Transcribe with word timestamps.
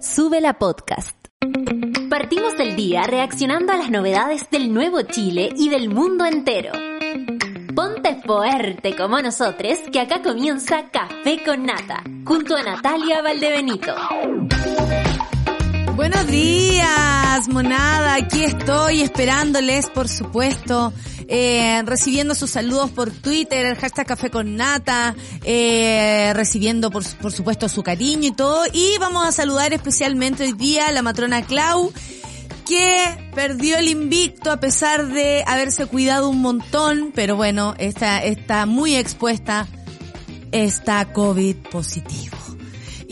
Sube 0.00 0.40
la 0.40 0.54
podcast. 0.54 1.14
Partimos 2.08 2.54
el 2.58 2.74
día 2.74 3.02
reaccionando 3.02 3.74
a 3.74 3.76
las 3.76 3.90
novedades 3.90 4.48
del 4.50 4.72
nuevo 4.72 5.02
Chile 5.02 5.50
y 5.54 5.68
del 5.68 5.90
mundo 5.90 6.24
entero. 6.24 6.72
Ponte 7.74 8.18
fuerte 8.24 8.96
como 8.96 9.20
nosotros, 9.20 9.78
que 9.92 10.00
acá 10.00 10.22
comienza 10.22 10.90
Café 10.90 11.42
con 11.44 11.66
Nata, 11.66 12.02
junto 12.24 12.56
a 12.56 12.62
Natalia 12.62 13.20
Valdebenito. 13.20 13.94
Buenos 15.96 16.26
días, 16.28 17.48
monada. 17.50 18.14
Aquí 18.14 18.44
estoy 18.44 19.02
esperándoles, 19.02 19.90
por 19.90 20.08
supuesto, 20.08 20.94
eh, 21.32 21.80
recibiendo 21.86 22.34
sus 22.34 22.50
saludos 22.50 22.90
por 22.90 23.12
Twitter, 23.12 23.64
el 23.64 23.76
hashtag 23.76 24.04
Café 24.04 24.30
con 24.30 24.56
Nata, 24.56 25.14
eh, 25.44 26.32
recibiendo, 26.34 26.90
por, 26.90 27.04
por 27.18 27.30
supuesto, 27.30 27.68
su 27.68 27.84
cariño 27.84 28.28
y 28.28 28.32
todo. 28.32 28.64
Y 28.72 28.98
vamos 28.98 29.28
a 29.28 29.30
saludar 29.30 29.72
especialmente 29.72 30.42
hoy 30.42 30.52
día 30.52 30.88
a 30.88 30.92
la 30.92 31.02
matrona 31.02 31.42
Clau, 31.42 31.92
que 32.66 33.30
perdió 33.32 33.78
el 33.78 33.86
invicto 33.86 34.50
a 34.50 34.58
pesar 34.58 35.06
de 35.06 35.44
haberse 35.46 35.86
cuidado 35.86 36.28
un 36.28 36.40
montón, 36.42 37.12
pero 37.14 37.36
bueno, 37.36 37.74
está, 37.78 38.24
está 38.24 38.66
muy 38.66 38.96
expuesta, 38.96 39.68
está 40.50 41.12
COVID 41.12 41.54
positivo. 41.70 42.39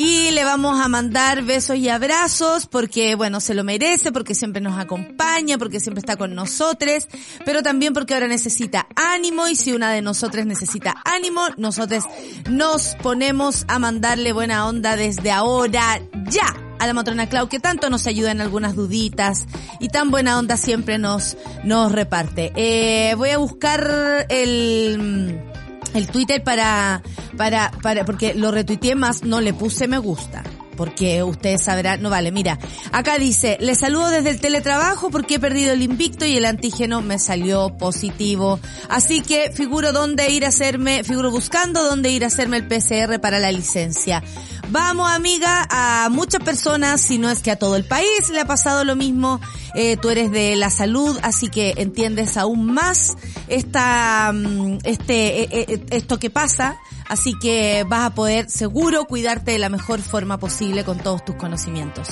Y 0.01 0.31
le 0.31 0.45
vamos 0.45 0.79
a 0.79 0.87
mandar 0.87 1.43
besos 1.43 1.77
y 1.77 1.89
abrazos 1.89 2.69
porque, 2.69 3.17
bueno, 3.17 3.41
se 3.41 3.53
lo 3.53 3.65
merece, 3.65 4.13
porque 4.13 4.33
siempre 4.33 4.61
nos 4.61 4.79
acompaña, 4.79 5.59
porque 5.59 5.81
siempre 5.81 5.99
está 5.99 6.17
con 6.17 6.37
nosotros, 6.37 7.09
pero 7.45 7.65
también 7.65 7.95
porque 7.95 8.15
ahora 8.15 8.29
necesita 8.29 8.87
ánimo 8.95 9.49
y 9.49 9.57
si 9.57 9.73
una 9.73 9.91
de 9.91 10.01
nosotros 10.01 10.47
necesita 10.47 10.95
ánimo, 11.05 11.41
nosotros 11.57 12.05
nos 12.49 12.95
ponemos 13.03 13.65
a 13.67 13.81
mandarle 13.81 14.33
buena 14.33 14.69
onda 14.69 14.95
desde 14.95 15.33
ahora 15.33 16.01
ya 16.31 16.55
a 16.79 16.87
la 16.87 16.95
matrona 16.95 17.29
Clau 17.29 17.49
que 17.49 17.59
tanto 17.59 17.91
nos 17.91 18.07
ayuda 18.07 18.31
en 18.31 18.41
algunas 18.41 18.77
duditas 18.77 19.47
y 19.81 19.89
tan 19.89 20.13
buena 20.13 20.39
onda 20.39 20.57
siempre 20.57 20.99
nos, 20.99 21.37
nos 21.65 21.91
reparte. 21.91 22.53
Eh, 22.55 23.17
voy 23.17 23.31
a 23.31 23.39
buscar 23.39 24.27
el 24.29 25.48
el 25.95 26.09
Twitter 26.09 26.43
para, 26.43 27.03
para, 27.37 27.71
para, 27.83 28.05
porque 28.05 28.35
lo 28.35 28.51
retuiteé 28.51 28.95
más, 28.95 29.23
no 29.23 29.41
le 29.41 29.55
puse 29.55 29.89
me 29.89 29.99
gusta. 29.99 30.43
Porque 30.79 31.25
ustedes 31.25 31.65
sabrán, 31.65 32.01
no 32.01 32.09
vale, 32.09 32.31
mira, 32.31 32.57
acá 32.93 33.19
dice, 33.19 33.59
le 33.61 33.75
saludo 33.75 34.11
desde 34.11 34.31
el 34.31 34.41
teletrabajo 34.41 35.11
porque 35.11 35.35
he 35.35 35.41
perdido 35.41 35.73
el 35.73 35.83
invicto 35.83 36.25
y 36.25 36.37
el 36.37 36.45
antígeno 36.45 37.03
me 37.03 37.19
salió 37.19 37.77
positivo. 37.77 38.61
Así 38.89 39.21
que 39.21 39.51
figuro 39.51 39.93
dónde 39.93 40.31
ir 40.31 40.45
a 40.45 40.49
hacerme, 40.49 41.03
figuro 41.03 41.33
buscando 41.33 41.83
dónde 41.83 42.11
ir 42.11 42.23
a 42.23 42.29
hacerme 42.29 42.59
el 42.59 42.69
PCR 42.69 43.21
para 43.21 43.41
la 43.41 43.51
licencia. 43.51 44.23
Vamos 44.71 45.11
amiga, 45.11 45.67
a 45.71 46.11
muchas 46.11 46.43
personas, 46.43 47.01
si 47.01 47.17
no 47.17 47.31
es 47.31 47.41
que 47.41 47.51
a 47.51 47.57
todo 47.57 47.75
el 47.75 47.85
país 47.85 48.29
le 48.31 48.41
ha 48.41 48.45
pasado 48.45 48.85
lo 48.85 48.97
mismo, 48.97 49.41
eh, 49.75 49.97
tú 49.97 50.11
eres 50.11 50.31
de 50.31 50.57
la 50.57 50.69
salud, 50.69 51.19
así 51.23 51.49
que 51.49 51.75
entiendes 51.79 52.37
aún 52.37 52.67
más 52.67 53.17
esta, 53.49 54.31
mm, 54.33 54.79
este, 54.85 55.43
eh, 55.43 55.49
eh, 55.51 55.87
esto 55.91 56.19
que 56.19 56.29
pasa, 56.29 56.77
así 57.09 57.35
que 57.41 57.85
vas 57.89 58.07
a 58.07 58.15
poder 58.15 58.51
seguro 58.51 59.05
cuidarte 59.07 59.53
de 59.53 59.59
la 59.59 59.69
mejor 59.69 60.01
forma 60.01 60.39
posible 60.39 60.85
con 60.85 60.99
todos 60.99 61.25
tus 61.25 61.37
conocimientos. 61.37 62.09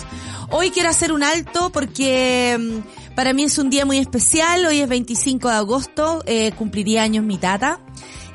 Hoy 0.50 0.70
quiero 0.70 0.88
hacer 0.88 1.12
un 1.12 1.22
alto 1.22 1.70
porque 1.70 2.56
mm, 2.58 3.14
para 3.14 3.32
mí 3.32 3.44
es 3.44 3.58
un 3.58 3.70
día 3.70 3.84
muy 3.84 3.98
especial, 3.98 4.64
hoy 4.66 4.80
es 4.80 4.88
25 4.88 5.48
de 5.48 5.54
agosto, 5.54 6.22
eh, 6.26 6.52
cumpliría 6.52 7.02
años 7.02 7.24
mi 7.24 7.38
tata. 7.38 7.80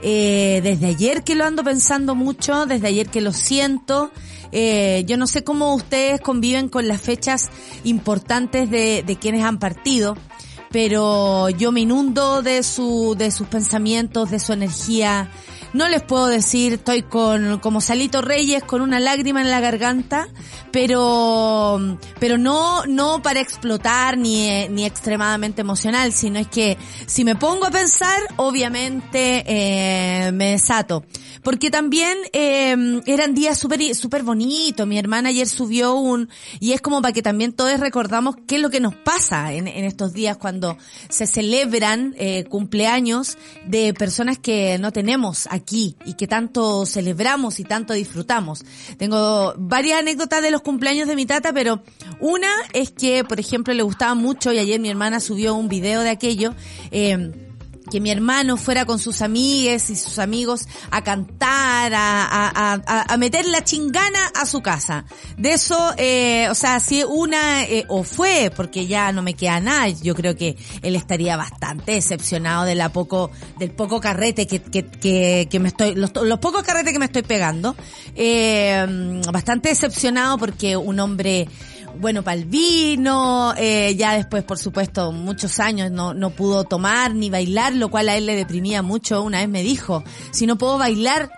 Eh, 0.03 0.61
desde 0.63 0.87
ayer 0.87 1.23
que 1.23 1.35
lo 1.35 1.45
ando 1.45 1.63
pensando 1.63 2.15
mucho, 2.15 2.65
desde 2.65 2.87
ayer 2.87 3.07
que 3.09 3.21
lo 3.21 3.33
siento. 3.33 4.11
Eh, 4.51 5.03
yo 5.07 5.17
no 5.17 5.27
sé 5.27 5.43
cómo 5.43 5.75
ustedes 5.75 6.19
conviven 6.19 6.69
con 6.69 6.87
las 6.87 7.01
fechas 7.01 7.49
importantes 7.83 8.69
de, 8.69 9.03
de 9.05 9.15
quienes 9.15 9.43
han 9.43 9.59
partido, 9.59 10.17
pero 10.71 11.49
yo 11.49 11.71
me 11.71 11.81
inundo 11.81 12.41
de 12.41 12.63
su, 12.63 13.16
de 13.17 13.31
sus 13.31 13.47
pensamientos, 13.47 14.31
de 14.31 14.39
su 14.39 14.53
energía. 14.53 15.31
No 15.73 15.87
les 15.87 16.01
puedo 16.01 16.27
decir, 16.27 16.73
estoy 16.73 17.01
con, 17.01 17.59
como 17.59 17.79
Salito 17.79 18.21
Reyes, 18.21 18.63
con 18.63 18.81
una 18.81 18.99
lágrima 18.99 19.41
en 19.41 19.49
la 19.49 19.61
garganta, 19.61 20.27
pero, 20.71 21.97
pero 22.19 22.37
no, 22.37 22.85
no 22.85 23.21
para 23.21 23.39
explotar 23.39 24.17
ni, 24.17 24.67
ni 24.69 24.85
extremadamente 24.85 25.61
emocional, 25.61 26.13
sino 26.13 26.39
es 26.39 26.47
que 26.47 26.77
si 27.05 27.23
me 27.23 27.35
pongo 27.35 27.65
a 27.65 27.71
pensar, 27.71 28.19
obviamente, 28.37 29.43
eh, 29.45 30.31
me 30.31 30.51
desato. 30.51 31.03
Porque 31.43 31.71
también, 31.71 32.17
eh, 32.33 33.01
eran 33.05 33.33
días 33.33 33.57
súper, 33.57 33.95
súper 33.95 34.23
bonitos. 34.23 34.85
Mi 34.85 34.99
hermana 34.99 35.29
ayer 35.29 35.47
subió 35.47 35.95
un, 35.95 36.29
y 36.59 36.73
es 36.73 36.81
como 36.81 37.01
para 37.01 37.13
que 37.13 37.21
también 37.21 37.53
todos 37.53 37.79
recordamos 37.79 38.35
qué 38.47 38.55
es 38.55 38.61
lo 38.61 38.69
que 38.69 38.79
nos 38.79 38.95
pasa 38.95 39.51
en, 39.53 39.67
en 39.67 39.85
estos 39.85 40.13
días 40.13 40.38
cuando 40.38 40.77
se 41.09 41.25
celebran, 41.27 42.15
eh, 42.17 42.45
cumpleaños 42.45 43.38
de 43.65 43.93
personas 43.93 44.38
que 44.38 44.77
no 44.79 44.91
tenemos 44.91 45.47
aquí 45.49 45.95
y 46.05 46.13
que 46.13 46.27
tanto 46.27 46.85
celebramos 46.85 47.59
y 47.59 47.63
tanto 47.63 47.93
disfrutamos. 47.93 48.63
Tengo 48.97 49.53
varias 49.57 49.99
anécdotas 49.99 50.41
de 50.41 50.51
los 50.51 50.60
cumpleaños 50.61 51.07
de 51.07 51.16
mi 51.16 51.25
tata, 51.25 51.53
pero 51.53 51.81
una 52.19 52.49
es 52.73 52.91
que, 52.91 53.23
por 53.23 53.39
ejemplo, 53.39 53.73
le 53.73 53.83
gustaba 53.83 54.16
mucho 54.16 54.51
y 54.51 54.59
ayer 54.59 54.79
mi 54.79 54.89
hermana 54.89 55.19
subió 55.19 55.55
un 55.55 55.69
video 55.69 56.01
de 56.01 56.09
aquello, 56.09 56.53
eh, 56.91 57.50
que 57.91 58.00
mi 58.00 58.09
hermano 58.09 58.57
fuera 58.57 58.85
con 58.85 58.97
sus 58.97 59.22
amigues 59.22 59.90
y 59.90 59.96
sus 59.96 60.18
amigos 60.18 60.68
a 60.90 61.03
cantar, 61.03 61.94
a, 61.94 62.24
a, 62.24 62.74
a, 62.88 63.13
a 63.13 63.18
meter 63.18 63.46
la 63.46 63.63
chingana 63.63 64.31
a 64.34 64.46
su 64.46 64.62
casa. 64.62 65.06
De 65.38 65.53
eso, 65.53 65.94
eh, 65.97 66.47
o 66.50 66.56
sea, 66.56 66.80
si 66.80 67.03
una, 67.03 67.66
eh, 67.66 67.85
o 67.90 68.03
fue, 68.03 68.51
porque 68.56 68.88
ya 68.88 69.12
no 69.12 69.22
me 69.22 69.34
queda 69.34 69.59
nada, 69.59 69.90
yo 69.90 70.16
creo 70.16 70.35
que 70.35 70.57
él 70.81 70.96
estaría 70.96 71.35
bastante 71.38 71.91
decepcionado 71.91 72.66
de 72.66 72.75
la 72.75 72.90
poco, 72.90 73.30
del 73.59 73.72
poco 73.72 74.00
carrete 74.00 74.47
que, 74.47 74.62
que, 74.62 74.85
que, 74.85 75.47
que 75.51 75.59
me 75.59 75.68
estoy, 75.68 75.94
los, 75.94 76.12
los 76.16 76.40
pocos 76.40 76.63
carretes 76.63 76.94
que 76.94 77.00
me 77.00 77.06
estoy 77.06 77.24
pegando, 77.24 77.75
eh, 78.16 79.22
bastante 79.31 79.69
decepcionado 79.69 80.38
porque 80.38 80.78
un 80.78 81.00
hombre, 81.00 81.47
bueno 82.00 82.24
para 82.24 82.38
el 82.38 82.46
vino, 82.46 83.53
eh, 83.57 83.96
ya 83.96 84.16
después 84.16 84.44
por 84.44 84.57
supuesto 84.57 85.12
muchos 85.12 85.59
años 85.59 85.91
no, 85.91 86.13
no 86.13 86.29
pudo 86.31 86.63
tomar 86.63 87.13
ni 87.16 87.29
bailar, 87.29 87.74
lo 87.74 87.90
cual 87.90 88.09
a 88.09 88.18
él 88.18 88.25
le 88.25 88.35
deprimía 88.35 88.81
mucho. 88.81 89.22
Una 89.22 89.40
vez 89.40 89.50
me 89.50 89.63
dijo, 89.63 90.03
si 90.31 90.46
no 90.46 90.57
puedo 90.57 90.78
bailar, 90.78 91.31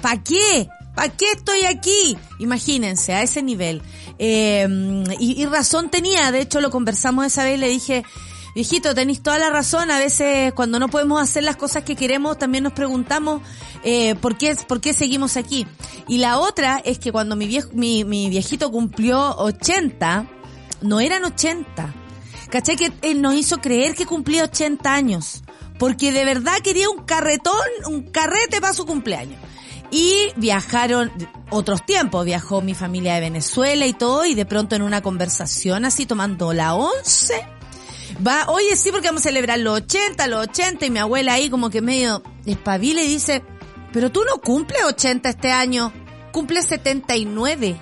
¿pa' 0.00 0.22
qué? 0.22 0.68
¿Para 0.94 1.08
qué 1.08 1.32
estoy 1.32 1.64
aquí? 1.64 2.16
Imagínense, 2.38 3.14
a 3.14 3.22
ese 3.22 3.42
nivel. 3.42 3.82
Eh, 4.18 4.66
y, 5.18 5.42
y 5.42 5.46
razón 5.46 5.90
tenía, 5.90 6.30
de 6.30 6.40
hecho 6.40 6.60
lo 6.60 6.70
conversamos 6.70 7.26
esa 7.26 7.44
vez, 7.44 7.58
le 7.58 7.68
dije, 7.68 8.04
viejito, 8.54 8.94
tenéis 8.94 9.22
toda 9.22 9.38
la 9.38 9.50
razón, 9.50 9.90
a 9.90 9.98
veces 9.98 10.52
cuando 10.52 10.78
no 10.78 10.88
podemos 10.88 11.20
hacer 11.20 11.42
las 11.42 11.56
cosas 11.56 11.84
que 11.84 11.96
queremos, 11.96 12.38
también 12.38 12.64
nos 12.64 12.72
preguntamos 12.72 13.42
eh, 13.84 14.14
¿por, 14.16 14.36
qué, 14.36 14.56
por 14.68 14.80
qué 14.80 14.92
seguimos 14.92 15.36
aquí. 15.36 15.66
Y 16.08 16.18
la 16.18 16.38
otra 16.38 16.80
es 16.84 16.98
que 16.98 17.12
cuando 17.12 17.36
mi, 17.36 17.46
viejo, 17.46 17.70
mi, 17.72 18.04
mi 18.04 18.30
viejito 18.30 18.70
cumplió 18.70 19.36
80, 19.36 20.26
no 20.82 21.00
eran 21.00 21.24
80. 21.24 21.94
¿Cachai? 22.50 22.76
Que 22.76 22.92
él 23.02 23.22
nos 23.22 23.34
hizo 23.34 23.58
creer 23.58 23.94
que 23.94 24.04
cumplía 24.04 24.44
80 24.44 24.92
años. 24.92 25.42
Porque 25.78 26.12
de 26.12 26.24
verdad 26.24 26.58
quería 26.62 26.90
un 26.90 27.04
carretón, 27.04 27.56
un 27.86 28.02
carrete 28.02 28.60
para 28.60 28.74
su 28.74 28.84
cumpleaños. 28.84 29.40
Y 29.90 30.28
viajaron 30.36 31.10
otros 31.50 31.84
tiempos, 31.84 32.24
viajó 32.24 32.62
mi 32.62 32.74
familia 32.74 33.14
de 33.14 33.20
Venezuela 33.20 33.86
y 33.86 33.92
todo, 33.92 34.24
y 34.24 34.34
de 34.34 34.46
pronto 34.46 34.74
en 34.74 34.82
una 34.82 35.02
conversación 35.02 35.84
así 35.84 36.06
tomando 36.06 36.52
la 36.52 36.74
once, 36.74 37.44
va, 38.26 38.46
oye 38.48 38.76
sí 38.76 38.90
porque 38.90 39.08
vamos 39.08 39.22
a 39.22 39.28
celebrar 39.28 39.58
los 39.58 39.82
80, 39.82 40.26
los 40.26 40.48
80, 40.48 40.86
y 40.86 40.90
mi 40.90 40.98
abuela 40.98 41.34
ahí 41.34 41.50
como 41.50 41.70
que 41.70 41.80
medio 41.82 42.22
espabila 42.46 43.02
y 43.02 43.08
dice, 43.08 43.42
pero 43.92 44.10
tú 44.10 44.22
no 44.24 44.40
cumples 44.40 44.84
80 44.84 45.28
este 45.28 45.50
año, 45.50 45.92
cumples 46.32 46.66
79. 46.66 47.80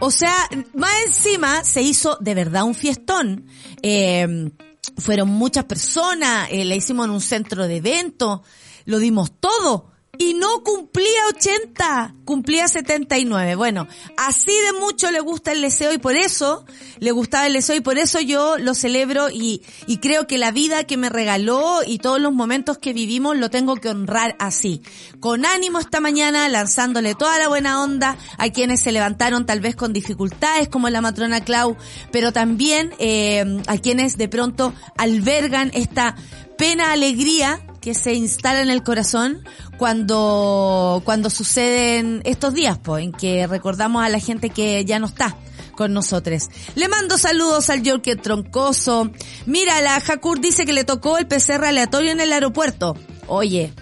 O 0.00 0.10
sea, 0.10 0.34
más 0.74 0.92
encima 1.06 1.62
se 1.62 1.82
hizo 1.82 2.16
de 2.20 2.34
verdad 2.34 2.64
un 2.64 2.74
fiestón. 2.74 3.46
Eh, 3.82 4.50
fueron 4.98 5.28
muchas 5.28 5.64
personas, 5.64 6.48
eh, 6.50 6.64
le 6.64 6.74
hicimos 6.74 7.06
en 7.06 7.12
un 7.12 7.20
centro 7.20 7.68
de 7.68 7.76
evento, 7.76 8.42
lo 8.84 8.98
dimos 8.98 9.32
todo. 9.38 9.91
Y 10.18 10.34
no 10.34 10.62
cumplía 10.62 11.08
80, 11.34 12.16
cumplía 12.26 12.68
79. 12.68 13.54
Bueno, 13.54 13.88
así 14.18 14.52
de 14.52 14.78
mucho 14.78 15.10
le 15.10 15.20
gusta 15.20 15.52
el 15.52 15.62
deseo 15.62 15.90
y 15.94 15.96
por 15.96 16.16
eso 16.16 16.66
le 16.98 17.12
gustaba 17.12 17.46
el 17.46 17.54
deseo 17.54 17.76
y 17.76 17.80
por 17.80 17.96
eso 17.96 18.20
yo 18.20 18.58
lo 18.58 18.74
celebro 18.74 19.30
y, 19.30 19.62
y 19.86 19.98
creo 19.98 20.26
que 20.26 20.36
la 20.36 20.50
vida 20.50 20.84
que 20.84 20.98
me 20.98 21.08
regaló 21.08 21.80
y 21.86 21.96
todos 21.96 22.20
los 22.20 22.34
momentos 22.34 22.76
que 22.76 22.92
vivimos 22.92 23.38
lo 23.38 23.48
tengo 23.48 23.76
que 23.76 23.88
honrar 23.88 24.36
así. 24.38 24.82
Con 25.18 25.46
ánimo 25.46 25.78
esta 25.78 26.00
mañana, 26.00 26.46
lanzándole 26.50 27.14
toda 27.14 27.38
la 27.38 27.48
buena 27.48 27.82
onda 27.82 28.18
a 28.36 28.50
quienes 28.50 28.82
se 28.82 28.92
levantaron 28.92 29.46
tal 29.46 29.60
vez 29.60 29.76
con 29.76 29.94
dificultades 29.94 30.68
como 30.68 30.90
la 30.90 31.00
matrona 31.00 31.42
Clau, 31.42 31.78
pero 32.10 32.32
también 32.34 32.92
eh, 32.98 33.62
a 33.66 33.78
quienes 33.78 34.18
de 34.18 34.28
pronto 34.28 34.74
albergan 34.98 35.70
esta 35.72 36.16
pena, 36.58 36.92
alegría 36.92 37.62
que 37.82 37.94
se 37.94 38.14
instala 38.14 38.62
en 38.62 38.70
el 38.70 38.82
corazón 38.82 39.44
cuando, 39.76 41.02
cuando 41.04 41.28
suceden 41.28 42.22
estos 42.24 42.54
días, 42.54 42.78
pues, 42.82 43.04
en 43.04 43.12
que 43.12 43.46
recordamos 43.46 44.02
a 44.04 44.08
la 44.08 44.20
gente 44.20 44.48
que 44.48 44.84
ya 44.86 44.98
no 44.98 45.06
está 45.06 45.36
con 45.74 45.92
nosotros. 45.92 46.48
Le 46.76 46.88
mando 46.88 47.18
saludos 47.18 47.68
al 47.68 47.82
Yorkie 47.82 48.16
Troncoso. 48.16 49.10
Mira, 49.46 49.80
la 49.80 50.00
Jakur 50.00 50.40
dice 50.40 50.64
que 50.64 50.72
le 50.72 50.84
tocó 50.84 51.18
el 51.18 51.26
PCR 51.26 51.64
aleatorio 51.64 52.12
en 52.12 52.20
el 52.20 52.32
aeropuerto. 52.32 52.96
Oye, 53.26 53.72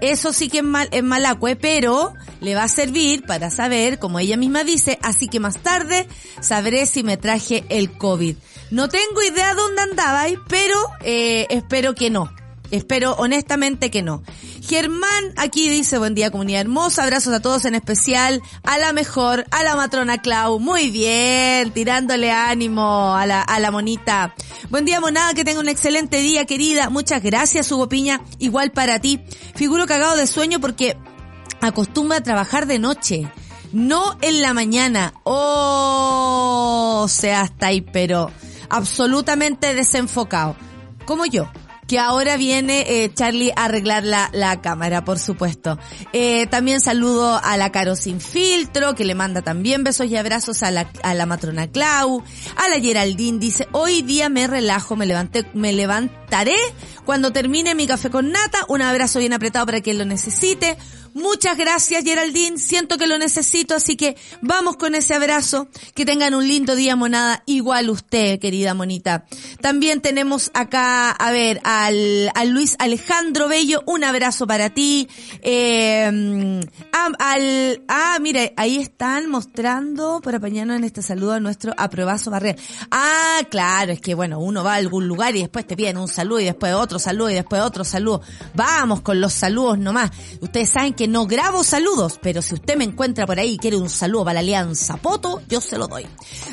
eso 0.00 0.32
sí 0.32 0.48
que 0.48 0.58
es, 0.58 0.64
mal, 0.64 0.88
es 0.90 1.02
malacue, 1.02 1.54
pero 1.54 2.14
le 2.40 2.54
va 2.54 2.64
a 2.64 2.68
servir 2.68 3.24
para 3.24 3.50
saber, 3.50 3.98
como 3.98 4.18
ella 4.18 4.38
misma 4.38 4.64
dice, 4.64 4.98
así 5.02 5.28
que 5.28 5.40
más 5.40 5.58
tarde 5.62 6.08
sabré 6.40 6.86
si 6.86 7.02
me 7.02 7.18
traje 7.18 7.64
el 7.68 7.92
COVID. 7.98 8.36
No 8.70 8.88
tengo 8.88 9.22
idea 9.22 9.52
dónde 9.54 9.82
andaba, 9.82 10.24
pero 10.48 10.76
eh, 11.02 11.46
espero 11.50 11.94
que 11.94 12.08
no. 12.08 12.32
Espero 12.70 13.14
honestamente 13.18 13.90
que 13.90 14.02
no. 14.02 14.22
Germán 14.62 15.32
aquí 15.36 15.68
dice, 15.68 15.98
buen 15.98 16.14
día 16.14 16.30
comunidad 16.30 16.60
hermosa, 16.60 17.02
abrazos 17.02 17.34
a 17.34 17.40
todos 17.40 17.64
en 17.64 17.74
especial, 17.74 18.42
a 18.62 18.78
la 18.78 18.92
mejor, 18.92 19.44
a 19.50 19.64
la 19.64 19.74
matrona 19.74 20.18
Clau, 20.18 20.60
muy 20.60 20.90
bien, 20.90 21.72
tirándole 21.72 22.30
ánimo 22.30 23.14
a 23.16 23.26
la, 23.26 23.42
a 23.42 23.58
la 23.58 23.72
monita. 23.72 24.34
Buen 24.68 24.84
día 24.84 25.00
monada, 25.00 25.34
que 25.34 25.44
tenga 25.44 25.58
un 25.58 25.68
excelente 25.68 26.18
día 26.18 26.44
querida, 26.44 26.90
muchas 26.90 27.22
gracias 27.22 27.72
Hugo 27.72 27.88
Piña, 27.88 28.20
igual 28.38 28.70
para 28.70 29.00
ti. 29.00 29.20
Figuro 29.56 29.86
cagado 29.86 30.16
de 30.16 30.28
sueño 30.28 30.60
porque 30.60 30.96
acostumbra 31.60 32.18
a 32.18 32.22
trabajar 32.22 32.66
de 32.66 32.78
noche, 32.78 33.28
no 33.72 34.16
en 34.20 34.42
la 34.42 34.54
mañana. 34.54 35.14
Oh, 35.24 37.06
sea 37.08 37.40
hasta 37.40 37.66
ahí, 37.66 37.80
pero 37.80 38.30
absolutamente 38.68 39.74
desenfocado, 39.74 40.54
como 41.04 41.26
yo 41.26 41.50
que 41.90 41.98
ahora 41.98 42.36
viene 42.36 42.84
eh, 42.86 43.12
Charlie 43.12 43.50
a 43.56 43.64
arreglar 43.64 44.04
la, 44.04 44.30
la 44.32 44.60
cámara, 44.60 45.04
por 45.04 45.18
supuesto. 45.18 45.76
Eh, 46.12 46.46
también 46.46 46.80
saludo 46.80 47.40
a 47.42 47.56
la 47.56 47.72
Caro 47.72 47.96
Sin 47.96 48.20
Filtro, 48.20 48.94
que 48.94 49.04
le 49.04 49.16
manda 49.16 49.42
también 49.42 49.82
besos 49.82 50.06
y 50.06 50.16
abrazos 50.16 50.62
a 50.62 50.70
la, 50.70 50.88
a 51.02 51.14
la 51.14 51.26
matrona 51.26 51.66
Clau, 51.66 52.22
a 52.54 52.68
la 52.68 52.80
Geraldine, 52.80 53.40
dice, 53.40 53.66
hoy 53.72 54.02
día 54.02 54.28
me 54.28 54.46
relajo, 54.46 54.94
me 54.94 55.04
levanté, 55.04 55.44
me 55.52 55.72
levantaré 55.72 56.54
cuando 57.04 57.32
termine 57.32 57.74
mi 57.74 57.88
café 57.88 58.08
con 58.08 58.30
nata, 58.30 58.58
un 58.68 58.82
abrazo 58.82 59.18
bien 59.18 59.32
apretado 59.32 59.66
para 59.66 59.80
quien 59.80 59.98
lo 59.98 60.04
necesite, 60.04 60.78
Muchas 61.14 61.56
gracias 61.56 62.04
Geraldine, 62.04 62.58
siento 62.58 62.98
que 62.98 63.06
lo 63.06 63.18
necesito, 63.18 63.74
así 63.74 63.96
que 63.96 64.16
vamos 64.40 64.76
con 64.76 64.94
ese 64.94 65.14
abrazo. 65.14 65.68
Que 65.94 66.04
tengan 66.04 66.34
un 66.34 66.46
lindo 66.46 66.76
día, 66.76 66.96
monada, 66.96 67.42
igual 67.46 67.90
usted, 67.90 68.38
querida 68.38 68.74
monita. 68.74 69.24
También 69.60 70.00
tenemos 70.00 70.50
acá, 70.54 71.10
a 71.10 71.32
ver, 71.32 71.60
al, 71.64 72.30
al 72.34 72.50
Luis 72.50 72.76
Alejandro 72.78 73.48
Bello, 73.48 73.82
un 73.86 74.04
abrazo 74.04 74.46
para 74.46 74.70
ti. 74.70 75.08
Eh, 75.42 76.60
al, 77.18 77.82
ah, 77.88 78.18
mire, 78.20 78.54
ahí 78.56 78.76
están 78.76 79.28
mostrando 79.28 80.20
por 80.22 80.34
apañarnos 80.34 80.76
en 80.76 80.84
este 80.84 81.02
saludo 81.02 81.32
a 81.32 81.40
nuestro 81.40 81.72
aprobazo 81.76 82.30
Barrera. 82.30 82.60
Ah, 82.90 83.40
claro, 83.50 83.92
es 83.92 84.00
que 84.00 84.14
bueno, 84.14 84.40
uno 84.40 84.64
va 84.64 84.74
a 84.74 84.76
algún 84.76 85.06
lugar 85.06 85.36
y 85.36 85.40
después 85.40 85.66
te 85.66 85.76
piden 85.76 85.98
un 85.98 86.08
saludo 86.08 86.40
y 86.40 86.44
después 86.44 86.74
otro 86.74 86.98
saludo 86.98 87.30
y 87.30 87.34
después 87.34 87.62
otro 87.62 87.84
saludo. 87.84 88.22
Vamos 88.54 89.00
con 89.00 89.20
los 89.20 89.32
saludos 89.32 89.78
nomás. 89.78 90.10
Ustedes 90.40 90.70
saben 90.70 90.94
que 90.94 90.99
no 91.08 91.26
grabo 91.26 91.64
saludos, 91.64 92.18
pero 92.22 92.42
si 92.42 92.54
usted 92.54 92.76
me 92.76 92.84
encuentra 92.84 93.26
por 93.26 93.38
ahí 93.38 93.54
y 93.54 93.58
quiere 93.58 93.76
un 93.76 93.88
saludo 93.88 94.24
para 94.24 94.34
la 94.34 94.40
Alianza 94.40 94.96
Poto, 94.96 95.42
yo 95.48 95.60
se 95.60 95.78
lo 95.78 95.88
doy. 95.88 96.06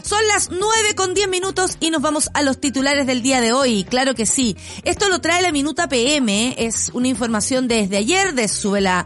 Son 0.03 0.19
las 0.27 0.49
9 0.51 0.95
con 0.95 1.13
10 1.13 1.29
minutos 1.29 1.77
y 1.79 1.89
nos 1.89 2.01
vamos 2.01 2.29
a 2.33 2.41
los 2.41 2.59
titulares 2.59 3.07
del 3.07 3.21
día 3.21 3.41
de 3.41 3.53
hoy. 3.53 3.83
Claro 3.83 4.15
que 4.15 4.25
sí. 4.25 4.57
Esto 4.83 5.09
lo 5.09 5.19
trae 5.19 5.41
la 5.41 5.51
Minuta 5.51 5.88
PM, 5.88 6.55
es 6.57 6.91
una 6.94 7.07
información 7.07 7.67
desde 7.67 7.97
ayer 7.97 8.33
de 8.33 8.47
Subela 8.47 9.05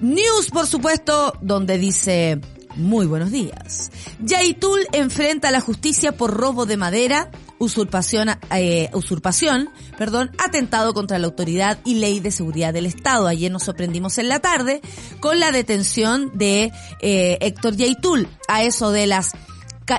News, 0.00 0.50
por 0.50 0.66
supuesto, 0.66 1.34
donde 1.40 1.78
dice... 1.78 2.40
Muy 2.76 3.06
buenos 3.06 3.30
días. 3.30 3.92
Yaitul 4.18 4.88
enfrenta 4.90 5.46
a 5.46 5.50
la 5.52 5.60
justicia 5.60 6.16
por 6.16 6.32
robo 6.34 6.66
de 6.66 6.76
madera, 6.76 7.30
usurpación, 7.64 8.28
eh, 8.50 8.90
usurpación, 8.92 9.70
perdón, 9.98 10.30
atentado 10.38 10.94
contra 10.94 11.18
la 11.18 11.26
autoridad 11.26 11.78
y 11.84 11.96
ley 11.96 12.20
de 12.20 12.30
seguridad 12.30 12.72
del 12.72 12.86
Estado. 12.86 13.26
Ayer 13.26 13.50
nos 13.50 13.64
sorprendimos 13.64 14.18
en 14.18 14.28
la 14.28 14.40
tarde 14.40 14.80
con 15.20 15.40
la 15.40 15.50
detención 15.50 16.30
de 16.34 16.72
eh, 17.00 17.38
Héctor 17.40 17.76
Yaitul 17.76 18.28
a 18.48 18.62
eso 18.62 18.90
de 18.90 19.06
las 19.06 19.32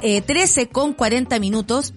eh, 0.01 0.21
13 0.21 0.69
con 0.69 0.93
40 0.93 1.39
minutos 1.39 1.93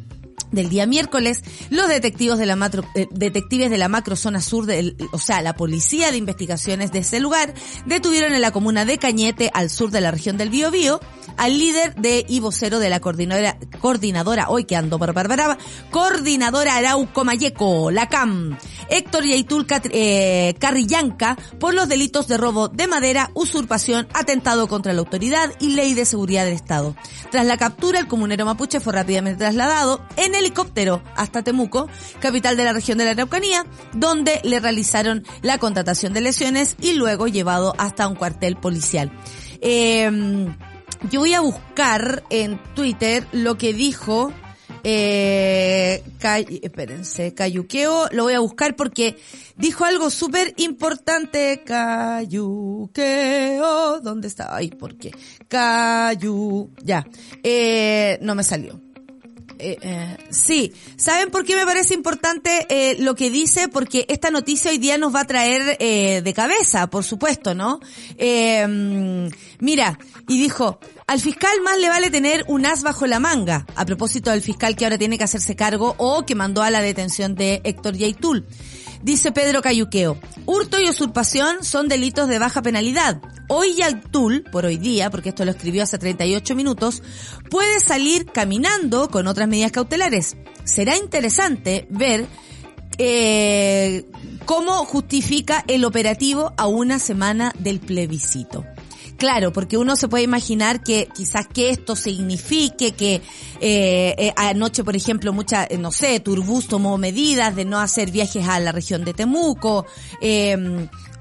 del 0.50 0.68
día 0.68 0.86
miércoles, 0.86 1.42
los 1.70 1.88
detectives 1.88 2.38
de 2.38 2.46
la 2.46 2.56
macro, 2.56 2.84
eh, 2.94 3.06
detectives 3.10 3.70
de 3.70 3.78
la 3.78 3.88
macrozona 3.88 4.40
sur, 4.40 4.66
del, 4.66 4.96
o 5.12 5.18
sea, 5.18 5.42
la 5.42 5.54
policía 5.54 6.10
de 6.10 6.18
investigaciones 6.18 6.92
de 6.92 7.00
ese 7.00 7.20
lugar, 7.20 7.54
detuvieron 7.86 8.32
en 8.32 8.40
la 8.40 8.50
comuna 8.50 8.84
de 8.84 8.98
Cañete, 8.98 9.50
al 9.52 9.70
sur 9.70 9.90
de 9.90 10.00
la 10.00 10.10
región 10.10 10.36
del 10.36 10.50
Biobío, 10.50 11.00
al 11.36 11.58
líder 11.58 11.94
de 11.94 12.24
y 12.28 12.40
vocero 12.40 12.78
de 12.78 12.90
la 12.90 13.00
coordinadora, 13.00 13.58
coordinadora, 13.80 14.48
hoy 14.48 14.64
que 14.64 14.76
ando 14.76 14.98
por 14.98 15.12
Barbaraba, 15.12 15.58
coordinadora 15.90 16.76
Arauco 16.76 17.24
Mayeco, 17.24 17.90
la 17.90 18.08
CAM, 18.08 18.58
Héctor 18.90 19.24
Yaitul 19.24 19.66
eh, 19.90 20.54
Carrillanca, 20.58 21.36
por 21.58 21.74
los 21.74 21.88
delitos 21.88 22.28
de 22.28 22.36
robo 22.36 22.68
de 22.68 22.86
madera, 22.86 23.30
usurpación, 23.34 24.08
atentado 24.14 24.68
contra 24.68 24.92
la 24.92 25.00
autoridad 25.00 25.52
y 25.60 25.70
ley 25.70 25.94
de 25.94 26.04
seguridad 26.04 26.44
del 26.44 26.54
Estado. 26.54 26.96
Tras 27.30 27.46
la 27.46 27.56
captura, 27.56 27.98
el 27.98 28.06
comunero 28.06 28.44
mapuche 28.44 28.80
fue 28.80 28.92
rápidamente 28.92 29.38
trasladado 29.38 30.02
en 30.16 30.34
helicóptero 30.34 31.02
hasta 31.16 31.42
Temuco, 31.42 31.88
capital 32.20 32.56
de 32.56 32.64
la 32.64 32.72
región 32.72 32.98
de 32.98 33.04
la 33.04 33.10
Araucanía, 33.12 33.66
donde 33.92 34.40
le 34.44 34.60
realizaron 34.60 35.24
la 35.42 35.58
contratación 35.58 36.12
de 36.12 36.20
lesiones 36.20 36.76
y 36.80 36.94
luego 36.94 37.28
llevado 37.28 37.74
hasta 37.78 38.08
un 38.08 38.14
cuartel 38.14 38.56
policial. 38.56 39.12
Eh, 39.60 40.48
yo 41.10 41.20
voy 41.20 41.34
a 41.34 41.40
buscar 41.40 42.24
en 42.30 42.60
Twitter 42.74 43.26
lo 43.32 43.56
que 43.56 43.72
dijo 43.72 44.32
eh, 44.84 46.02
espérense, 46.62 47.34
Cayuqueo, 47.34 48.08
lo 48.12 48.24
voy 48.24 48.34
a 48.34 48.40
buscar 48.40 48.76
porque 48.76 49.16
dijo 49.56 49.84
algo 49.84 50.10
súper 50.10 50.54
importante, 50.56 51.62
Cayuqueo, 51.64 52.90
¿dónde 54.00 54.28
está? 54.28 54.54
Ay, 54.54 54.70
¿por 54.70 54.96
qué? 54.96 55.10
Cayu, 55.48 56.70
ya, 56.82 57.06
eh, 57.42 58.18
no 58.22 58.34
me 58.34 58.44
salió. 58.44 58.80
Eh, 59.60 59.76
eh, 59.82 60.16
sí, 60.30 60.72
¿saben 60.96 61.30
por 61.30 61.44
qué 61.44 61.56
me 61.56 61.64
parece 61.64 61.92
importante 61.94 62.66
eh, 62.68 62.96
lo 63.00 63.16
que 63.16 63.28
dice? 63.28 63.66
Porque 63.66 64.06
esta 64.08 64.30
noticia 64.30 64.70
hoy 64.70 64.78
día 64.78 64.98
nos 64.98 65.12
va 65.12 65.22
a 65.22 65.26
traer 65.26 65.76
eh, 65.80 66.22
de 66.22 66.32
cabeza, 66.32 66.88
por 66.88 67.02
supuesto, 67.02 67.54
¿no? 67.54 67.80
Eh, 68.16 69.28
mira, 69.58 69.98
y 70.28 70.40
dijo, 70.40 70.78
al 71.08 71.20
fiscal 71.20 71.62
más 71.62 71.78
le 71.78 71.88
vale 71.88 72.10
tener 72.10 72.44
un 72.48 72.66
as 72.66 72.82
bajo 72.82 73.06
la 73.06 73.18
manga, 73.18 73.64
a 73.76 73.86
propósito 73.86 74.30
del 74.30 74.42
fiscal 74.42 74.76
que 74.76 74.84
ahora 74.84 74.98
tiene 74.98 75.16
que 75.16 75.24
hacerse 75.24 75.56
cargo 75.56 75.94
o 75.96 76.26
que 76.26 76.34
mandó 76.34 76.62
a 76.62 76.68
la 76.68 76.82
detención 76.82 77.34
de 77.34 77.62
Héctor 77.64 77.96
Yaitul. 77.96 78.46
Dice 79.02 79.32
Pedro 79.32 79.62
Cayuqueo, 79.62 80.18
hurto 80.44 80.78
y 80.78 80.86
usurpación 80.86 81.64
son 81.64 81.88
delitos 81.88 82.28
de 82.28 82.38
baja 82.38 82.60
penalidad. 82.60 83.22
Hoy 83.48 83.74
Yaitul, 83.76 84.44
por 84.52 84.66
hoy 84.66 84.76
día, 84.76 85.08
porque 85.08 85.30
esto 85.30 85.46
lo 85.46 85.52
escribió 85.52 85.82
hace 85.82 85.96
38 85.96 86.54
minutos, 86.54 87.02
puede 87.48 87.80
salir 87.80 88.26
caminando 88.26 89.08
con 89.08 89.28
otras 89.28 89.48
medidas 89.48 89.72
cautelares. 89.72 90.36
Será 90.64 90.98
interesante 90.98 91.86
ver 91.88 92.26
eh, 92.98 94.04
cómo 94.44 94.84
justifica 94.84 95.64
el 95.68 95.86
operativo 95.86 96.52
a 96.58 96.66
una 96.66 96.98
semana 96.98 97.54
del 97.58 97.80
plebiscito. 97.80 98.66
Claro, 99.18 99.52
porque 99.52 99.76
uno 99.76 99.96
se 99.96 100.06
puede 100.06 100.22
imaginar 100.22 100.80
que 100.80 101.08
quizás 101.12 101.48
que 101.48 101.70
esto 101.70 101.96
signifique 101.96 102.92
que 102.92 103.16
eh, 103.60 104.14
eh, 104.16 104.32
anoche, 104.36 104.84
por 104.84 104.94
ejemplo, 104.94 105.32
mucha, 105.32 105.64
eh, 105.64 105.76
no 105.76 105.90
sé, 105.90 106.20
Turbus 106.20 106.68
tomó 106.68 106.96
medidas 106.98 107.56
de 107.56 107.64
no 107.64 107.80
hacer 107.80 108.12
viajes 108.12 108.46
a 108.46 108.60
la 108.60 108.70
región 108.70 109.04
de 109.04 109.14
Temuco. 109.14 109.86
Eh, 110.20 110.56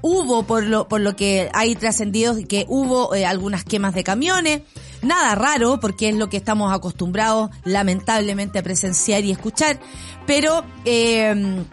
hubo, 0.00 0.44
por 0.44 0.64
lo, 0.64 0.86
por 0.86 1.00
lo 1.00 1.16
que 1.16 1.50
hay 1.52 1.74
trascendidos, 1.74 2.38
que 2.48 2.66
hubo 2.68 3.16
eh, 3.16 3.26
algunas 3.26 3.64
quemas 3.64 3.94
de 3.94 4.04
camiones. 4.04 4.62
Nada 5.02 5.34
raro, 5.34 5.80
porque 5.80 6.08
es 6.08 6.14
lo 6.14 6.28
que 6.28 6.36
estamos 6.36 6.72
acostumbrados, 6.72 7.50
lamentablemente, 7.64 8.60
a 8.60 8.62
presenciar 8.62 9.24
y 9.24 9.32
escuchar. 9.32 9.80
Pero, 10.24 10.64
eh, 10.84 11.64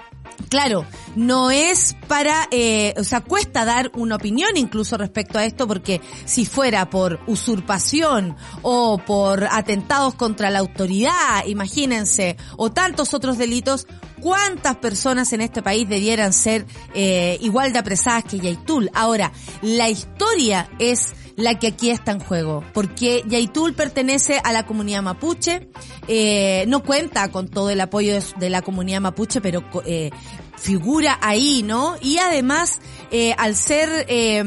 Claro, 0.50 0.86
no 1.16 1.52
es 1.52 1.96
para, 2.08 2.48
eh, 2.52 2.94
o 2.98 3.04
sea, 3.04 3.22
cuesta 3.22 3.66
dar 3.66 3.92
una 3.96 4.16
opinión 4.16 4.56
incluso 4.56 4.98
respecto 4.98 5.40
a 5.40 5.46
esto 5.46 5.68
porque 5.68 6.02
si 6.26 6.46
fuera 6.46 6.90
por 6.90 7.20
usurpación 7.28 8.36
o 8.62 8.98
por 8.98 9.46
atentados 9.46 10.16
contra 10.16 10.50
la 10.50 10.60
autoridad, 10.60 11.46
imagínense, 11.48 12.38
o 12.58 12.72
tantos 12.72 13.14
otros 13.14 13.38
delitos, 13.38 13.88
¿cuántas 14.22 14.78
personas 14.78 15.34
en 15.34 15.42
este 15.42 15.62
país 15.62 15.88
debieran 15.88 16.34
ser 16.34 16.66
eh, 16.94 17.38
igual 17.42 17.74
de 17.74 17.80
apresadas 17.80 18.26
que 18.26 18.40
Yaitul? 18.40 18.90
Ahora, 18.94 19.32
la 19.62 19.90
historia 19.90 20.70
es 20.80 21.14
la 21.36 21.60
que 21.60 21.68
aquí 21.68 21.90
está 21.90 22.12
en 22.12 22.20
juego, 22.20 22.64
porque 22.74 23.24
Yaitul 23.28 23.74
pertenece 23.74 24.40
a 24.44 24.54
la 24.54 24.66
comunidad 24.66 25.02
mapuche, 25.02 25.70
eh, 26.08 26.66
no 26.68 26.82
cuenta 26.84 27.30
con 27.30 27.50
todo 27.50 27.70
el 27.70 27.82
apoyo 27.82 28.18
de, 28.38 28.50
la 28.50 28.62
comunidad 28.62 29.02
mapuche, 29.02 29.42
pero 29.42 29.64
eh, 29.86 30.12
figura 30.58 31.18
ahí, 31.22 31.64
¿no? 31.64 31.96
Y 32.02 32.18
además, 32.18 32.80
eh, 33.12 33.34
al 33.38 33.56
ser... 33.56 34.06
Eh, 34.08 34.44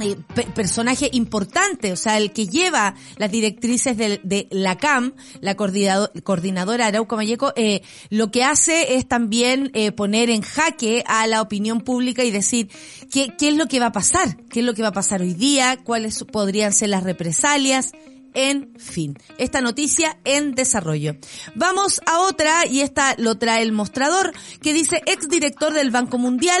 eh, 0.00 0.16
personaje 0.56 1.08
importante, 1.12 1.92
o 1.92 1.96
sea, 1.96 2.18
el 2.18 2.32
que 2.32 2.48
lleva 2.48 2.96
las 3.16 3.30
directrices 3.30 3.96
de, 3.96 4.20
de 4.24 4.48
la 4.50 4.76
CAM, 4.76 5.14
la 5.40 5.54
coordinadora 5.54 6.86
Arauco 6.86 7.14
Mayeco, 7.14 7.52
eh, 7.54 7.80
lo 8.10 8.32
que 8.32 8.42
hace 8.42 8.96
es 8.96 9.06
también 9.06 9.70
eh, 9.72 9.92
poner 9.92 10.30
en 10.30 10.42
jaque 10.42 11.04
a 11.06 11.28
la 11.28 11.40
opinión 11.40 11.80
pública 11.80 12.24
y 12.24 12.32
decir 12.32 12.70
qué, 13.12 13.36
qué 13.38 13.50
es 13.50 13.54
lo 13.54 13.66
que 13.66 13.78
va 13.78 13.86
a 13.86 13.92
pasar, 13.92 14.36
qué 14.48 14.60
es 14.60 14.66
lo 14.66 14.74
que 14.74 14.82
va 14.82 14.88
a 14.88 14.92
pasar 14.92 15.20
hoy 15.20 15.34
día, 15.34 15.78
cuáles 15.84 16.24
podrían 16.24 16.72
ser 16.72 16.88
las 16.88 17.04
represalias, 17.04 17.92
en 18.34 18.74
fin, 18.78 19.16
esta 19.38 19.60
noticia 19.60 20.18
en 20.24 20.54
desarrollo. 20.54 21.16
Vamos 21.54 22.00
a 22.06 22.20
otra, 22.20 22.66
y 22.66 22.80
esta 22.80 23.14
lo 23.18 23.38
trae 23.38 23.62
el 23.62 23.72
mostrador, 23.72 24.32
que 24.60 24.72
dice 24.72 25.02
exdirector 25.06 25.72
del 25.72 25.90
Banco 25.90 26.18
Mundial, 26.18 26.60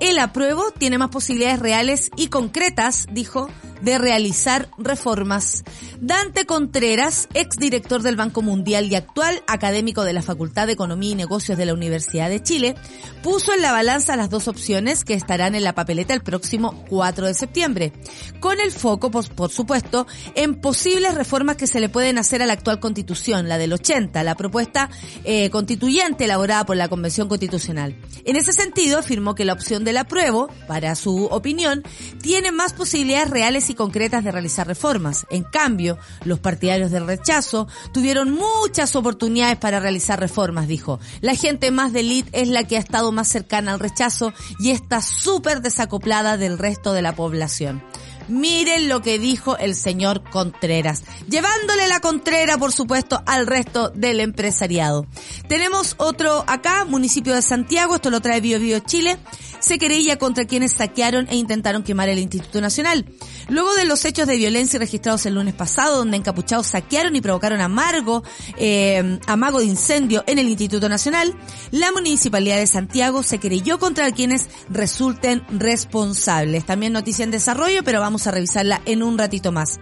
el 0.00 0.18
apruebo 0.18 0.70
tiene 0.72 0.98
más 0.98 1.10
posibilidades 1.10 1.60
reales 1.60 2.10
y 2.16 2.28
concretas, 2.28 3.06
dijo, 3.12 3.48
de 3.84 3.98
realizar 3.98 4.68
reformas. 4.78 5.62
Dante 6.00 6.46
Contreras, 6.46 7.28
exdirector 7.34 8.02
del 8.02 8.16
Banco 8.16 8.42
Mundial 8.42 8.86
y 8.90 8.94
actual 8.94 9.42
académico 9.46 10.04
de 10.04 10.12
la 10.12 10.22
Facultad 10.22 10.66
de 10.66 10.72
Economía 10.72 11.12
y 11.12 11.14
Negocios 11.14 11.58
de 11.58 11.66
la 11.66 11.74
Universidad 11.74 12.28
de 12.28 12.42
Chile, 12.42 12.74
puso 13.22 13.52
en 13.52 13.62
la 13.62 13.72
balanza 13.72 14.16
las 14.16 14.30
dos 14.30 14.48
opciones 14.48 15.04
que 15.04 15.14
estarán 15.14 15.54
en 15.54 15.64
la 15.64 15.74
papeleta 15.74 16.14
el 16.14 16.22
próximo 16.22 16.84
4 16.88 17.26
de 17.26 17.34
septiembre, 17.34 17.92
con 18.40 18.58
el 18.60 18.72
foco, 18.72 19.10
por, 19.10 19.50
supuesto, 19.50 20.06
en 20.34 20.54
posibles 20.60 21.14
reformas 21.14 21.56
que 21.56 21.66
se 21.66 21.80
le 21.80 21.88
pueden 21.88 22.18
hacer 22.18 22.42
a 22.42 22.46
la 22.46 22.54
actual 22.54 22.80
constitución, 22.80 23.48
la 23.48 23.58
del 23.58 23.72
80, 23.72 24.22
la 24.22 24.34
propuesta 24.34 24.90
eh, 25.24 25.50
constituyente 25.50 26.24
elaborada 26.24 26.64
por 26.64 26.76
la 26.76 26.88
Convención 26.88 27.28
Constitucional. 27.28 27.96
En 28.24 28.36
ese 28.36 28.52
sentido, 28.52 28.98
afirmó 28.98 29.34
que 29.34 29.44
la 29.44 29.52
opción 29.52 29.84
del 29.84 29.98
apruebo, 29.98 30.48
para 30.66 30.94
su 30.94 31.26
opinión, 31.26 31.82
tiene 32.22 32.52
más 32.52 32.72
posibilidades 32.72 33.30
reales 33.30 33.70
y 33.70 33.73
concretas 33.74 34.24
de 34.24 34.32
realizar 34.32 34.66
reformas. 34.66 35.26
En 35.30 35.44
cambio, 35.44 35.98
los 36.24 36.38
partidarios 36.38 36.90
del 36.90 37.06
rechazo 37.06 37.68
tuvieron 37.92 38.32
muchas 38.32 38.96
oportunidades 38.96 39.56
para 39.56 39.80
realizar 39.80 40.20
reformas, 40.20 40.68
dijo. 40.68 41.00
La 41.20 41.34
gente 41.34 41.70
más 41.70 41.92
de 41.92 42.00
élite 42.00 42.42
es 42.42 42.48
la 42.48 42.64
que 42.64 42.76
ha 42.76 42.80
estado 42.80 43.12
más 43.12 43.28
cercana 43.28 43.72
al 43.72 43.80
rechazo 43.80 44.32
y 44.58 44.70
está 44.70 45.00
súper 45.00 45.60
desacoplada 45.60 46.36
del 46.36 46.58
resto 46.58 46.92
de 46.92 47.02
la 47.02 47.14
población. 47.14 47.82
Miren 48.28 48.88
lo 48.88 49.02
que 49.02 49.18
dijo 49.18 49.56
el 49.58 49.74
señor 49.74 50.22
Contreras, 50.30 51.02
llevándole 51.28 51.88
la 51.88 52.00
Contrera, 52.00 52.56
por 52.58 52.72
supuesto, 52.72 53.22
al 53.26 53.46
resto 53.46 53.90
del 53.90 54.20
empresariado. 54.20 55.06
Tenemos 55.48 55.94
otro 55.98 56.44
acá, 56.46 56.84
municipio 56.84 57.34
de 57.34 57.42
Santiago, 57.42 57.96
esto 57.96 58.10
lo 58.10 58.20
trae 58.20 58.40
Bio 58.40 58.58
Bio 58.58 58.78
Chile, 58.78 59.18
se 59.60 59.78
querella 59.78 60.18
contra 60.18 60.44
quienes 60.44 60.72
saquearon 60.72 61.26
e 61.28 61.36
intentaron 61.36 61.82
quemar 61.82 62.08
el 62.08 62.18
Instituto 62.18 62.60
Nacional. 62.60 63.06
Luego 63.48 63.74
de 63.74 63.84
los 63.84 64.04
hechos 64.04 64.26
de 64.26 64.36
violencia 64.36 64.78
registrados 64.78 65.26
el 65.26 65.34
lunes 65.34 65.54
pasado, 65.54 65.98
donde 65.98 66.16
encapuchados 66.16 66.68
saquearon 66.68 67.16
y 67.16 67.20
provocaron 67.20 67.60
amargo, 67.60 68.22
eh, 68.58 69.18
amago 69.26 69.60
de 69.60 69.66
incendio 69.66 70.22
en 70.26 70.38
el 70.38 70.48
Instituto 70.48 70.88
Nacional, 70.88 71.34
la 71.70 71.92
Municipalidad 71.92 72.58
de 72.58 72.66
Santiago 72.66 73.22
se 73.22 73.38
querelló 73.38 73.78
contra 73.78 74.12
quienes 74.12 74.48
resulten 74.68 75.42
responsables. 75.50 76.64
También 76.64 76.92
noticia 76.92 77.24
en 77.24 77.30
desarrollo, 77.30 77.82
pero 77.84 78.00
vamos 78.00 78.13
a 78.26 78.30
revisarla 78.30 78.80
en 78.86 79.02
un 79.02 79.18
ratito 79.18 79.52
más. 79.52 79.80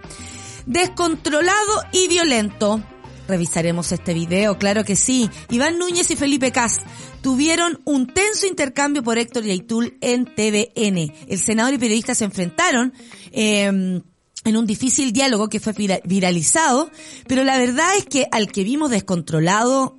Descontrolado 0.65 1.83
y 1.91 2.07
violento. 2.07 2.81
Revisaremos 3.27 3.91
este 3.91 4.13
video, 4.13 4.57
claro 4.57 4.83
que 4.83 4.95
sí. 4.95 5.29
Iván 5.49 5.77
Núñez 5.77 6.11
y 6.11 6.15
Felipe 6.15 6.51
Cas 6.51 6.79
tuvieron 7.21 7.79
un 7.85 8.07
tenso 8.07 8.47
intercambio 8.47 9.01
por 9.01 9.17
Héctor 9.17 9.43
Yaitul 9.43 9.97
en 10.01 10.25
TVN. 10.25 11.13
El 11.27 11.39
senador 11.39 11.73
y 11.73 11.77
periodista 11.77 12.15
se 12.15 12.25
enfrentaron 12.25 12.93
em, 13.31 14.01
en 14.43 14.57
un 14.57 14.65
difícil 14.65 15.13
diálogo 15.13 15.47
que 15.47 15.61
fue 15.61 15.73
viralizado, 16.03 16.91
pero 17.27 17.45
la 17.45 17.57
verdad 17.57 17.95
es 17.97 18.05
que 18.05 18.27
al 18.31 18.51
que 18.51 18.65
vimos 18.65 18.89
descontrolado 18.89 19.97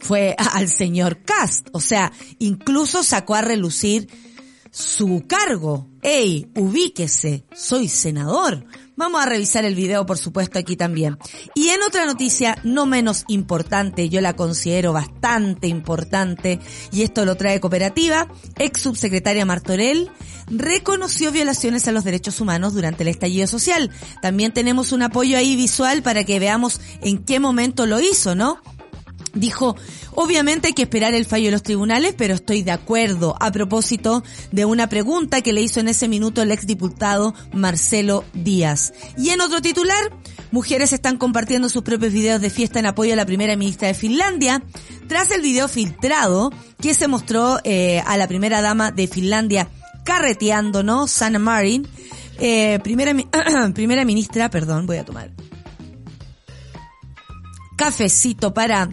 fue 0.00 0.34
al 0.36 0.68
señor 0.68 1.22
Cast. 1.22 1.68
O 1.72 1.80
sea, 1.80 2.12
incluso 2.38 3.04
sacó 3.04 3.36
a 3.36 3.40
relucir 3.42 4.08
su 4.70 5.24
cargo. 5.26 5.88
¡Ey, 6.02 6.50
ubíquese! 6.54 7.44
Soy 7.54 7.88
senador. 7.88 8.64
Vamos 8.96 9.22
a 9.22 9.26
revisar 9.26 9.64
el 9.64 9.76
video, 9.76 10.06
por 10.06 10.18
supuesto, 10.18 10.58
aquí 10.58 10.76
también. 10.76 11.18
Y 11.54 11.68
en 11.68 11.82
otra 11.82 12.04
noticia, 12.04 12.58
no 12.64 12.84
menos 12.84 13.24
importante, 13.28 14.08
yo 14.08 14.20
la 14.20 14.34
considero 14.34 14.92
bastante 14.92 15.68
importante, 15.68 16.58
y 16.90 17.02
esto 17.02 17.24
lo 17.24 17.36
trae 17.36 17.60
Cooperativa, 17.60 18.26
ex 18.56 18.80
subsecretaria 18.80 19.44
Martorell, 19.44 20.10
reconoció 20.48 21.30
violaciones 21.30 21.86
a 21.86 21.92
los 21.92 22.02
derechos 22.02 22.40
humanos 22.40 22.74
durante 22.74 23.04
el 23.04 23.08
estallido 23.08 23.46
social. 23.46 23.90
También 24.20 24.52
tenemos 24.52 24.90
un 24.90 25.02
apoyo 25.02 25.38
ahí 25.38 25.54
visual 25.54 26.02
para 26.02 26.24
que 26.24 26.40
veamos 26.40 26.80
en 27.00 27.18
qué 27.24 27.38
momento 27.38 27.86
lo 27.86 28.00
hizo, 28.00 28.34
¿no? 28.34 28.60
Dijo, 29.34 29.76
obviamente 30.14 30.68
hay 30.68 30.72
que 30.74 30.82
esperar 30.82 31.14
el 31.14 31.24
fallo 31.24 31.46
de 31.46 31.52
los 31.52 31.62
tribunales, 31.62 32.14
pero 32.16 32.34
estoy 32.34 32.62
de 32.62 32.70
acuerdo 32.70 33.36
a 33.40 33.50
propósito 33.52 34.22
de 34.52 34.64
una 34.64 34.88
pregunta 34.88 35.40
que 35.42 35.52
le 35.52 35.62
hizo 35.62 35.80
en 35.80 35.88
ese 35.88 36.08
minuto 36.08 36.42
el 36.42 36.50
exdiputado 36.50 37.34
Marcelo 37.52 38.24
Díaz. 38.34 38.92
Y 39.16 39.30
en 39.30 39.40
otro 39.40 39.60
titular, 39.60 40.10
mujeres 40.50 40.92
están 40.92 41.18
compartiendo 41.18 41.68
sus 41.68 41.82
propios 41.82 42.12
videos 42.12 42.40
de 42.40 42.50
fiesta 42.50 42.78
en 42.78 42.86
apoyo 42.86 43.12
a 43.12 43.16
la 43.16 43.26
primera 43.26 43.56
ministra 43.56 43.88
de 43.88 43.94
Finlandia, 43.94 44.62
tras 45.08 45.30
el 45.30 45.42
video 45.42 45.68
filtrado 45.68 46.52
que 46.80 46.94
se 46.94 47.08
mostró 47.08 47.58
eh, 47.64 48.02
a 48.06 48.16
la 48.16 48.28
primera 48.28 48.60
dama 48.60 48.90
de 48.92 49.06
Finlandia 49.06 49.68
carreteando, 50.04 50.82
¿no? 50.82 51.06
Sanna 51.06 51.38
Marin, 51.38 51.86
eh, 52.38 52.78
primera, 52.82 53.14
primera 53.74 54.04
ministra, 54.04 54.48
perdón, 54.48 54.86
voy 54.86 54.96
a 54.96 55.04
tomar 55.04 55.30
cafecito 57.78 58.52
para 58.52 58.90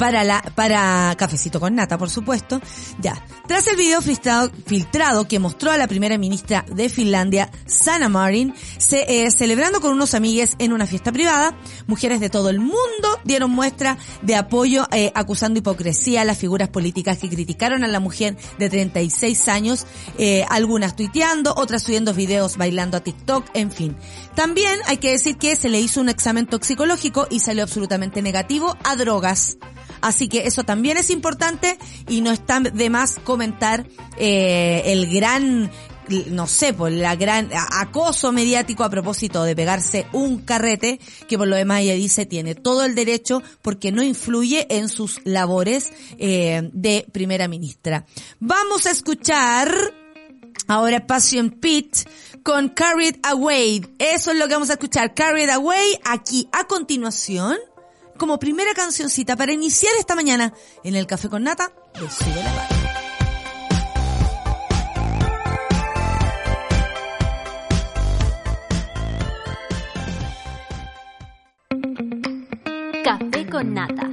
para 0.00 0.24
la, 0.24 0.40
para 0.54 1.14
cafecito 1.18 1.60
con 1.60 1.74
nata, 1.74 1.98
por 1.98 2.08
supuesto. 2.08 2.58
Ya. 3.00 3.22
Tras 3.46 3.66
el 3.66 3.76
video 3.76 4.00
filtrado, 4.00 5.28
que 5.28 5.38
mostró 5.38 5.72
a 5.72 5.76
la 5.76 5.86
primera 5.88 6.16
ministra 6.16 6.64
de 6.74 6.88
Finlandia, 6.88 7.50
Sanna 7.66 8.08
Marin, 8.08 8.54
se, 8.78 9.26
eh, 9.26 9.30
celebrando 9.30 9.82
con 9.82 9.92
unos 9.92 10.14
amigues 10.14 10.56
en 10.58 10.72
una 10.72 10.86
fiesta 10.86 11.12
privada, 11.12 11.54
mujeres 11.86 12.18
de 12.20 12.30
todo 12.30 12.48
el 12.48 12.60
mundo 12.60 13.20
dieron 13.24 13.50
muestra 13.50 13.98
de 14.22 14.36
apoyo 14.36 14.86
eh, 14.90 15.12
acusando 15.14 15.58
hipocresía 15.58 16.22
a 16.22 16.24
las 16.24 16.38
figuras 16.38 16.70
políticas 16.70 17.18
que 17.18 17.28
criticaron 17.28 17.84
a 17.84 17.88
la 17.88 18.00
mujer 18.00 18.38
de 18.58 18.70
36 18.70 19.48
años, 19.48 19.86
eh, 20.16 20.46
algunas 20.48 20.96
tuiteando, 20.96 21.52
otras 21.58 21.82
subiendo 21.82 22.14
videos 22.14 22.56
bailando 22.56 22.96
a 22.96 23.00
TikTok, 23.00 23.44
en 23.52 23.70
fin. 23.70 23.96
También 24.34 24.80
hay 24.86 24.96
que 24.96 25.10
decir 25.10 25.36
que 25.36 25.56
se 25.56 25.68
le 25.68 25.78
hizo 25.78 26.00
un 26.00 26.08
examen 26.08 26.46
toxicológico 26.46 27.26
y 27.28 27.40
salió 27.40 27.64
absolutamente 27.64 28.22
negativo 28.22 28.78
a 28.82 28.96
drogas. 28.96 29.58
Así 30.00 30.28
que 30.28 30.46
eso 30.46 30.64
también 30.64 30.96
es 30.96 31.10
importante 31.10 31.78
y 32.08 32.20
no 32.20 32.30
está 32.30 32.60
de 32.60 32.90
más 32.90 33.18
comentar 33.22 33.86
eh, 34.16 34.82
el 34.86 35.12
gran 35.12 35.70
no 36.30 36.46
sé, 36.46 36.74
por 36.74 36.90
la 36.90 37.14
gran 37.16 37.50
acoso 37.52 38.32
mediático 38.32 38.84
a 38.84 38.90
propósito 38.90 39.44
de 39.44 39.54
pegarse 39.54 40.06
un 40.12 40.38
carrete, 40.38 40.98
que 41.28 41.38
por 41.38 41.46
lo 41.46 41.56
demás 41.56 41.82
ella 41.82 41.94
dice 41.94 42.26
tiene 42.26 42.54
todo 42.54 42.84
el 42.84 42.94
derecho 42.94 43.42
porque 43.62 43.92
no 43.92 44.02
influye 44.02 44.66
en 44.70 44.88
sus 44.88 45.20
labores 45.24 45.92
eh, 46.18 46.68
de 46.72 47.06
primera 47.12 47.48
ministra. 47.48 48.06
Vamos 48.40 48.86
a 48.86 48.90
escuchar 48.90 49.72
ahora 50.66 51.06
Passion 51.06 51.50
Pit 51.50 51.96
con 52.42 52.70
Carried 52.70 53.16
Away. 53.22 53.86
Eso 53.98 54.32
es 54.32 54.38
lo 54.38 54.48
que 54.48 54.54
vamos 54.54 54.70
a 54.70 54.74
escuchar, 54.74 55.14
Carried 55.14 55.50
Away, 55.50 55.98
aquí 56.04 56.48
a 56.52 56.64
continuación 56.64 57.56
como 58.20 58.38
primera 58.38 58.74
cancioncita 58.74 59.34
para 59.34 59.50
iniciar 59.50 59.94
esta 59.98 60.14
mañana 60.14 60.52
en 60.84 60.94
el 60.94 61.06
Café 61.06 61.30
con 61.30 61.42
Nata 61.42 61.72
de 61.94 62.10
Sube 62.10 62.34
la 62.34 62.68
Café 73.02 73.46
con 73.48 73.72
Nata 73.72 74.10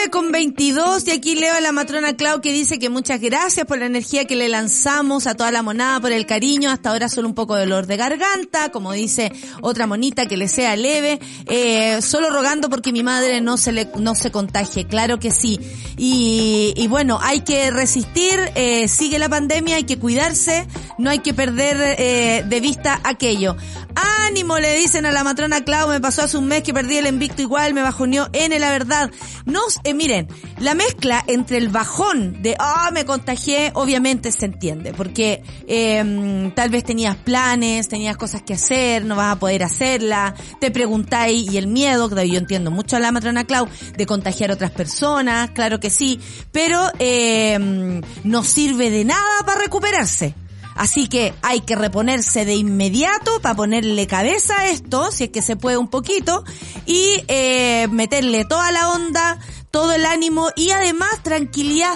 9 0.00 0.10
con 0.10 0.32
22 0.32 1.06
y 1.08 1.10
aquí 1.10 1.34
leo 1.34 1.54
a 1.54 1.60
la 1.60 1.72
matrona 1.72 2.16
Clau 2.16 2.40
que 2.40 2.52
dice 2.52 2.78
que 2.78 2.88
muchas 2.88 3.20
gracias 3.20 3.66
por 3.66 3.78
la 3.78 3.86
energía 3.86 4.24
que 4.24 4.36
le 4.36 4.48
lanzamos 4.48 5.26
a 5.26 5.34
toda 5.34 5.50
la 5.50 5.62
monada, 5.62 6.00
por 6.00 6.12
el 6.12 6.26
cariño, 6.26 6.70
hasta 6.70 6.90
ahora 6.90 7.08
solo 7.08 7.28
un 7.28 7.34
poco 7.34 7.54
de 7.54 7.62
dolor 7.62 7.86
de 7.86 7.96
garganta, 7.96 8.70
como 8.70 8.92
dice 8.92 9.32
otra 9.60 9.86
monita 9.86 10.26
que 10.26 10.36
le 10.36 10.48
sea 10.48 10.76
leve, 10.76 11.18
eh, 11.46 12.00
solo 12.02 12.30
rogando 12.30 12.70
porque 12.70 12.92
mi 12.92 13.02
madre 13.02 13.40
no 13.40 13.56
se 13.56 13.72
le, 13.72 13.88
no 13.98 14.14
se 14.14 14.30
contagie, 14.30 14.86
claro 14.86 15.18
que 15.18 15.30
sí. 15.32 15.60
Y, 15.98 16.72
y 16.76 16.88
bueno, 16.88 17.18
hay 17.20 17.40
que 17.40 17.70
resistir, 17.70 18.38
eh, 18.54 18.88
sigue 18.88 19.18
la 19.18 19.28
pandemia, 19.28 19.76
hay 19.76 19.84
que 19.84 19.98
cuidarse, 19.98 20.66
no 20.98 21.10
hay 21.10 21.18
que 21.18 21.34
perder 21.34 21.76
eh, 21.98 22.44
de 22.46 22.60
vista 22.60 23.00
aquello. 23.04 23.56
Ánimo, 23.94 24.58
le 24.58 24.74
dicen 24.76 25.06
a 25.06 25.12
la 25.12 25.24
matrona 25.24 25.64
Clau, 25.64 25.88
me 25.88 26.00
pasó 26.00 26.22
hace 26.22 26.38
un 26.38 26.46
mes 26.46 26.62
que 26.62 26.72
perdí 26.72 26.96
el 26.96 27.06
invicto 27.06 27.42
igual, 27.42 27.74
me 27.74 27.82
bajoneó 27.82 28.28
N, 28.32 28.58
la 28.58 28.70
verdad. 28.70 29.10
No, 29.44 29.60
eh, 29.84 29.94
miren, 29.94 30.28
la 30.58 30.74
mezcla 30.74 31.24
entre 31.26 31.58
el 31.58 31.68
bajón 31.68 32.42
de, 32.42 32.56
ah, 32.58 32.90
me 32.92 33.04
contagié, 33.04 33.72
obviamente 33.74 34.32
se 34.32 34.46
entiende, 34.46 34.92
porque 34.92 35.42
eh, 35.66 36.52
tal 36.54 36.70
vez 36.70 36.84
tenías 36.84 37.16
planes, 37.16 37.88
tenías 37.88 38.16
cosas 38.16 38.42
que 38.42 38.54
hacer, 38.54 39.04
no 39.04 39.16
vas 39.16 39.36
a 39.36 39.38
poder 39.38 39.62
hacerla, 39.62 40.34
te 40.60 40.70
preguntáis 40.70 41.50
y 41.50 41.58
el 41.58 41.66
miedo, 41.66 42.08
que 42.08 42.28
yo 42.28 42.38
entiendo 42.38 42.70
mucho 42.70 42.96
a 42.96 43.00
la 43.00 43.12
matrona 43.12 43.44
Clau, 43.44 43.68
de 43.96 44.06
contagiar 44.06 44.50
a 44.50 44.54
otras 44.54 44.70
personas, 44.70 45.50
claro 45.50 45.80
que 45.80 45.90
sí, 45.90 46.20
pero 46.52 46.80
eh, 46.98 48.00
no 48.24 48.44
sirve 48.44 48.90
de 48.90 49.04
nada 49.04 49.44
para 49.44 49.60
recuperarse. 49.60 50.34
Así 50.80 51.08
que 51.08 51.34
hay 51.42 51.60
que 51.60 51.76
reponerse 51.76 52.46
de 52.46 52.54
inmediato 52.54 53.42
para 53.42 53.54
ponerle 53.54 54.06
cabeza 54.06 54.60
a 54.60 54.68
esto, 54.68 55.12
si 55.12 55.24
es 55.24 55.30
que 55.30 55.42
se 55.42 55.54
puede 55.54 55.76
un 55.76 55.88
poquito, 55.88 56.42
y 56.86 57.22
eh, 57.28 57.86
meterle 57.90 58.46
toda 58.46 58.72
la 58.72 58.88
onda, 58.88 59.38
todo 59.70 59.92
el 59.92 60.06
ánimo 60.06 60.48
y 60.56 60.70
además 60.70 61.10
tranquilidad 61.22 61.92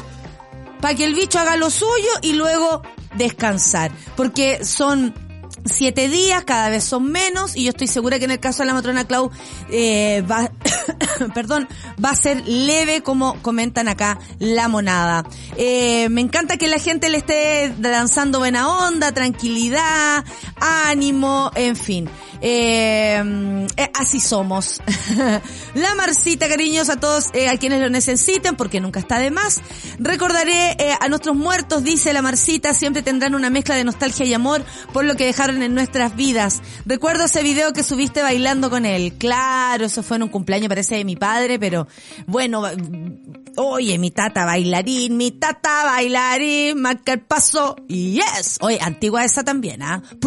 para 0.82 0.94
que 0.94 1.06
el 1.06 1.14
bicho 1.14 1.38
haga 1.38 1.56
lo 1.56 1.70
suyo 1.70 2.10
y 2.20 2.34
luego 2.34 2.82
descansar. 3.14 3.90
Porque 4.18 4.66
son 4.66 5.14
siete 5.64 6.08
días, 6.08 6.44
cada 6.44 6.68
vez 6.68 6.84
son 6.84 7.10
menos, 7.10 7.56
y 7.56 7.64
yo 7.64 7.70
estoy 7.70 7.86
segura 7.86 8.18
que 8.18 8.26
en 8.26 8.32
el 8.32 8.40
caso 8.40 8.62
de 8.62 8.66
la 8.66 8.74
matrona 8.74 9.06
Clau 9.06 9.30
eh, 9.70 10.22
va, 10.30 10.50
perdón, 11.34 11.68
va 12.02 12.10
a 12.10 12.16
ser 12.16 12.46
leve 12.46 13.02
como 13.02 13.40
comentan 13.42 13.88
acá 13.88 14.18
la 14.38 14.68
monada. 14.68 15.24
Eh, 15.56 16.08
me 16.10 16.20
encanta 16.20 16.56
que 16.56 16.68
la 16.68 16.78
gente 16.78 17.08
le 17.08 17.18
esté 17.18 17.74
lanzando 17.80 18.38
buena 18.38 18.68
onda, 18.86 19.12
tranquilidad, 19.12 20.24
ánimo, 20.60 21.50
en 21.54 21.76
fin. 21.76 22.08
Eh, 22.40 23.66
eh, 23.76 23.90
así 23.98 24.20
somos. 24.20 24.82
la 25.74 25.94
Marcita, 25.94 26.48
cariños 26.48 26.90
a 26.90 27.00
todos 27.00 27.30
eh, 27.32 27.48
a 27.48 27.56
quienes 27.56 27.80
lo 27.80 27.88
necesiten, 27.88 28.56
porque 28.56 28.80
nunca 28.80 29.00
está 29.00 29.18
de 29.18 29.30
más. 29.30 29.62
Recordaré 29.98 30.72
eh, 30.78 30.94
a 31.00 31.08
nuestros 31.08 31.36
muertos, 31.36 31.84
dice 31.84 32.12
la 32.12 32.22
Marcita, 32.22 32.74
siempre 32.74 33.02
tendrán 33.02 33.34
una 33.34 33.50
mezcla 33.50 33.74
de 33.76 33.84
nostalgia 33.84 34.26
y 34.26 34.34
amor 34.34 34.64
por 34.92 35.04
lo 35.04 35.16
que 35.16 35.24
dejaron 35.24 35.53
en 35.62 35.74
nuestras 35.74 36.16
vidas. 36.16 36.62
Recuerdo 36.86 37.24
ese 37.24 37.42
video 37.42 37.72
que 37.72 37.82
subiste 37.82 38.22
bailando 38.22 38.70
con 38.70 38.86
él. 38.86 39.14
Claro, 39.18 39.86
eso 39.86 40.02
fue 40.02 40.16
en 40.16 40.24
un 40.24 40.28
cumpleaños, 40.28 40.68
parece 40.68 40.96
de 40.96 41.04
mi 41.04 41.16
padre, 41.16 41.58
pero 41.58 41.86
bueno, 42.26 42.64
oye, 43.56 43.98
mi 43.98 44.10
tata 44.10 44.44
bailarín, 44.44 45.16
mi 45.16 45.32
tata 45.32 45.84
bailarín, 45.84 46.80
marca 46.80 47.12
el 47.12 47.20
paso. 47.20 47.76
Yes. 47.88 48.58
Oye, 48.60 48.78
antigua 48.80 49.24
esa 49.24 49.44
también, 49.44 49.82
¿ah? 49.82 50.02
¿eh? 50.02 50.18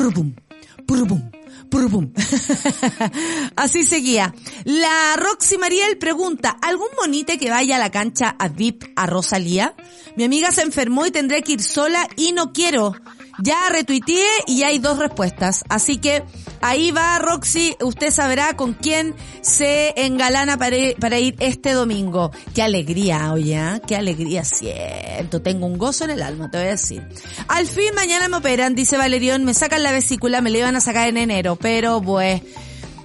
Así 3.56 3.86
seguía. 3.86 4.34
La 4.64 5.16
Roxy 5.18 5.58
Mariel 5.58 5.98
pregunta, 5.98 6.58
¿algún 6.62 6.88
monite 7.00 7.38
que 7.38 7.50
vaya 7.50 7.76
a 7.76 7.80
la 7.80 7.92
cancha 7.92 8.36
a 8.40 8.48
VIP 8.48 8.86
a 8.96 9.06
Rosalía? 9.06 9.76
Mi 10.16 10.24
amiga 10.24 10.52
se 10.52 10.62
enfermó 10.62 11.06
y 11.06 11.12
tendré 11.12 11.44
que 11.44 11.54
ir 11.54 11.62
sola 11.62 12.08
y 12.16 12.32
no 12.32 12.54
quiero. 12.54 12.96
Ya 13.40 13.58
retuiteé 13.72 14.26
y 14.48 14.64
hay 14.64 14.80
dos 14.80 14.98
respuestas. 14.98 15.64
Así 15.70 15.98
que 15.98 16.24
ahí 16.62 16.92
va 16.92 17.20
Roxy, 17.20 17.76
usted 17.82 18.12
sabrá 18.12 18.56
con 18.56 18.74
quién 18.74 19.16
se 19.42 19.94
engalana 19.96 20.58
para 20.58 20.78
ir, 21.20 21.36
este 21.40 21.74
domingo. 21.74 22.32
Qué 22.56 22.64
alegría, 22.64 23.32
oye, 23.34 23.56
¿eh? 23.56 23.82
qué 23.88 23.96
alegría 23.96 24.44
siento. 24.44 25.42
Tengo 25.42 25.66
un 25.66 25.78
gozo 25.78 26.06
en 26.06 26.12
el 26.12 26.24
alma, 26.24 26.50
te 26.50 26.58
voy 26.58 26.68
a 26.68 26.72
decir. 26.72 27.08
Al 27.48 27.68
fin 27.68 27.94
mañana 27.96 28.28
me 28.28 28.38
operan, 28.38 28.76
dice 28.76 28.98
Valerión, 28.98 29.44
me 29.46 29.54
sacan 29.54 29.84
la 29.84 29.92
vesícula, 29.92 30.42
me 30.42 30.50
la 30.50 30.58
iban 30.60 30.76
a 30.76 30.82
sacar 30.82 31.08
en 31.08 31.18
enero, 31.18 31.56
pero 31.56 32.02
pues 32.02 32.42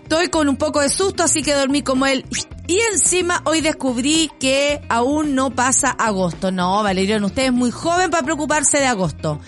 estoy 0.03 0.29
con 0.29 0.49
un 0.49 0.57
poco 0.57 0.81
de 0.81 0.91
susto, 0.91 1.23
así 1.23 1.43
que 1.43 1.55
dormí 1.55 1.83
como 1.83 2.07
él. 2.07 2.25
Y 2.67 2.79
encima 2.93 3.43
hoy 3.45 3.61
descubrí 3.61 4.31
que 4.39 4.81
aún 4.89 5.35
no 5.35 5.51
pasa 5.51 5.91
agosto. 5.91 6.53
No, 6.53 6.83
Valerión, 6.83 7.25
usted 7.25 7.47
es 7.47 7.53
muy 7.53 7.71
joven 7.71 8.11
para 8.11 8.23
preocuparse 8.23 8.79
de 8.79 8.87
agosto. 8.87 9.41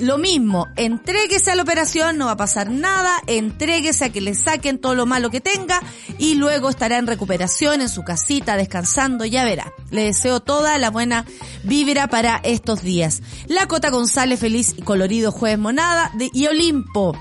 Lo 0.00 0.16
mismo, 0.16 0.66
entréguese 0.76 1.50
a 1.50 1.54
la 1.54 1.62
operación, 1.62 2.16
no 2.16 2.24
va 2.24 2.32
a 2.32 2.36
pasar 2.38 2.70
nada, 2.70 3.12
entréguese 3.26 4.06
a 4.06 4.10
que 4.10 4.22
le 4.22 4.34
saquen 4.34 4.78
todo 4.78 4.94
lo 4.94 5.04
malo 5.04 5.30
que 5.30 5.42
tenga 5.42 5.82
y 6.16 6.36
luego 6.36 6.70
estará 6.70 6.96
en 6.96 7.06
recuperación 7.06 7.82
en 7.82 7.90
su 7.90 8.02
casita, 8.02 8.56
descansando, 8.56 9.26
ya 9.26 9.44
verá. 9.44 9.74
Le 9.90 10.04
deseo 10.04 10.40
toda 10.40 10.78
la 10.78 10.88
buena 10.88 11.26
vibra 11.64 12.08
para 12.08 12.40
estos 12.44 12.82
días. 12.82 13.20
La 13.46 13.66
Cota 13.66 13.90
González, 13.90 14.40
feliz 14.40 14.74
y 14.74 14.80
colorido 14.80 15.32
jueves 15.32 15.58
monada 15.58 16.10
de, 16.14 16.30
y 16.32 16.46
Olimpo. 16.46 17.14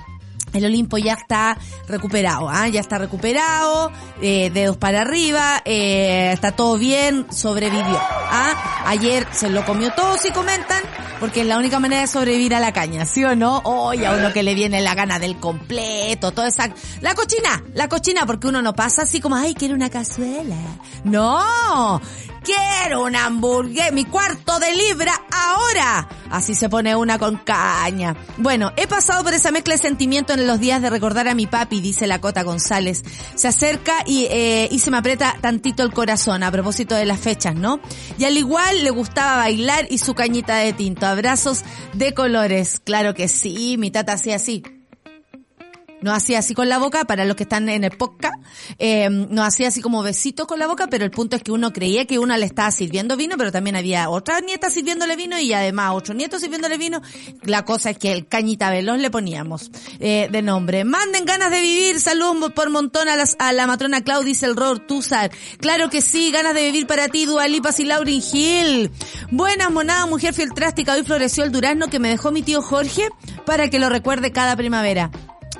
El 0.53 0.65
Olimpo 0.65 0.97
ya 0.97 1.13
está 1.13 1.57
recuperado, 1.87 2.49
¿ah? 2.49 2.67
ya 2.67 2.79
está 2.79 2.97
recuperado, 2.97 3.91
eh, 4.21 4.49
dedos 4.53 4.77
para 4.77 5.01
arriba, 5.01 5.61
eh, 5.65 6.31
está 6.33 6.51
todo 6.51 6.77
bien, 6.77 7.25
sobrevivió. 7.31 7.99
¿ah? 7.99 8.83
Ayer 8.85 9.27
se 9.31 9.49
lo 9.49 9.65
comió 9.65 9.91
todo, 9.93 10.17
si 10.17 10.31
comentan, 10.31 10.81
porque 11.19 11.41
es 11.41 11.47
la 11.47 11.57
única 11.57 11.79
manera 11.79 12.01
de 12.01 12.07
sobrevivir 12.07 12.55
a 12.55 12.59
la 12.59 12.73
caña, 12.73 13.05
¿sí 13.05 13.23
o 13.23 13.35
no? 13.35 13.61
Oye, 13.63 14.05
a 14.07 14.13
uno 14.13 14.31
que 14.33 14.43
le 14.43 14.55
viene 14.55 14.81
la 14.81 14.95
gana 14.95 15.19
del 15.19 15.37
completo, 15.37 16.31
toda 16.31 16.47
esa... 16.47 16.69
La 17.01 17.13
cochina, 17.15 17.63
la 17.73 17.87
cochina, 17.89 18.25
porque 18.25 18.47
uno 18.47 18.61
no 18.61 18.73
pasa 18.73 19.03
así 19.03 19.19
como, 19.19 19.35
ay, 19.35 19.53
quiero 19.53 19.75
una 19.75 19.89
cazuela. 19.89 20.55
No, 21.03 22.01
quiero 22.43 23.03
una 23.03 23.25
hamburguesa, 23.25 23.91
mi 23.91 24.05
cuarto 24.05 24.59
de 24.59 24.73
libra 24.73 25.13
ahora. 25.31 26.07
Así 26.29 26.55
se 26.55 26.69
pone 26.69 26.95
una 26.95 27.17
con 27.17 27.37
caña. 27.37 28.15
Bueno, 28.37 28.71
he 28.75 28.87
pasado 28.87 29.23
por 29.23 29.33
esa 29.33 29.51
mezcla 29.51 29.73
de 29.73 29.79
sentimientos 29.79 30.37
en 30.37 30.47
los 30.47 30.59
días 30.59 30.81
de 30.81 30.89
recordar 30.89 31.27
a 31.27 31.35
mi 31.35 31.47
papi, 31.47 31.81
dice 31.81 32.07
la 32.07 32.21
Cota 32.21 32.43
González. 32.43 33.03
Se 33.35 33.47
acerca 33.47 33.93
y, 34.05 34.25
eh, 34.29 34.67
y 34.71 34.79
se 34.79 34.91
me 34.91 34.97
aprieta 34.97 35.35
tantito 35.41 35.83
el 35.83 35.91
corazón 35.91 36.43
a 36.43 36.51
propósito 36.51 36.95
de 36.95 37.05
las 37.05 37.19
fechas, 37.19 37.55
¿no? 37.55 37.79
Y 38.17 38.25
al 38.25 38.37
igual 38.37 38.83
le 38.83 38.89
gustaba 38.91 39.37
bailar 39.37 39.87
y 39.89 39.97
su 39.97 40.13
cañita 40.13 40.57
de 40.57 40.73
tinto. 40.73 41.05
Abrazos 41.05 41.63
de 41.93 42.13
colores. 42.13 42.79
Claro 42.83 43.13
que 43.13 43.27
sí, 43.27 43.77
mi 43.77 43.91
tata 43.91 44.13
hacía 44.13 44.35
así 44.35 44.63
no 46.01 46.13
hacía 46.13 46.39
así 46.39 46.53
con 46.53 46.69
la 46.69 46.77
boca, 46.77 47.05
para 47.05 47.25
los 47.25 47.35
que 47.35 47.43
están 47.43 47.67
en 47.69 47.83
el 47.83 47.91
podcast, 47.91 48.35
eh, 48.77 49.09
no 49.09 49.43
hacía 49.43 49.67
así 49.67 49.81
como 49.81 50.01
besitos 50.03 50.47
con 50.47 50.59
la 50.59 50.67
boca, 50.67 50.87
pero 50.87 51.03
el 51.05 51.11
punto 51.11 51.35
es 51.35 51.43
que 51.43 51.51
uno 51.51 51.73
creía 51.73 52.05
que 52.05 52.19
una 52.19 52.37
le 52.37 52.45
estaba 52.45 52.71
sirviendo 52.71 53.17
vino, 53.17 53.35
pero 53.37 53.51
también 53.51 53.75
había 53.75 54.09
otra 54.09 54.39
nieta 54.39 54.69
sirviéndole 54.69 55.15
vino 55.15 55.39
y 55.39 55.53
además 55.53 55.91
otro 55.93 56.13
nieto 56.13 56.39
sirviéndole 56.39 56.77
vino. 56.77 57.01
La 57.43 57.65
cosa 57.65 57.91
es 57.91 57.97
que 57.97 58.11
el 58.11 58.27
cañita 58.27 58.69
veloz 58.69 58.99
le 58.99 59.09
poníamos 59.09 59.71
eh, 59.99 60.29
de 60.31 60.41
nombre. 60.41 60.83
Manden 60.83 61.25
ganas 61.25 61.51
de 61.51 61.61
vivir, 61.61 61.99
saludos 61.99 62.51
por 62.53 62.69
montón 62.69 63.09
a, 63.09 63.15
las, 63.15 63.35
a 63.39 63.53
la 63.53 63.67
matrona 63.67 64.01
Claudia 64.01 64.29
el 64.41 64.55
Tuzar. 64.85 65.31
Claro 65.59 65.89
que 65.89 66.01
sí, 66.01 66.31
ganas 66.31 66.53
de 66.53 66.63
vivir 66.63 66.87
para 66.87 67.07
ti, 67.07 67.25
Dualipas 67.25 67.79
y 67.79 67.85
Laurin 67.85 68.21
Hill. 68.21 68.91
Buenas 69.31 69.71
monada, 69.71 70.05
mujer 70.05 70.33
fiel 70.33 70.53
trástica, 70.53 70.93
hoy 70.93 71.03
floreció 71.03 71.43
el 71.43 71.51
durazno 71.51 71.87
que 71.87 71.99
me 71.99 72.09
dejó 72.09 72.31
mi 72.31 72.43
tío 72.43 72.61
Jorge 72.61 73.09
para 73.45 73.69
que 73.69 73.79
lo 73.79 73.89
recuerde 73.89 74.31
cada 74.31 74.55
primavera. 74.55 75.11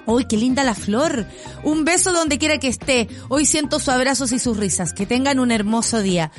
¡Uy, 0.10 0.26
qué 0.26 0.38
linda 0.38 0.64
la 0.64 0.74
flor! 0.74 1.28
Un 1.64 1.86
beso 1.86 2.12
donde 2.12 2.38
quiera 2.38 2.58
que 2.58 2.68
esté. 2.68 3.08
Hoy 3.28 3.46
siento 3.46 3.80
sus 3.80 3.90
abrazos 3.90 4.32
y 4.32 4.40
sus 4.40 4.58
risas. 4.58 4.92
Que 4.94 5.06
tengan 5.06 5.40
un 5.40 5.52
hermoso 5.52 6.02
día. 6.02 6.32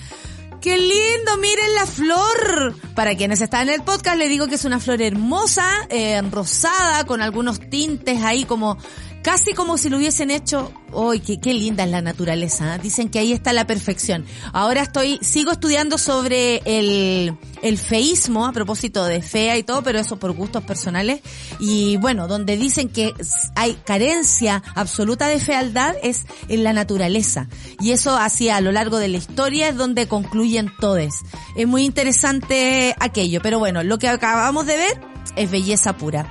¡Qué 0.60 0.76
lindo! 0.76 1.36
¡Miren 1.40 1.74
la 1.74 1.86
flor! 1.86 2.74
Para 2.94 3.16
quienes 3.16 3.40
están 3.40 3.68
en 3.68 3.76
el 3.76 3.82
podcast, 3.82 4.18
le 4.18 4.28
digo 4.28 4.46
que 4.46 4.56
es 4.56 4.64
una 4.64 4.78
flor 4.78 5.00
hermosa, 5.00 5.64
eh, 5.88 6.20
rosada, 6.30 7.04
con 7.04 7.22
algunos 7.22 7.60
tintes 7.70 8.22
ahí 8.22 8.44
como 8.44 8.76
casi 9.22 9.52
como 9.54 9.78
si 9.78 9.88
lo 9.88 9.98
hubiesen 9.98 10.30
hecho, 10.30 10.72
¡ay, 10.96 11.20
qué, 11.20 11.54
linda 11.54 11.84
es 11.84 11.90
la 11.90 12.00
naturaleza! 12.00 12.76
¿eh? 12.76 12.78
Dicen 12.82 13.08
que 13.08 13.18
ahí 13.18 13.32
está 13.32 13.52
la 13.52 13.66
perfección. 13.66 14.24
Ahora 14.52 14.82
estoy, 14.82 15.18
sigo 15.22 15.52
estudiando 15.52 15.98
sobre 15.98 16.62
el, 16.64 17.36
feísmo, 17.78 18.46
a 18.46 18.52
propósito 18.52 19.04
de 19.04 19.22
fea 19.22 19.56
y 19.58 19.62
todo, 19.62 19.82
pero 19.82 19.98
eso 19.98 20.18
por 20.18 20.32
gustos 20.32 20.64
personales. 20.64 21.20
Y 21.58 21.96
bueno, 21.98 22.28
donde 22.28 22.56
dicen 22.56 22.88
que 22.88 23.12
hay 23.54 23.74
carencia 23.84 24.62
absoluta 24.74 25.28
de 25.28 25.38
fealdad 25.38 25.94
es 26.02 26.24
en 26.48 26.64
la 26.64 26.72
naturaleza. 26.72 27.48
Y 27.80 27.92
eso 27.92 28.16
así 28.16 28.48
a 28.48 28.60
lo 28.60 28.72
largo 28.72 28.98
de 28.98 29.08
la 29.08 29.18
historia 29.18 29.68
es 29.68 29.76
donde 29.76 30.08
concluyen 30.08 30.72
todes. 30.80 31.14
Es 31.56 31.66
muy 31.66 31.84
interesante 31.84 32.94
aquello, 32.98 33.40
pero 33.42 33.58
bueno, 33.58 33.82
lo 33.82 33.98
que 33.98 34.08
acabamos 34.08 34.66
de 34.66 34.76
ver 34.76 35.00
es 35.36 35.50
belleza 35.50 35.96
pura. 35.96 36.30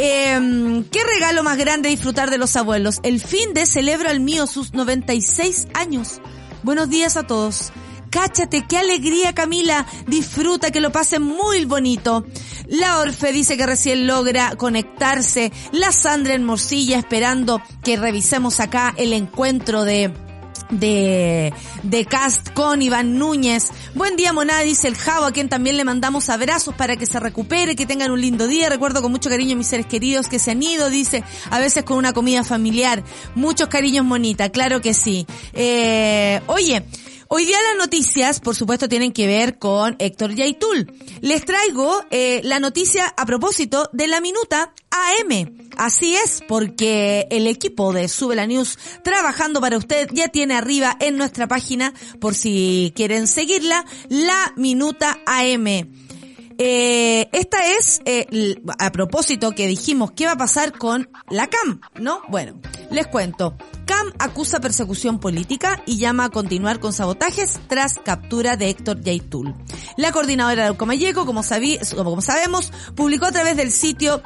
Eh, 0.00 0.84
¿Qué 0.92 1.00
regalo 1.02 1.42
más 1.42 1.58
grande 1.58 1.88
disfrutar 1.88 2.30
de 2.30 2.38
los 2.38 2.54
abuelos? 2.54 3.00
El 3.02 3.20
fin 3.20 3.52
de 3.52 3.66
celebro 3.66 4.08
al 4.08 4.20
mío 4.20 4.46
sus 4.46 4.72
96 4.72 5.66
años. 5.74 6.20
Buenos 6.62 6.88
días 6.88 7.16
a 7.16 7.26
todos. 7.26 7.72
Cáchate, 8.08 8.64
qué 8.66 8.78
alegría 8.78 9.34
Camila, 9.34 9.86
disfruta, 10.06 10.70
que 10.70 10.80
lo 10.80 10.92
pasen 10.92 11.22
muy 11.22 11.64
bonito. 11.64 12.24
La 12.68 13.00
Orfe 13.00 13.32
dice 13.32 13.56
que 13.56 13.66
recién 13.66 14.06
logra 14.06 14.54
conectarse. 14.56 15.52
La 15.72 15.90
Sandra 15.90 16.34
en 16.34 16.44
Morcilla 16.44 16.96
esperando 16.96 17.60
que 17.82 17.96
revisemos 17.96 18.60
acá 18.60 18.94
el 18.96 19.12
encuentro 19.12 19.84
de 19.84 20.14
de, 20.70 21.52
de 21.82 22.04
cast 22.04 22.52
con 22.52 22.82
Iván 22.82 23.18
Núñez. 23.18 23.68
Buen 23.94 24.16
día, 24.16 24.32
Monada, 24.32 24.60
dice 24.62 24.88
el 24.88 24.96
Javo, 24.96 25.26
a 25.26 25.32
quien 25.32 25.48
también 25.48 25.76
le 25.76 25.84
mandamos 25.84 26.28
abrazos 26.28 26.74
para 26.74 26.96
que 26.96 27.06
se 27.06 27.20
recupere, 27.20 27.76
que 27.76 27.86
tengan 27.86 28.10
un 28.10 28.20
lindo 28.20 28.46
día. 28.46 28.68
Recuerdo 28.68 29.02
con 29.02 29.12
mucho 29.12 29.30
cariño 29.30 29.56
mis 29.56 29.66
seres 29.66 29.86
queridos 29.86 30.28
que 30.28 30.38
se 30.38 30.52
han 30.52 30.62
ido, 30.62 30.90
dice, 30.90 31.24
a 31.50 31.58
veces 31.58 31.84
con 31.84 31.96
una 31.96 32.12
comida 32.12 32.44
familiar. 32.44 33.02
Muchos 33.34 33.68
cariños, 33.68 34.04
Monita, 34.04 34.50
claro 34.50 34.80
que 34.80 34.94
sí. 34.94 35.26
Eh, 35.52 36.40
oye, 36.46 36.84
Hoy 37.30 37.44
día 37.44 37.58
las 37.70 37.84
noticias, 37.84 38.40
por 38.40 38.56
supuesto, 38.56 38.88
tienen 38.88 39.12
que 39.12 39.26
ver 39.26 39.58
con 39.58 39.96
Héctor 39.98 40.34
Yaitul. 40.34 40.90
Les 41.20 41.44
traigo 41.44 42.02
eh, 42.10 42.40
la 42.42 42.58
noticia 42.58 43.12
a 43.18 43.26
propósito 43.26 43.90
de 43.92 44.08
la 44.08 44.22
minuta 44.22 44.72
AM. 44.90 45.68
Así 45.76 46.16
es, 46.16 46.42
porque 46.48 47.26
el 47.30 47.46
equipo 47.46 47.92
de 47.92 48.08
Sube 48.08 48.34
la 48.34 48.46
News 48.46 48.78
trabajando 49.04 49.60
para 49.60 49.76
usted 49.76 50.08
ya 50.10 50.28
tiene 50.28 50.54
arriba 50.54 50.96
en 51.00 51.18
nuestra 51.18 51.46
página, 51.46 51.92
por 52.18 52.34
si 52.34 52.94
quieren 52.96 53.26
seguirla, 53.26 53.84
la 54.08 54.54
minuta 54.56 55.18
AM. 55.26 56.07
Eh, 56.60 57.28
esta 57.30 57.58
es, 57.78 58.00
eh, 58.04 58.56
a 58.80 58.90
propósito 58.90 59.52
que 59.52 59.68
dijimos, 59.68 60.10
¿qué 60.10 60.26
va 60.26 60.32
a 60.32 60.36
pasar 60.36 60.76
con 60.76 61.08
la 61.30 61.46
CAM? 61.46 61.80
¿No? 62.00 62.22
Bueno, 62.28 62.60
les 62.90 63.06
cuento. 63.06 63.56
CAM 63.86 64.12
acusa 64.18 64.58
persecución 64.58 65.20
política 65.20 65.80
y 65.86 65.98
llama 65.98 66.24
a 66.24 66.30
continuar 66.30 66.80
con 66.80 66.92
sabotajes 66.92 67.60
tras 67.68 68.00
captura 68.00 68.56
de 68.56 68.70
Héctor 68.70 69.00
Yaitul. 69.00 69.54
La 69.96 70.10
coordinadora 70.10 70.70
de 70.70 70.76
Comayeco, 70.76 71.24
como, 71.24 71.42
como 71.96 72.20
sabemos, 72.20 72.72
publicó 72.96 73.26
a 73.26 73.32
través 73.32 73.56
del 73.56 73.70
sitio 73.70 74.20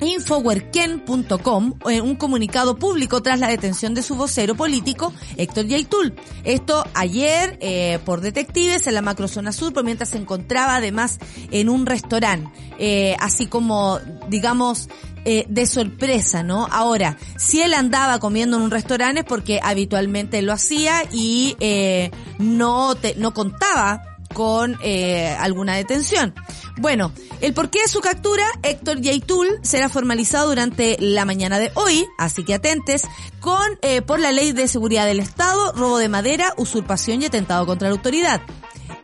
Infowerken.com 0.00 1.74
en 1.88 2.02
un 2.02 2.16
comunicado 2.16 2.76
público 2.76 3.22
tras 3.22 3.38
la 3.38 3.48
detención 3.48 3.94
de 3.94 4.02
su 4.02 4.14
vocero 4.14 4.54
político, 4.54 5.12
Héctor 5.36 5.66
Yaitul. 5.66 6.14
Esto 6.44 6.84
ayer 6.94 7.58
eh, 7.60 7.98
por 8.04 8.20
detectives 8.20 8.86
en 8.86 8.94
la 8.94 9.02
macrozona 9.02 9.52
sur, 9.52 9.72
por 9.72 9.84
mientras 9.84 10.10
se 10.10 10.18
encontraba 10.18 10.76
además 10.76 11.18
en 11.50 11.68
un 11.68 11.86
restaurante, 11.86 12.50
eh, 12.78 13.16
así 13.20 13.46
como, 13.46 13.98
digamos, 14.28 14.88
eh, 15.26 15.44
de 15.50 15.66
sorpresa, 15.66 16.42
¿no? 16.42 16.66
Ahora, 16.70 17.18
si 17.36 17.60
él 17.60 17.74
andaba 17.74 18.18
comiendo 18.20 18.56
en 18.56 18.62
un 18.62 18.70
restaurante 18.70 19.20
es 19.20 19.26
porque 19.26 19.60
habitualmente 19.62 20.40
lo 20.40 20.54
hacía 20.54 21.02
y 21.12 21.56
eh, 21.60 22.10
no, 22.38 22.94
te, 22.94 23.14
no 23.16 23.34
contaba 23.34 24.09
con 24.34 24.76
eh, 24.82 25.34
alguna 25.38 25.76
detención. 25.76 26.34
Bueno, 26.78 27.12
el 27.40 27.52
porqué 27.52 27.82
de 27.82 27.88
su 27.88 28.00
captura, 28.00 28.44
Héctor 28.62 29.00
Yaitul, 29.00 29.58
será 29.62 29.88
formalizado 29.88 30.48
durante 30.48 30.96
la 31.00 31.24
mañana 31.24 31.58
de 31.58 31.72
hoy, 31.74 32.06
así 32.18 32.44
que 32.44 32.54
atentes, 32.54 33.02
con 33.40 33.78
eh, 33.82 34.02
por 34.02 34.20
la 34.20 34.32
ley 34.32 34.52
de 34.52 34.68
seguridad 34.68 35.06
del 35.06 35.20
Estado, 35.20 35.72
robo 35.72 35.98
de 35.98 36.08
madera, 36.08 36.54
usurpación 36.56 37.22
y 37.22 37.26
atentado 37.26 37.66
contra 37.66 37.88
la 37.88 37.94
autoridad 37.94 38.40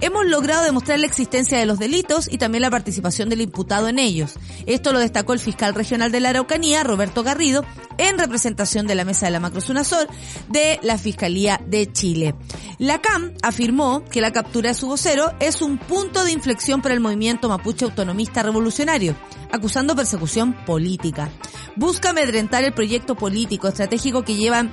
hemos 0.00 0.26
logrado 0.26 0.64
demostrar 0.64 0.98
la 0.98 1.06
existencia 1.06 1.58
de 1.58 1.66
los 1.66 1.78
delitos 1.78 2.28
y 2.30 2.38
también 2.38 2.62
la 2.62 2.70
participación 2.70 3.28
del 3.28 3.40
imputado 3.40 3.88
en 3.88 3.98
ellos. 3.98 4.34
Esto 4.66 4.92
lo 4.92 4.98
destacó 4.98 5.32
el 5.32 5.40
fiscal 5.40 5.74
regional 5.74 6.12
de 6.12 6.20
la 6.20 6.30
Araucanía, 6.30 6.84
Roberto 6.84 7.22
Garrido, 7.22 7.64
en 7.98 8.18
representación 8.18 8.86
de 8.86 8.94
la 8.94 9.04
mesa 9.04 9.26
de 9.26 9.32
la 9.32 9.40
Macrosunazor 9.40 10.08
de 10.48 10.78
la 10.82 10.98
Fiscalía 10.98 11.60
de 11.66 11.90
Chile. 11.92 12.34
La 12.78 13.00
CAM 13.00 13.32
afirmó 13.42 14.04
que 14.04 14.20
la 14.20 14.32
captura 14.32 14.70
de 14.70 14.74
su 14.74 14.86
vocero 14.86 15.32
es 15.40 15.62
un 15.62 15.78
punto 15.78 16.24
de 16.24 16.32
inflexión 16.32 16.82
para 16.82 16.94
el 16.94 17.00
movimiento 17.00 17.48
mapuche 17.48 17.84
autonomista 17.84 18.42
revolucionario, 18.42 19.16
acusando 19.50 19.96
persecución 19.96 20.52
política. 20.64 21.30
Busca 21.76 22.10
amedrentar 22.10 22.64
el 22.64 22.74
proyecto 22.74 23.14
político 23.14 23.68
estratégico 23.68 24.24
que 24.24 24.36
llevan 24.36 24.70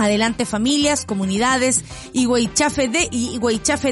Adelante 0.00 0.46
familias, 0.46 1.04
comunidades 1.04 1.84
y 2.14 2.26
Huaychafe 2.26 2.88
de 2.88 3.08
y 3.10 3.38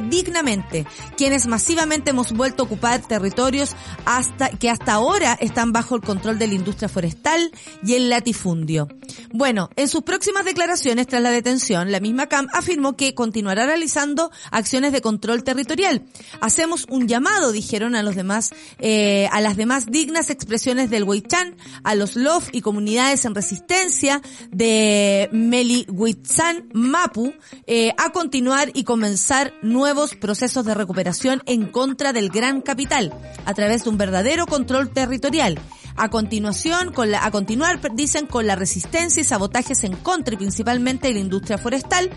dignamente, 0.09 0.87
quienes 1.17 1.47
masivamente 1.47 2.11
hemos 2.11 2.33
vuelto 2.33 2.63
a 2.63 2.67
ocupar 2.67 3.07
territorios 3.07 3.77
hasta 4.05 4.49
que 4.51 4.71
hasta 4.71 4.95
ahora 4.95 5.37
están 5.41 5.73
bajo 5.73 5.97
el 5.97 6.03
control 6.03 6.39
de 6.39 6.47
la 6.47 6.55
industria 6.55 6.89
forestal 6.89 7.53
y 7.85 7.95
el 7.95 8.09
latifundio. 8.09 8.89
Bueno, 9.33 9.69
en 9.77 9.89
sus 9.89 10.03
próximas 10.03 10.45
declaraciones 10.45 11.07
tras 11.07 11.23
la 11.23 11.31
detención, 11.31 11.93
la 11.93 12.01
misma 12.01 12.27
CAM 12.27 12.49
afirmó 12.53 12.97
que 12.97 13.15
continuará 13.15 13.67
realizando 13.67 14.31
acciones 14.51 14.93
de 14.93 15.03
control 15.03 15.45
territorial. 15.45 16.05
Hacemos 16.41 16.87
un 16.89 17.09
llamado, 17.09 17.53
dijeron 17.53 17.95
a 17.95 18.03
los 18.03 18.17
demás, 18.17 18.51
eh, 18.79 19.29
a 19.33 19.41
las 19.41 19.57
demás 19.57 19.87
dignas 19.87 20.31
expresiones 20.31 20.91
del 20.91 21.05
Huaychán, 21.05 21.57
a 21.85 21.95
los 21.95 22.17
LOF 22.17 22.49
y 22.53 22.63
comunidades 22.63 23.25
en 23.25 23.35
resistencia 23.35 24.23
de 24.51 25.29
Meli 25.33 25.87
Huitzán 25.99 26.69
Mapu 26.73 27.35
eh, 27.67 27.93
a 27.99 28.11
continuar 28.13 28.71
y 28.73 28.85
comenzar 28.85 29.53
nuevos 29.63 30.15
procesos 30.15 30.65
de 30.65 30.75
recuperación 30.75 31.43
en 31.47 31.67
contra 31.67 32.13
del 32.13 32.31
gran 32.31 32.61
capital 32.61 33.13
a 33.45 33.53
través 33.53 33.83
de 33.83 33.91
un 33.91 33.99
verdadero 33.99 34.47
control 34.47 34.91
territorial 34.91 35.59
a 35.99 36.09
continuación, 36.11 36.93
con 36.93 37.15
a 37.15 37.31
continuar, 37.31 37.81
dicen, 37.95 38.27
con 38.27 38.47
la 38.47 38.57
resistencia 38.57 39.21
y 39.21 39.25
sabotajes 39.25 39.85
en 39.85 39.95
contra 39.97 40.37
principalmente 40.37 41.09
de 41.09 41.15
la 41.15 41.21
industria 41.21 41.59
forestal, 41.59 42.11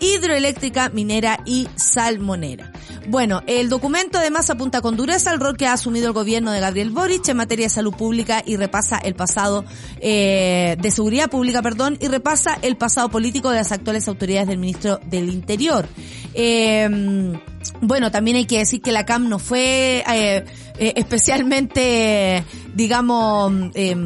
hidroeléctrica, 0.00 0.88
minera 0.90 1.40
y 1.44 1.68
salmonera. 1.76 2.72
Bueno, 3.08 3.42
el 3.46 3.68
documento 3.68 4.18
además 4.18 4.48
apunta 4.50 4.80
con 4.80 4.96
dureza 4.96 5.30
al 5.30 5.40
rol 5.40 5.56
que 5.56 5.66
ha 5.66 5.72
asumido 5.72 6.06
el 6.06 6.12
gobierno 6.12 6.52
de 6.52 6.60
Gabriel 6.60 6.90
Boric 6.90 7.28
en 7.28 7.36
materia 7.36 7.66
de 7.66 7.70
salud 7.70 7.94
pública 7.94 8.42
y 8.44 8.56
repasa 8.56 8.98
el 8.98 9.14
pasado 9.14 9.64
eh, 10.00 10.76
de 10.80 10.90
seguridad 10.90 11.30
pública, 11.30 11.62
perdón, 11.62 11.98
y 12.00 12.08
repasa 12.08 12.58
el 12.62 12.76
pasado 12.76 13.10
político 13.10 13.50
de 13.50 13.56
las 13.56 13.72
actuales 13.72 14.08
autoridades 14.08 14.48
del 14.48 14.58
ministro 14.58 15.00
del 15.04 15.28
Interior. 15.28 15.86
Eh, 16.32 17.38
bueno, 17.80 18.10
también 18.10 18.36
hay 18.36 18.46
que 18.46 18.58
decir 18.58 18.80
que 18.80 18.92
la 18.92 19.04
CAM 19.04 19.28
no 19.28 19.38
fue 19.38 20.04
eh, 20.08 20.44
eh 20.78 20.92
especialmente, 20.96 22.44
digamos, 22.74 23.52
eh, 23.74 23.96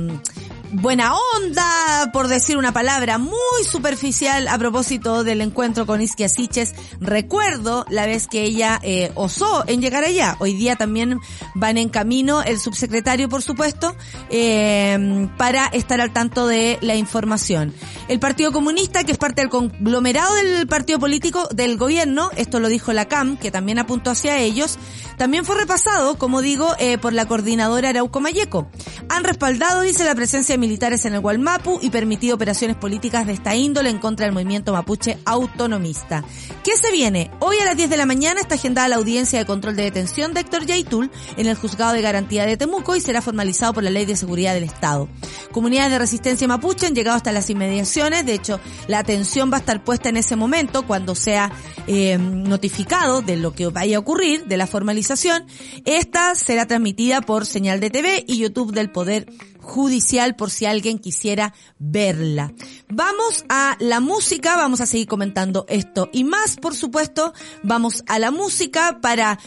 buena 0.73 1.15
onda, 1.37 2.11
por 2.13 2.29
decir 2.29 2.57
una 2.57 2.73
palabra 2.73 3.19
muy 3.19 3.65
superficial 3.65 4.49
a 4.49 4.59
propósito 4.59 5.25
del 5.25 5.41
encuentro 5.41 5.87
con 5.87 6.01
Isquia 6.01 6.29
Siches. 6.29 6.75
Recuerdo 7.01 7.85
la 7.89 8.07
vez 8.07 8.27
que 8.27 8.43
ella 8.43 8.79
eh, 8.83 9.11
osó 9.15 9.65
en 9.67 9.81
llegar 9.81 10.05
allá. 10.05 10.37
Hoy 10.41 10.55
día 10.55 10.77
también 10.77 11.21
van 11.55 11.79
en 11.79 11.89
camino 11.89 12.43
el 12.43 12.59
subsecretario, 12.59 13.29
por 13.29 13.43
supuesto, 13.43 13.97
eh, 14.31 15.29
para 15.37 15.67
estar 15.67 16.01
al 16.01 16.13
tanto 16.13 16.47
de 16.47 16.79
la 16.83 16.97
información. 16.97 17.73
El 18.09 18.21
Partido 18.21 18.53
Comunista, 18.53 19.05
que 19.05 19.13
es 19.13 19.19
parte 19.19 19.43
del 19.43 19.51
conglomerado 19.51 20.35
del 20.35 20.67
partido 20.67 20.99
político 20.99 21.49
del 21.53 21.77
gobierno, 21.77 22.31
esto 22.37 22.61
lo 22.61 22.69
dijo 22.69 22.93
la 22.93 23.07
CAM, 23.07 23.37
que 23.37 23.51
también 23.51 23.79
apuntó 23.79 24.11
hacia 24.11 24.39
ellos, 24.39 24.79
también 25.17 25.45
fue 25.45 25.57
repasado, 25.57 26.19
como 26.19 26.43
digo, 26.43 26.75
eh, 26.79 26.99
por 26.99 27.13
la 27.13 27.27
coordinadora 27.27 27.91
Arauco 27.91 28.21
Mayeco. 28.21 28.71
Han 29.09 29.25
respaldado, 29.25 29.83
dice, 29.83 30.05
la 30.05 30.15
presencia 30.15 30.58
militares 30.59 31.05
en 31.05 31.15
el 31.15 31.21
Gualmapu 31.21 31.79
y 31.81 31.91
permitido 31.91 32.35
operaciones 32.35 32.77
políticas 32.77 33.27
de 33.27 33.33
esta 33.33 33.55
índole 33.55 33.91
en 33.91 33.99
contra 33.99 34.27
del 34.27 34.35
movimiento 34.35 34.73
mapuche 34.73 35.19
autonomista. 35.25 36.25
¿Qué 36.65 36.77
se 36.77 36.93
viene? 36.93 37.31
Hoy 37.41 37.57
a 37.59 37.65
las 37.65 37.77
10 37.77 37.91
de 37.91 37.97
la 37.97 38.07
mañana 38.07 38.41
está 38.41 38.57
agendada 38.57 38.89
la 38.89 38.97
audiencia 38.97 39.39
de 39.39 39.47
control 39.47 39.77
de 39.77 39.85
detención 39.85 40.35
de 40.35 40.41
Héctor 40.41 40.67
Yaitul 40.67 41.11
en 41.37 41.47
el 41.47 41.57
Juzgado 41.57 41.93
de 41.93 42.03
Garantía 42.03 42.47
de 42.47 42.57
Temuco 42.57 42.97
y 42.97 43.01
será 43.01 43.23
formalizado 43.23 43.73
por 43.73 43.83
la 43.83 43.91
Ley 43.91 44.05
de 44.05 44.17
Seguridad 44.17 44.55
del 44.55 44.65
Estado. 44.65 45.09
Comunidades 45.53 45.93
de 45.93 45.99
resistencia 45.99 46.49
mapuche 46.49 46.87
han 46.87 46.95
llegado 46.95 47.17
hasta 47.17 47.33
las 47.33 47.49
inmediaciones, 47.51 48.27
de 48.27 48.35
hecho 48.35 48.61
la 48.87 48.99
atención 48.99 49.51
va 49.51 49.57
a 49.57 49.61
estar 49.61 49.83
puesta 49.83 50.09
en 50.09 50.17
ese 50.17 50.37
momento 50.37 50.87
cuando 50.87 51.15
sea 51.15 51.51
eh, 51.87 52.19
notificado 52.19 53.23
de 53.23 53.37
lo 53.37 53.53
que 53.53 53.67
vaya 53.67 53.97
a 53.97 54.01
ocurrir, 54.01 54.45
de 54.47 54.57
la 54.57 54.67
formalización. 54.67 55.47
Esta 55.85 56.35
será 56.35 56.67
transmitida 56.67 57.21
por 57.21 57.47
señal 57.47 57.81
de 57.81 57.91
TV 57.91 58.25
y 58.27 58.39
YouTube 58.39 58.73
del 58.73 58.91
Poder 58.91 59.27
judicial 59.61 60.37
por 60.37 60.51
si 60.51 60.67
alguien 60.67 60.99
quisiera 60.99 61.55
verla. 61.79 62.53
Vamos 62.89 63.45
a 63.49 63.77
la 63.81 64.01
música, 64.01 64.57
vamos 64.57 64.81
a 64.81 64.87
seguir 64.87 65.07
comentando 65.07 65.67
esto 65.69 66.09
y 66.13 66.25
más, 66.25 66.57
por 66.57 66.75
supuesto, 66.75 67.33
vamos 67.63 68.03
a 68.07 68.19
la 68.19 68.31
música 68.31 68.99
para 69.01 69.39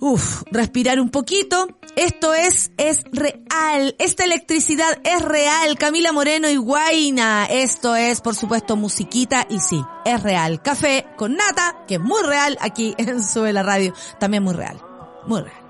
uf, 0.00 0.42
respirar 0.50 1.00
un 1.00 1.10
poquito. 1.10 1.68
Esto 1.96 2.34
es, 2.34 2.72
es 2.76 3.04
real. 3.12 3.94
Esta 3.98 4.24
electricidad 4.24 4.98
es 5.04 5.22
real. 5.22 5.78
Camila 5.78 6.12
Moreno 6.12 6.48
y 6.48 6.56
Guaina. 6.56 7.46
Esto 7.46 7.94
es, 7.94 8.20
por 8.20 8.34
supuesto, 8.34 8.76
musiquita 8.76 9.46
y 9.48 9.60
sí, 9.60 9.80
es 10.04 10.22
real. 10.22 10.62
Café 10.62 11.06
con 11.16 11.36
nata, 11.36 11.84
que 11.86 11.94
es 11.94 12.00
muy 12.00 12.22
real 12.22 12.58
aquí 12.60 12.94
en 12.98 13.22
Sube 13.22 13.52
la 13.52 13.62
Radio. 13.62 13.94
También 14.18 14.42
muy 14.42 14.54
real. 14.54 14.80
Muy 15.26 15.42
real. 15.42 15.63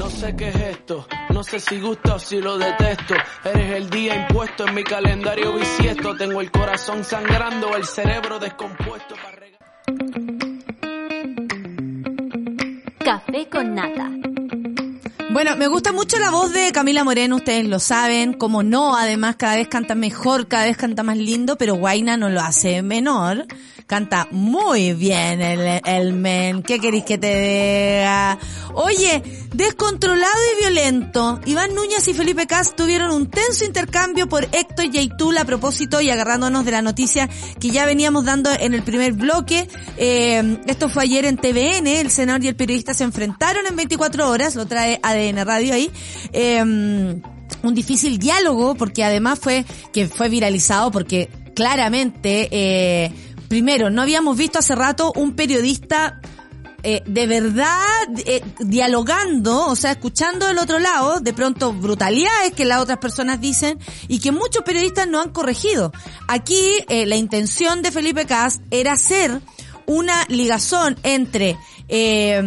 No 0.00 0.08
sé 0.08 0.34
qué 0.34 0.48
es 0.48 0.56
esto, 0.56 1.06
no 1.28 1.44
sé 1.44 1.60
si 1.60 1.78
gusta 1.78 2.14
o 2.14 2.18
si 2.18 2.40
lo 2.40 2.56
detesto. 2.56 3.14
Eres 3.44 3.76
el 3.76 3.90
día 3.90 4.16
impuesto 4.16 4.66
en 4.66 4.74
mi 4.74 4.82
calendario 4.82 5.52
bisiesto. 5.52 6.16
Tengo 6.16 6.40
el 6.40 6.50
corazón 6.50 7.04
sangrando, 7.04 7.76
el 7.76 7.84
cerebro 7.84 8.38
descompuesto. 8.38 9.14
Café 13.04 13.48
con 13.50 13.74
nata. 13.74 14.10
Bueno, 15.32 15.54
me 15.56 15.68
gusta 15.68 15.92
mucho 15.92 16.18
la 16.18 16.30
voz 16.30 16.50
de 16.54 16.72
Camila 16.72 17.04
Moreno, 17.04 17.36
ustedes 17.36 17.68
lo 17.68 17.78
saben, 17.78 18.32
como 18.32 18.62
no, 18.62 18.96
además 18.96 19.36
cada 19.36 19.56
vez 19.56 19.68
canta 19.68 19.94
mejor, 19.94 20.48
cada 20.48 20.64
vez 20.64 20.78
canta 20.78 21.02
más 21.02 21.18
lindo, 21.18 21.56
pero 21.56 21.74
Guaina 21.74 22.16
no 22.16 22.30
lo 22.30 22.40
hace 22.40 22.80
menor. 22.82 23.46
Canta 23.90 24.28
muy 24.30 24.92
bien 24.92 25.40
el, 25.40 25.80
el 25.84 26.12
men. 26.12 26.62
¿Qué 26.62 26.78
queréis 26.78 27.02
que 27.02 27.18
te 27.18 27.26
diga? 27.26 28.38
Oye, 28.72 29.20
descontrolado 29.52 30.38
y 30.54 30.60
violento. 30.60 31.40
Iván 31.44 31.74
Núñez 31.74 32.06
y 32.06 32.14
Felipe 32.14 32.46
Cas 32.46 32.76
tuvieron 32.76 33.10
un 33.10 33.28
tenso 33.28 33.64
intercambio 33.64 34.28
por 34.28 34.44
Héctor 34.44 34.92
Yaitul 34.92 35.36
a 35.38 35.44
propósito 35.44 36.00
y 36.00 36.08
agarrándonos 36.08 36.64
de 36.64 36.70
la 36.70 36.82
noticia 36.82 37.28
que 37.58 37.70
ya 37.70 37.84
veníamos 37.84 38.24
dando 38.24 38.52
en 38.52 38.74
el 38.74 38.84
primer 38.84 39.14
bloque. 39.14 39.66
Eh, 39.96 40.60
esto 40.68 40.88
fue 40.88 41.02
ayer 41.02 41.24
en 41.24 41.36
TVN. 41.36 41.88
El 41.88 42.12
senador 42.12 42.44
y 42.44 42.46
el 42.46 42.54
periodista 42.54 42.94
se 42.94 43.02
enfrentaron 43.02 43.66
en 43.66 43.74
24 43.74 44.30
horas. 44.30 44.54
Lo 44.54 44.66
trae 44.66 45.00
ADN 45.02 45.44
Radio 45.44 45.74
ahí. 45.74 45.90
Eh, 46.32 46.62
un 46.62 47.74
difícil 47.74 48.20
diálogo 48.20 48.76
porque 48.76 49.02
además 49.02 49.40
fue 49.40 49.64
que 49.92 50.06
fue 50.06 50.28
viralizado 50.28 50.92
porque 50.92 51.28
claramente 51.54 52.48
eh, 52.50 53.12
primero, 53.50 53.90
no 53.90 54.02
habíamos 54.02 54.36
visto 54.36 54.60
hace 54.60 54.76
rato 54.76 55.12
un 55.16 55.34
periodista 55.34 56.20
eh, 56.84 57.02
de 57.04 57.26
verdad 57.26 57.82
eh, 58.24 58.42
dialogando, 58.60 59.66
o 59.66 59.74
sea, 59.74 59.90
escuchando 59.90 60.46
del 60.46 60.58
otro 60.58 60.78
lado, 60.78 61.18
de 61.18 61.32
pronto 61.32 61.72
brutalidades 61.72 62.52
que 62.54 62.64
las 62.64 62.80
otras 62.80 62.98
personas 62.98 63.40
dicen 63.40 63.76
y 64.06 64.20
que 64.20 64.30
muchos 64.30 64.62
periodistas 64.62 65.08
no 65.08 65.20
han 65.20 65.30
corregido. 65.30 65.92
Aquí 66.28 66.62
eh, 66.88 67.06
la 67.06 67.16
intención 67.16 67.82
de 67.82 67.90
Felipe 67.90 68.24
Cast 68.24 68.62
era 68.70 68.92
hacer 68.92 69.40
una 69.84 70.24
ligazón 70.28 70.96
entre 71.02 71.58
eh, 71.88 72.40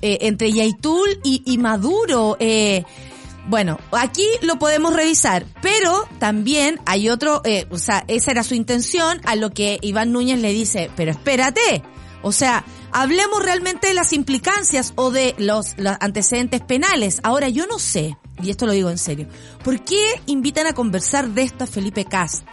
eh, 0.00 0.18
entre 0.22 0.50
Yaitul 0.50 1.20
y, 1.22 1.42
y 1.44 1.58
Maduro. 1.58 2.38
Eh, 2.40 2.84
bueno, 3.48 3.78
aquí 3.92 4.26
lo 4.42 4.58
podemos 4.58 4.94
revisar, 4.94 5.44
pero 5.60 6.06
también 6.18 6.80
hay 6.86 7.08
otro, 7.08 7.42
eh, 7.44 7.66
o 7.70 7.78
sea, 7.78 8.04
esa 8.08 8.30
era 8.30 8.44
su 8.44 8.54
intención, 8.54 9.20
a 9.24 9.36
lo 9.36 9.50
que 9.50 9.78
Iván 9.82 10.12
Núñez 10.12 10.40
le 10.40 10.52
dice, 10.52 10.90
pero 10.96 11.10
espérate, 11.10 11.82
o 12.22 12.30
sea, 12.30 12.64
hablemos 12.92 13.42
realmente 13.42 13.88
de 13.88 13.94
las 13.94 14.12
implicancias 14.12 14.92
o 14.96 15.10
de 15.10 15.34
los, 15.38 15.74
antecedentes 16.00 16.60
penales. 16.60 17.20
Ahora, 17.24 17.48
yo 17.48 17.66
no 17.66 17.78
sé, 17.78 18.16
y 18.42 18.50
esto 18.50 18.66
lo 18.66 18.72
digo 18.72 18.90
en 18.90 18.98
serio, 18.98 19.28
¿por 19.64 19.82
qué 19.82 20.20
invitan 20.26 20.66
a 20.66 20.72
conversar 20.72 21.30
de 21.30 21.42
esto 21.42 21.64
a 21.64 21.66
Felipe 21.66 22.04
Cast? 22.04 22.46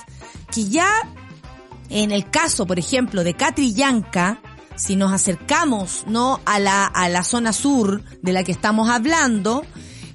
Que 0.51 0.65
ya 0.65 0.89
en 1.89 2.11
el 2.11 2.29
caso, 2.29 2.65
por 2.65 2.79
ejemplo, 2.79 3.23
de 3.23 3.35
Catrillanca, 3.35 4.41
si 4.75 4.95
nos 4.95 5.11
acercamos, 5.11 6.03
¿no? 6.07 6.39
A 6.45 6.59
la, 6.59 6.85
a 6.85 7.09
la 7.09 7.23
zona 7.23 7.53
sur 7.53 8.03
de 8.21 8.33
la 8.33 8.43
que 8.43 8.51
estamos 8.51 8.89
hablando, 8.89 9.63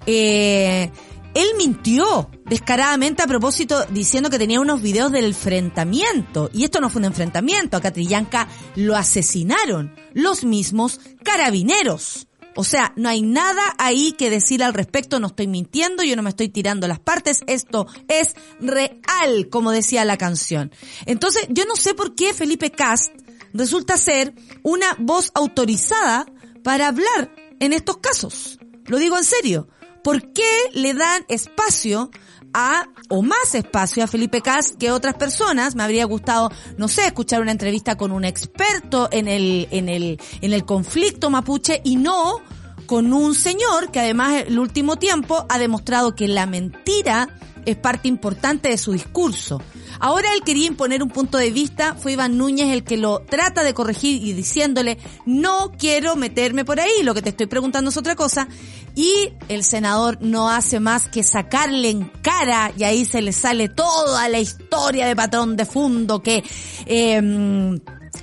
eh, 0.06 0.90
él 1.34 1.48
mintió 1.58 2.30
descaradamente 2.46 3.22
a 3.22 3.26
propósito 3.26 3.84
diciendo 3.90 4.30
que 4.30 4.38
tenía 4.38 4.60
unos 4.60 4.80
videos 4.80 5.10
del 5.10 5.26
enfrentamiento. 5.26 6.48
Y 6.52 6.64
esto 6.64 6.80
no 6.80 6.90
fue 6.90 7.00
un 7.00 7.06
enfrentamiento. 7.06 7.76
A 7.76 7.80
Catrillanca 7.80 8.48
lo 8.76 8.96
asesinaron 8.96 9.94
los 10.12 10.44
mismos 10.44 11.00
carabineros. 11.24 12.28
O 12.56 12.62
sea, 12.62 12.92
no 12.94 13.08
hay 13.08 13.22
nada 13.22 13.62
ahí 13.78 14.12
que 14.12 14.30
decir 14.30 14.62
al 14.62 14.74
respecto, 14.74 15.18
no 15.18 15.26
estoy 15.26 15.48
mintiendo, 15.48 16.04
yo 16.04 16.14
no 16.14 16.22
me 16.22 16.30
estoy 16.30 16.48
tirando 16.48 16.86
las 16.86 17.00
partes, 17.00 17.42
esto 17.48 17.88
es 18.06 18.36
real, 18.60 19.48
como 19.50 19.72
decía 19.72 20.04
la 20.04 20.16
canción. 20.16 20.70
Entonces, 21.04 21.46
yo 21.48 21.64
no 21.64 21.74
sé 21.74 21.94
por 21.94 22.14
qué 22.14 22.32
Felipe 22.32 22.70
Cast 22.70 23.12
resulta 23.52 23.96
ser 23.96 24.34
una 24.62 24.94
voz 25.00 25.32
autorizada 25.34 26.26
para 26.62 26.88
hablar 26.88 27.34
en 27.58 27.72
estos 27.72 27.96
casos. 27.96 28.60
Lo 28.86 28.98
digo 28.98 29.16
en 29.16 29.24
serio. 29.24 29.68
¿Por 30.04 30.34
qué 30.34 30.42
le 30.74 30.92
dan 30.92 31.24
espacio 31.28 32.10
a, 32.52 32.84
o 33.08 33.22
más 33.22 33.54
espacio 33.54 34.04
a 34.04 34.06
Felipe 34.06 34.42
Cas 34.42 34.74
que 34.78 34.92
otras 34.92 35.14
personas? 35.14 35.74
Me 35.76 35.82
habría 35.82 36.04
gustado, 36.04 36.50
no 36.76 36.88
sé, 36.88 37.06
escuchar 37.06 37.40
una 37.40 37.52
entrevista 37.52 37.96
con 37.96 38.12
un 38.12 38.26
experto 38.26 39.08
en 39.10 39.28
el, 39.28 39.66
en 39.70 39.88
el, 39.88 40.20
en 40.42 40.52
el 40.52 40.66
conflicto 40.66 41.30
mapuche 41.30 41.80
y 41.84 41.96
no 41.96 42.42
con 42.84 43.14
un 43.14 43.34
señor 43.34 43.90
que 43.90 44.00
además 44.00 44.44
el 44.46 44.58
último 44.58 44.96
tiempo 44.96 45.46
ha 45.48 45.58
demostrado 45.58 46.14
que 46.14 46.28
la 46.28 46.44
mentira 46.44 47.30
es 47.66 47.76
parte 47.76 48.08
importante 48.08 48.68
de 48.68 48.78
su 48.78 48.92
discurso. 48.92 49.60
Ahora 50.00 50.34
él 50.34 50.42
quería 50.44 50.66
imponer 50.66 51.02
un 51.02 51.10
punto 51.10 51.38
de 51.38 51.50
vista, 51.50 51.94
fue 51.94 52.12
Iván 52.12 52.36
Núñez 52.36 52.72
el 52.72 52.84
que 52.84 52.96
lo 52.96 53.20
trata 53.20 53.62
de 53.62 53.74
corregir 53.74 54.22
y 54.22 54.32
diciéndole, 54.32 54.98
no 55.26 55.72
quiero 55.78 56.16
meterme 56.16 56.64
por 56.64 56.80
ahí, 56.80 57.02
lo 57.02 57.14
que 57.14 57.22
te 57.22 57.30
estoy 57.30 57.46
preguntando 57.46 57.90
es 57.90 57.96
otra 57.96 58.16
cosa, 58.16 58.48
y 58.94 59.32
el 59.48 59.64
senador 59.64 60.18
no 60.20 60.50
hace 60.50 60.80
más 60.80 61.08
que 61.08 61.22
sacarle 61.22 61.90
en 61.90 62.04
cara, 62.22 62.72
y 62.76 62.84
ahí 62.84 63.04
se 63.04 63.22
le 63.22 63.32
sale 63.32 63.68
toda 63.68 64.28
la 64.28 64.40
historia 64.40 65.06
de 65.06 65.16
patrón 65.16 65.56
de 65.56 65.64
fondo 65.64 66.22
que... 66.22 66.44
Eh, 66.86 67.80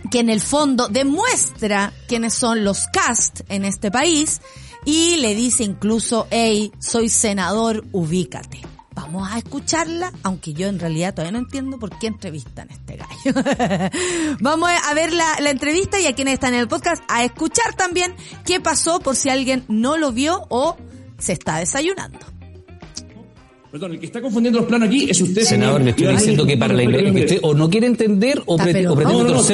que 0.09 0.19
en 0.19 0.29
el 0.29 0.41
fondo 0.41 0.87
demuestra 0.87 1.93
quiénes 2.07 2.33
son 2.33 2.63
los 2.63 2.87
cast 2.87 3.41
en 3.49 3.65
este 3.65 3.91
país 3.91 4.41
y 4.85 5.17
le 5.17 5.35
dice 5.35 5.63
incluso, 5.63 6.27
hey, 6.31 6.71
soy 6.79 7.09
senador, 7.09 7.85
ubícate. 7.91 8.61
Vamos 9.01 9.27
a 9.31 9.39
escucharla, 9.39 10.13
aunque 10.21 10.53
yo 10.53 10.67
en 10.67 10.77
realidad 10.77 11.15
todavía 11.15 11.31
no 11.31 11.39
entiendo 11.39 11.79
por 11.79 11.97
qué 11.97 12.05
entrevistan 12.05 12.69
a 12.69 12.73
este 12.73 12.97
gallo. 12.97 13.89
Vamos 14.41 14.69
a 14.69 14.93
ver 14.93 15.11
la, 15.11 15.37
entrevista 15.49 15.99
y 15.99 16.05
a 16.05 16.13
quienes 16.13 16.35
están 16.35 16.53
en 16.53 16.59
el 16.59 16.67
podcast 16.67 17.03
a 17.07 17.23
escuchar 17.23 17.73
también 17.73 18.15
qué 18.45 18.59
pasó 18.59 18.99
por 18.99 19.15
si 19.15 19.29
alguien 19.29 19.65
no 19.67 19.97
lo 19.97 20.11
vio 20.11 20.45
o 20.49 20.77
se 21.17 21.33
está 21.33 21.57
desayunando. 21.57 22.19
Perdón, 23.71 23.93
el 23.93 23.99
que 23.99 24.05
está 24.05 24.19
confundiendo 24.19 24.59
los 24.59 24.67
planos 24.67 24.89
aquí 24.89 25.09
es 25.09 25.21
usted. 25.21 25.43
Senador, 25.43 25.81
le 25.81 25.91
estoy 25.91 26.07
diciendo 26.07 26.45
que 26.45 26.57
para 26.57 26.73
la 26.73 26.85
que 26.85 27.21
usted 27.21 27.39
o 27.41 27.53
no 27.53 27.69
quiere 27.69 27.87
entender 27.87 28.41
o, 28.45 28.57
pre 28.57 28.85
o 28.85 28.95
pretende. 28.95 29.23
No, 29.23 29.29
no, 29.29 29.39
es, 29.39 29.47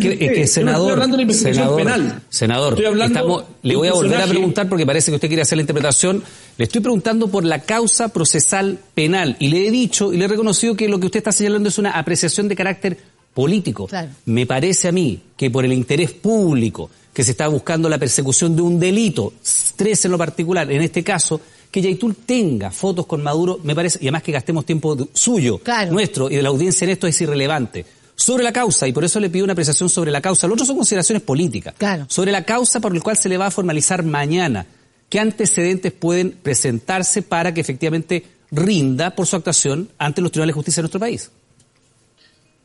que, 0.00 0.18
es 0.20 0.32
que 0.32 0.46
senador, 0.48 1.00
senador, 1.32 1.76
penal. 1.76 2.22
senador, 2.28 2.82
estamos, 2.82 3.44
le 3.62 3.76
voy 3.76 3.86
a 3.86 3.92
volver 3.92 4.20
a 4.20 4.26
preguntar 4.26 4.68
porque 4.68 4.84
parece 4.84 5.12
que 5.12 5.14
usted 5.14 5.28
quiere 5.28 5.42
hacer 5.42 5.58
la 5.58 5.62
interpretación. 5.62 6.24
Le 6.58 6.64
estoy 6.64 6.80
preguntando 6.80 7.28
por 7.28 7.44
la 7.44 7.60
causa 7.60 8.08
procesal 8.08 8.80
penal 8.94 9.36
y 9.38 9.48
le 9.48 9.68
he 9.68 9.70
dicho 9.70 10.12
y 10.12 10.16
le 10.16 10.24
he 10.24 10.28
reconocido 10.28 10.74
que 10.74 10.88
lo 10.88 10.98
que 10.98 11.06
usted 11.06 11.18
está 11.18 11.30
señalando 11.30 11.68
es 11.68 11.78
una 11.78 11.92
apreciación 11.92 12.48
de 12.48 12.56
carácter 12.56 12.98
político. 13.32 13.86
Claro. 13.86 14.08
Me 14.26 14.44
parece 14.44 14.88
a 14.88 14.92
mí 14.92 15.20
que 15.36 15.50
por 15.50 15.64
el 15.64 15.72
interés 15.72 16.10
público 16.10 16.90
que 17.12 17.22
se 17.22 17.32
está 17.32 17.46
buscando 17.46 17.88
la 17.88 17.98
persecución 17.98 18.56
de 18.56 18.62
un 18.62 18.80
delito, 18.80 19.34
tres 19.76 20.04
en 20.04 20.10
lo 20.10 20.18
particular, 20.18 20.70
en 20.72 20.82
este 20.82 21.04
caso, 21.04 21.40
que 21.72 21.80
Yaitul 21.80 22.14
tenga 22.14 22.70
fotos 22.70 23.06
con 23.06 23.22
Maduro, 23.22 23.58
me 23.64 23.74
parece, 23.74 23.98
y 24.02 24.04
además 24.04 24.22
que 24.22 24.30
gastemos 24.30 24.66
tiempo 24.66 25.08
suyo, 25.14 25.58
claro. 25.58 25.90
nuestro 25.90 26.30
y 26.30 26.36
de 26.36 26.42
la 26.42 26.50
audiencia 26.50 26.84
en 26.84 26.90
esto 26.90 27.06
es 27.06 27.18
irrelevante. 27.20 27.86
Sobre 28.14 28.44
la 28.44 28.52
causa, 28.52 28.86
y 28.86 28.92
por 28.92 29.04
eso 29.04 29.18
le 29.18 29.30
pido 29.30 29.44
una 29.44 29.54
apreciación 29.54 29.88
sobre 29.88 30.10
la 30.10 30.20
causa. 30.20 30.46
Lo 30.46 30.52
otro 30.52 30.66
son 30.66 30.76
consideraciones 30.76 31.22
políticas. 31.22 31.74
Claro. 31.78 32.04
Sobre 32.08 32.30
la 32.30 32.44
causa 32.44 32.78
por 32.78 32.94
la 32.94 33.00
cual 33.00 33.16
se 33.16 33.30
le 33.30 33.38
va 33.38 33.46
a 33.46 33.50
formalizar 33.50 34.04
mañana. 34.04 34.66
¿Qué 35.08 35.18
antecedentes 35.18 35.92
pueden 35.92 36.32
presentarse 36.32 37.22
para 37.22 37.54
que 37.54 37.62
efectivamente 37.62 38.22
rinda 38.50 39.14
por 39.14 39.26
su 39.26 39.36
actuación 39.36 39.88
ante 39.96 40.20
los 40.20 40.30
tribunales 40.30 40.52
de 40.52 40.56
justicia 40.56 40.80
de 40.80 40.82
nuestro 40.82 41.00
país? 41.00 41.30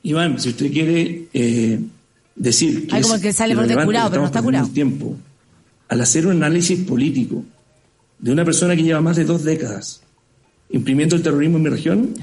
Iván, 0.03 0.37
si 0.37 0.49
usted 0.49 0.69
quiere 0.69 1.27
eh, 1.33 1.79
decir 2.35 2.87
que, 2.87 2.95
Ay, 2.95 3.01
como 3.01 3.19
que 3.21 3.31
sale 3.31 3.55
por 3.55 3.85
curado, 3.85 4.09
pero 4.09 4.21
no 4.21 4.27
está 4.27 4.41
curado. 4.41 4.67
Tiempo, 4.67 5.15
al 5.87 6.01
hacer 6.01 6.27
un 6.27 6.43
análisis 6.43 6.79
político 6.81 7.43
de 8.19 8.32
una 8.32 8.43
persona 8.45 8.75
que 8.75 8.84
lleva 8.84 9.01
más 9.01 9.15
de 9.17 9.25
dos 9.25 9.43
décadas 9.43 10.01
imprimiendo 10.69 11.15
el 11.15 11.21
terrorismo 11.23 11.58
en 11.58 11.63
mi 11.63 11.69
región? 11.69 12.13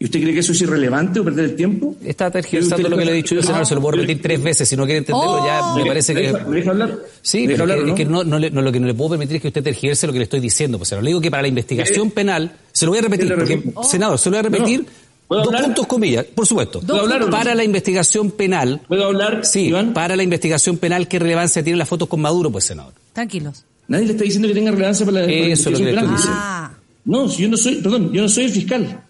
¿Y 0.00 0.04
usted 0.04 0.20
cree 0.20 0.32
que 0.32 0.40
eso 0.40 0.52
es 0.52 0.60
irrelevante 0.60 1.18
o 1.18 1.24
perder 1.24 1.46
el 1.46 1.56
tiempo? 1.56 1.96
Está 2.04 2.30
tergiversando 2.30 2.88
lo 2.88 2.96
que 2.96 3.04
le 3.04 3.10
he 3.10 3.14
dicho 3.14 3.34
yo, 3.34 3.42
senador, 3.42 3.66
se 3.66 3.74
lo 3.74 3.80
puedo 3.80 3.96
repetir 3.96 4.22
tres 4.22 4.40
veces, 4.40 4.68
si 4.68 4.76
no 4.76 4.84
quiere 4.84 4.98
entenderlo 4.98 5.42
oh. 5.42 5.44
ya 5.44 5.74
me 5.74 5.84
parece 5.88 6.14
que... 6.14 6.32
¿Me 6.32 6.56
deja 6.58 6.70
hablar? 6.70 6.98
Sí, 7.20 7.46
¿Me 7.48 7.54
pero 7.54 7.64
hablar, 7.64 7.78
que, 7.78 7.84
¿no? 7.84 7.88
es 7.88 7.94
que 7.96 8.04
no, 8.04 8.22
no, 8.22 8.38
lo 8.62 8.70
que 8.72 8.78
no 8.78 8.86
le 8.86 8.94
puedo 8.94 9.10
permitir 9.10 9.36
es 9.36 9.42
que 9.42 9.48
usted 9.48 9.64
tergiverse 9.64 10.06
lo 10.06 10.12
que 10.12 10.20
le 10.20 10.24
estoy 10.24 10.38
diciendo, 10.38 10.78
pues, 10.78 10.90
senador. 10.90 11.02
Le 11.02 11.10
digo 11.10 11.20
que 11.20 11.32
para 11.32 11.42
la 11.42 11.48
investigación 11.48 12.10
¿Qué? 12.10 12.14
penal, 12.14 12.52
se 12.72 12.84
lo 12.84 12.92
voy 12.92 13.00
a 13.00 13.02
repetir, 13.02 13.34
porque, 13.34 13.62
Oh. 13.74 13.82
senador, 13.82 14.18
se 14.20 14.30
lo 14.30 14.36
voy 14.36 14.38
a 14.38 14.42
repetir, 14.42 14.86
¿Puedo 15.26 15.40
dos 15.42 15.48
hablar? 15.48 15.64
puntos 15.64 15.86
comillas, 15.88 16.24
por 16.26 16.46
supuesto. 16.46 16.80
¿Puedo 16.80 17.00
hablar 17.00 17.22
o 17.22 17.26
no? 17.26 17.30
Para 17.32 17.56
la 17.56 17.64
investigación 17.64 18.30
penal, 18.30 18.80
¿Puedo 18.86 19.04
hablar, 19.04 19.44
sí, 19.44 19.62
Iván? 19.66 19.94
para 19.94 20.14
la 20.14 20.22
investigación 20.22 20.76
penal, 20.78 21.08
¿qué 21.08 21.18
relevancia 21.18 21.64
tienen 21.64 21.78
las 21.78 21.88
fotos 21.88 22.06
con 22.08 22.20
Maduro, 22.20 22.52
pues, 22.52 22.66
senador? 22.66 22.92
Tranquilos. 23.12 23.64
Nadie 23.88 24.04
le 24.06 24.12
está 24.12 24.24
diciendo 24.24 24.48
que 24.48 24.54
tenga 24.54 24.70
relevancia 24.70 25.04
para 25.06 25.20
la, 25.22 25.32
Eso 25.32 25.70
es 25.70 25.78
lo 25.80 25.84
que 25.84 25.90
estoy. 25.90 26.08
Ah. 26.28 26.70
No, 27.04 27.28
si 27.28 27.42
yo 27.42 27.48
no 27.48 27.56
soy, 27.56 27.76
perdón, 27.76 28.12
yo 28.12 28.22
no 28.22 28.28
soy 28.28 28.44
el 28.44 28.50
fiscal. 28.50 29.02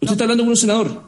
Usted 0.00 0.12
está 0.12 0.24
hablando 0.24 0.42
con 0.44 0.50
un 0.50 0.56
senador. 0.56 1.02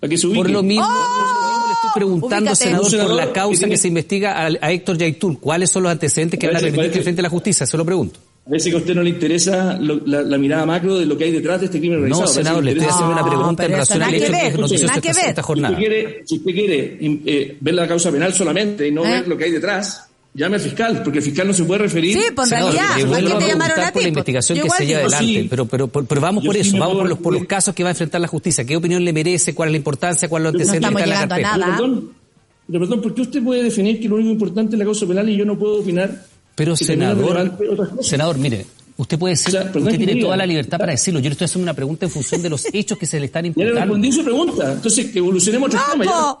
Para 0.00 0.10
que 0.10 0.18
se 0.18 0.26
ubique. 0.26 0.42
Por 0.42 0.50
lo 0.50 0.62
mismo, 0.62 0.84
por 0.84 0.94
lo 0.94 1.50
mismo 1.52 1.66
le 1.66 1.72
estoy 1.72 1.90
preguntando, 1.94 2.54
senador, 2.54 2.90
senador 2.90 3.10
por 3.12 3.16
la 3.20 3.26
que 3.28 3.32
causa 3.32 3.58
tiene- 3.60 3.72
que 3.74 3.78
se 3.78 3.88
investiga 3.88 4.32
a, 4.44 4.46
a 4.60 4.72
Héctor 4.72 4.98
Yaitul. 4.98 5.38
¿Cuáles 5.40 5.70
son 5.70 5.84
los 5.84 5.92
antecedentes 5.92 6.38
que 6.38 6.46
van 6.46 6.56
a 6.56 6.58
Parece- 6.58 6.72
permitir 6.76 6.92
que 6.92 6.98
enfrente 6.98 7.20
a 7.20 7.24
la 7.24 7.28
justicia? 7.30 7.66
Se 7.66 7.76
lo 7.76 7.84
pregunto. 7.84 8.20
Parece 8.44 8.70
que 8.70 8.76
a 8.76 8.78
usted 8.78 8.94
no 8.94 9.02
le 9.02 9.10
interesa 9.10 9.78
lo- 9.80 10.00
la, 10.06 10.22
la 10.22 10.36
mirada 10.38 10.66
macro 10.66 10.98
de 10.98 11.06
lo 11.06 11.16
que 11.16 11.24
hay 11.24 11.30
detrás 11.30 11.60
de 11.60 11.66
este 11.66 11.78
crimen 11.78 11.98
organizado. 11.98 12.26
No, 12.26 12.32
senador, 12.32 12.64
le 12.64 12.72
estoy 12.72 12.86
haciendo 12.88 13.12
una 13.12 13.22
No, 13.22 13.28
pregunta 13.28 13.64
en 13.64 13.70
relación 13.70 13.94
al 13.96 14.00
nada 14.00 14.16
hecho 14.16 14.26
que 14.26 14.32
que 14.32 14.36
que 14.38 14.84
esta, 15.10 15.20
ver. 15.20 15.28
esta 15.30 15.42
Si 15.42 15.46
jornada. 15.46 15.74
usted 15.74 15.86
quiere, 15.88 16.22
si 16.26 16.36
usted 16.36 16.52
quiere 16.52 16.98
eh, 17.00 17.56
ver 17.60 17.74
la 17.74 17.86
causa 17.88 18.10
penal 18.10 18.34
solamente 18.34 18.86
y 18.88 18.90
no 18.92 19.04
¿Eh? 19.04 19.08
ver 19.10 19.28
lo 19.28 19.36
que 19.36 19.44
hay 19.44 19.50
detrás, 19.52 20.08
llame 20.34 20.56
al 20.56 20.60
fiscal, 20.60 21.02
porque 21.02 21.18
el 21.18 21.24
fiscal 21.24 21.46
no 21.46 21.52
se 21.52 21.64
puede 21.64 21.82
referir. 21.82 22.14
Sí, 22.14 22.24
pues 22.34 22.52
en 22.52 22.58
realidad, 22.58 23.06
¿por 23.06 23.18
qué 23.18 23.44
te 23.44 23.48
llamaron 23.48 23.80
a 23.80 23.86
ti? 23.86 23.92
por 23.92 24.02
la 24.02 24.08
investigación 24.08 24.58
que 24.60 24.70
sigue 24.70 24.96
adelante, 24.96 25.46
pero, 25.50 25.66
pero, 25.66 25.88
pero, 25.88 26.20
vamos 26.20 26.44
por 26.44 26.56
eso, 26.56 26.78
vamos 26.78 26.96
por 26.96 27.08
los, 27.08 27.18
por 27.18 27.32
los 27.32 27.44
casos 27.46 27.74
que 27.74 27.82
va 27.82 27.90
a 27.90 27.92
enfrentar 27.92 28.20
la 28.20 28.28
justicia. 28.28 28.64
¿Qué 28.64 28.76
opinión 28.76 29.04
le 29.04 29.12
merece? 29.12 29.54
¿Cuál 29.54 29.68
es 29.68 29.72
la 29.72 29.78
importancia? 29.78 30.28
¿Cuál 30.28 30.42
es 30.42 30.44
lo 30.44 30.48
antecedentes 30.50 30.90
no 30.90 30.98
de 30.98 31.06
la 31.06 31.14
carpeta? 31.28 31.56
Nada. 31.56 31.76
Perdón, 31.76 32.10
perdón, 32.70 33.02
¿por 33.02 33.14
qué 33.14 33.22
usted 33.22 33.42
puede 33.42 33.64
definir 33.64 34.00
que 34.00 34.08
lo 34.08 34.16
único 34.16 34.30
importante 34.30 34.76
es 34.76 34.78
la 34.78 34.84
causa 34.84 35.06
penal 35.06 35.28
y 35.28 35.36
yo 35.36 35.44
no 35.44 35.58
puedo 35.58 35.80
opinar? 35.80 36.26
Pero 36.54 36.76
senador, 36.76 37.56
senador, 38.02 38.38
mire, 38.38 38.66
Usted 39.00 39.18
puede 39.18 39.32
decir, 39.32 39.58
usted 39.58 39.96
tiene 39.96 40.16
toda 40.16 40.36
la 40.36 40.44
libertad 40.44 40.78
para 40.78 40.92
decirlo. 40.92 41.20
Yo 41.20 41.30
le 41.30 41.32
estoy 41.32 41.46
haciendo 41.46 41.62
una 41.62 41.72
pregunta 41.72 42.04
en 42.04 42.12
función 42.12 42.42
de 42.42 42.50
los 42.50 42.66
hechos 42.74 42.98
que 42.98 43.06
se 43.06 43.18
le 43.18 43.26
están 43.26 43.46
imputando. 43.46 43.72
Ya 43.72 43.80
le 43.80 43.86
respondí 43.86 44.12
su 44.12 44.22
pregunta. 44.22 44.72
Entonces, 44.72 45.10
que 45.10 45.18
evolucionemos 45.20 45.68
otro 45.68 45.80
tema. 45.90 46.38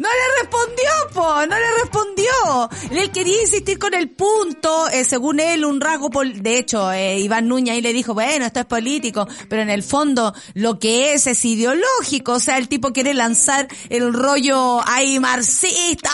No 0.00 0.08
le 0.08 0.40
respondió, 0.40 0.90
po, 1.12 1.46
no 1.46 1.58
le 1.58 1.82
respondió. 1.82 2.70
Él 2.90 3.10
quería 3.10 3.42
insistir 3.42 3.78
con 3.78 3.92
el 3.92 4.08
punto, 4.08 4.88
eh, 4.88 5.04
según 5.04 5.40
él, 5.40 5.62
un 5.62 5.78
rasgo, 5.78 6.08
de 6.24 6.56
hecho, 6.56 6.90
eh, 6.90 7.18
Iván 7.18 7.48
Núñez 7.48 7.74
ahí 7.74 7.82
le 7.82 7.92
dijo, 7.92 8.14
bueno, 8.14 8.46
esto 8.46 8.60
es 8.60 8.64
político, 8.64 9.28
pero 9.50 9.60
en 9.60 9.68
el 9.68 9.82
fondo 9.82 10.32
lo 10.54 10.78
que 10.78 11.12
es 11.12 11.26
es 11.26 11.44
ideológico, 11.44 12.32
o 12.32 12.40
sea, 12.40 12.56
el 12.56 12.66
tipo 12.66 12.94
quiere 12.94 13.12
lanzar 13.12 13.68
el 13.90 14.14
rollo 14.14 14.80
ahí 14.88 15.18
marxista, 15.18 16.10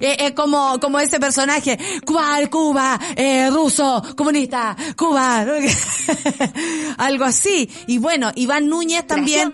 eh, 0.00 0.32
como, 0.34 0.80
como 0.80 0.98
ese 0.98 1.20
personaje, 1.20 1.78
Cuba, 2.06 2.38
Cuba, 2.50 2.98
ruso, 3.50 4.02
comunista, 4.16 4.74
Cuba, 4.96 5.44
algo 6.96 7.24
así. 7.26 7.68
Y 7.86 7.98
bueno, 7.98 8.32
Iván 8.36 8.68
Núñez 8.68 9.06
también 9.06 9.52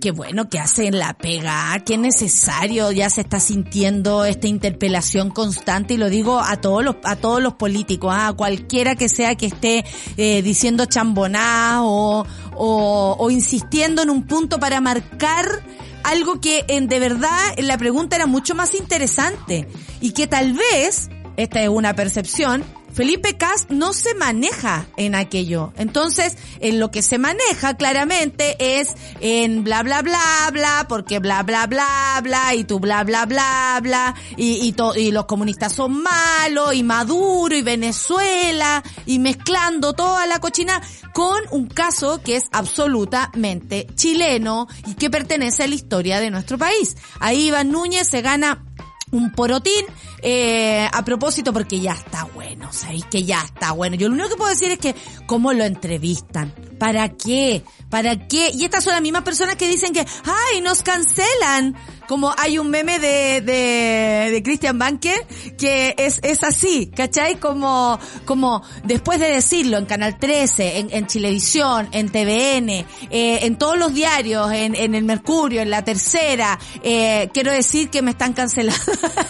qué 0.00 0.10
bueno 0.10 0.48
que 0.48 0.58
hacen 0.58 0.98
la 0.98 1.12
pega, 1.14 1.78
qué 1.84 1.98
necesario, 1.98 2.90
ya 2.90 3.10
se 3.10 3.20
está 3.20 3.38
sintiendo 3.38 4.24
esta 4.24 4.48
interpelación 4.48 5.30
constante 5.30 5.94
y 5.94 5.96
lo 5.98 6.08
digo 6.08 6.40
a 6.40 6.56
todos 6.56 6.82
los, 6.82 6.96
a 7.04 7.16
todos 7.16 7.42
los 7.42 7.54
políticos, 7.54 8.14
a 8.16 8.32
cualquiera 8.32 8.96
que 8.96 9.08
sea 9.08 9.34
que 9.34 9.46
esté 9.46 9.84
eh, 10.16 10.42
diciendo 10.42 10.86
chamboná 10.86 11.84
o, 11.84 12.26
o, 12.56 13.16
o 13.18 13.30
insistiendo 13.30 14.02
en 14.02 14.10
un 14.10 14.26
punto 14.26 14.58
para 14.58 14.80
marcar 14.80 15.62
algo 16.02 16.40
que 16.40 16.64
en 16.68 16.88
de 16.88 16.98
verdad 16.98 17.38
la 17.58 17.76
pregunta 17.76 18.16
era 18.16 18.26
mucho 18.26 18.54
más 18.54 18.74
interesante 18.74 19.68
y 20.00 20.12
que 20.12 20.26
tal 20.26 20.54
vez, 20.54 21.10
esta 21.36 21.62
es 21.62 21.68
una 21.68 21.94
percepción, 21.94 22.64
Felipe 22.92 23.36
Cast 23.36 23.70
no 23.70 23.92
se 23.92 24.14
maneja 24.14 24.86
en 24.96 25.14
aquello. 25.14 25.72
Entonces, 25.76 26.36
en 26.60 26.80
lo 26.80 26.90
que 26.90 27.02
se 27.02 27.18
maneja 27.18 27.76
claramente 27.76 28.56
es 28.58 28.94
en 29.20 29.64
bla 29.64 29.82
bla 29.82 30.02
bla 30.02 30.50
bla, 30.52 30.86
porque 30.88 31.18
bla 31.18 31.42
bla 31.42 31.66
bla 31.66 32.20
bla, 32.22 32.54
y 32.54 32.64
tú 32.64 32.80
bla 32.80 33.04
bla 33.04 33.26
bla 33.26 33.78
bla, 33.82 34.14
y, 34.36 34.74
y, 34.74 35.00
y 35.00 35.10
los 35.12 35.26
comunistas 35.26 35.72
son 35.72 36.02
malos, 36.02 36.74
y 36.74 36.82
Maduro, 36.82 37.54
y 37.54 37.62
Venezuela, 37.62 38.82
y 39.06 39.18
mezclando 39.18 39.92
toda 39.92 40.26
la 40.26 40.40
cochina 40.40 40.82
con 41.12 41.40
un 41.50 41.66
caso 41.66 42.22
que 42.22 42.36
es 42.36 42.44
absolutamente 42.52 43.86
chileno 43.94 44.68
y 44.86 44.94
que 44.94 45.10
pertenece 45.10 45.64
a 45.64 45.66
la 45.66 45.74
historia 45.74 46.20
de 46.20 46.30
nuestro 46.30 46.58
país. 46.58 46.96
Ahí 47.18 47.48
Iván 47.48 47.70
Núñez 47.70 48.08
se 48.08 48.22
gana 48.22 48.64
un 49.12 49.32
porotín 49.32 49.84
eh, 50.22 50.88
a 50.90 51.04
propósito 51.04 51.52
porque 51.52 51.80
ya 51.80 51.92
está 51.92 52.24
bueno, 52.24 52.72
sabéis 52.72 53.04
que 53.06 53.24
ya 53.24 53.42
está 53.42 53.72
bueno. 53.72 53.96
Yo 53.96 54.08
lo 54.08 54.14
único 54.14 54.30
que 54.30 54.36
puedo 54.36 54.50
decir 54.50 54.70
es 54.70 54.78
que 54.78 54.94
cómo 55.26 55.52
lo 55.52 55.64
entrevistan, 55.64 56.52
para 56.78 57.08
qué, 57.10 57.64
para 57.88 58.26
qué. 58.28 58.50
Y 58.54 58.64
estas 58.64 58.84
son 58.84 58.94
las 58.94 59.02
mismas 59.02 59.22
personas 59.22 59.56
que 59.56 59.68
dicen 59.68 59.92
que, 59.92 60.06
ay, 60.24 60.60
nos 60.60 60.82
cancelan 60.82 61.76
como 62.06 62.34
hay 62.36 62.58
un 62.58 62.70
meme 62.70 62.98
de, 62.98 63.40
de, 63.40 64.30
de 64.32 64.42
Christian 64.42 64.78
Banker 64.78 65.26
que 65.58 65.94
es, 65.98 66.20
es 66.22 66.42
así, 66.42 66.90
¿cachai? 66.94 67.38
Como, 67.38 67.98
como 68.24 68.62
después 68.84 69.20
de 69.20 69.30
decirlo 69.30 69.78
en 69.78 69.86
Canal 69.86 70.18
13, 70.18 70.78
en, 70.78 70.88
en 70.90 71.06
Chilevisión, 71.06 71.88
en 71.92 72.08
TVN, 72.08 72.70
eh, 72.70 72.86
en 73.10 73.56
todos 73.56 73.78
los 73.78 73.94
diarios, 73.94 74.52
en, 74.52 74.74
en 74.74 74.94
el 74.94 75.04
Mercurio, 75.04 75.60
en 75.60 75.70
la 75.70 75.84
tercera, 75.84 76.58
eh, 76.82 77.28
quiero 77.32 77.52
decir 77.52 77.90
que 77.90 78.02
me 78.02 78.12
están 78.12 78.32
cancelando. 78.32 78.80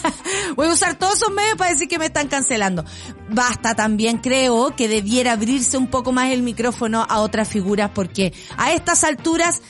Voy 0.55 0.67
a 0.67 0.71
usar 0.71 0.95
todos 0.95 1.17
esos 1.17 1.31
medios 1.31 1.57
para 1.57 1.71
decir 1.71 1.87
que 1.87 1.99
me 1.99 2.05
están 2.05 2.27
cancelando. 2.27 2.85
Basta 3.29 3.75
también, 3.75 4.17
creo, 4.17 4.75
que 4.75 4.87
debiera 4.87 5.33
abrirse 5.33 5.77
un 5.77 5.87
poco 5.87 6.11
más 6.11 6.31
el 6.31 6.41
micrófono 6.41 7.05
a 7.07 7.19
otras 7.19 7.47
figuras 7.47 7.91
porque 7.93 8.33
a 8.57 8.71
estas 8.73 9.03
alturas 9.03 9.61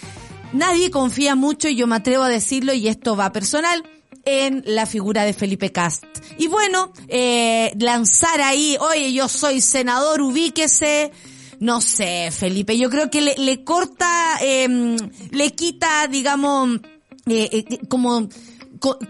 Nadie 0.53 0.91
confía 0.91 1.35
mucho, 1.35 1.69
y 1.69 1.75
yo 1.75 1.87
me 1.87 1.95
atrevo 1.95 2.23
a 2.23 2.29
decirlo, 2.29 2.73
y 2.73 2.87
esto 2.87 3.15
va 3.15 3.31
personal, 3.31 3.83
en 4.25 4.63
la 4.65 4.85
figura 4.85 5.23
de 5.23 5.33
Felipe 5.33 5.71
Cast. 5.71 6.03
Y 6.37 6.47
bueno, 6.47 6.91
eh, 7.07 7.71
lanzar 7.79 8.41
ahí, 8.41 8.77
oye, 8.79 9.13
yo 9.13 9.27
soy 9.27 9.61
senador, 9.61 10.21
ubíquese. 10.21 11.11
No 11.59 11.79
sé, 11.79 12.29
Felipe, 12.31 12.77
yo 12.77 12.89
creo 12.89 13.11
que 13.11 13.21
le, 13.21 13.63
corta, 13.63 14.39
eh, 14.41 14.97
le 15.29 15.51
quita, 15.51 16.07
digamos, 16.07 16.79
eh, 17.27 17.49
eh 17.51 17.79
como 17.87 18.27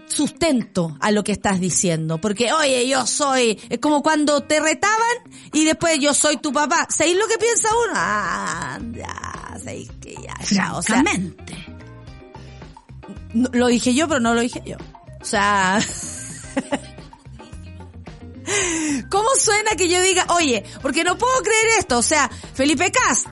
sustento 0.06 0.96
a 1.00 1.10
lo 1.10 1.24
que 1.24 1.32
estás 1.32 1.60
diciendo. 1.60 2.18
Porque, 2.18 2.52
oye, 2.52 2.88
yo 2.88 3.06
soy, 3.06 3.58
es 3.68 3.78
como 3.78 4.02
cuando 4.02 4.42
te 4.42 4.60
retaban 4.60 5.16
y 5.52 5.64
después 5.64 5.98
yo 6.00 6.14
soy 6.14 6.36
tu 6.36 6.52
papá. 6.52 6.86
¿Sabéis 6.90 7.16
lo 7.16 7.26
que 7.26 7.38
piensa 7.38 7.68
uno? 7.88 7.92
Ah, 7.96 8.78
ya, 8.92 9.58
sabéis 9.58 9.90
que 10.00 10.14
ya, 10.14 10.34
ya, 10.50 10.74
o 10.74 10.82
sea. 10.82 11.02
lo 13.32 13.66
dije 13.66 13.94
yo, 13.94 14.08
pero 14.08 14.20
no 14.20 14.34
lo 14.34 14.40
dije 14.40 14.62
yo. 14.64 14.76
O 15.20 15.24
sea... 15.24 15.80
¿Cómo 19.08 19.28
suena 19.38 19.76
que 19.76 19.88
yo 19.88 20.02
diga, 20.02 20.26
oye, 20.30 20.64
porque 20.82 21.04
no 21.04 21.16
puedo 21.16 21.42
creer 21.42 21.78
esto? 21.78 21.98
O 21.98 22.02
sea, 22.02 22.28
Felipe 22.54 22.90
Cast 22.90 23.26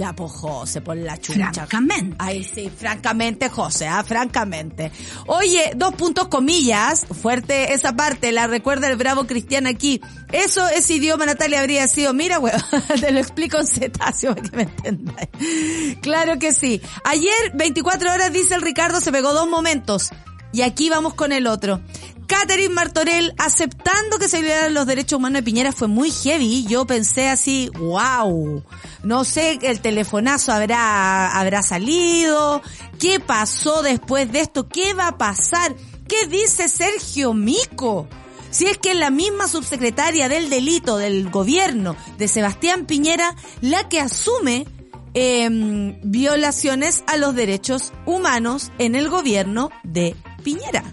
ya, 0.00 0.14
pues 0.14 0.32
José, 0.32 0.80
por 0.80 0.96
la 0.96 1.18
chucha. 1.18 1.52
Francamente. 1.52 2.16
Ay, 2.18 2.42
sí, 2.42 2.72
francamente, 2.74 3.50
José, 3.50 3.86
ah, 3.86 4.02
francamente. 4.02 4.90
Oye, 5.26 5.72
dos 5.76 5.94
puntos 5.94 6.28
comillas, 6.28 7.04
fuerte 7.04 7.74
esa 7.74 7.92
parte, 7.92 8.32
la 8.32 8.46
recuerda 8.46 8.88
el 8.88 8.96
bravo 8.96 9.26
cristiano 9.26 9.68
aquí. 9.68 10.00
Eso, 10.32 10.66
ese 10.68 10.94
idioma, 10.94 11.26
Natalia, 11.26 11.60
habría 11.60 11.86
sido, 11.86 12.14
mira, 12.14 12.38
weón, 12.38 12.62
te 13.00 13.12
lo 13.12 13.18
explico 13.18 13.58
en 13.58 13.66
cetáceo 13.66 14.34
para 14.34 14.48
que 14.48 14.56
me 14.56 14.62
entendáis. 14.62 15.98
Claro 16.00 16.38
que 16.38 16.54
sí. 16.54 16.80
Ayer, 17.04 17.52
24 17.52 18.10
horas, 18.10 18.32
dice 18.32 18.54
el 18.54 18.62
Ricardo, 18.62 19.02
se 19.02 19.12
pegó 19.12 19.34
dos 19.34 19.50
momentos. 19.50 20.08
Y 20.50 20.62
aquí 20.62 20.88
vamos 20.88 21.12
con 21.12 21.30
el 21.32 21.46
otro. 21.46 21.82
Catherine 22.30 22.72
Martorell 22.72 23.34
aceptando 23.38 24.20
que 24.20 24.28
se 24.28 24.40
violaran 24.40 24.72
los 24.72 24.86
derechos 24.86 25.16
humanos 25.16 25.38
de 25.38 25.42
Piñera 25.42 25.72
fue 25.72 25.88
muy 25.88 26.12
heavy. 26.12 26.64
Yo 26.64 26.86
pensé 26.86 27.28
así, 27.28 27.72
wow. 27.76 28.62
No 29.02 29.24
sé, 29.24 29.58
el 29.62 29.80
telefonazo 29.80 30.52
habrá, 30.52 31.36
habrá 31.36 31.64
salido. 31.64 32.62
¿Qué 33.00 33.18
pasó 33.18 33.82
después 33.82 34.30
de 34.30 34.42
esto? 34.42 34.68
¿Qué 34.68 34.94
va 34.94 35.08
a 35.08 35.18
pasar? 35.18 35.74
¿Qué 36.06 36.28
dice 36.28 36.68
Sergio 36.68 37.34
Mico? 37.34 38.06
Si 38.52 38.66
es 38.66 38.78
que 38.78 38.92
es 38.92 38.96
la 38.96 39.10
misma 39.10 39.48
subsecretaria 39.48 40.28
del 40.28 40.50
delito 40.50 40.98
del 40.98 41.30
gobierno 41.30 41.96
de 42.16 42.28
Sebastián 42.28 42.86
Piñera 42.86 43.34
la 43.60 43.88
que 43.88 43.98
asume 43.98 44.68
em, 45.14 45.98
violaciones 46.04 47.02
a 47.08 47.16
los 47.16 47.34
derechos 47.34 47.92
humanos 48.06 48.70
en 48.78 48.94
el 48.94 49.08
gobierno 49.08 49.70
de 49.82 50.14
Piñera. 50.44 50.84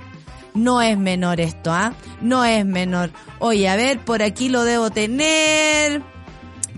No 0.58 0.82
es 0.82 0.98
menor 0.98 1.40
esto, 1.40 1.72
¿ah? 1.72 1.94
No 2.20 2.44
es 2.44 2.66
menor. 2.66 3.12
Oye, 3.40 3.70
a 3.70 3.76
ver, 3.76 4.00
por 4.00 4.24
aquí 4.24 4.50
lo 4.50 4.64
debo 4.64 4.90
tener. 4.90 6.02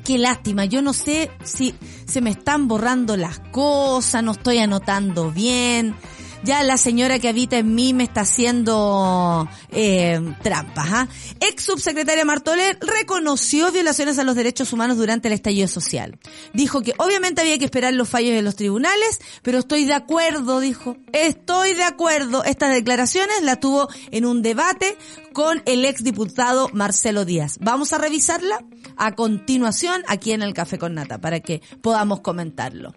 Qué 0.03 0.17
lástima, 0.17 0.65
yo 0.65 0.81
no 0.81 0.93
sé 0.93 1.31
si 1.43 1.75
se 2.05 2.21
me 2.21 2.31
están 2.31 2.67
borrando 2.67 3.15
las 3.15 3.39
cosas, 3.51 4.23
no 4.23 4.31
estoy 4.31 4.57
anotando 4.57 5.31
bien 5.31 5.95
ya 6.43 6.63
la 6.63 6.77
señora 6.77 7.19
que 7.19 7.29
habita 7.29 7.57
en 7.57 7.75
mí 7.75 7.93
me 7.93 8.03
está 8.03 8.21
haciendo 8.21 9.47
eh, 9.71 10.19
trampas. 10.41 10.87
¿ah? 10.89 11.07
Ex 11.39 11.63
subsecretaria 11.63 12.25
Martoler 12.25 12.77
reconoció 12.81 13.71
violaciones 13.71 14.19
a 14.19 14.23
los 14.23 14.35
derechos 14.35 14.73
humanos 14.73 14.97
durante 14.97 15.27
el 15.27 15.33
estallido 15.33 15.67
social. 15.67 16.17
Dijo 16.53 16.81
que 16.81 16.93
obviamente 16.97 17.41
había 17.41 17.57
que 17.59 17.65
esperar 17.65 17.93
los 17.93 18.09
fallos 18.09 18.33
de 18.33 18.41
los 18.41 18.55
tribunales, 18.55 19.19
pero 19.41 19.59
estoy 19.59 19.85
de 19.85 19.93
acuerdo, 19.93 20.59
dijo. 20.59 20.97
Estoy 21.13 21.73
de 21.73 21.83
acuerdo. 21.83 22.43
Estas 22.43 22.73
declaraciones 22.73 23.41
las 23.43 23.59
tuvo 23.59 23.89
en 24.11 24.25
un 24.25 24.41
debate 24.41 24.97
con 25.33 25.61
el 25.65 25.85
ex 25.85 26.03
diputado 26.03 26.69
Marcelo 26.73 27.25
Díaz. 27.25 27.57
Vamos 27.61 27.93
a 27.93 27.97
revisarla 27.97 28.63
a 28.97 29.15
continuación 29.15 30.03
aquí 30.07 30.31
en 30.31 30.41
el 30.41 30.53
Café 30.53 30.77
con 30.77 30.93
Nata 30.93 31.19
para 31.19 31.39
que 31.39 31.61
podamos 31.81 32.21
comentarlo. 32.21 32.93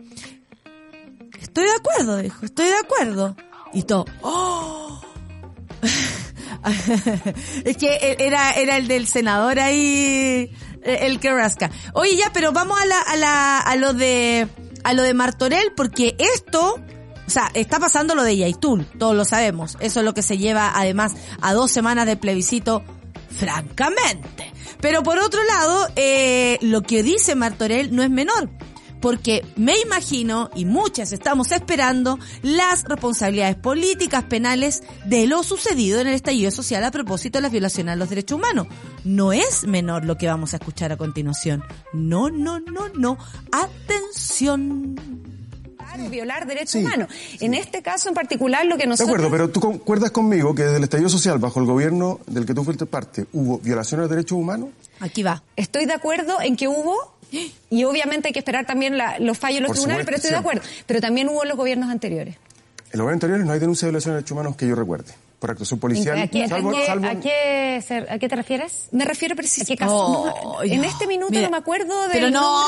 Estoy 1.43 1.65
de 1.65 1.75
acuerdo, 1.75 2.17
dijo, 2.19 2.47
estoy 2.47 2.67
de 2.67 2.77
acuerdo. 2.77 3.37
Y 3.73 3.83
todo, 3.83 4.05
¡oh! 4.23 5.01
es 7.65 7.77
que 7.77 8.17
era, 8.19 8.53
era 8.53 8.77
el 8.77 8.87
del 8.87 9.07
senador 9.07 9.59
ahí, 9.59 10.51
el 10.83 11.19
que 11.19 11.33
rasca. 11.33 11.71
Oye, 11.95 12.17
ya, 12.17 12.31
pero 12.33 12.53
vamos 12.53 12.81
a 12.81 12.87
la, 12.87 13.01
a 13.01 13.17
la, 13.17 13.59
a 13.59 13.77
lo 13.77 13.93
de, 13.93 14.47
a 14.85 14.93
lo 14.93 15.03
de 15.03 15.15
Martorell, 15.15 15.73
porque 15.77 16.15
esto 16.19 16.77
O 17.27 17.31
sea, 17.31 17.51
está 17.55 17.81
pasando 17.81 18.15
lo 18.15 18.23
de 18.23 18.37
Yaitul, 18.37 18.87
todos 18.99 19.17
lo 19.17 19.25
sabemos. 19.25 19.77
Eso 19.81 20.01
es 20.01 20.05
lo 20.05 20.15
que 20.15 20.23
se 20.23 20.39
lleva 20.39 20.73
además 20.75 21.13
a 21.41 21.53
dos 21.55 21.73
semanas 21.73 22.07
de 22.07 22.17
plebiscito, 22.17 22.85
francamente. 23.31 24.53
Pero 24.81 25.03
por 25.03 25.19
otro 25.19 25.43
lado, 25.45 25.89
eh, 25.97 26.59
lo 26.61 26.83
que 26.83 27.03
dice 27.03 27.35
Martorell 27.35 27.95
no 27.95 28.03
es 28.03 28.11
menor 28.11 28.49
porque 29.03 29.45
me 29.57 29.79
imagino, 29.81 30.49
y 30.55 30.65
muchas 30.65 31.13
estamos 31.13 31.53
esperando, 31.53 32.19
las 32.41 32.85
responsabilidades 32.85 33.57
políticas, 33.57 34.25
penales 34.25 34.83
de 35.05 35.27
lo 35.27 35.43
sucedido 35.43 36.01
en 36.01 36.07
el 36.07 36.15
estallido 36.15 36.51
social 36.51 36.83
a 36.85 36.91
propósito 36.91 37.39
de 37.39 37.43
las 37.43 37.53
violaciones 37.53 37.93
a 37.93 37.97
los 37.97 38.09
derechos 38.09 38.39
humanos. 38.39 38.69
No 39.05 39.33
es 39.33 39.67
menor 39.67 40.05
lo 40.05 40.17
que 40.17 40.29
vamos 40.29 40.55
a 40.55 40.57
escuchar 40.57 40.93
a 40.93 40.97
continuación. 40.97 41.65
No, 41.93 42.31
no, 42.31 42.61
no, 42.61 42.89
no. 42.95 43.19
Atención 43.51 44.97
violar 46.11 46.47
derechos 46.47 46.77
humanos. 46.77 47.09
En 47.41 47.55
este 47.55 47.83
caso 47.83 48.09
en 48.09 48.15
particular 48.15 48.65
lo 48.67 48.77
que 48.77 48.87
nosotros... 48.87 49.09
De 49.09 49.27
acuerdo, 49.27 49.31
pero 49.31 49.51
tú 49.51 49.61
concuerdas 49.61 50.11
conmigo 50.11 50.55
que 50.55 50.63
desde 50.63 50.79
el 50.79 50.85
estallido 50.85 51.09
social, 51.09 51.39
bajo 51.39 51.61
el 51.61 51.67
gobierno 51.67 52.21
del 52.27 52.47
que 52.47 52.55
tú 52.55 52.65
fuiste 52.65 52.87
parte, 52.87 53.27
¿hubo 53.33 53.59
violaciones 53.59 54.09
de 54.09 54.17
derechos 54.17 54.39
humanos? 54.39 54.71
Aquí 55.01 55.23
va. 55.23 55.43
Estoy 55.57 55.87
de 55.87 55.93
acuerdo 55.93 56.41
en 56.41 56.57
que 56.57 56.69
hubo 56.69 57.12
y 57.71 57.85
obviamente 57.85 58.29
hay 58.29 58.33
que 58.33 58.39
esperar 58.39 58.67
también 58.67 58.99
los 59.21 59.39
fallos 59.39 59.61
de 59.61 59.69
los 59.69 59.73
tribunales, 59.73 60.05
pero 60.05 60.17
estoy 60.17 60.31
de 60.31 60.37
acuerdo. 60.37 60.63
Pero 60.87 61.01
también 61.01 61.29
hubo 61.29 61.43
en 61.43 61.49
los 61.49 61.57
gobiernos 61.57 61.91
anteriores. 61.91 62.37
En 62.93 62.99
los 62.99 63.05
gobiernos 63.05 63.15
anteriores 63.15 63.47
no 63.47 63.53
hay 63.53 63.59
denuncia 63.59 63.87
de 63.87 63.91
violación 63.91 64.13
de 64.13 64.17
derechos 64.17 64.33
humanos 64.33 64.57
que 64.57 64.69
yo 64.69 64.75
recuerde. 64.75 65.13
Por 65.39 65.51
actuación 65.51 65.81
policial. 65.81 66.17
¿A 66.21 66.29
qué, 66.29 66.45
¿a 66.45 68.19
qué, 68.19 68.29
te 68.29 68.37
refieres? 68.37 68.87
Me 68.93 69.05
refiero 69.05 69.35
precisamente. 69.35 69.85
Oh, 69.89 70.63
en 70.63 70.85
este 70.85 71.09
minuto 71.09 71.41
no 71.41 71.51
me 71.51 71.57
acuerdo 71.57 72.01
de. 72.07 72.13
Pero 72.13 72.31
no, 72.31 72.63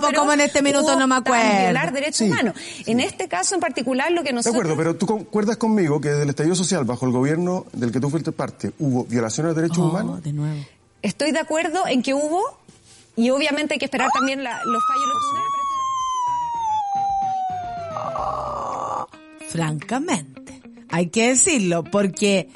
pues 0.00 0.12
como 0.12 0.32
en 0.32 0.40
este 0.40 0.60
minuto 0.60 0.98
no 0.98 1.06
me 1.06 1.14
acuerdo. 1.14 1.60
Violar 1.60 1.92
derechos 1.92 2.22
humanos. 2.22 2.56
En 2.84 2.98
este 2.98 3.28
caso 3.28 3.54
en 3.54 3.60
particular 3.60 4.10
lo 4.10 4.24
que 4.24 4.32
nosotros. 4.32 4.54
De 4.54 4.60
acuerdo, 4.60 4.76
pero 4.76 4.96
tú 4.96 5.06
concuerdas 5.06 5.56
conmigo 5.56 6.00
que 6.00 6.08
desde 6.08 6.24
el 6.24 6.30
estallido 6.30 6.56
social, 6.56 6.84
bajo 6.84 7.06
el 7.06 7.12
gobierno 7.12 7.66
del 7.72 7.92
que 7.92 8.00
tú 8.00 8.10
fuiste 8.10 8.32
parte, 8.32 8.72
hubo 8.80 9.04
violaciones 9.04 9.54
de 9.54 9.62
derechos 9.62 9.84
oh, 9.84 9.90
humanos. 9.90 10.20
De 10.20 10.32
nuevo. 10.32 10.64
Estoy 11.02 11.30
de 11.30 11.38
acuerdo 11.38 11.86
en 11.86 12.02
que 12.02 12.12
hubo 12.12 12.58
y 13.16 13.30
obviamente 13.30 13.74
hay 13.74 13.78
que 13.78 13.86
esperar 13.86 14.10
también 14.12 14.44
los 14.44 14.52
fallos 14.52 14.64
de 14.64 15.14
los 15.14 15.22
tribunales. 15.30 15.66
Francamente, 19.48 20.62
hay 20.90 21.08
que 21.08 21.28
decirlo, 21.28 21.84
porque 21.84 22.48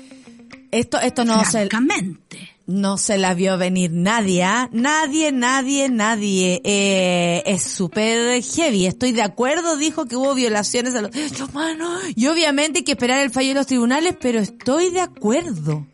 esto, 0.71 1.01
esto 1.01 1.25
no 1.25 1.43
Francamente. 1.45 2.39
se... 2.39 2.61
No 2.67 2.99
se 2.99 3.19
la 3.19 3.35
vio 3.35 3.59
venir 3.59 3.91
nadie, 3.91 4.45
¿ah? 4.45 4.69
nadie, 4.71 5.33
nadie, 5.33 5.89
nadie. 5.89 6.61
Eh, 6.63 7.43
es 7.45 7.65
súper 7.65 8.41
heavy. 8.45 8.87
Estoy 8.87 9.11
de 9.11 9.23
acuerdo, 9.23 9.77
dijo 9.77 10.07
que 10.07 10.15
hubo 10.15 10.37
violaciones 10.37 10.95
a 10.95 11.03
los 11.03 11.11
derechos 11.11 11.49
humanos. 11.49 12.01
Y 12.15 12.29
obviamente 12.29 12.79
hay 12.79 12.85
que 12.85 12.93
esperar 12.93 13.25
el 13.25 13.31
fallo 13.31 13.49
de 13.49 13.55
los 13.55 13.67
tribunales, 13.67 14.15
pero 14.21 14.39
estoy 14.39 14.91
de 14.91 15.01
acuerdo. 15.01 15.85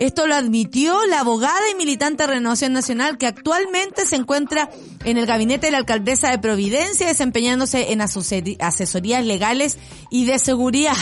Esto 0.00 0.26
lo 0.26 0.34
admitió 0.34 1.06
la 1.06 1.20
abogada 1.20 1.70
y 1.70 1.74
militante 1.74 2.26
Renovación 2.26 2.72
Nacional 2.72 3.18
que 3.18 3.26
actualmente 3.26 4.06
se 4.06 4.16
encuentra 4.16 4.70
en 5.04 5.18
el 5.18 5.26
gabinete 5.26 5.66
de 5.66 5.72
la 5.72 5.78
alcaldesa 5.78 6.30
de 6.30 6.38
Providencia 6.38 7.06
desempeñándose 7.06 7.92
en 7.92 8.00
asesorías 8.00 9.26
legales 9.26 9.78
y 10.10 10.24
de 10.24 10.38
seguridad. 10.38 10.96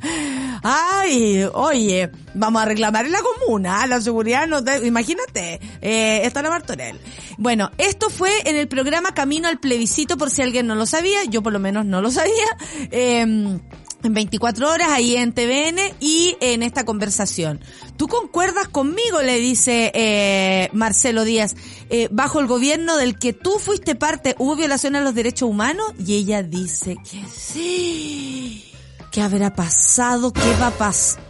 Ay, 0.62 1.44
oye, 1.52 2.12
vamos 2.34 2.62
a 2.62 2.64
reclamar 2.64 3.06
en 3.06 3.12
la 3.12 3.22
comuna, 3.22 3.84
la 3.88 4.00
seguridad 4.00 4.46
no 4.46 4.60
imagínate, 4.84 5.58
eh, 5.80 6.20
está 6.24 6.40
la. 6.40 7.00
Bueno, 7.38 7.72
esto 7.76 8.08
fue 8.08 8.30
en 8.48 8.54
el 8.54 8.68
programa 8.68 9.14
Camino 9.14 9.48
al 9.48 9.58
Plebiscito, 9.58 10.16
por 10.16 10.30
si 10.30 10.42
alguien 10.42 10.68
no 10.68 10.76
lo 10.76 10.86
sabía, 10.86 11.24
yo 11.24 11.42
por 11.42 11.52
lo 11.52 11.58
menos 11.58 11.84
no 11.86 12.00
lo 12.00 12.10
sabía. 12.12 12.32
Eh, 12.96 13.58
en 14.04 14.14
24 14.14 14.70
horas 14.70 14.88
ahí 14.90 15.16
en 15.16 15.32
TVN 15.32 15.78
y 16.00 16.36
en 16.40 16.62
esta 16.62 16.84
conversación. 16.84 17.60
¿Tú 17.96 18.08
concuerdas 18.08 18.68
conmigo? 18.68 19.22
Le 19.22 19.38
dice 19.38 19.90
eh, 19.94 20.68
Marcelo 20.72 21.24
Díaz. 21.24 21.54
Eh, 21.90 22.08
bajo 22.10 22.40
el 22.40 22.46
gobierno 22.46 22.96
del 22.96 23.18
que 23.18 23.32
tú 23.32 23.58
fuiste 23.58 23.94
parte, 23.94 24.34
¿hubo 24.38 24.56
violación 24.56 24.96
a 24.96 25.00
los 25.00 25.14
derechos 25.14 25.48
humanos? 25.48 25.86
Y 25.98 26.14
ella 26.16 26.42
dice 26.42 26.96
que 26.96 27.24
sí. 27.34 28.72
¿Qué 29.10 29.22
habrá 29.22 29.54
pasado? 29.54 30.32
¿Qué 30.32 30.56
va 30.60 30.68
a 30.68 30.72
pasar? 30.72 31.22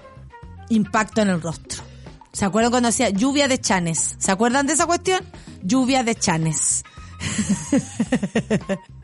Impacto 0.68 1.20
en 1.20 1.28
el 1.28 1.42
rostro. 1.42 1.82
¿Se 2.32 2.44
acuerdan 2.44 2.70
cuando 2.70 2.88
decía 2.88 3.10
lluvia 3.10 3.46
de 3.46 3.60
chanes? 3.60 4.16
¿Se 4.18 4.32
acuerdan 4.32 4.66
de 4.66 4.72
esa 4.72 4.86
cuestión? 4.86 5.20
Lluvia 5.62 6.02
de 6.02 6.14
chanes. 6.14 6.82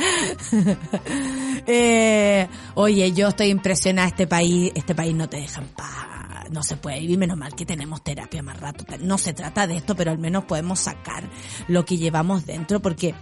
eh, 1.66 2.48
oye, 2.74 3.12
yo 3.12 3.28
estoy 3.28 3.48
impresionada. 3.48 4.08
Este 4.08 4.26
país, 4.26 4.72
este 4.74 4.94
país 4.94 5.14
no 5.14 5.28
te 5.28 5.38
deja 5.38 5.60
en 5.60 5.68
paz. 5.68 6.50
No 6.50 6.62
se 6.62 6.76
puede 6.76 7.00
vivir, 7.00 7.18
menos 7.18 7.36
mal 7.36 7.54
que 7.54 7.64
tenemos 7.64 8.02
terapia 8.02 8.42
más 8.42 8.58
rato. 8.58 8.84
No 9.00 9.18
se 9.18 9.32
trata 9.32 9.66
de 9.66 9.76
esto, 9.76 9.94
pero 9.94 10.10
al 10.10 10.18
menos 10.18 10.44
podemos 10.44 10.80
sacar 10.80 11.28
lo 11.68 11.84
que 11.84 11.96
llevamos 11.96 12.44
dentro 12.44 12.80
porque 12.80 13.14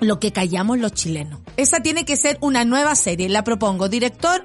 lo 0.00 0.20
que 0.20 0.32
callamos 0.32 0.78
los 0.78 0.92
chilenos. 0.92 1.40
Esa 1.56 1.80
tiene 1.80 2.04
que 2.04 2.16
ser 2.16 2.38
una 2.40 2.64
nueva 2.64 2.94
serie. 2.94 3.28
La 3.28 3.42
propongo. 3.42 3.88
Director, 3.88 4.44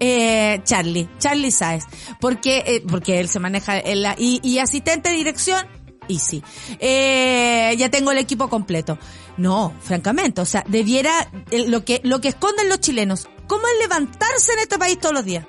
eh, 0.00 0.60
Charlie, 0.64 1.08
Charlie 1.18 1.50
Saez, 1.50 1.84
porque 2.20 2.64
eh, 2.66 2.82
porque 2.88 3.20
él 3.20 3.28
se 3.28 3.38
maneja 3.38 3.80
la, 3.94 4.16
y, 4.18 4.40
y 4.42 4.58
asistente 4.58 5.10
de 5.10 5.16
dirección 5.16 5.64
Easy. 6.08 6.42
Eh, 6.78 7.74
ya 7.78 7.90
tengo 7.90 8.12
el 8.12 8.18
equipo 8.18 8.48
completo. 8.48 8.98
No, 9.36 9.74
francamente, 9.82 10.40
o 10.40 10.44
sea, 10.44 10.64
debiera 10.68 11.12
eh, 11.50 11.66
lo 11.66 11.84
que 11.84 12.00
lo 12.04 12.20
que 12.20 12.28
esconden 12.28 12.68
los 12.68 12.80
chilenos, 12.80 13.28
cómo 13.46 13.66
es 13.66 13.78
levantarse 13.80 14.52
en 14.52 14.60
este 14.60 14.78
país 14.78 14.98
todos 14.98 15.14
los 15.14 15.24
días. 15.24 15.46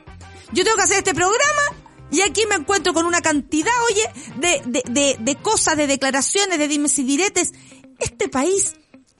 Yo 0.52 0.64
tengo 0.64 0.78
que 0.78 0.84
hacer 0.84 0.98
este 0.98 1.14
programa 1.14 1.62
y 2.12 2.22
aquí 2.22 2.46
me 2.48 2.56
encuentro 2.56 2.94
con 2.94 3.06
una 3.06 3.22
cantidad, 3.22 3.74
oye, 3.90 4.10
de, 4.38 4.84
de, 4.90 5.18
de, 5.20 5.36
cosas, 5.36 5.76
de 5.76 5.88
declaraciones, 5.88 6.58
de 6.58 6.68
dimes 6.68 6.98
y 7.00 7.04
diretes. 7.04 7.54
Este 8.00 8.30
país 8.30 8.74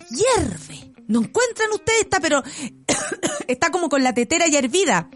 hierve. 0.10 0.94
¿No 1.08 1.22
encuentran 1.22 1.72
ustedes? 1.74 2.02
Está, 2.02 2.20
pero 2.20 2.44
está 3.48 3.70
como 3.70 3.90
con 3.90 4.04
la 4.04 4.14
tetera 4.14 4.48
ya 4.48 4.60
hervida. 4.60 5.10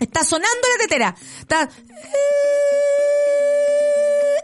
Está 0.00 0.24
sonando 0.24 0.68
la 0.72 0.84
tetera. 0.84 1.16
Está... 1.40 1.68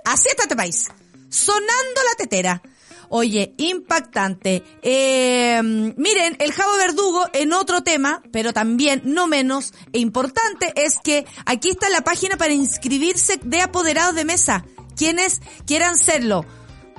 Así 0.04 0.28
está 0.28 0.42
este 0.42 0.56
país 0.56 0.88
sonando 1.32 2.00
la 2.08 2.14
tetera. 2.16 2.62
Oye, 3.08 3.54
impactante. 3.58 4.62
Eh, 4.80 5.60
miren, 5.62 6.36
el 6.38 6.52
Javo 6.52 6.76
Verdugo 6.78 7.26
en 7.34 7.52
otro 7.52 7.82
tema, 7.82 8.22
pero 8.32 8.52
también 8.52 9.02
no 9.04 9.26
menos 9.26 9.74
e 9.92 9.98
importante, 9.98 10.72
es 10.76 10.98
que 11.02 11.26
aquí 11.44 11.70
está 11.70 11.90
la 11.90 12.02
página 12.02 12.38
para 12.38 12.54
inscribirse 12.54 13.38
de 13.42 13.60
apoderados 13.60 14.14
de 14.14 14.24
mesa. 14.24 14.64
Quienes 14.96 15.42
quieran 15.66 15.98
serlo. 15.98 16.46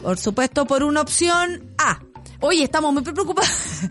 Por 0.03 0.19
supuesto, 0.19 0.67
por 0.67 0.83
una 0.83 1.01
opción 1.01 1.73
A. 1.77 1.99
Oye, 2.41 2.63
estamos 2.63 2.93
muy 2.93 3.01
preocupados. 3.01 3.51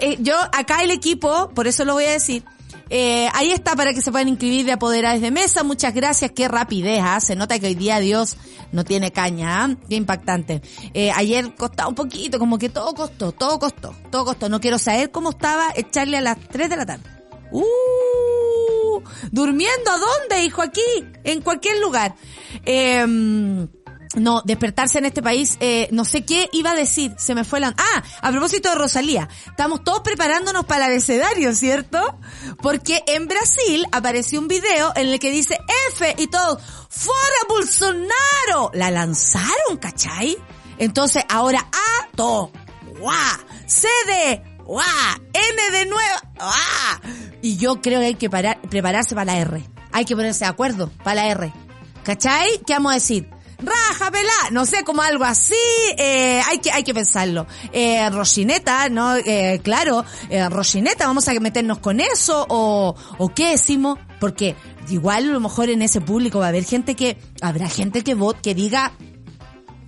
Eh, 0.00 0.16
yo, 0.20 0.34
acá 0.52 0.82
el 0.82 0.90
equipo, 0.90 1.50
por 1.50 1.66
eso 1.66 1.84
lo 1.84 1.92
voy 1.92 2.04
a 2.04 2.12
decir, 2.12 2.42
eh, 2.88 3.28
ahí 3.34 3.50
está 3.50 3.74
para 3.74 3.92
que 3.92 4.00
se 4.00 4.12
puedan 4.12 4.28
inscribir 4.28 4.64
de 4.64 4.72
apoderados 4.72 5.20
de 5.20 5.30
mesa. 5.30 5.64
Muchas 5.64 5.92
gracias. 5.94 6.30
Qué 6.32 6.48
rapidez. 6.48 7.00
¿ah? 7.02 7.20
Se 7.20 7.34
nota 7.34 7.58
que 7.58 7.66
hoy 7.66 7.74
día 7.74 7.98
Dios 7.98 8.36
no 8.72 8.84
tiene 8.84 9.12
caña. 9.12 9.64
¿ah? 9.64 9.76
Qué 9.88 9.96
impactante. 9.96 10.62
Eh, 10.94 11.10
ayer 11.14 11.54
costaba 11.54 11.88
un 11.88 11.94
poquito, 11.94 12.38
como 12.38 12.58
que 12.58 12.68
todo 12.68 12.94
costó, 12.94 13.32
todo 13.32 13.58
costó, 13.58 13.94
todo 14.10 14.24
costó. 14.24 14.48
No 14.48 14.60
quiero 14.60 14.78
saber 14.78 15.10
cómo 15.10 15.30
estaba 15.30 15.68
echarle 15.74 16.18
a 16.18 16.20
las 16.20 16.38
3 16.48 16.70
de 16.70 16.76
la 16.76 16.86
tarde. 16.86 17.04
Uh, 17.50 19.00
durmiendo 19.30 19.90
a 19.90 19.98
dónde, 19.98 20.44
hijo, 20.44 20.62
aquí, 20.62 20.82
en 21.24 21.40
cualquier 21.40 21.78
lugar. 21.80 22.14
Eh, 22.64 23.66
no, 24.16 24.42
despertarse 24.44 24.98
en 24.98 25.04
este 25.04 25.22
país, 25.22 25.56
eh, 25.60 25.88
no 25.92 26.04
sé 26.04 26.24
qué 26.24 26.48
iba 26.52 26.72
a 26.72 26.74
decir, 26.74 27.14
se 27.18 27.34
me 27.34 27.44
fue 27.44 27.60
la... 27.60 27.74
Ah, 27.76 28.02
a 28.22 28.30
propósito 28.30 28.70
de 28.70 28.74
Rosalía, 28.74 29.28
estamos 29.46 29.84
todos 29.84 30.00
preparándonos 30.00 30.64
para 30.64 30.86
el 30.86 30.92
abecedario, 30.92 31.54
¿cierto? 31.54 32.18
Porque 32.62 33.02
en 33.06 33.28
Brasil 33.28 33.86
apareció 33.92 34.40
un 34.40 34.48
video 34.48 34.92
en 34.96 35.08
el 35.08 35.18
que 35.18 35.30
dice 35.30 35.58
F 35.92 36.14
y 36.18 36.26
todo, 36.26 36.58
¡Fuera 36.88 37.36
Bolsonaro! 37.48 38.70
La 38.72 38.90
lanzaron, 38.90 39.76
¿cachai? 39.80 40.36
Entonces 40.78 41.24
ahora 41.28 41.60
A, 41.60 42.08
to. 42.16 42.50
C 43.66 43.88
de, 44.06 44.42
¡Guau! 44.64 44.86
N 45.32 45.78
de 45.78 45.86
nuevo. 45.86 46.18
Y 47.42 47.56
yo 47.58 47.80
creo 47.82 48.00
que 48.00 48.06
hay 48.06 48.14
que 48.14 48.30
prepararse 48.30 49.14
para 49.14 49.26
la 49.26 49.38
R. 49.38 49.62
Hay 49.92 50.04
que 50.04 50.16
ponerse 50.16 50.44
de 50.44 50.50
acuerdo 50.50 50.90
para 51.04 51.16
la 51.16 51.28
R. 51.28 51.52
¿Cachai? 52.02 52.62
¿Qué 52.66 52.72
vamos 52.72 52.92
a 52.92 52.94
decir? 52.94 53.35
Raja, 53.58 54.10
no 54.50 54.66
sé, 54.66 54.84
como 54.84 55.02
algo 55.02 55.24
así, 55.24 55.54
eh, 55.98 56.40
hay 56.46 56.58
que, 56.58 56.70
hay 56.70 56.84
que 56.84 56.94
pensarlo. 56.94 57.46
Eh, 57.72 58.08
Rosineta, 58.10 58.88
¿no? 58.88 59.16
Eh, 59.16 59.60
claro, 59.62 60.04
eh, 60.28 60.48
Rosineta, 60.48 61.06
vamos 61.06 61.28
a 61.28 61.34
meternos 61.34 61.78
con 61.78 62.00
eso, 62.00 62.46
o, 62.48 62.94
o 63.18 63.28
qué 63.34 63.50
decimos, 63.50 63.98
porque 64.20 64.56
igual 64.88 65.28
a 65.28 65.32
lo 65.32 65.40
mejor 65.40 65.70
en 65.70 65.82
ese 65.82 66.00
público 66.00 66.38
va 66.38 66.46
a 66.46 66.48
haber 66.48 66.64
gente 66.64 66.94
que, 66.94 67.18
habrá 67.40 67.68
gente 67.68 68.02
que 68.02 68.14
vote, 68.14 68.40
que 68.42 68.54
diga 68.54 68.92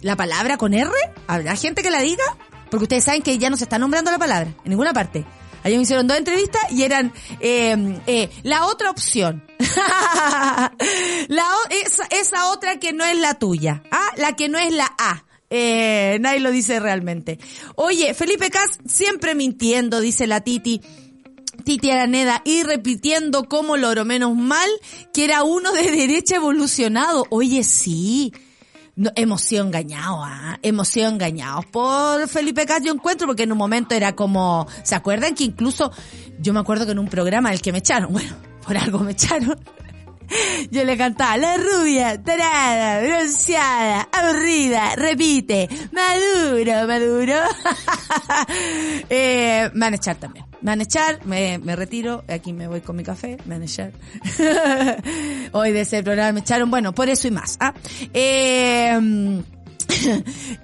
la 0.01 0.17
palabra 0.17 0.57
con 0.57 0.75
R, 0.75 0.91
habrá 1.27 1.57
gente 1.57 1.83
que 1.83 1.91
la 1.91 2.01
diga, 2.01 2.25
porque 2.71 2.85
ustedes 2.85 3.05
saben 3.05 3.23
que 3.23 3.39
ya 3.39 3.51
no 3.51 3.57
se 3.57 3.65
está 3.65 3.79
nombrando 3.79 4.11
la 4.11 4.19
palabra, 4.19 4.51
en 4.65 4.71
ninguna 4.71 4.93
parte. 4.93 5.25
Ayer 5.65 5.79
me 5.79 5.83
hicieron 5.83 6.07
dos 6.07 6.17
entrevistas 6.17 6.63
y 6.71 6.83
eran 6.83 7.13
eh, 7.41 8.01
eh, 8.07 8.31
la 8.43 8.67
otra 8.67 8.91
opción. 8.91 9.45
la, 11.29 11.47
esa, 11.71 12.05
esa 12.11 12.51
otra 12.51 12.79
que 12.79 12.93
no 12.93 13.05
es 13.05 13.19
la 13.19 13.35
tuya. 13.35 13.83
Ah, 13.91 14.13
la 14.17 14.37
que 14.37 14.49
no 14.49 14.59
es 14.59 14.73
la 14.73 14.93
A. 14.99 15.25
Eh, 15.51 16.19
nadie 16.21 16.41
lo 16.41 16.51
dice 16.51 16.79
realmente. 16.81 17.39
Oye, 17.75 18.15
Felipe 18.15 18.51
Cas 18.51 18.79
siempre 18.87 19.35
mintiendo, 19.35 20.01
dice 20.01 20.27
la 20.27 20.43
Titi. 20.43 20.81
Titi 21.65 21.91
Araneda 21.91 22.43
y 22.45 22.63
repitiendo 22.63 23.49
como 23.49 23.77
loro, 23.77 24.05
menos 24.05 24.35
mal 24.37 24.69
que 25.13 25.25
era 25.25 25.43
uno 25.43 25.73
de 25.73 25.91
derecha 25.91 26.37
evolucionado. 26.37 27.27
Oye, 27.31 27.65
sí. 27.65 28.33
No, 28.99 29.13
hemos 29.15 29.43
sido 29.43 29.65
engañados, 29.65 30.19
¿ah? 30.25 30.59
hemos 30.61 30.89
sido 30.89 31.09
engañados 31.09 31.65
por 31.67 32.27
Felipe 32.27 32.67
yo 32.83 32.93
encuentro, 32.93 33.29
porque 33.29 33.45
en 33.45 33.53
un 33.53 33.59
momento 33.59 33.95
era 33.95 34.17
como, 34.17 34.67
¿se 34.83 34.97
acuerdan 34.97 35.37
que 35.37 35.45
incluso, 35.45 35.93
yo 36.41 36.53
me 36.53 36.59
acuerdo 36.59 36.85
que 36.85 36.91
en 36.91 36.99
un 36.99 37.07
programa 37.07 37.53
el 37.53 37.63
que 37.63 37.71
me 37.71 37.79
echaron, 37.79 38.13
bueno, 38.13 38.35
por 38.67 38.77
algo 38.77 38.99
me 38.99 39.13
echaron, 39.13 39.57
yo 40.71 40.85
le 40.85 40.97
cantaba, 40.97 41.37
la 41.37 41.57
rubia, 41.57 42.23
tarada, 42.23 43.01
bronceada, 43.03 44.09
aburrida, 44.13 44.95
repite, 44.97 45.69
maduro, 45.93 46.87
maduro. 46.87 47.35
eh, 49.11 49.71
me 49.73 49.81
van 49.81 49.93
a 49.93 49.97
echar 49.97 50.17
también. 50.17 50.47
Van 50.61 50.81
a 50.81 50.83
echar, 50.83 51.25
me, 51.25 51.59
me 51.59 51.77
retiro, 51.77 52.25
aquí 52.29 52.53
me 52.53 52.67
voy 52.67 52.81
con 52.81 52.97
mi 52.97 53.05
café, 53.05 53.37
me 53.47 53.55
van 53.55 53.63
a 53.63 53.65
echar. 53.65 53.93
Hoy 55.53 55.73
de 55.73 55.83
ese 55.83 56.03
programa 56.03 56.33
me 56.33 56.41
echaron, 56.41 56.71
bueno, 56.71 56.93
por 56.95 57.09
eso 57.09 57.29
y 57.29 57.31
más. 57.31 57.57
¿ah? 57.61 57.75
Eh, 58.13 59.43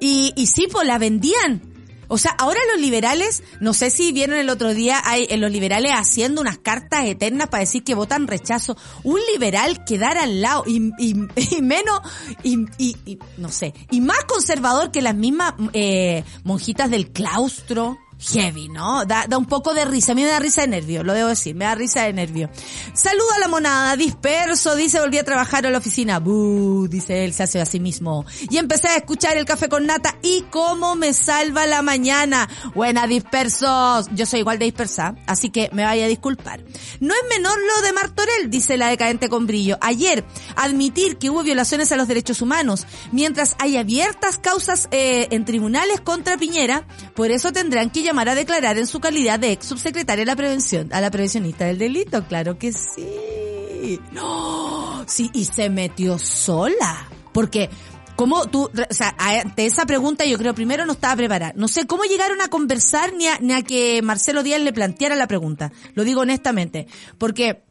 y, 0.01 0.33
y 0.37 0.47
sí, 0.47 0.67
pues 0.71 0.87
la 0.87 0.99
vendían 0.99 1.74
o 2.09 2.19
sea, 2.19 2.33
ahora 2.39 2.61
los 2.73 2.81
liberales, 2.81 3.43
no 3.61 3.75
sé 3.75 3.91
si 3.91 4.13
vieron 4.13 4.37
el 4.37 4.51
otro 4.51 4.75
día, 4.75 5.01
hay 5.05 5.27
en 5.31 5.41
los 5.41 5.51
liberales 5.51 5.93
haciendo 5.95 6.41
unas 6.41 6.59
cartas 6.59 7.05
eternas 7.07 7.49
para 7.49 7.63
decir 7.63 7.85
que 7.85 7.95
votan 7.95 8.27
rechazo. 8.27 8.77
Un 9.03 9.21
liberal 9.33 9.85
quedar 9.85 10.19
al 10.19 10.41
lado 10.41 10.65
y 10.67 10.81
menos, 11.63 12.01
y, 12.43 12.67
y, 12.79 13.19
no 13.37 13.51
sé, 13.51 13.75
y 13.91 14.01
más 14.01 14.25
conservador 14.25 14.91
que 14.91 15.03
las 15.03 15.15
mismas 15.15 15.55
eh, 15.73 16.25
monjitas 16.45 16.91
del 16.91 17.11
claustro 17.11 17.99
heavy, 18.33 18.69
¿no? 18.69 19.05
Da, 19.05 19.27
da 19.29 19.39
un 19.39 19.47
poco 19.47 19.75
de 19.75 19.85
risa. 19.85 20.13
A 20.13 20.15
mí 20.15 20.23
me 20.23 20.29
da 20.29 20.39
risa 20.39 20.63
de 20.63 20.69
nervio, 20.69 21.03
lo 21.03 21.13
debo 21.13 21.29
decir, 21.29 21.55
me 21.55 21.65
da 21.65 21.75
risa 21.75 22.03
de 22.03 22.13
nervio. 22.13 22.51
Saludo 22.93 23.33
a 23.37 23.39
la 23.39 23.49
monada, 23.49 23.97
disperso, 23.97 24.75
dice, 24.75 25.01
volví 25.01 25.19
a 25.19 25.25
trabajar 25.25 25.67
a 25.67 25.71
la 25.71 25.79
oficina. 25.79 26.19
Buh, 26.19 26.89
dice 26.89 27.25
él, 27.25 27.33
se 27.33 27.43
hace 27.43 27.61
a 27.61 27.67
sí 27.67 27.81
mismo. 27.81 28.25
Y 28.51 28.59
empecé 28.59 28.89
a 28.89 28.97
escuchar 28.97 29.37
el 29.37 29.45
café 29.45 29.69
con 29.69 29.87
nata 29.87 30.17
y 30.23 30.43
cómo 30.51 30.97
me 30.97 31.13
salva 31.13 31.67
la 31.67 31.83
mañana. 31.83 32.49
Buena, 32.75 33.07
dispersos. 33.07 34.09
Yo 34.15 34.27
soy 34.27 34.41
igual 34.41 34.59
de 34.59 34.67
dispersa, 34.67 35.15
así 35.27 35.51
que 35.51 35.71
me 35.73 35.85
vaya 35.85 36.05
a 36.05 36.09
disculpar. 36.09 36.65
No 37.01 37.15
es 37.15 37.37
menor 37.37 37.59
lo 37.59 37.87
de 37.87 37.93
Martorell, 37.93 38.51
dice 38.51 38.77
la 38.77 38.89
decadente 38.89 39.29
con 39.29 39.47
brillo. 39.47 39.79
Ayer, 39.81 40.25
admitir 40.57 41.19
que 41.19 41.31
hubo 41.31 41.43
violaciones 41.43 41.93
a 41.93 41.97
los 41.97 42.09
derechos 42.09 42.43
humanos, 42.43 42.87
mientras 43.13 43.57
hay 43.59 43.77
abiertas 43.77 44.39
causas 44.39 44.89
eh, 44.91 45.29
en 45.31 45.45
tribunales 45.45 46.01
contra 46.01 46.37
Piñera, 46.37 46.87
por 47.15 47.31
eso 47.31 47.53
tendrán 47.53 47.91
que 47.91 48.03
llamar 48.03 48.29
a 48.29 48.35
declarar 48.35 48.77
en 48.77 48.87
su 48.87 49.01
calidad 49.01 49.39
de 49.39 49.53
ex 49.53 49.67
subsecretaria 49.67 50.23
de 50.23 50.27
la 50.27 50.37
prevención, 50.37 50.93
a 50.93 51.01
la 51.01 51.11
prevencionista 51.11 51.65
del 51.65 51.79
delito, 51.79 52.27
claro 52.27 52.59
que 52.59 52.73
sí. 52.73 54.01
No, 54.13 55.05
sí, 55.07 55.31
y 55.33 55.45
se 55.45 55.71
metió 55.71 56.19
sola. 56.19 57.09
Porque, 57.33 57.71
¿cómo 58.17 58.47
tú, 58.47 58.65
o 58.65 58.95
sea, 58.95 59.15
ante 59.19 59.67
esa 59.67 59.87
pregunta 59.87 60.25
yo 60.25 60.39
creo 60.39 60.55
primero 60.55 60.87
no 60.87 60.93
estaba 60.93 61.17
preparada. 61.17 61.53
No 61.57 61.69
sé 61.69 61.87
cómo 61.87 62.05
llegaron 62.05 62.41
a 62.41 62.49
conversar 62.49 63.13
ni 63.15 63.27
a, 63.27 63.39
ni 63.41 63.53
a 63.53 63.63
que 63.63 64.01
Marcelo 64.03 64.43
Díaz 64.43 64.61
le 64.61 64.73
planteara 64.73 65.15
la 65.15 65.27
pregunta. 65.27 65.71
Lo 65.95 66.03
digo 66.03 66.23
honestamente. 66.23 66.87
Porque, 67.19 67.63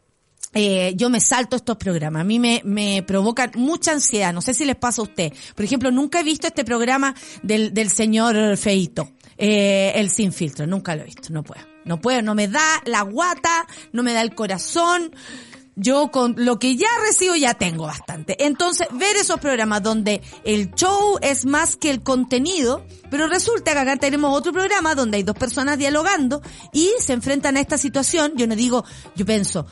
eh, 0.54 0.94
yo 0.96 1.10
me 1.10 1.20
salto 1.20 1.56
estos 1.56 1.76
programas. 1.76 2.20
A 2.20 2.24
mí 2.24 2.38
me, 2.38 2.62
me 2.64 3.02
provocan 3.02 3.50
mucha 3.56 3.92
ansiedad. 3.92 4.32
No 4.32 4.40
sé 4.40 4.54
si 4.54 4.64
les 4.64 4.76
pasa 4.76 5.02
a 5.02 5.04
usted. 5.04 5.32
Por 5.54 5.64
ejemplo, 5.64 5.90
nunca 5.90 6.20
he 6.20 6.24
visto 6.24 6.46
este 6.46 6.64
programa 6.64 7.14
del, 7.42 7.74
del 7.74 7.90
señor 7.90 8.56
Feito 8.56 9.10
eh, 9.38 9.92
el 9.96 10.10
sin 10.10 10.32
filtro. 10.32 10.66
Nunca 10.66 10.96
lo 10.96 11.02
he 11.02 11.06
visto, 11.06 11.32
no 11.32 11.42
puedo. 11.42 11.62
No 11.84 12.00
puedo, 12.00 12.22
no 12.22 12.34
me 12.34 12.48
da 12.48 12.82
la 12.86 13.02
guata, 13.02 13.66
no 13.92 14.02
me 14.02 14.12
da 14.12 14.22
el 14.22 14.34
corazón. 14.34 15.14
Yo 15.76 16.12
con 16.12 16.36
lo 16.38 16.58
que 16.60 16.76
ya 16.76 16.86
recibo 17.04 17.34
ya 17.34 17.54
tengo 17.54 17.86
bastante. 17.86 18.44
Entonces, 18.44 18.86
ver 18.92 19.16
esos 19.16 19.40
programas 19.40 19.82
donde 19.82 20.22
el 20.44 20.72
show 20.74 21.18
es 21.20 21.46
más 21.46 21.76
que 21.76 21.90
el 21.90 22.02
contenido, 22.02 22.86
pero 23.10 23.26
resulta 23.26 23.72
que 23.72 23.78
acá 23.80 23.96
tenemos 23.96 24.36
otro 24.36 24.52
programa 24.52 24.94
donde 24.94 25.16
hay 25.16 25.24
dos 25.24 25.36
personas 25.36 25.76
dialogando 25.76 26.42
y 26.72 26.92
se 27.00 27.12
enfrentan 27.12 27.56
a 27.56 27.60
esta 27.60 27.76
situación. 27.76 28.34
Yo 28.36 28.46
no 28.46 28.54
digo, 28.54 28.84
yo 29.16 29.26
pienso, 29.26 29.66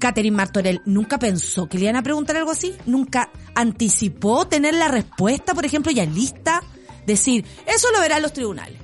Catherine 0.00 0.36
Martorell 0.36 0.82
nunca 0.86 1.18
pensó 1.18 1.68
que 1.68 1.78
le 1.78 1.84
iban 1.84 1.96
a 1.96 2.02
preguntar 2.02 2.36
algo 2.36 2.50
así, 2.50 2.74
nunca 2.84 3.30
anticipó 3.54 4.48
tener 4.48 4.74
la 4.74 4.88
respuesta, 4.88 5.54
por 5.54 5.64
ejemplo, 5.64 5.92
ya 5.92 6.04
lista, 6.04 6.62
decir, 7.06 7.46
eso 7.66 7.90
lo 7.92 8.00
verán 8.00 8.22
los 8.22 8.32
tribunales. 8.32 8.83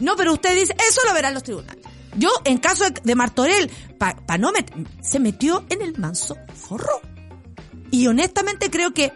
No, 0.00 0.16
pero 0.16 0.32
usted 0.32 0.54
dice, 0.54 0.74
eso 0.88 1.00
lo 1.06 1.14
verán 1.14 1.34
los 1.34 1.42
tribunales. 1.42 1.84
Yo, 2.16 2.30
en 2.44 2.58
caso 2.58 2.84
de, 3.02 3.14
Martorell, 3.14 3.70
pa, 3.98 4.16
no 4.38 4.52
se 5.02 5.18
metió 5.18 5.64
en 5.68 5.82
el 5.82 5.98
manso 5.98 6.36
forro. 6.54 7.00
Y 7.90 8.06
honestamente 8.06 8.70
creo 8.70 8.92
que 8.92 9.12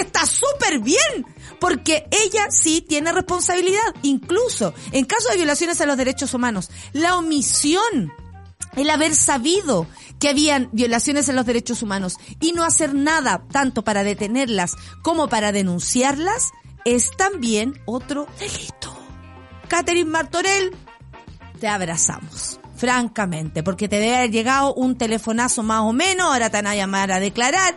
está 0.00 0.26
súper 0.26 0.80
bien, 0.80 1.26
porque 1.60 2.06
ella 2.10 2.48
sí 2.50 2.84
tiene 2.86 3.12
responsabilidad, 3.12 3.94
incluso 4.02 4.74
en 4.92 5.04
caso 5.04 5.28
de 5.30 5.36
violaciones 5.36 5.80
a 5.80 5.86
los 5.86 5.96
derechos 5.96 6.34
humanos. 6.34 6.70
La 6.92 7.16
omisión, 7.16 8.12
el 8.76 8.90
haber 8.90 9.14
sabido 9.14 9.86
que 10.20 10.28
habían 10.28 10.68
violaciones 10.72 11.28
a 11.28 11.32
los 11.32 11.46
derechos 11.46 11.82
humanos 11.82 12.16
y 12.40 12.52
no 12.52 12.64
hacer 12.64 12.94
nada 12.94 13.44
tanto 13.50 13.82
para 13.82 14.04
detenerlas 14.04 14.76
como 15.02 15.28
para 15.28 15.52
denunciarlas, 15.52 16.50
es 16.84 17.10
también 17.16 17.80
otro 17.86 18.26
delito. 18.38 18.97
Catherine 19.68 20.10
Martorell, 20.10 20.74
te 21.60 21.68
abrazamos. 21.68 22.60
Francamente, 22.76 23.64
porque 23.64 23.88
te 23.88 23.98
debe 23.98 24.16
haber 24.16 24.30
llegado 24.30 24.72
un 24.74 24.96
telefonazo 24.96 25.64
más 25.64 25.80
o 25.80 25.92
menos, 25.92 26.26
ahora 26.26 26.48
te 26.48 26.58
van 26.58 26.68
a 26.68 26.76
llamar 26.76 27.10
a 27.10 27.18
declarar. 27.18 27.74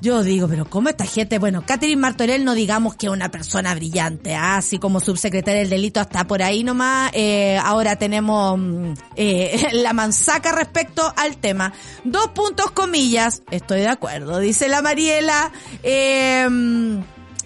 Yo 0.00 0.22
digo, 0.22 0.46
pero 0.46 0.64
¿cómo 0.64 0.88
esta 0.88 1.04
gente? 1.04 1.40
Bueno, 1.40 1.64
Catherine 1.66 2.00
Martorell 2.00 2.44
no 2.44 2.54
digamos 2.54 2.94
que 2.94 3.06
es 3.06 3.12
una 3.12 3.32
persona 3.32 3.74
brillante, 3.74 4.36
¿ah? 4.36 4.58
así 4.58 4.78
como 4.78 5.00
subsecretaria 5.00 5.60
del 5.62 5.70
delito 5.70 5.98
hasta 5.98 6.24
por 6.24 6.40
ahí 6.40 6.62
nomás. 6.62 7.10
Eh, 7.14 7.58
ahora 7.60 7.96
tenemos 7.96 8.56
mm, 8.56 8.92
eh, 9.16 9.68
la 9.72 9.92
mansaca 9.92 10.52
respecto 10.52 11.12
al 11.16 11.38
tema. 11.38 11.72
Dos 12.04 12.28
puntos 12.28 12.70
comillas, 12.70 13.42
estoy 13.50 13.80
de 13.80 13.88
acuerdo, 13.88 14.38
dice 14.38 14.68
la 14.68 14.82
Mariela. 14.82 15.50
Eh, 15.82 16.46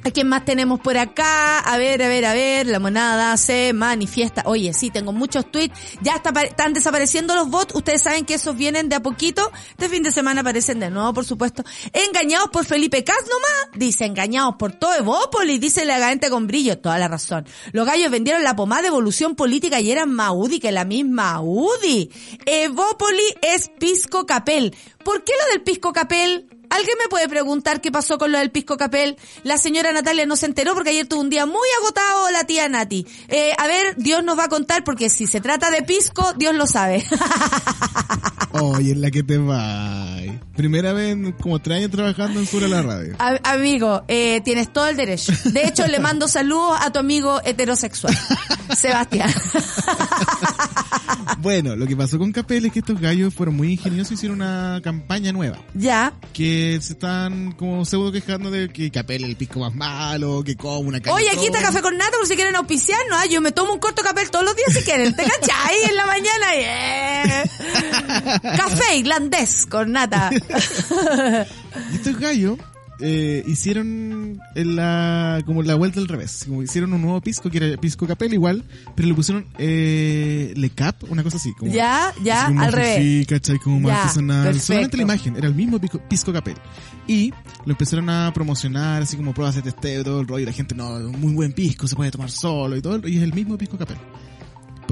¿A 0.04 0.10
quién 0.10 0.28
más 0.28 0.44
tenemos 0.44 0.80
por 0.80 0.96
acá? 0.96 1.60
A 1.60 1.78
ver, 1.78 2.02
a 2.02 2.08
ver, 2.08 2.24
a 2.24 2.34
ver, 2.34 2.66
la 2.66 2.80
monada 2.80 3.36
se 3.36 3.72
manifiesta. 3.72 4.42
Oye, 4.46 4.72
sí, 4.74 4.90
tengo 4.90 5.12
muchos 5.12 5.48
tweets. 5.52 5.78
Ya 6.00 6.16
está, 6.16 6.30
están 6.42 6.72
desapareciendo 6.72 7.36
los 7.36 7.48
bots. 7.48 7.72
Ustedes 7.76 8.02
saben 8.02 8.24
que 8.24 8.34
esos 8.34 8.56
vienen 8.56 8.88
de 8.88 8.96
a 8.96 9.00
poquito. 9.00 9.52
Este 9.70 9.88
fin 9.88 10.02
de 10.02 10.10
semana 10.10 10.40
aparecen 10.40 10.80
de 10.80 10.90
nuevo, 10.90 11.14
por 11.14 11.24
supuesto. 11.24 11.62
Engañados 11.92 12.50
por 12.50 12.64
Felipe 12.64 13.04
Cas 13.04 13.22
nomás. 13.30 13.78
Dice, 13.78 14.04
engañados 14.04 14.56
por 14.56 14.72
todo 14.72 14.92
Evópolis. 14.92 15.60
Dice 15.60 15.84
la 15.84 16.08
gente 16.08 16.30
con 16.30 16.48
brillo. 16.48 16.78
Toda 16.78 16.98
la 16.98 17.06
razón. 17.06 17.46
Los 17.70 17.86
gallos 17.86 18.10
vendieron 18.10 18.42
la 18.42 18.56
pomada 18.56 18.82
de 18.82 18.88
evolución 18.88 19.36
política 19.36 19.80
y 19.80 19.92
eran 19.92 20.12
más 20.12 20.32
UDI 20.34 20.58
que 20.58 20.72
la 20.72 20.84
misma 20.84 21.40
UDI. 21.40 22.10
Evópolis 22.44 23.34
es 23.40 23.70
Pisco 23.78 24.26
Capel. 24.26 24.74
¿Por 25.04 25.22
qué 25.22 25.32
lo 25.44 25.52
del 25.52 25.62
Pisco 25.62 25.92
Capel? 25.92 26.48
¿Alguien 26.72 26.96
me 26.98 27.08
puede 27.08 27.28
preguntar 27.28 27.80
qué 27.82 27.92
pasó 27.92 28.16
con 28.16 28.32
lo 28.32 28.38
del 28.38 28.50
pisco 28.50 28.78
capel? 28.78 29.18
La 29.44 29.58
señora 29.58 29.92
Natalia 29.92 30.24
no 30.24 30.36
se 30.36 30.46
enteró 30.46 30.72
porque 30.72 30.90
ayer 30.90 31.06
tuvo 31.06 31.20
un 31.20 31.28
día 31.28 31.44
muy 31.44 31.68
agotado 31.80 32.30
la 32.30 32.44
tía 32.44 32.66
Nati. 32.68 33.06
Eh, 33.28 33.52
a 33.58 33.66
ver, 33.66 33.94
Dios 33.96 34.24
nos 34.24 34.38
va 34.38 34.44
a 34.44 34.48
contar 34.48 34.82
porque 34.82 35.10
si 35.10 35.26
se 35.26 35.42
trata 35.42 35.70
de 35.70 35.82
pisco, 35.82 36.32
Dios 36.38 36.54
lo 36.54 36.66
sabe. 36.66 37.04
Oye, 38.52 38.92
en 38.92 39.00
la 39.02 39.10
que 39.10 39.22
te 39.22 39.38
va. 39.38 40.16
Primera 40.56 40.92
vez 40.92 41.16
como 41.40 41.58
tres 41.60 41.78
años 41.78 41.90
trabajando 41.90 42.40
en 42.40 42.46
Sur 42.46 42.62
la 42.62 42.82
Radio. 42.82 43.16
amigo, 43.44 44.04
eh, 44.08 44.40
tienes 44.44 44.72
todo 44.72 44.88
el 44.88 44.96
derecho. 44.96 45.32
De 45.44 45.66
hecho, 45.66 45.86
le 45.86 45.98
mando 45.98 46.28
saludos 46.28 46.78
a 46.80 46.90
tu 46.90 46.98
amigo 46.98 47.40
heterosexual, 47.44 48.16
Sebastián. 48.76 49.32
bueno, 51.38 51.76
lo 51.76 51.86
que 51.86 51.96
pasó 51.96 52.18
con 52.18 52.32
Capel 52.32 52.66
es 52.66 52.72
que 52.72 52.80
estos 52.80 53.00
gallos 53.00 53.34
fueron 53.34 53.56
muy 53.56 53.72
ingeniosos 53.72 54.12
y 54.12 54.14
hicieron 54.14 54.40
una 54.40 54.80
campaña 54.82 55.32
nueva. 55.32 55.58
Ya. 55.74 56.12
Que 56.32 56.78
se 56.80 56.94
están 56.94 57.52
como 57.52 57.84
pseudo 57.84 58.12
quejando 58.12 58.50
de 58.50 58.68
que 58.68 58.90
Capel 58.90 59.24
es 59.24 59.30
el 59.30 59.36
pisco 59.36 59.60
más 59.60 59.74
malo, 59.74 60.42
que 60.44 60.56
como 60.56 60.80
una 60.80 61.00
Oye, 61.10 61.30
aquí 61.30 61.46
está 61.46 61.60
café 61.60 61.82
con 61.82 61.96
nata 61.96 62.16
por 62.16 62.26
si 62.26 62.34
quieren 62.34 62.56
auspiciarnos. 62.56 63.18
¿ah? 63.18 63.26
Yo 63.26 63.40
me 63.40 63.52
tomo 63.52 63.74
un 63.74 63.78
corto 63.78 64.02
Capel 64.02 64.30
todos 64.30 64.44
los 64.44 64.56
días 64.56 64.72
si 64.72 64.82
quieren. 64.82 65.14
¿Te 65.14 65.24
cachai? 65.24 65.84
En 65.88 65.96
la 65.96 66.06
mañana. 66.06 66.46
Café 68.56 68.96
irlandés 68.96 69.66
con 69.66 69.92
nata. 69.92 70.30
y 71.92 71.96
estos 71.96 72.18
gallos 72.18 72.58
eh, 73.02 73.42
hicieron 73.46 74.40
la, 74.54 75.42
como 75.44 75.62
la 75.62 75.74
vuelta 75.74 76.00
al 76.00 76.08
revés. 76.08 76.44
Como 76.46 76.62
hicieron 76.62 76.92
un 76.92 77.02
nuevo 77.02 77.20
pisco, 77.20 77.50
que 77.50 77.58
era 77.58 77.80
pisco 77.80 78.06
capel 78.06 78.32
igual, 78.32 78.64
pero 78.94 79.08
le 79.08 79.14
pusieron 79.14 79.44
eh, 79.58 80.54
le 80.56 80.70
cap, 80.70 81.02
una 81.08 81.22
cosa 81.22 81.36
así. 81.36 81.52
Como, 81.54 81.72
ya, 81.72 82.14
ya, 82.22 82.46
al 82.46 82.72
revés. 82.72 82.98
Sí, 82.98 83.26
¿cachai? 83.28 83.58
Como 83.58 83.80
más 83.80 83.98
artesanal. 83.98 84.60
Solamente 84.60 84.96
la 84.96 85.02
imagen, 85.02 85.36
era 85.36 85.48
el 85.48 85.54
mismo 85.54 85.80
pisco, 85.80 86.32
capel. 86.32 86.54
Y 87.08 87.32
lo 87.66 87.72
empezaron 87.72 88.08
a 88.08 88.32
promocionar, 88.32 89.02
así 89.02 89.16
como 89.16 89.34
pruebas 89.34 89.56
de 89.56 89.62
testeo 89.62 90.00
y 90.00 90.04
todo 90.04 90.20
el 90.20 90.28
rollo. 90.28 90.42
Y 90.42 90.46
la 90.46 90.52
gente, 90.52 90.74
no, 90.74 90.98
muy 91.00 91.32
buen 91.32 91.52
pisco, 91.52 91.88
se 91.88 91.96
puede 91.96 92.10
tomar 92.10 92.30
solo 92.30 92.76
y 92.76 92.80
todo. 92.80 93.06
Y 93.08 93.16
es 93.16 93.22
el 93.22 93.34
mismo 93.34 93.58
pisco 93.58 93.76
capel. 93.76 93.98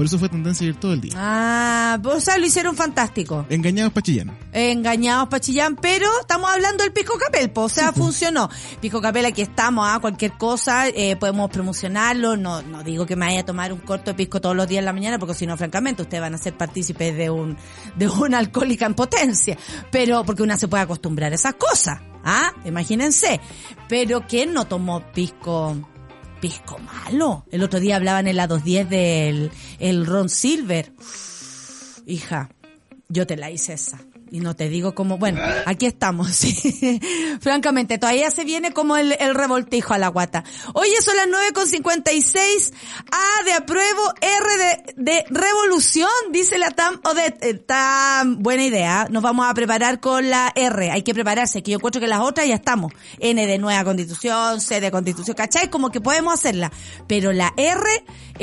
Por 0.01 0.07
eso 0.07 0.17
fue 0.17 0.29
tendencia 0.29 0.65
ir 0.65 0.77
todo 0.77 0.93
el 0.93 0.99
día. 0.99 1.13
Ah, 1.15 1.99
o 2.03 2.19
sea, 2.19 2.35
lo 2.39 2.47
hicieron 2.47 2.75
fantástico. 2.75 3.45
Engañados 3.49 3.93
Pachillán. 3.93 4.35
Engañados 4.51 5.29
Pachillán, 5.29 5.75
pero 5.75 6.07
estamos 6.19 6.49
hablando 6.49 6.83
del 6.83 6.91
Pisco 6.91 7.19
Capel, 7.19 7.51
o 7.53 7.69
sea, 7.69 7.93
funcionó. 7.93 8.49
Pisco 8.79 8.99
Capel, 8.99 9.25
aquí 9.25 9.43
estamos, 9.43 9.87
¿ah? 9.87 9.99
cualquier 9.99 10.39
cosa, 10.39 10.87
eh, 10.87 11.15
podemos 11.17 11.51
promocionarlo. 11.51 12.35
No, 12.35 12.63
no 12.63 12.81
digo 12.81 13.05
que 13.05 13.15
me 13.15 13.27
vaya 13.27 13.41
a 13.41 13.45
tomar 13.45 13.71
un 13.71 13.77
corto 13.77 14.09
de 14.09 14.15
pisco 14.15 14.41
todos 14.41 14.55
los 14.55 14.67
días 14.67 14.79
en 14.79 14.85
la 14.85 14.93
mañana, 14.93 15.19
porque 15.19 15.35
si 15.35 15.45
no, 15.45 15.55
francamente, 15.55 16.01
ustedes 16.01 16.21
van 16.21 16.33
a 16.33 16.39
ser 16.39 16.57
partícipes 16.57 17.15
de 17.15 17.29
un, 17.29 17.55
de 17.95 18.09
una 18.09 18.39
alcohólica 18.39 18.87
en 18.87 18.95
potencia. 18.95 19.55
Pero, 19.91 20.23
porque 20.23 20.41
una 20.41 20.57
se 20.57 20.67
puede 20.67 20.81
acostumbrar 20.81 21.31
a 21.31 21.35
esas 21.35 21.53
cosas. 21.53 21.99
¿Ah? 22.23 22.53
Imagínense. 22.65 23.39
Pero 23.87 24.21
¿quién 24.27 24.51
no 24.51 24.65
tomó 24.65 25.11
pisco 25.11 25.77
pisco 26.41 26.77
malo. 26.79 27.45
El 27.51 27.63
otro 27.63 27.79
día 27.79 27.95
hablaban 27.95 28.27
en 28.27 28.35
la 28.35 28.47
210 28.47 28.89
del 28.89 29.51
el 29.79 30.05
Ron 30.05 30.27
Silver. 30.27 30.91
hija, 32.05 32.49
yo 33.07 33.25
te 33.25 33.37
la 33.37 33.51
hice 33.51 33.73
esa. 33.73 33.99
Y 34.33 34.39
no 34.39 34.55
te 34.55 34.69
digo 34.69 34.95
cómo, 34.95 35.17
bueno, 35.17 35.41
aquí 35.65 35.85
estamos, 35.85 36.29
sí. 36.35 37.01
Francamente, 37.41 37.97
todavía 37.97 38.31
se 38.31 38.45
viene 38.45 38.71
como 38.71 38.95
el, 38.95 39.13
revoltijo 39.33 39.93
a 39.93 39.97
la 39.97 40.07
guata. 40.07 40.45
Oye, 40.73 40.93
son 41.01 41.17
las 41.17 41.27
9.56. 41.53 42.71
A 43.11 43.43
de 43.43 43.51
apruebo, 43.51 44.01
R 44.21 44.93
de, 44.95 45.03
de 45.03 45.25
revolución, 45.29 46.09
dice 46.31 46.57
la 46.57 46.71
TAM 46.71 47.01
Odette. 47.03 47.43
Está 47.43 48.23
buena 48.25 48.63
idea. 48.63 49.07
Nos 49.09 49.21
vamos 49.21 49.49
a 49.49 49.53
preparar 49.53 49.99
con 49.99 50.29
la 50.29 50.53
R. 50.55 50.91
Hay 50.91 51.03
que 51.03 51.13
prepararse, 51.13 51.61
que 51.61 51.71
yo 51.71 51.77
encuentro 51.77 51.99
que 51.99 52.07
las 52.07 52.21
otras 52.21 52.47
ya 52.47 52.55
estamos. 52.55 52.93
N 53.19 53.45
de 53.45 53.57
nueva 53.57 53.83
constitución, 53.83 54.61
C 54.61 54.79
de 54.79 54.91
constitución, 54.91 55.35
¿cachai? 55.35 55.69
Como 55.69 55.91
que 55.91 55.99
podemos 55.99 56.33
hacerla. 56.33 56.71
Pero 57.05 57.33
la 57.33 57.53
R, 57.57 57.81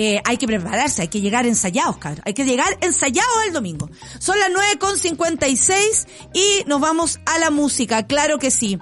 eh, 0.01 0.22
hay 0.24 0.36
que 0.36 0.46
prepararse, 0.46 1.03
hay 1.03 1.09
que 1.09 1.20
llegar 1.20 1.44
ensayados, 1.44 1.99
cabrón. 1.99 2.22
Hay 2.24 2.32
que 2.32 2.44
llegar 2.44 2.78
ensayados 2.82 3.34
el 3.49 3.53
domingo. 3.53 3.90
Son 4.20 4.38
las 4.38 4.49
9.56 4.51 6.07
y 6.32 6.62
nos 6.68 6.80
vamos 6.80 7.18
a 7.26 7.40
la 7.40 7.51
música, 7.51 8.07
claro 8.07 8.38
que 8.38 8.53
sí. 8.53 8.78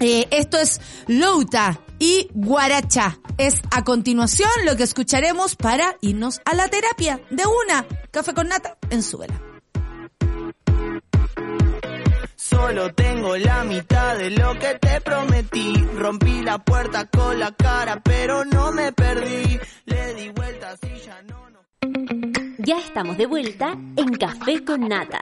Eh, 0.00 0.26
esto 0.30 0.58
es 0.58 0.80
Louta 1.06 1.82
y 1.98 2.30
Guaracha. 2.32 3.18
Es 3.36 3.60
a 3.70 3.84
continuación 3.84 4.48
lo 4.64 4.74
que 4.74 4.84
escucharemos 4.84 5.54
para 5.54 5.98
irnos 6.00 6.40
a 6.46 6.54
la 6.54 6.68
terapia 6.68 7.20
de 7.30 7.44
una. 7.44 7.86
Café 8.10 8.32
con 8.32 8.48
nata 8.48 8.78
en 8.88 9.02
suela. 9.02 9.47
Solo 12.50 12.94
tengo 12.94 13.36
la 13.36 13.64
mitad 13.64 14.16
de 14.16 14.30
lo 14.30 14.54
que 14.58 14.74
te 14.80 15.00
prometí. 15.02 15.74
Rompí 15.96 16.42
la 16.42 16.58
puerta 16.58 17.04
con 17.06 17.38
la 17.38 17.52
cara, 17.52 18.00
pero 18.02 18.44
no 18.44 18.72
me 18.72 18.90
perdí. 18.92 19.60
Le 19.84 20.14
di 20.14 20.28
vueltas 20.30 20.78
y 20.82 20.98
ya 21.00 21.22
no. 21.22 21.47
Ya 22.58 22.76
estamos 22.78 23.16
de 23.16 23.26
vuelta 23.26 23.78
en 23.96 24.12
Café 24.14 24.62
con 24.64 24.88
Nata. 24.88 25.20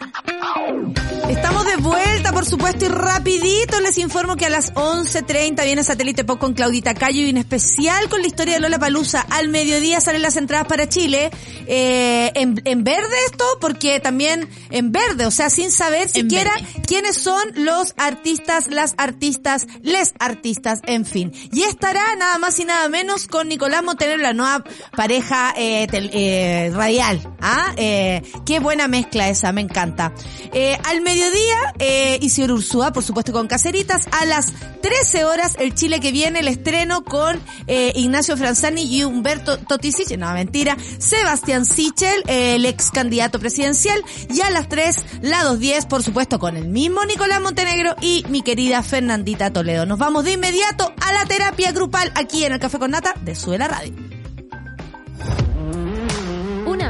Estamos 1.29 1.67
de 1.67 1.77
vuelta, 1.77 2.33
por 2.33 2.45
supuesto, 2.47 2.85
y 2.85 2.89
rapidito 2.89 3.81
les 3.81 3.99
informo 3.99 4.37
que 4.37 4.47
a 4.47 4.51
las 4.51 4.73
11.30 4.75 5.65
viene 5.65 5.85
Satélite 5.85 6.25
Pop 6.25 6.39
con 6.39 6.55
Claudita 6.55 6.95
Cayo 6.95 7.23
y 7.23 7.31
un 7.31 7.37
especial 7.37 8.09
con 8.09 8.21
la 8.21 8.29
historia 8.29 8.55
de 8.55 8.61
Lola 8.61 8.79
Palusa. 8.79 9.27
Al 9.29 9.49
mediodía 9.49 10.01
salen 10.01 10.23
las 10.23 10.37
entradas 10.37 10.67
para 10.67 10.89
Chile. 10.89 11.31
Eh, 11.67 12.31
en, 12.35 12.61
en, 12.65 12.85
verde 12.85 13.15
esto, 13.27 13.45
porque 13.61 13.99
también 14.01 14.49
en 14.71 14.93
verde, 14.93 15.27
o 15.27 15.31
sea, 15.31 15.51
sin 15.51 15.73
saber 15.73 16.09
siquiera 16.09 16.53
quiénes 16.87 17.17
son 17.17 17.43
los 17.55 17.95
artistas, 17.97 18.69
las 18.69 18.95
artistas, 18.99 19.67
les 19.83 20.15
artistas, 20.21 20.81
en 20.87 21.05
fin. 21.05 21.33
Y 21.53 21.63
estará 21.63 22.15
nada 22.17 22.39
más 22.39 22.59
y 22.61 22.65
nada 22.65 22.89
menos 22.89 23.27
con 23.27 23.49
Nicolás 23.49 23.83
Montenegro, 23.83 24.23
la 24.23 24.33
nueva 24.33 24.65
pareja 24.97 25.53
eh, 25.57 25.87
eh, 25.93 26.56
radial. 26.73 27.21
¿Ah? 27.41 27.73
Eh, 27.77 28.23
qué 28.45 28.61
buena 28.61 28.89
mezcla 28.89 29.29
esa, 29.29 29.53
me 29.53 29.61
encanta. 29.61 30.13
Eh, 30.53 30.79
al 30.85 31.01
mediodía, 31.01 31.75
eh, 31.79 32.19
Isidro 32.21 32.55
Ursúa, 32.55 32.93
por 32.93 33.03
supuesto 33.03 33.33
con 33.33 33.47
Caseritas. 33.47 34.07
A 34.13 34.25
las 34.25 34.47
13 34.83 35.25
horas, 35.25 35.57
el 35.59 35.75
Chile 35.75 36.01
que 36.01 36.13
viene, 36.13 36.41
el 36.41 36.49
estreno 36.49 37.05
con 37.05 37.41
eh, 37.67 37.93
Ignacio 37.95 38.37
Franzani 38.37 38.83
y 38.83 39.05
Humberto 39.05 39.59
Totisic, 39.59 40.17
no, 40.17 40.33
mentira, 40.33 40.77
Sebastián 40.99 41.65
Sichel, 41.67 42.23
el 42.27 42.65
ex 42.65 42.91
candidato 42.91 43.39
presidencial. 43.39 44.03
Y 44.31 44.41
a 44.41 44.51
las 44.51 44.69
3, 44.69 45.05
la 45.23 45.43
210, 45.43 45.87
por 45.87 46.03
supuesto, 46.03 46.39
con 46.39 46.57
el 46.57 46.69
mismo 46.69 47.05
Nicolás 47.05 47.41
Montenegro 47.41 47.97
y 48.01 48.25
mi 48.29 48.43
querida 48.43 48.83
Fernandita 48.83 49.53
Toledo. 49.53 49.87
Nos 49.87 49.99
vamos 49.99 50.25
de 50.25 50.33
inmediato 50.33 50.93
a 51.01 51.13
la 51.13 51.27
terapia 51.27 51.73
grupal 51.73 52.13
aquí 52.15 52.45
en 52.45 52.53
el 52.53 52.59
Café 52.59 52.79
con 52.79 52.91
Nata 52.91 53.15
de 53.23 53.35
Suela 53.35 53.69
Radio 53.69 53.95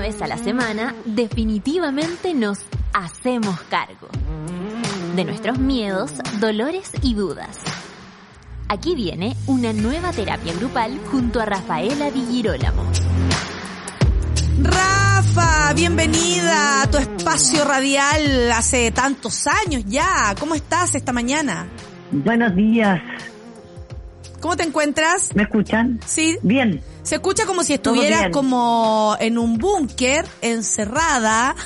vez 0.07 0.23
a 0.23 0.29
la 0.29 0.39
semana, 0.39 0.95
definitivamente 1.05 2.33
nos 2.33 2.61
hacemos 2.93 3.61
cargo 3.63 4.09
de 5.17 5.25
nuestros 5.25 5.59
miedos, 5.59 6.13
dolores 6.39 6.93
y 7.03 7.15
dudas. 7.15 7.59
Aquí 8.69 8.95
viene 8.95 9.37
una 9.47 9.73
nueva 9.73 10.13
terapia 10.13 10.53
grupal 10.55 10.99
junto 11.11 11.41
a 11.41 11.45
Rafaela 11.45 12.11
Di 12.11 12.25
Girolamo. 12.25 12.85
Rafa, 14.63 15.73
bienvenida 15.75 16.83
a 16.83 16.91
tu 16.91 16.99
espacio 16.99 17.65
radial 17.65 18.53
hace 18.53 18.93
tantos 18.93 19.47
años 19.47 19.85
ya. 19.87 20.35
¿Cómo 20.39 20.55
estás 20.55 20.95
esta 20.95 21.13
mañana? 21.13 21.69
Buenos 22.13 22.55
días. 22.55 23.01
¿Cómo 24.47 24.57
te 24.57 24.63
encuentras? 24.63 25.35
¿Me 25.35 25.43
escuchan? 25.43 25.99
Sí. 26.07 26.39
Bien. 26.41 26.81
Se 27.03 27.17
escucha 27.17 27.47
como 27.47 27.65
si 27.65 27.75
estuvieras 27.75 28.29
como 28.31 29.17
en 29.19 29.39
un 29.39 29.59
búnker, 29.59 30.25
encerrada. 30.41 31.57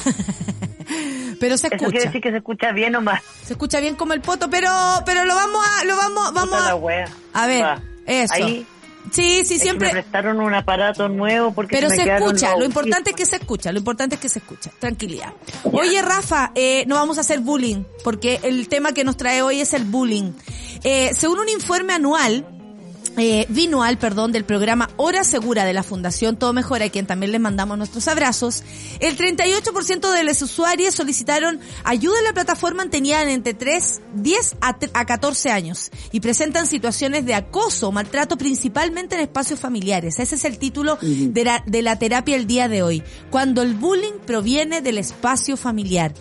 pero 1.41 1.59
se 1.59 1.67
escucha. 1.67 1.85
Eso 1.85 1.91
quiere 1.91 2.07
decir 2.07 2.23
que 2.23 2.31
se 2.31 2.39
escucha 2.39 2.73
bien 2.73 2.97
o 2.97 3.03
más. 3.03 3.21
Se 3.45 3.53
escucha 3.53 3.81
bien 3.81 3.97
como 3.97 4.15
el 4.15 4.23
poto, 4.23 4.49
pero 4.49 4.71
pero 5.05 5.27
lo 5.27 5.35
vamos 5.35 5.63
a 5.63 5.85
lo 5.85 5.95
vamos 5.95 6.33
vamos 6.33 6.55
a, 6.59 7.43
a 7.43 7.47
ver, 7.47 7.83
eso. 8.07 8.33
Ahí 8.33 8.67
Sí, 9.11 9.45
sí, 9.45 9.59
siempre. 9.59 9.89
me 9.89 9.93
prestaron 9.93 10.41
un 10.41 10.55
aparato 10.55 11.09
nuevo 11.09 11.53
porque 11.53 11.77
Pero 11.77 11.91
se, 11.91 12.03
escucha, 12.03 12.57
lo 12.57 12.65
importante 12.65 13.11
es 13.11 13.17
que 13.17 13.27
se 13.27 13.37
escucha, 13.37 13.73
lo 13.73 13.79
importante 13.79 14.15
es 14.15 14.21
que 14.21 14.29
se 14.29 14.39
escucha. 14.39 14.71
Tranquilidad. 14.79 15.35
Oye, 15.65 16.01
Rafa, 16.01 16.53
eh, 16.55 16.85
no 16.87 16.95
vamos 16.95 17.19
a 17.19 17.23
hacer 17.23 17.41
bullying, 17.41 17.85
porque 18.05 18.41
el 18.43 18.69
tema 18.69 18.93
que 18.93 19.05
nos 19.05 19.17
trae 19.17 19.43
hoy 19.43 19.61
es 19.61 19.75
el 19.75 19.85
bullying. 19.85 20.33
Eh, 20.85 21.11
según 21.15 21.41
un 21.41 21.49
informe 21.49 21.93
anual 21.93 22.47
eh, 23.17 23.47
binual, 23.49 23.99
perdón, 23.99 24.33
del 24.33 24.45
programa 24.45 24.89
Hora 24.97 25.25
Segura 25.25 25.65
de 25.65 25.73
la 25.73 25.83
Fundación 25.83 26.37
Todo 26.37 26.53
Mejora, 26.53 26.87
a 26.87 26.91
quien 26.91 27.07
también 27.07 27.33
les 27.33 27.41
mandamos 27.41 27.77
nuestros 27.77 28.09
abrazos, 28.09 28.63
el 29.01 29.17
38% 29.17 30.13
de 30.13 30.25
los 30.25 30.41
usuarios 30.43 30.95
solicitaron 30.95 31.61
ayuda 31.85 32.19
en 32.19 32.25
la 32.25 32.33
plataforma 32.33 32.89
tenían 32.89 33.29
entre 33.29 33.55
3, 33.55 34.01
10 34.15 34.57
a, 34.61 35.05
14 35.05 35.51
años 35.51 35.91
y 36.13 36.21
presentan 36.21 36.67
situaciones 36.67 37.27
de 37.27 37.35
acoso 37.35 37.89
o 37.89 37.93
maltrato 37.93 38.39
principalmente 38.39 39.17
en 39.17 39.23
espacios 39.23 39.61
familiares. 39.61 40.19
Ese 40.19 40.37
es 40.37 40.45
el 40.45 40.59
título 40.59 40.99
de 41.01 41.45
la, 41.45 41.63
de 41.67 41.83
la 41.83 41.99
terapia 41.99 42.37
el 42.37 42.47
día 42.47 42.69
de 42.69 42.83
hoy. 42.83 43.03
Cuando 43.31 43.63
el 43.63 43.75
bullying 43.75 44.19
proviene 44.25 44.81
del 44.81 44.99
espacio 44.99 45.57
familiar. 45.57 46.15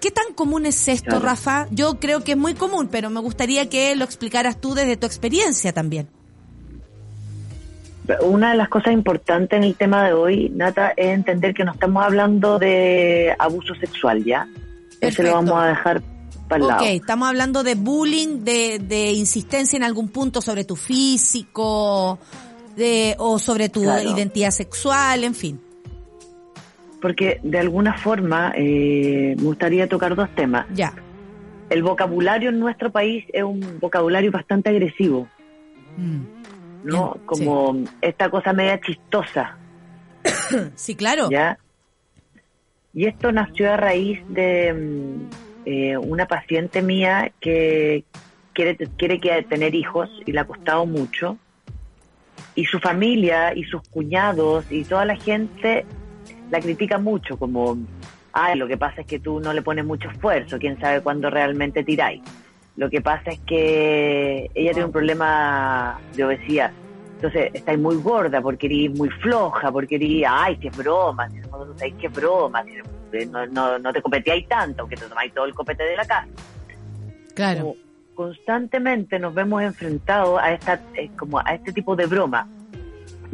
¿Qué 0.00 0.10
tan 0.10 0.34
común 0.34 0.66
es 0.66 0.88
esto, 0.88 1.20
Rafa? 1.20 1.68
Yo 1.70 2.00
creo 2.00 2.24
que 2.24 2.32
es 2.32 2.38
muy 2.38 2.54
común, 2.54 2.88
pero 2.90 3.08
me 3.08 3.20
gustaría 3.20 3.68
que 3.68 3.94
lo 3.94 4.04
explicaras 4.04 4.60
tú 4.60 4.74
desde 4.74 4.96
tu 4.96 5.06
experiencia 5.06 5.72
también. 5.72 6.08
Una 8.22 8.50
de 8.50 8.56
las 8.56 8.68
cosas 8.68 8.92
importantes 8.92 9.56
en 9.56 9.64
el 9.64 9.76
tema 9.76 10.04
de 10.04 10.12
hoy, 10.12 10.50
Nata, 10.54 10.92
es 10.96 11.06
entender 11.06 11.54
que 11.54 11.64
no 11.64 11.72
estamos 11.72 12.04
hablando 12.04 12.58
de 12.58 13.34
abuso 13.38 13.74
sexual, 13.76 14.24
¿ya? 14.24 14.48
Eso 15.00 15.22
lo 15.22 15.32
vamos 15.32 15.54
a 15.54 15.66
dejar 15.68 16.02
para 16.48 16.62
el 16.62 16.68
lado. 16.68 16.82
Ok, 16.82 16.88
estamos 16.90 17.28
hablando 17.28 17.62
de 17.62 17.76
bullying, 17.76 18.44
de, 18.44 18.80
de 18.80 19.12
insistencia 19.12 19.76
en 19.76 19.84
algún 19.84 20.08
punto 20.08 20.40
sobre 20.40 20.64
tu 20.64 20.74
físico, 20.74 22.18
de, 22.76 23.14
o 23.18 23.38
sobre 23.38 23.68
tu 23.68 23.82
identidad 23.84 24.50
sexual, 24.50 25.22
en 25.22 25.34
fin. 25.34 25.60
Porque 27.00 27.40
de 27.42 27.58
alguna 27.58 27.96
forma 27.98 28.52
eh, 28.56 29.34
me 29.36 29.44
gustaría 29.44 29.88
tocar 29.88 30.14
dos 30.14 30.28
temas. 30.34 30.66
Ya. 30.74 30.92
El 31.70 31.82
vocabulario 31.82 32.50
en 32.50 32.58
nuestro 32.58 32.90
país 32.90 33.24
es 33.32 33.42
un 33.42 33.78
vocabulario 33.80 34.30
bastante 34.30 34.70
agresivo. 34.70 35.28
Mm. 35.96 36.41
¿No? 36.84 37.16
Como 37.26 37.84
esta 38.00 38.30
cosa 38.30 38.52
media 38.52 38.80
chistosa. 38.80 39.56
sí, 40.74 40.94
claro. 40.94 41.28
¿Ya? 41.30 41.58
Y 42.94 43.06
esto 43.06 43.32
nació 43.32 43.72
a 43.72 43.76
raíz 43.76 44.20
de 44.28 44.72
mm, 44.72 45.30
eh, 45.66 45.96
una 45.96 46.26
paciente 46.26 46.82
mía 46.82 47.32
que, 47.40 48.04
quiere, 48.52 48.76
quiere 48.96 49.42
tener 49.44 49.74
hijos 49.74 50.10
y 50.26 50.32
le 50.32 50.40
ha 50.40 50.44
costado 50.44 50.86
mucho. 50.86 51.38
Y 52.54 52.66
su 52.66 52.78
familia 52.80 53.54
y 53.54 53.64
sus 53.64 53.82
cuñados 53.88 54.70
y 54.70 54.84
toda 54.84 55.06
la 55.06 55.16
gente 55.16 55.86
la 56.52 56.60
critica 56.60 56.98
mucho, 56.98 57.38
como, 57.38 57.78
ay, 58.34 58.58
lo 58.58 58.68
que 58.68 58.76
pasa 58.76 59.00
es 59.00 59.06
que 59.06 59.18
tú 59.18 59.40
no 59.40 59.54
le 59.54 59.62
pones 59.62 59.86
mucho 59.86 60.10
esfuerzo, 60.10 60.58
quién 60.58 60.78
sabe 60.78 61.00
cuándo 61.00 61.30
realmente 61.30 61.82
tiráis. 61.82 62.20
Lo 62.76 62.88
que 62.88 63.00
pasa 63.00 63.30
es 63.30 63.40
que 63.40 64.50
ella 64.54 64.72
tiene 64.72 64.86
un 64.86 64.92
problema 64.92 66.00
de 66.14 66.24
obesidad. 66.24 66.72
Entonces, 67.16 67.50
estáis 67.54 67.78
muy 67.78 67.96
gorda 67.96 68.40
porque 68.40 68.66
eres 68.66 68.98
muy 68.98 69.08
floja, 69.08 69.70
porque 69.70 69.94
eres, 69.96 70.24
ay, 70.28 70.56
qué 70.56 70.70
broma, 70.70 71.28
qué 72.00 72.08
broma, 72.08 72.64
no, 73.30 73.46
no, 73.46 73.78
no 73.78 73.92
te 73.92 74.02
copeteáis 74.02 74.48
tanto, 74.48 74.82
aunque 74.82 74.96
te 74.96 75.06
tomáis 75.06 75.32
todo 75.32 75.44
el 75.44 75.54
copete 75.54 75.84
de 75.84 75.96
la 75.96 76.04
casa. 76.04 76.28
Claro. 77.34 77.76
constantemente 78.14 79.18
nos 79.18 79.32
vemos 79.32 79.62
enfrentados 79.62 80.38
a 80.40 80.52
esta, 80.52 80.80
eh, 80.94 81.10
como 81.16 81.38
a 81.38 81.54
este 81.54 81.72
tipo 81.72 81.96
de 81.96 82.06
broma. 82.06 82.46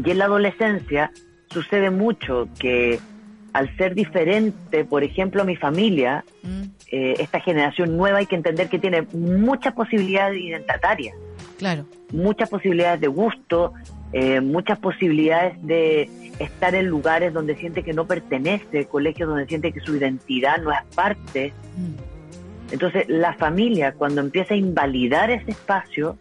Y 0.04 0.10
en 0.10 0.18
la 0.18 0.26
adolescencia 0.26 1.10
sucede 1.50 1.90
mucho 1.90 2.48
que 2.58 3.00
al 3.58 3.76
ser 3.76 3.96
diferente, 3.96 4.84
por 4.84 5.02
ejemplo, 5.02 5.42
a 5.42 5.44
mi 5.44 5.56
familia, 5.56 6.24
mm. 6.44 6.62
eh, 6.92 7.14
esta 7.18 7.40
generación 7.40 7.96
nueva 7.96 8.18
hay 8.18 8.26
que 8.26 8.36
entender 8.36 8.68
que 8.68 8.78
tiene 8.78 9.02
muchas 9.12 9.74
posibilidades 9.74 10.40
identitarias. 10.40 11.16
Claro. 11.58 11.84
Muchas 12.12 12.48
posibilidades 12.48 13.00
de 13.00 13.08
gusto, 13.08 13.72
eh, 14.12 14.40
muchas 14.40 14.78
posibilidades 14.78 15.54
de 15.66 16.08
estar 16.38 16.76
en 16.76 16.86
lugares 16.86 17.34
donde 17.34 17.56
siente 17.56 17.82
que 17.82 17.92
no 17.92 18.06
pertenece, 18.06 18.86
colegios 18.86 19.28
donde 19.28 19.46
siente 19.46 19.72
que 19.72 19.80
su 19.80 19.96
identidad 19.96 20.58
no 20.58 20.70
es 20.70 20.78
parte. 20.94 21.52
Mm. 21.76 22.72
Entonces, 22.72 23.08
la 23.08 23.32
familia, 23.34 23.92
cuando 23.92 24.20
empieza 24.20 24.54
a 24.54 24.56
invalidar 24.56 25.32
ese 25.32 25.50
espacio, 25.50 26.16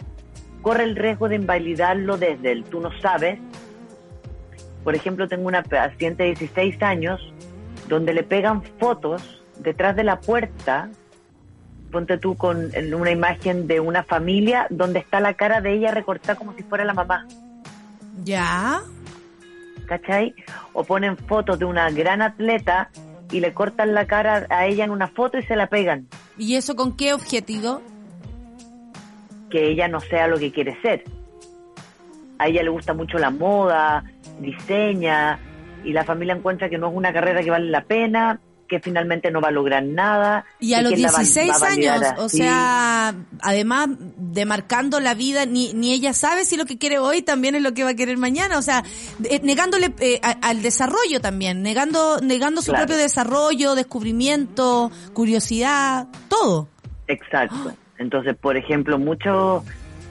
corre 0.63 0.85
el 0.85 0.95
riesgo 0.95 1.29
de 1.29 1.35
invalidarlo 1.35 2.17
desde 2.17 2.51
el 2.51 2.63
tú 2.63 2.79
no 2.79 2.89
sabes. 2.99 3.37
Por 4.87 4.95
ejemplo, 4.95 5.27
tengo 5.27 5.49
una 5.49 5.63
paciente 5.63 6.23
de 6.23 6.29
16 6.29 6.81
años 6.81 7.19
donde 7.89 8.13
le 8.13 8.23
pegan 8.23 8.63
fotos 8.79 9.43
detrás 9.59 9.97
de 9.97 10.05
la 10.05 10.21
puerta 10.21 10.89
ponte 11.91 12.17
tú 12.17 12.37
con 12.37 12.71
una 12.95 13.11
imagen 13.11 13.67
de 13.67 13.81
una 13.81 14.03
familia 14.03 14.65
donde 14.69 14.99
está 14.99 15.19
la 15.19 15.33
cara 15.33 15.59
de 15.59 15.73
ella 15.73 15.91
recortada 15.91 16.35
como 16.35 16.53
si 16.53 16.63
fuera 16.63 16.85
la 16.85 16.93
mamá. 16.93 17.27
Ya. 18.23 18.81
¿Cachai? 19.87 20.33
O 20.71 20.85
ponen 20.85 21.17
fotos 21.17 21.59
de 21.59 21.65
una 21.65 21.91
gran 21.91 22.21
atleta 22.21 22.89
y 23.29 23.41
le 23.41 23.53
cortan 23.53 23.93
la 23.93 24.07
cara 24.07 24.47
a 24.49 24.67
ella 24.67 24.85
en 24.85 24.91
una 24.91 25.09
foto 25.09 25.37
y 25.37 25.43
se 25.43 25.57
la 25.57 25.67
pegan. 25.67 26.07
¿Y 26.37 26.55
eso 26.55 26.77
con 26.77 26.95
qué 26.95 27.13
objetivo? 27.13 27.81
Que 29.49 29.69
ella 29.69 29.89
no 29.89 29.99
sea 29.99 30.29
lo 30.29 30.39
que 30.39 30.53
quiere 30.53 30.81
ser. 30.81 31.03
A 32.39 32.47
ella 32.47 32.63
le 32.63 32.69
gusta 32.69 32.93
mucho 32.93 33.17
la 33.17 33.31
moda, 33.31 34.05
diseña, 34.39 35.39
y 35.83 35.93
la 35.93 36.03
familia 36.03 36.35
encuentra 36.35 36.69
que 36.69 36.77
no 36.77 36.89
es 36.89 36.95
una 36.95 37.13
carrera 37.13 37.41
que 37.41 37.49
vale 37.49 37.69
la 37.69 37.83
pena, 37.83 38.39
que 38.67 38.79
finalmente 38.79 39.31
no 39.31 39.41
va 39.41 39.47
a 39.47 39.51
lograr 39.51 39.83
nada. 39.83 40.45
Y 40.59 40.73
a 40.73 40.81
los 40.81 40.93
16 40.93 41.61
años, 41.63 42.01
o 42.17 42.29
sea, 42.29 43.15
además 43.41 43.89
de 44.17 44.45
marcando 44.45 44.99
la 44.99 45.13
vida, 45.13 45.45
ni, 45.45 45.73
ni 45.73 45.93
ella 45.93 46.13
sabe 46.13 46.45
si 46.45 46.57
lo 46.57 46.65
que 46.65 46.77
quiere 46.77 46.99
hoy 46.99 47.21
también 47.21 47.55
es 47.55 47.61
lo 47.61 47.73
que 47.73 47.83
va 47.83 47.91
a 47.91 47.95
querer 47.95 48.17
mañana, 48.17 48.57
o 48.57 48.61
sea, 48.61 48.83
eh, 49.29 49.39
negándole 49.43 49.93
eh, 49.99 50.19
al 50.41 50.61
desarrollo 50.61 51.21
también, 51.21 51.61
negando, 51.61 52.19
negando 52.21 52.61
su 52.61 52.73
propio 52.73 52.97
desarrollo, 52.97 53.75
descubrimiento, 53.75 54.91
curiosidad, 55.13 56.07
todo. 56.27 56.67
Exacto. 57.07 57.73
Entonces, 57.97 58.35
por 58.35 58.57
ejemplo, 58.57 58.99
muchos 58.99 59.63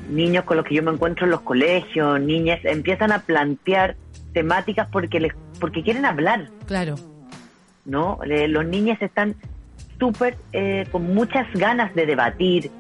niños 0.08 0.44
con 0.44 0.56
los 0.56 0.66
que 0.66 0.74
yo 0.74 0.82
me 0.82 0.92
encuentro 0.92 1.24
en 1.24 1.30
los 1.30 1.42
colegios, 1.42 2.20
niñas, 2.20 2.60
empiezan 2.64 3.12
a 3.12 3.20
plantear 3.20 3.96
temáticas 4.36 4.86
porque 4.92 5.18
les, 5.18 5.32
porque 5.58 5.82
quieren 5.82 6.04
hablar. 6.04 6.50
Claro 6.66 6.96
¿no? 7.86 8.18
los 8.24 8.66
niños 8.66 8.98
están 9.00 9.34
súper 9.98 10.36
eh, 10.52 10.86
con 10.92 11.14
muchas 11.14 11.50
ganas 11.54 11.94
de 11.94 12.04
debatir, 12.04 12.70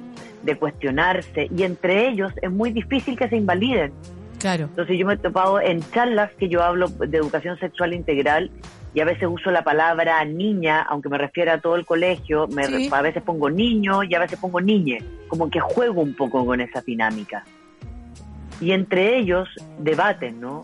de 0.42 0.56
cuestionarse, 0.56 1.48
y 1.56 1.62
entre 1.62 2.08
ellos 2.08 2.32
es 2.42 2.50
muy 2.50 2.70
difícil 2.70 3.16
que 3.16 3.28
se 3.28 3.36
invaliden. 3.36 3.92
Claro. 4.38 4.64
Entonces 4.64 4.98
yo 4.98 5.06
me 5.06 5.14
he 5.14 5.16
topado 5.16 5.60
en 5.60 5.80
charlas 5.92 6.30
que 6.38 6.48
yo 6.48 6.62
hablo 6.62 6.88
de 6.88 7.16
educación 7.16 7.58
sexual 7.58 7.94
integral 7.94 8.50
y 8.92 9.00
a 9.00 9.04
veces 9.04 9.28
uso 9.30 9.50
la 9.50 9.64
palabra 9.64 10.22
niña, 10.24 10.82
aunque 10.82 11.08
me 11.08 11.16
refiera 11.16 11.54
a 11.54 11.60
todo 11.60 11.76
el 11.76 11.86
colegio, 11.86 12.46
me, 12.48 12.88
a 12.90 13.02
veces 13.02 13.22
pongo 13.22 13.48
niño 13.48 14.02
y 14.04 14.14
a 14.14 14.18
veces 14.18 14.38
pongo 14.38 14.60
niñe, 14.60 14.98
como 15.28 15.48
que 15.50 15.58
juego 15.60 16.02
un 16.02 16.14
poco 16.14 16.44
con 16.44 16.60
esa 16.60 16.82
dinámica. 16.82 17.44
Y 18.60 18.72
entre 18.72 19.18
ellos 19.18 19.48
debaten, 19.78 20.40
¿no? 20.40 20.62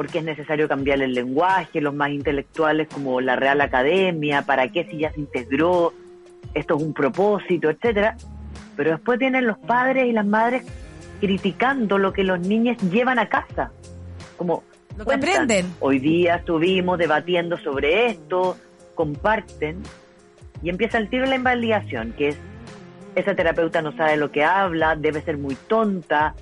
Por 0.00 0.08
qué 0.08 0.20
es 0.20 0.24
necesario 0.24 0.66
cambiar 0.66 1.02
el 1.02 1.12
lenguaje, 1.12 1.82
los 1.82 1.92
más 1.92 2.08
intelectuales 2.08 2.88
como 2.88 3.20
la 3.20 3.36
Real 3.36 3.60
Academia, 3.60 4.40
para 4.40 4.68
qué 4.68 4.86
si 4.86 4.96
ya 4.96 5.12
se 5.12 5.20
integró, 5.20 5.92
esto 6.54 6.78
es 6.78 6.82
un 6.82 6.94
propósito, 6.94 7.68
etcétera. 7.68 8.16
Pero 8.78 8.92
después 8.92 9.18
tienen 9.18 9.46
los 9.46 9.58
padres 9.58 10.06
y 10.06 10.12
las 10.12 10.24
madres 10.24 10.64
criticando 11.20 11.98
lo 11.98 12.14
que 12.14 12.24
los 12.24 12.40
niños 12.40 12.78
llevan 12.90 13.18
a 13.18 13.28
casa. 13.28 13.72
Como 14.38 14.64
lo 14.96 15.04
que 15.04 15.16
aprenden. 15.16 15.70
Hoy 15.80 15.98
día 15.98 16.36
estuvimos 16.36 16.96
debatiendo 16.96 17.58
sobre 17.58 18.06
esto, 18.06 18.56
comparten 18.94 19.82
y 20.62 20.70
empieza 20.70 20.96
el 20.96 21.10
tiro 21.10 21.24
de 21.24 21.28
la 21.28 21.36
invalidación, 21.36 22.14
que 22.16 22.28
es 22.28 22.38
esa 23.16 23.34
terapeuta 23.34 23.82
no 23.82 23.94
sabe 23.94 24.16
lo 24.16 24.30
que 24.30 24.44
habla, 24.44 24.96
debe 24.96 25.20
ser 25.20 25.36
muy 25.36 25.56
tonta, 25.56 26.34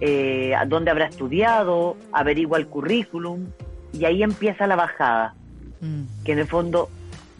eh, 0.00 0.54
dónde 0.66 0.90
habrá 0.90 1.06
estudiado, 1.06 1.96
averigua 2.12 2.58
el 2.58 2.66
currículum 2.66 3.46
y 3.92 4.04
ahí 4.04 4.22
empieza 4.22 4.66
la 4.66 4.76
bajada. 4.76 5.34
Mm. 5.80 6.24
Que 6.24 6.32
en 6.32 6.38
el 6.38 6.46
fondo, 6.46 6.90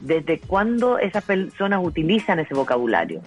¿desde 0.01 0.39
cuándo 0.39 0.99
esas 0.99 1.25
personas 1.25 1.81
utilizan 1.83 2.39
ese 2.39 2.55
vocabulario? 2.55 3.21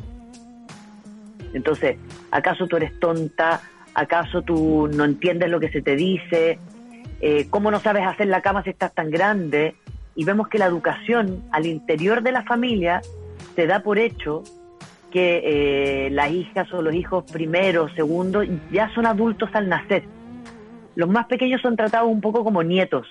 Entonces, 1.53 1.97
¿acaso 2.31 2.67
tú 2.67 2.77
eres 2.77 2.99
tonta? 2.99 3.61
¿Acaso 3.93 4.41
tú 4.41 4.89
no 4.93 5.05
entiendes 5.05 5.49
lo 5.49 5.59
que 5.59 5.69
se 5.69 5.81
te 5.81 5.95
dice? 5.95 6.59
Eh, 7.21 7.47
¿Cómo 7.49 7.71
no 7.71 7.79
sabes 7.79 8.05
hacer 8.05 8.27
la 8.27 8.41
cama 8.41 8.63
si 8.63 8.69
estás 8.69 8.93
tan 8.93 9.09
grande? 9.09 9.75
Y 10.15 10.25
vemos 10.25 10.47
que 10.47 10.57
la 10.57 10.65
educación 10.65 11.43
al 11.51 11.65
interior 11.65 12.21
de 12.21 12.31
la 12.31 12.43
familia 12.43 13.01
se 13.55 13.67
da 13.67 13.81
por 13.81 13.97
hecho 13.97 14.43
que 15.11 16.05
eh, 16.05 16.09
las 16.11 16.31
hijas 16.31 16.71
o 16.73 16.81
los 16.81 16.93
hijos 16.93 17.23
primero, 17.31 17.89
segundo, 17.95 18.43
ya 18.71 18.93
son 18.93 19.05
adultos 19.05 19.49
al 19.53 19.69
nacer. 19.69 20.03
Los 20.95 21.09
más 21.09 21.27
pequeños 21.27 21.61
son 21.61 21.75
tratados 21.75 22.09
un 22.09 22.21
poco 22.21 22.43
como 22.43 22.63
nietos, 22.63 23.07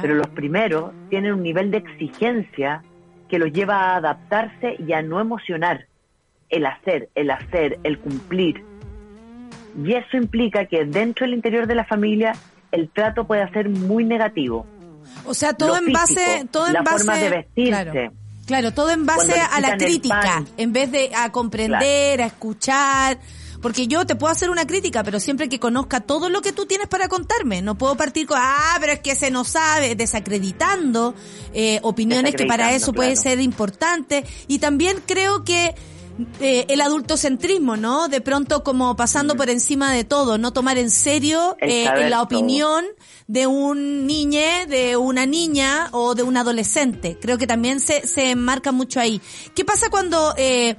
pero 0.00 0.14
los 0.14 0.28
primeros 0.28 0.92
tienen 1.10 1.34
un 1.34 1.42
nivel 1.42 1.70
de 1.70 1.78
exigencia 1.78 2.82
que 3.28 3.38
los 3.38 3.52
lleva 3.52 3.76
a 3.76 3.96
adaptarse 3.96 4.76
y 4.78 4.92
a 4.92 5.02
no 5.02 5.20
emocionar. 5.20 5.86
El 6.48 6.66
hacer, 6.66 7.08
el 7.14 7.30
hacer, 7.30 7.78
el 7.82 7.98
cumplir. 7.98 8.62
Y 9.82 9.94
eso 9.94 10.18
implica 10.18 10.66
que 10.66 10.84
dentro 10.84 11.24
del 11.24 11.34
interior 11.34 11.66
de 11.66 11.74
la 11.74 11.86
familia 11.86 12.34
el 12.70 12.90
trato 12.90 13.26
puede 13.26 13.50
ser 13.52 13.68
muy 13.70 14.04
negativo. 14.04 14.66
O 15.24 15.34
sea, 15.34 15.54
todo 15.54 15.76
en 15.78 15.92
base, 15.92 16.46
todo 16.50 16.66
en 16.66 16.74
la 16.74 16.82
base, 16.82 16.98
forma 16.98 17.16
de 17.16 17.28
vestirse. 17.30 17.70
Claro, 17.70 18.12
todo 18.74 18.90
en 18.90 19.06
base 19.06 19.32
a 19.40 19.60
la 19.60 19.76
crítica, 19.76 20.44
en 20.56 20.72
vez 20.72 20.90
de 20.90 21.10
a 21.14 21.30
comprender, 21.32 22.20
a 22.22 22.26
escuchar. 22.26 23.18
Porque 23.62 23.86
yo 23.86 24.04
te 24.04 24.16
puedo 24.16 24.32
hacer 24.32 24.50
una 24.50 24.66
crítica, 24.66 25.04
pero 25.04 25.20
siempre 25.20 25.48
que 25.48 25.60
conozca 25.60 26.00
todo 26.00 26.28
lo 26.28 26.42
que 26.42 26.52
tú 26.52 26.66
tienes 26.66 26.88
para 26.88 27.06
contarme. 27.06 27.62
No 27.62 27.78
puedo 27.78 27.96
partir 27.96 28.26
con, 28.26 28.36
ah, 28.40 28.76
pero 28.80 28.92
es 28.92 28.98
que 28.98 29.14
se 29.14 29.30
no 29.30 29.44
sabe, 29.44 29.94
desacreditando 29.94 31.14
eh, 31.54 31.78
opiniones 31.82 32.34
que 32.34 32.44
para 32.44 32.74
eso 32.74 32.92
puede 32.92 33.14
ser 33.14 33.38
importante. 33.40 34.24
Y 34.48 34.58
también 34.58 35.00
creo 35.06 35.44
que 35.44 35.76
eh, 36.40 36.66
el 36.68 36.80
adultocentrismo, 36.80 37.76
¿no? 37.76 38.08
De 38.08 38.20
pronto 38.20 38.62
como 38.62 38.96
pasando 38.96 39.34
mm. 39.34 39.38
por 39.38 39.48
encima 39.48 39.92
de 39.92 40.04
todo, 40.04 40.38
no 40.38 40.52
tomar 40.52 40.76
en 40.76 40.90
serio 40.90 41.56
eh, 41.60 41.88
la 42.08 42.20
opinión 42.20 42.84
de 43.32 43.46
un 43.46 44.06
niñe, 44.06 44.66
de 44.66 44.98
una 44.98 45.24
niña 45.24 45.88
o 45.92 46.14
de 46.14 46.22
un 46.22 46.36
adolescente. 46.36 47.16
Creo 47.18 47.38
que 47.38 47.46
también 47.46 47.80
se, 47.80 48.06
se 48.06 48.30
enmarca 48.30 48.72
mucho 48.72 49.00
ahí. 49.00 49.22
¿Qué 49.54 49.64
pasa 49.64 49.88
cuando 49.88 50.34
eh, 50.36 50.76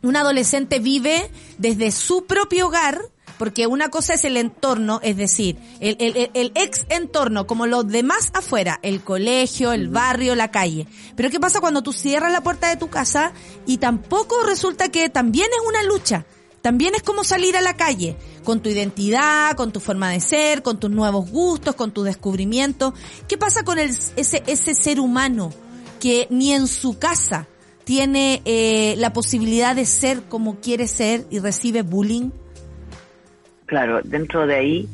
un 0.00 0.14
adolescente 0.14 0.78
vive 0.78 1.28
desde 1.58 1.90
su 1.90 2.26
propio 2.26 2.68
hogar? 2.68 3.02
Porque 3.38 3.66
una 3.66 3.88
cosa 3.88 4.14
es 4.14 4.24
el 4.24 4.36
entorno, 4.36 5.00
es 5.02 5.16
decir, 5.16 5.56
el, 5.80 5.96
el, 5.98 6.30
el, 6.32 6.52
ex 6.54 6.86
entorno, 6.90 7.48
como 7.48 7.66
los 7.66 7.88
demás 7.88 8.30
afuera, 8.34 8.78
el 8.82 9.00
colegio, 9.00 9.72
el 9.72 9.88
barrio, 9.88 10.36
la 10.36 10.52
calle. 10.52 10.86
Pero 11.16 11.28
¿qué 11.28 11.40
pasa 11.40 11.58
cuando 11.58 11.82
tú 11.82 11.92
cierras 11.92 12.30
la 12.30 12.44
puerta 12.44 12.68
de 12.68 12.76
tu 12.76 12.88
casa 12.88 13.32
y 13.66 13.78
tampoco 13.78 14.44
resulta 14.44 14.90
que 14.90 15.08
también 15.08 15.48
es 15.50 15.68
una 15.68 15.82
lucha? 15.82 16.24
También 16.62 16.94
es 16.94 17.02
como 17.02 17.24
salir 17.24 17.56
a 17.56 17.62
la 17.62 17.74
calle, 17.74 18.16
con 18.44 18.60
tu 18.60 18.68
identidad, 18.68 19.56
con 19.56 19.72
tu 19.72 19.80
forma 19.80 20.10
de 20.10 20.20
ser, 20.20 20.62
con 20.62 20.78
tus 20.78 20.90
nuevos 20.90 21.30
gustos, 21.30 21.74
con 21.74 21.92
tu 21.92 22.02
descubrimiento. 22.02 22.92
¿Qué 23.28 23.38
pasa 23.38 23.64
con 23.64 23.78
el, 23.78 23.88
ese, 23.88 24.42
ese 24.46 24.74
ser 24.74 25.00
humano 25.00 25.52
que 26.00 26.26
ni 26.30 26.52
en 26.52 26.66
su 26.66 26.98
casa 26.98 27.46
tiene 27.84 28.42
eh, 28.44 28.94
la 28.98 29.12
posibilidad 29.12 29.74
de 29.74 29.86
ser 29.86 30.22
como 30.22 30.60
quiere 30.60 30.86
ser 30.86 31.24
y 31.30 31.38
recibe 31.38 31.82
bullying? 31.82 32.30
Claro, 33.64 34.00
dentro 34.02 34.46
de 34.46 34.54
ahí 34.54 34.88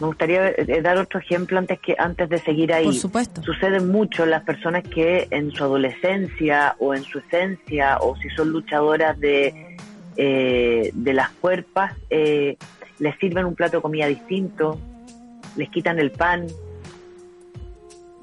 me 0.00 0.08
gustaría 0.08 0.50
eh, 0.50 0.82
dar 0.82 0.98
otro 0.98 1.20
ejemplo 1.20 1.58
antes 1.58 1.80
que 1.80 1.94
antes 1.98 2.28
de 2.28 2.38
seguir 2.38 2.72
ahí. 2.72 2.84
Por 2.84 2.94
supuesto. 2.94 3.42
Sucede 3.42 3.80
mucho 3.80 4.26
las 4.26 4.42
personas 4.42 4.82
que 4.82 5.26
en 5.30 5.50
su 5.52 5.64
adolescencia 5.64 6.76
o 6.78 6.94
en 6.94 7.02
su 7.02 7.18
esencia 7.18 7.98
o 8.00 8.14
si 8.16 8.28
son 8.30 8.50
luchadoras 8.50 9.18
de 9.18 9.76
eh, 10.16 10.90
de 10.94 11.12
las 11.12 11.30
cuerpas 11.30 11.94
eh, 12.10 12.56
les 12.98 13.18
sirven 13.18 13.44
un 13.44 13.54
plato 13.54 13.78
de 13.78 13.82
comida 13.82 14.06
distinto, 14.06 14.78
les 15.56 15.68
quitan 15.70 15.98
el 15.98 16.10
pan. 16.10 16.46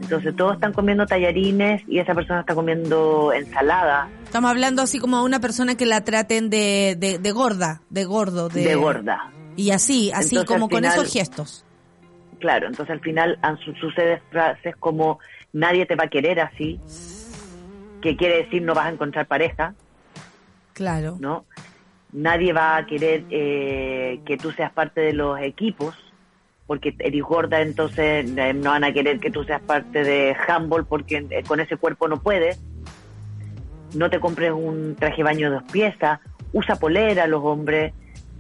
Entonces 0.02 0.36
todos 0.36 0.56
están 0.56 0.74
comiendo 0.74 1.06
tallarines 1.06 1.84
y 1.88 2.00
esa 2.00 2.16
persona 2.16 2.42
está 2.42 2.56
comiendo 2.56 3.32
ensalada. 3.32 4.10
Estamos 4.24 4.50
hablando 4.50 4.82
así 4.82 5.00
como 5.00 5.18
a 5.18 5.24
una 5.24 5.40
persona 5.40 5.76
que 5.76 5.86
la 5.86 6.04
traten 6.04 6.50
de, 6.50 6.96
de, 6.98 7.32
gorda, 7.32 7.82
de 7.90 8.04
gordo. 8.04 8.50
De, 8.50 8.64
de 8.64 8.76
gorda. 8.76 9.32
Y 9.56 9.70
así, 9.70 10.12
así 10.12 10.44
como 10.46 10.68
con 10.68 10.84
esos 10.84 11.14
gestos. 11.14 11.64
Claro, 12.40 12.68
entonces 12.68 12.92
al 12.92 13.00
final 13.00 13.40
sucede 13.80 14.22
frases 14.32 14.76
como 14.78 15.20
nadie 15.54 15.86
te 15.86 15.96
va 15.96 16.06
a 16.06 16.10
querer 16.10 16.40
así, 16.42 16.80
que 18.02 18.18
quiere 18.18 18.38
decir 18.38 18.64
no 18.64 18.74
vas 18.74 18.88
a 18.88 18.90
encontrar 18.90 19.28
pareja. 19.28 19.76
Claro. 20.74 21.18
¿No? 21.20 21.46
Nadie 22.14 22.54
va 22.54 22.78
a 22.78 22.86
querer 22.86 23.26
eh, 23.30 24.20
que 24.26 24.38
tú 24.38 24.52
seas 24.52 24.72
parte 24.72 25.02
de 25.02 25.14
los 25.14 25.40
equipos, 25.40 25.96
porque 26.68 26.96
eres 27.00 27.22
gorda, 27.22 27.62
entonces 27.62 28.26
eh, 28.38 28.54
no 28.54 28.70
van 28.70 28.84
a 28.84 28.94
querer 28.94 29.20
que 29.20 29.32
tú 29.32 29.44
seas 29.44 29.62
parte 29.62 30.04
de 30.04 30.36
handball, 30.48 30.86
porque 30.86 31.26
eh, 31.30 31.44
con 31.48 31.60
ese 31.60 31.78
cuerpo 31.78 32.08
no 32.08 32.22
puedes. 32.22 32.60
No 33.96 34.10
te 34.10 34.20
compres 34.20 34.52
un 34.52 34.96
traje 34.96 35.24
baño 35.24 35.50
de 35.50 35.56
dos 35.58 35.72
piezas, 35.72 36.20
usa 36.52 36.76
polera 36.76 37.28
los 37.28 37.44
hombres, 37.44 37.94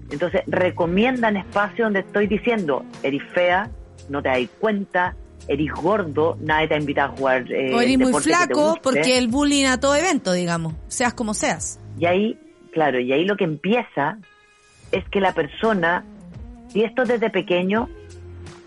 entonces, 0.09 0.41
recomiendan 0.47 1.37
espacios 1.37 1.87
donde 1.87 2.01
estoy 2.01 2.27
diciendo, 2.27 2.85
eres 3.01 3.23
fea, 3.33 3.69
no 4.09 4.21
te 4.21 4.29
das 4.29 4.39
cuenta, 4.59 5.15
eres 5.47 5.71
gordo, 5.71 6.37
nadie 6.41 6.67
te 6.67 6.75
ha 6.75 6.77
invitado 6.77 7.13
a 7.13 7.17
jugar. 7.17 7.51
Eh, 7.51 7.73
o 7.73 7.81
eres 7.81 7.97
muy 7.97 8.13
flaco 8.21 8.77
porque 8.81 9.17
el 9.17 9.27
bullying 9.27 9.65
a 9.65 9.79
todo 9.79 9.95
evento, 9.95 10.33
digamos, 10.33 10.75
seas 10.87 11.13
como 11.13 11.33
seas. 11.33 11.79
Y 11.97 12.05
ahí, 12.05 12.39
claro, 12.73 12.99
y 12.99 13.13
ahí 13.13 13.25
lo 13.25 13.37
que 13.37 13.43
empieza 13.43 14.17
es 14.91 15.07
que 15.09 15.19
la 15.21 15.33
persona, 15.33 16.03
si 16.69 16.83
esto 16.83 17.05
desde 17.05 17.29
pequeño, 17.29 17.89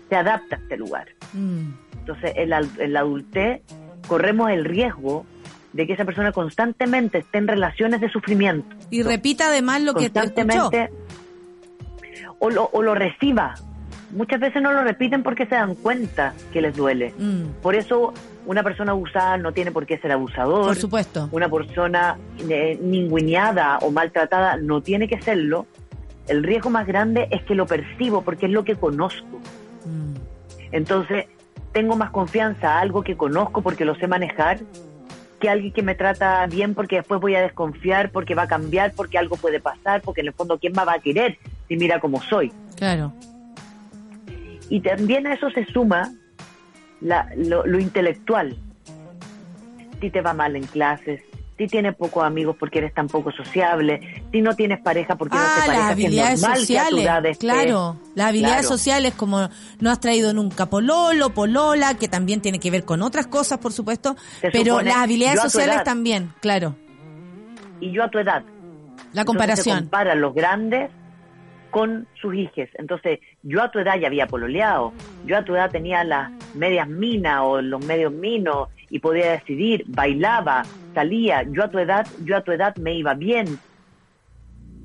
se 0.09 0.15
adapta 0.15 0.55
a 0.55 0.59
este 0.59 0.77
lugar. 0.77 1.07
Mm. 1.33 1.71
Entonces, 1.99 2.33
en 2.35 2.49
la, 2.49 2.65
en 2.77 2.93
la 2.93 3.01
adultez 3.01 3.61
corremos 4.07 4.49
el 4.49 4.65
riesgo 4.65 5.25
de 5.73 5.85
que 5.85 5.93
esa 5.93 6.05
persona 6.05 6.31
constantemente 6.31 7.19
esté 7.19 7.37
en 7.37 7.47
relaciones 7.47 8.01
de 8.01 8.09
sufrimiento. 8.09 8.75
Y 8.89 9.03
repita 9.03 9.47
además 9.47 9.81
lo 9.81 9.93
que 9.93 10.09
te 10.09 10.19
escuchó 10.19 10.71
o 12.39 12.49
lo, 12.49 12.69
o 12.71 12.81
lo 12.81 12.95
reciba. 12.95 13.55
Muchas 14.11 14.39
veces 14.39 14.61
no 14.61 14.71
lo 14.71 14.83
repiten 14.83 15.23
porque 15.23 15.45
se 15.45 15.55
dan 15.55 15.75
cuenta 15.75 16.33
que 16.53 16.61
les 16.61 16.75
duele. 16.75 17.13
Mm. 17.17 17.61
Por 17.61 17.75
eso 17.75 18.13
una 18.47 18.63
persona 18.63 18.93
abusada 18.93 19.37
no 19.37 19.51
tiene 19.51 19.71
por 19.71 19.85
qué 19.85 19.97
ser 19.97 20.13
abusador. 20.13 20.67
Por 20.67 20.75
supuesto. 20.75 21.27
Una 21.31 21.49
persona 21.49 22.17
eh, 22.49 22.79
ninguneada 22.81 23.77
o 23.79 23.91
maltratada 23.91 24.55
no 24.55 24.81
tiene 24.81 25.07
que 25.09 25.21
serlo. 25.21 25.67
El 26.27 26.43
riesgo 26.43 26.69
más 26.69 26.87
grande 26.87 27.27
es 27.29 27.43
que 27.43 27.55
lo 27.55 27.67
percibo 27.67 28.21
porque 28.21 28.45
es 28.45 28.53
lo 28.53 28.63
que 28.63 28.75
conozco. 28.75 29.41
Mm. 29.85 30.15
Entonces, 30.71 31.25
tengo 31.73 31.97
más 31.97 32.09
confianza 32.11 32.75
a 32.75 32.79
algo 32.79 33.03
que 33.03 33.17
conozco 33.17 33.61
porque 33.61 33.83
lo 33.83 33.95
sé 33.95 34.07
manejar 34.07 34.59
que 35.41 35.49
alguien 35.49 35.73
que 35.73 35.83
me 35.83 35.93
trata 35.93 36.47
bien 36.47 36.73
porque 36.73 36.95
después 36.95 37.19
voy 37.19 37.35
a 37.35 37.41
desconfiar, 37.41 38.11
porque 38.11 38.33
va 38.33 38.43
a 38.43 38.47
cambiar, 38.47 38.93
porque 38.93 39.17
algo 39.17 39.35
puede 39.35 39.59
pasar, 39.59 40.01
porque 40.01 40.21
en 40.21 40.27
el 40.27 40.33
fondo, 40.33 40.57
¿quién 40.57 40.73
más 40.73 40.87
va 40.87 40.93
a 40.93 40.99
querer 40.99 41.37
si 41.67 41.75
mira 41.75 41.99
cómo 41.99 42.21
soy? 42.23 42.51
Claro. 42.77 43.13
Y 44.69 44.79
también 44.79 45.27
a 45.27 45.33
eso 45.33 45.49
se 45.51 45.65
suma 45.65 46.11
la, 47.01 47.29
lo, 47.35 47.65
lo 47.65 47.79
intelectual. 47.79 48.57
Si 49.99 50.09
te 50.09 50.21
va 50.21 50.33
mal 50.33 50.55
en 50.55 50.63
clases, 50.65 51.21
si 51.57 51.67
tienes 51.67 51.95
pocos 51.95 52.23
amigos 52.23 52.55
porque 52.59 52.77
eres 52.77 52.93
tan 52.93 53.07
poco 53.07 53.31
sociable, 53.31 53.99
si 54.31 54.41
no 54.41 54.55
tienes 54.55 54.79
pareja 54.79 55.15
porque 55.15 55.35
no 55.35 55.41
te 55.41 55.47
ah, 55.47 55.53
parece 55.65 55.81
las 55.81 55.91
habilidades 55.91 56.41
sociales, 56.41 57.37
claro, 57.39 57.97
las 58.13 58.27
habilidades 58.27 58.67
sociales 58.67 59.13
como 59.15 59.49
no 59.79 59.89
has 59.89 59.99
traído 59.99 60.33
nunca 60.33 60.67
pololo, 60.67 61.31
polola, 61.31 61.95
que 61.95 62.07
también 62.07 62.41
tiene 62.41 62.59
que 62.59 62.69
ver 62.69 62.85
con 62.85 63.01
otras 63.01 63.25
cosas, 63.25 63.57
por 63.57 63.73
supuesto, 63.73 64.15
pero 64.53 64.81
las 64.81 64.97
habilidades 64.97 65.41
sociales 65.41 65.83
también, 65.83 66.31
claro. 66.41 66.75
Y 67.79 67.91
yo 67.91 68.03
a 68.03 68.09
tu 68.09 68.19
edad. 68.19 68.43
La 69.13 69.25
comparación. 69.25 69.87
para 69.87 70.13
los 70.15 70.33
grandes 70.33 70.91
con 71.69 72.07
sus 72.19 72.35
hijos. 72.35 72.69
Entonces, 72.75 73.19
yo 73.43 73.61
a 73.61 73.71
tu 73.71 73.79
edad 73.79 73.99
ya 73.99 74.07
había 74.07 74.27
pololeado, 74.27 74.93
yo 75.25 75.37
a 75.37 75.43
tu 75.43 75.55
edad 75.55 75.71
tenía 75.71 76.03
las 76.03 76.31
medias 76.55 76.87
minas 76.87 77.41
o 77.43 77.61
los 77.61 77.83
medios 77.85 78.11
minos 78.11 78.69
y 78.89 78.99
podía 78.99 79.31
decidir, 79.31 79.83
bailaba, 79.87 80.63
salía, 80.93 81.43
yo 81.43 81.63
a 81.63 81.69
tu 81.69 81.79
edad, 81.79 82.07
yo 82.23 82.37
a 82.37 82.41
tu 82.41 82.51
edad 82.51 82.75
me 82.77 82.93
iba 82.93 83.13
bien, 83.13 83.59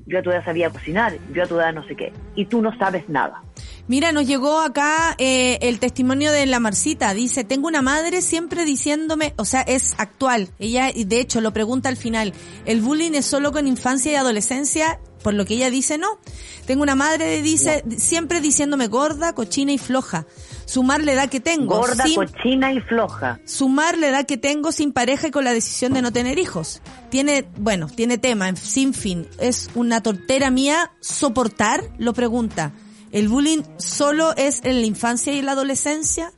yo 0.05 0.19
a 0.19 0.21
tu 0.21 0.31
edad 0.31 0.43
sabía 0.43 0.69
cocinar, 0.69 1.13
yo 1.33 1.43
a 1.43 1.47
tu 1.47 1.55
edad 1.55 1.73
no 1.73 1.83
sé 1.85 1.95
qué, 1.95 2.11
y 2.35 2.45
tú 2.45 2.61
no 2.61 2.75
sabes 2.77 3.07
nada. 3.07 3.41
Mira, 3.87 4.13
nos 4.13 4.25
llegó 4.25 4.61
acá 4.61 5.13
eh, 5.17 5.59
el 5.61 5.79
testimonio 5.79 6.31
de 6.31 6.45
la 6.45 6.61
Marcita. 6.61 7.13
Dice, 7.13 7.43
tengo 7.43 7.67
una 7.67 7.81
madre 7.81 8.21
siempre 8.21 8.63
diciéndome, 8.63 9.33
o 9.37 9.43
sea, 9.43 9.61
es 9.61 9.95
actual. 9.97 10.49
Ella, 10.57 10.89
de 10.95 11.19
hecho, 11.19 11.41
lo 11.41 11.51
pregunta 11.51 11.89
al 11.89 11.97
final. 11.97 12.33
¿El 12.65 12.81
bullying 12.81 13.11
es 13.11 13.25
solo 13.25 13.51
con 13.51 13.67
infancia 13.67 14.13
y 14.13 14.15
adolescencia? 14.15 14.99
Por 15.21 15.33
lo 15.33 15.45
que 15.45 15.55
ella 15.55 15.69
dice, 15.69 15.97
no. 15.97 16.17
Tengo 16.65 16.83
una 16.83 16.95
madre, 16.95 17.41
dice, 17.41 17.83
siempre 17.97 18.39
diciéndome 18.39 18.87
gorda, 18.87 19.33
cochina 19.33 19.73
y 19.73 19.77
floja. 19.77 20.25
Sumar 20.65 21.03
la 21.03 21.11
edad 21.11 21.29
que 21.29 21.41
tengo. 21.41 21.77
Gorda, 21.77 22.05
cochina 22.15 22.71
y 22.71 22.79
floja. 22.79 23.39
Sumar 23.45 23.97
la 23.97 24.07
edad 24.07 24.25
que 24.25 24.37
tengo 24.37 24.71
sin 24.71 24.93
pareja 24.93 25.27
y 25.27 25.31
con 25.31 25.43
la 25.43 25.53
decisión 25.53 25.93
de 25.93 26.01
no 26.01 26.13
tener 26.13 26.39
hijos. 26.39 26.81
Tiene, 27.09 27.45
bueno, 27.57 27.87
tiene 27.87 28.17
tema, 28.17 28.55
sin 28.55 28.93
fin. 28.93 29.27
Es 29.39 29.69
una 29.75 30.01
tortera 30.01 30.51
mía 30.51 30.91
soportar, 31.01 31.83
lo 31.97 32.13
pregunta. 32.13 32.71
¿El 33.13 33.29
bullying 33.29 33.61
solo 33.77 34.35
es 34.35 34.65
en 34.65 34.81
la 34.81 34.87
infancia 34.87 35.31
y 35.31 35.39
en 35.39 35.45
la 35.45 35.51
adolescencia? 35.51 36.31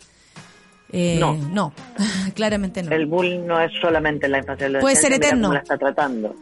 Eh, 0.92 1.18
no. 1.20 1.36
No, 1.36 1.74
claramente 2.36 2.84
no. 2.84 2.92
El 2.92 3.06
bullying 3.06 3.46
no 3.48 3.60
es 3.60 3.72
solamente 3.82 4.26
en 4.26 4.34
la 4.34 4.40
infancia 4.40 4.68
y 4.68 4.72
la 4.72 4.80
adolescencia. 4.80 5.10
Puede 5.10 5.20
ser 5.20 5.30
eterno. 5.32 5.54
la 5.54 5.60
está 5.60 5.78
tratando. 5.78 6.36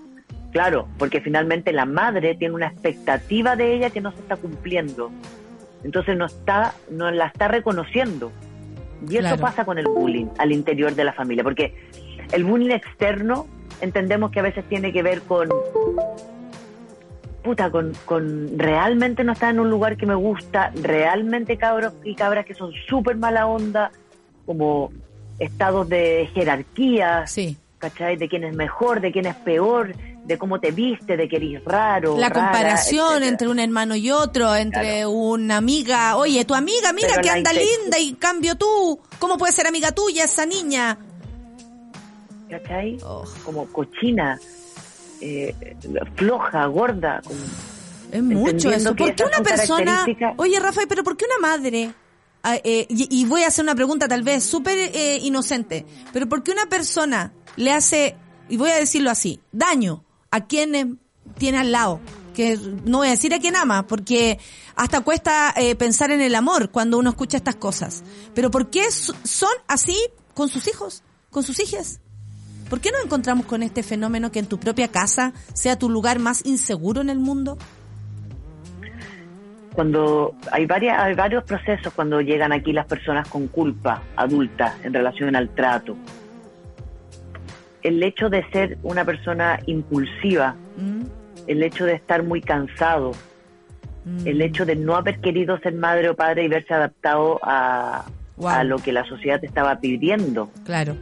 Claro, 0.52 0.88
porque 0.98 1.22
finalmente 1.22 1.72
la 1.72 1.86
madre 1.86 2.36
tiene 2.36 2.56
una 2.56 2.68
expectativa 2.68 3.56
de 3.56 3.76
ella 3.76 3.92
que 3.92 4.02
no 4.02 4.12
se 4.12 4.20
está 4.20 4.36
cumpliendo. 4.36 5.12
Entonces 5.84 6.18
no 6.18 6.26
está, 6.26 6.74
no 6.90 7.12
la 7.12 7.28
está 7.28 7.48
reconociendo. 7.48 8.32
Y 9.08 9.18
eso 9.18 9.38
pasa 9.38 9.66
con 9.66 9.78
el 9.78 9.86
bullying 9.86 10.28
al 10.40 10.52
interior 10.52 10.96
de 10.96 11.04
la 11.04 11.14
familia, 11.14 11.44
porque 11.44 11.76
el 12.32 12.44
bullying 12.44 12.72
externo 12.72 13.48
entendemos 13.82 14.32
que 14.32 14.40
a 14.40 14.44
veces 14.44 14.64
tiene 14.70 14.94
que 14.94 15.04
ver 15.04 15.22
con 15.22 15.50
puta, 17.44 17.70
con, 17.70 17.94
con 18.06 18.58
realmente 18.58 19.24
no 19.24 19.34
está 19.34 19.50
en 19.50 19.60
un 19.60 19.70
lugar 19.70 19.98
que 19.98 20.06
me 20.06 20.16
gusta, 20.16 20.72
realmente 20.82 21.58
cabros 21.58 21.94
y 22.04 22.16
cabras 22.16 22.46
que 22.46 22.54
son 22.54 22.72
súper 22.88 23.18
mala 23.18 23.46
onda, 23.46 23.92
como 24.46 24.92
estados 25.40 25.88
de 25.90 26.30
jerarquía, 26.34 27.28
sí. 27.28 27.58
¿cachai? 27.78 28.16
De 28.16 28.28
quién 28.28 28.44
es 28.46 28.56
mejor, 28.56 29.02
de 29.02 29.12
quién 29.12 29.26
es 29.26 29.36
peor, 29.36 29.94
de 30.26 30.38
cómo 30.38 30.60
te 30.60 30.72
viste, 30.72 31.18
de 31.18 31.28
que 31.28 31.36
eres 31.36 31.64
raro. 31.66 32.18
La 32.18 32.32
comparación 32.32 33.24
entre 33.24 33.48
un 33.48 33.60
hermano 33.60 33.96
y 33.96 34.10
otro, 34.10 34.56
entre 34.56 35.06
una 35.06 35.58
amiga, 35.58 36.16
oye, 36.16 36.46
tu 36.46 36.56
amiga, 36.56 36.94
mira 36.94 37.22
que 37.22 37.30
anda 37.30 37.52
linda 37.52 38.00
y 38.00 38.14
cambio 38.14 38.56
tú, 38.56 39.00
¿cómo 39.20 39.38
puede 39.38 39.52
ser 39.52 39.68
amiga 39.68 39.92
tuya 39.92 40.24
esa 40.24 40.46
niña? 40.46 40.98
¿Cachai? 42.50 42.98
Oh. 43.04 43.26
Como 43.44 43.66
cochina 43.68 44.40
eh, 45.24 45.76
floja, 46.16 46.66
gorda. 46.68 47.22
es 48.12 48.24
mucho 48.24 48.72
eso. 48.72 48.96
¿Por 48.96 49.16
qué 49.16 49.24
una 49.24 49.42
persona... 49.42 50.06
Oye, 50.38 50.60
Rafael, 50.60 50.88
pero 50.88 51.04
¿por 51.04 51.16
qué 51.18 51.26
una 51.26 51.48
madre... 51.48 51.94
Ah, 52.46 52.58
eh, 52.62 52.86
y, 52.90 53.24
voy 53.24 53.44
a 53.44 53.48
hacer 53.48 53.64
una 53.64 53.74
pregunta 53.74 54.10
tal 54.10 54.22
vez 54.22 54.44
súper 54.44 54.78
eh, 54.78 55.18
inocente, 55.22 55.86
pero 56.12 56.28
¿por 56.28 56.44
qué 56.44 56.52
una 56.52 56.66
persona 56.66 57.32
le 57.56 57.72
hace, 57.72 58.18
y 58.50 58.58
voy 58.58 58.70
a 58.70 58.76
decirlo 58.76 59.10
así, 59.12 59.40
daño 59.54 60.04
a 60.30 60.46
quien 60.46 61.00
tiene 61.38 61.60
al 61.60 61.72
lado? 61.72 62.02
Que 62.34 62.60
no 62.84 62.98
voy 62.98 63.08
a 63.08 63.12
decir 63.12 63.34
a 63.34 63.40
quién 63.40 63.56
ama, 63.56 63.88
porque 63.88 64.40
hasta 64.76 65.00
cuesta 65.00 65.54
eh, 65.56 65.76
pensar 65.76 66.12
en 66.12 66.20
el 66.20 66.36
amor 66.36 66.70
cuando 66.70 66.98
uno 66.98 67.12
escucha 67.12 67.38
estas 67.38 67.56
cosas. 67.56 68.04
Pero 68.36 68.52
¿por 68.52 68.70
qué 68.70 68.92
son 68.92 69.54
así 69.70 69.96
con 70.34 70.50
sus 70.50 70.68
hijos, 70.68 71.02
con 71.30 71.44
sus 71.44 71.62
hijas? 71.62 72.02
¿Por 72.74 72.82
qué 72.82 72.90
nos 72.90 73.06
encontramos 73.06 73.46
con 73.46 73.62
este 73.62 73.84
fenómeno 73.84 74.32
que 74.32 74.40
en 74.40 74.48
tu 74.48 74.58
propia 74.58 74.88
casa 74.88 75.32
sea 75.54 75.78
tu 75.78 75.92
lugar 75.92 76.18
más 76.18 76.44
inseguro 76.44 77.02
en 77.02 77.12
el 77.12 77.20
mundo? 77.20 77.56
Cuando 79.76 80.34
hay, 80.52 80.66
varias, 80.66 81.00
hay 81.00 81.14
varios 81.14 81.44
procesos 81.44 81.94
cuando 81.94 82.20
llegan 82.20 82.52
aquí 82.52 82.74
las 82.74 82.88
personas 82.88 83.30
con 83.30 83.46
culpa 83.46 84.02
adultas 84.16 84.74
en 84.84 84.92
relación 84.92 85.36
al 85.36 85.50
trato. 85.50 85.96
el 87.84 88.02
hecho 88.02 88.32
de 88.32 88.44
ser 88.50 88.80
una 88.82 89.06
persona 89.06 89.60
impulsiva, 89.68 90.56
mm. 90.76 91.04
el 91.46 91.62
hecho 91.62 91.86
de 91.86 91.94
estar 91.94 92.24
muy 92.24 92.42
cansado, 92.42 93.12
mm. 94.04 94.26
el 94.26 94.42
hecho 94.42 94.66
de 94.66 94.76
no 94.76 94.96
haber 94.96 95.20
querido 95.22 95.60
ser 95.60 95.76
madre 95.76 96.10
o 96.10 96.16
padre 96.16 96.46
y 96.46 96.48
verse 96.48 96.74
adaptado 96.74 97.40
a, 97.44 98.06
a 98.44 98.64
lo 98.64 98.80
que 98.80 98.92
la 98.92 99.06
sociedad 99.06 99.40
te 99.40 99.46
estaba 99.46 99.80
pidiendo. 99.80 100.50
Claro. 100.66 100.98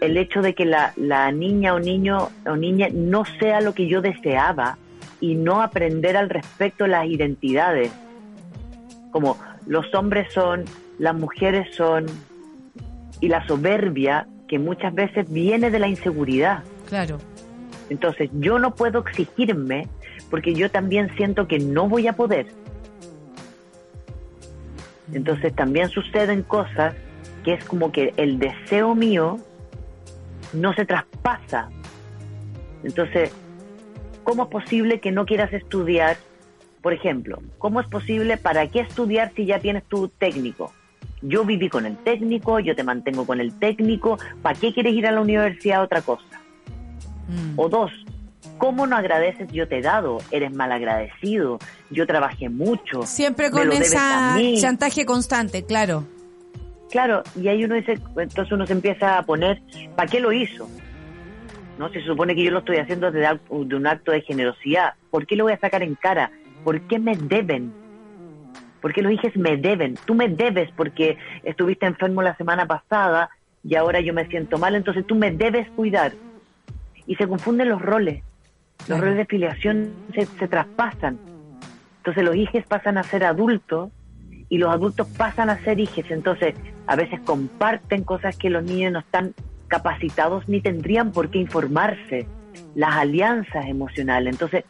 El 0.00 0.16
hecho 0.16 0.40
de 0.40 0.54
que 0.54 0.64
la, 0.64 0.92
la 0.96 1.30
niña 1.30 1.74
o 1.74 1.78
niño 1.78 2.30
o 2.46 2.56
niña 2.56 2.88
no 2.92 3.24
sea 3.38 3.60
lo 3.60 3.74
que 3.74 3.86
yo 3.86 4.00
deseaba 4.00 4.78
y 5.20 5.34
no 5.34 5.60
aprender 5.62 6.16
al 6.16 6.30
respecto 6.30 6.86
las 6.86 7.06
identidades. 7.06 7.92
Como 9.12 9.36
los 9.66 9.94
hombres 9.94 10.32
son, 10.32 10.64
las 10.98 11.14
mujeres 11.14 11.74
son, 11.74 12.06
y 13.20 13.28
la 13.28 13.46
soberbia 13.46 14.26
que 14.48 14.58
muchas 14.58 14.94
veces 14.94 15.30
viene 15.30 15.70
de 15.70 15.78
la 15.78 15.88
inseguridad. 15.88 16.64
Claro. 16.88 17.18
Entonces 17.88 18.30
yo 18.34 18.58
no 18.58 18.74
puedo 18.74 19.00
exigirme 19.00 19.88
porque 20.30 20.54
yo 20.54 20.70
también 20.70 21.14
siento 21.16 21.46
que 21.46 21.58
no 21.58 21.88
voy 21.88 22.08
a 22.08 22.14
poder. 22.14 22.46
Entonces 25.12 25.54
también 25.54 25.88
suceden 25.88 26.42
cosas 26.42 26.94
que 27.44 27.54
es 27.54 27.64
como 27.64 27.90
que 27.90 28.14
el 28.16 28.38
deseo 28.38 28.94
mío 28.94 29.38
no 30.52 30.74
se 30.74 30.84
traspasa. 30.84 31.68
Entonces, 32.82 33.32
¿cómo 34.24 34.44
es 34.44 34.48
posible 34.48 35.00
que 35.00 35.12
no 35.12 35.26
quieras 35.26 35.52
estudiar? 35.52 36.16
Por 36.82 36.92
ejemplo, 36.92 37.42
¿cómo 37.58 37.80
es 37.80 37.88
posible 37.88 38.36
para 38.36 38.66
qué 38.68 38.80
estudiar 38.80 39.32
si 39.34 39.46
ya 39.46 39.58
tienes 39.58 39.84
tu 39.84 40.08
técnico? 40.08 40.72
Yo 41.22 41.44
viví 41.44 41.68
con 41.68 41.84
el 41.84 41.96
técnico, 41.98 42.60
yo 42.60 42.74
te 42.74 42.82
mantengo 42.82 43.26
con 43.26 43.40
el 43.40 43.58
técnico, 43.58 44.18
¿para 44.40 44.58
qué 44.58 44.72
quieres 44.72 44.94
ir 44.94 45.06
a 45.06 45.12
la 45.12 45.20
universidad 45.20 45.80
a 45.80 45.82
otra 45.82 46.00
cosa? 46.00 46.40
Mm. 47.28 47.58
O 47.58 47.68
dos, 47.68 47.92
¿Cómo 48.60 48.86
no 48.86 48.94
agradeces? 48.94 49.50
Yo 49.52 49.66
te 49.66 49.78
he 49.78 49.82
dado, 49.82 50.18
eres 50.30 50.52
mal 50.52 50.70
agradecido, 50.70 51.58
yo 51.90 52.06
trabajé 52.06 52.50
mucho. 52.50 53.04
Siempre 53.04 53.50
con 53.50 53.72
esa 53.72 54.36
chantaje 54.60 55.06
constante, 55.06 55.64
claro. 55.64 56.04
Claro, 56.90 57.22
y 57.36 57.48
ahí 57.48 57.64
uno 57.64 57.76
dice, 57.76 57.98
entonces 58.16 58.52
uno 58.52 58.66
se 58.66 58.72
empieza 58.72 59.18
a 59.18 59.22
poner, 59.22 59.62
¿para 59.94 60.10
qué 60.10 60.20
lo 60.20 60.32
hizo? 60.32 60.68
No 61.78 61.88
se 61.90 62.02
supone 62.02 62.34
que 62.34 62.42
yo 62.42 62.50
lo 62.50 62.58
estoy 62.58 62.76
haciendo 62.76 63.10
de, 63.10 63.20
de 63.20 63.76
un 63.76 63.86
acto 63.86 64.12
de 64.12 64.20
generosidad. 64.22 64.94
¿Por 65.10 65.26
qué 65.26 65.36
lo 65.36 65.44
voy 65.44 65.52
a 65.52 65.58
sacar 65.58 65.82
en 65.82 65.94
cara? 65.94 66.30
¿Por 66.64 66.80
qué 66.82 66.98
me 66.98 67.16
deben? 67.16 67.72
¿Por 68.80 68.92
qué 68.92 69.02
los 69.02 69.12
hijos 69.12 69.36
me 69.36 69.56
deben? 69.56 69.96
Tú 70.04 70.14
me 70.14 70.28
debes 70.28 70.70
porque 70.76 71.16
estuviste 71.42 71.86
enfermo 71.86 72.22
la 72.22 72.36
semana 72.36 72.66
pasada 72.66 73.30
y 73.62 73.74
ahora 73.74 74.00
yo 74.00 74.14
me 74.14 74.26
siento 74.26 74.58
mal, 74.58 74.74
entonces 74.74 75.06
tú 75.06 75.14
me 75.14 75.30
debes 75.30 75.68
cuidar. 75.70 76.12
Y 77.06 77.16
se 77.16 77.26
confunden 77.26 77.68
los 77.68 77.80
roles. 77.80 78.22
Los 78.88 79.00
roles 79.00 79.16
de 79.16 79.26
filiación 79.26 79.92
se, 80.14 80.48
traspasan. 80.48 81.18
Entonces 81.98 82.24
los 82.24 82.34
hijos 82.36 82.64
pasan 82.66 82.96
a 82.96 83.02
ser 83.02 83.24
adultos 83.24 83.90
y 84.48 84.58
los 84.58 84.70
adultos 84.70 85.06
pasan 85.16 85.50
a 85.50 85.58
ser 85.62 85.78
hijos. 85.78 86.04
Entonces 86.10 86.54
a 86.90 86.96
veces 86.96 87.20
comparten 87.20 88.02
cosas 88.02 88.36
que 88.36 88.50
los 88.50 88.64
niños 88.64 88.92
no 88.92 88.98
están 88.98 89.32
capacitados 89.68 90.48
ni 90.48 90.60
tendrían 90.60 91.12
por 91.12 91.30
qué 91.30 91.38
informarse. 91.38 92.26
Las 92.74 92.96
alianzas 92.96 93.66
emocionales. 93.66 94.34
Entonces 94.34 94.64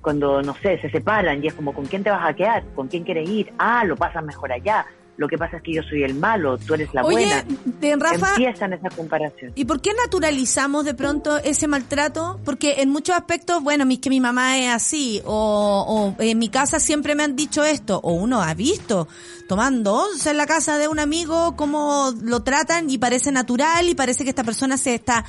cuando, 0.00 0.40
no 0.40 0.54
sé, 0.54 0.80
se 0.80 0.88
separan 0.88 1.44
y 1.44 1.48
es 1.48 1.54
como, 1.54 1.74
¿con 1.74 1.84
quién 1.84 2.02
te 2.02 2.08
vas 2.08 2.26
a 2.26 2.32
quedar? 2.32 2.64
¿Con 2.74 2.88
quién 2.88 3.04
quieres 3.04 3.28
ir? 3.28 3.52
Ah, 3.58 3.84
lo 3.84 3.94
pasas 3.94 4.24
mejor 4.24 4.52
allá 4.52 4.86
lo 5.20 5.28
que 5.28 5.36
pasa 5.36 5.58
es 5.58 5.62
que 5.62 5.74
yo 5.74 5.82
soy 5.82 6.02
el 6.02 6.14
malo, 6.14 6.56
tú 6.56 6.72
eres 6.72 6.94
la 6.94 7.02
buena. 7.02 7.44
De 7.78 7.94
Rafa, 7.94 8.30
Empiezan 8.30 8.72
esa 8.72 8.88
comparación. 8.88 9.52
¿Y 9.54 9.66
por 9.66 9.82
qué 9.82 9.90
naturalizamos 9.92 10.86
de 10.86 10.94
pronto 10.94 11.36
ese 11.36 11.68
maltrato? 11.68 12.40
Porque 12.42 12.76
en 12.78 12.88
muchos 12.88 13.14
aspectos, 13.14 13.62
bueno, 13.62 13.84
que 14.00 14.08
mi 14.08 14.18
mamá 14.18 14.56
es 14.56 14.70
así, 14.70 15.20
o, 15.26 16.14
en 16.18 16.38
mi 16.38 16.48
casa 16.48 16.80
siempre 16.80 17.14
me 17.14 17.22
han 17.22 17.36
dicho 17.36 17.62
esto, 17.64 18.00
o 18.02 18.14
uno 18.14 18.40
ha 18.40 18.54
visto 18.54 19.08
tomando 19.46 19.92
once 19.92 20.30
en 20.30 20.38
la 20.38 20.46
casa 20.46 20.78
de 20.78 20.88
un 20.88 20.98
amigo, 20.98 21.54
cómo 21.54 22.14
lo 22.22 22.42
tratan 22.42 22.88
y 22.88 22.96
parece 22.96 23.30
natural 23.30 23.90
y 23.90 23.94
parece 23.94 24.24
que 24.24 24.30
esta 24.30 24.44
persona 24.44 24.78
se 24.78 24.94
está, 24.94 25.26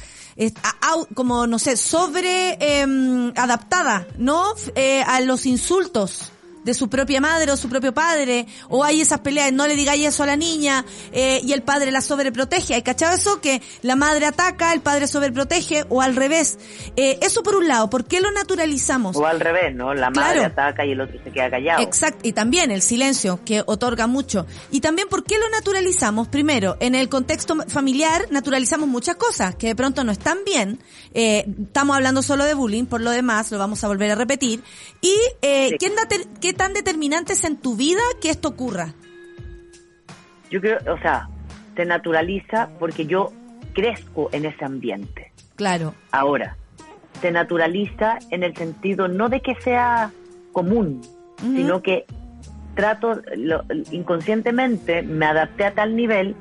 como, 1.15 1.47
no 1.47 1.59
sé, 1.59 1.75
sobre 1.75 2.57
em, 2.61 3.33
adaptada, 3.35 4.07
¿no? 4.17 4.53
Eh, 4.75 5.03
a 5.05 5.19
los 5.19 5.45
insultos 5.45 6.31
de 6.63 6.73
su 6.73 6.89
propia 6.89 7.21
madre 7.21 7.51
o 7.51 7.57
su 7.57 7.69
propio 7.69 7.93
padre, 7.93 8.47
o 8.69 8.83
hay 8.83 9.01
esas 9.01 9.19
peleas, 9.19 9.51
no 9.51 9.67
le 9.67 9.75
digáis 9.75 10.07
eso 10.07 10.23
a 10.23 10.25
la 10.25 10.35
niña, 10.35 10.85
eh, 11.11 11.41
y 11.43 11.53
el 11.53 11.63
padre 11.63 11.91
la 11.91 12.01
sobreprotege. 12.01 12.75
¿Hay 12.75 12.81
cachado 12.81 13.15
eso? 13.15 13.41
Que 13.41 13.61
la 13.81 13.95
madre 13.95 14.25
ataca, 14.25 14.73
el 14.73 14.81
padre 14.81 15.07
sobreprotege, 15.07 15.85
o 15.89 16.01
al 16.01 16.15
revés. 16.15 16.57
Eh, 16.95 17.19
eso 17.21 17.43
por 17.43 17.55
un 17.55 17.67
lado, 17.67 17.89
¿por 17.89 18.05
qué 18.05 18.19
lo 18.19 18.31
naturalizamos? 18.31 19.15
O 19.15 19.25
al 19.25 19.39
revés, 19.39 19.75
¿no? 19.75 19.93
La 19.93 20.09
madre 20.09 20.45
ataca 20.45 20.85
y 20.85 20.91
el 20.91 21.01
otro 21.01 21.17
se 21.23 21.31
queda 21.31 21.49
callado. 21.49 21.81
Exacto, 21.81 22.27
y 22.27 22.33
también 22.33 22.71
el 22.71 22.81
silencio, 22.81 23.39
que 23.45 23.63
otorga 23.65 24.07
mucho. 24.07 24.45
Y 24.71 24.81
también, 24.81 25.07
¿por 25.07 25.23
qué 25.23 25.37
lo 25.39 25.49
naturalizamos? 25.49 26.27
Primero, 26.27 26.77
en 26.79 26.95
el 26.95 27.09
contexto 27.09 27.55
familiar, 27.67 28.27
naturalizamos 28.31 28.87
muchas 28.87 29.15
cosas 29.15 29.55
que 29.55 29.67
de 29.67 29.75
pronto 29.75 30.03
no 30.03 30.11
están 30.11 30.39
bien. 30.45 30.79
Eh, 31.13 31.45
estamos 31.63 31.95
hablando 31.95 32.21
solo 32.21 32.45
de 32.45 32.53
bullying, 32.53 32.85
por 32.85 33.01
lo 33.01 33.11
demás, 33.11 33.51
lo 33.51 33.57
vamos 33.57 33.83
a 33.83 33.87
volver 33.87 34.11
a 34.11 34.15
repetir. 34.15 34.63
Y, 35.01 35.15
eh, 35.41 35.77
¿quién 35.79 35.93
tan 36.53 36.73
determinantes 36.73 37.43
en 37.43 37.57
tu 37.57 37.75
vida 37.75 38.01
que 38.21 38.29
esto 38.29 38.49
ocurra? 38.49 38.93
Yo 40.49 40.59
creo, 40.61 40.79
o 40.93 40.97
sea, 40.99 41.29
se 41.75 41.85
naturaliza 41.85 42.69
porque 42.79 43.05
yo 43.05 43.31
crezco 43.73 44.29
en 44.33 44.45
ese 44.45 44.65
ambiente. 44.65 45.31
Claro. 45.55 45.93
Ahora, 46.11 46.57
se 47.21 47.31
naturaliza 47.31 48.19
en 48.29 48.43
el 48.43 48.55
sentido 48.55 49.07
no 49.07 49.29
de 49.29 49.41
que 49.41 49.55
sea 49.55 50.11
común, 50.51 51.01
sino 51.39 51.81
que 51.81 52.05
trato, 52.75 53.21
inconscientemente 53.91 55.01
me 55.01 55.25
adapté 55.25 55.65
a 55.65 55.73
tal 55.73 55.95
nivel 55.95 56.35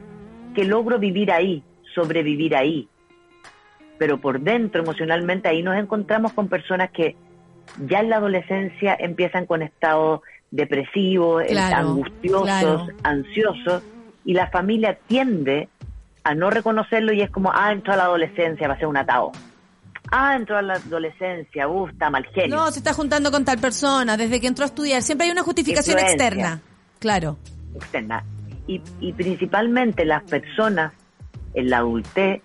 que 0.54 0.64
logro 0.64 0.98
vivir 0.98 1.30
ahí, 1.32 1.62
sobrevivir 1.94 2.56
ahí. 2.56 2.88
Pero 3.98 4.20
por 4.20 4.40
dentro, 4.40 4.82
emocionalmente, 4.82 5.48
ahí 5.48 5.62
nos 5.62 5.76
encontramos 5.76 6.32
con 6.32 6.48
personas 6.48 6.90
que 6.90 7.16
ya 7.86 8.00
en 8.00 8.10
la 8.10 8.16
adolescencia 8.16 8.96
empiezan 8.98 9.46
con 9.46 9.62
estados 9.62 10.20
depresivos, 10.50 11.44
angustiosos, 11.50 12.90
ansiosos, 13.02 13.82
y 14.24 14.34
la 14.34 14.50
familia 14.50 14.98
tiende 15.06 15.68
a 16.24 16.34
no 16.34 16.50
reconocerlo 16.50 17.12
y 17.12 17.22
es 17.22 17.30
como, 17.30 17.50
ah, 17.52 17.72
entró 17.72 17.94
a 17.94 17.96
la 17.96 18.04
adolescencia, 18.04 18.68
va 18.68 18.74
a 18.74 18.78
ser 18.78 18.86
un 18.86 18.96
atado. 18.96 19.32
Ah, 20.10 20.34
entró 20.34 20.58
a 20.58 20.62
la 20.62 20.74
adolescencia, 20.74 21.68
uh, 21.68 21.86
está 21.86 22.10
mal 22.10 22.26
genio. 22.26 22.56
No, 22.56 22.70
se 22.70 22.80
está 22.80 22.92
juntando 22.92 23.30
con 23.30 23.44
tal 23.44 23.58
persona 23.58 24.16
desde 24.16 24.40
que 24.40 24.48
entró 24.48 24.64
a 24.64 24.66
estudiar. 24.66 25.02
Siempre 25.02 25.26
hay 25.26 25.32
una 25.32 25.42
justificación 25.42 25.98
externa. 25.98 26.60
Claro. 26.98 27.38
Externa. 27.74 28.24
Y, 28.66 28.82
y 29.00 29.12
principalmente 29.12 30.04
las 30.04 30.22
personas 30.24 30.92
en 31.54 31.70
la 31.70 31.78
adultez 31.78 32.42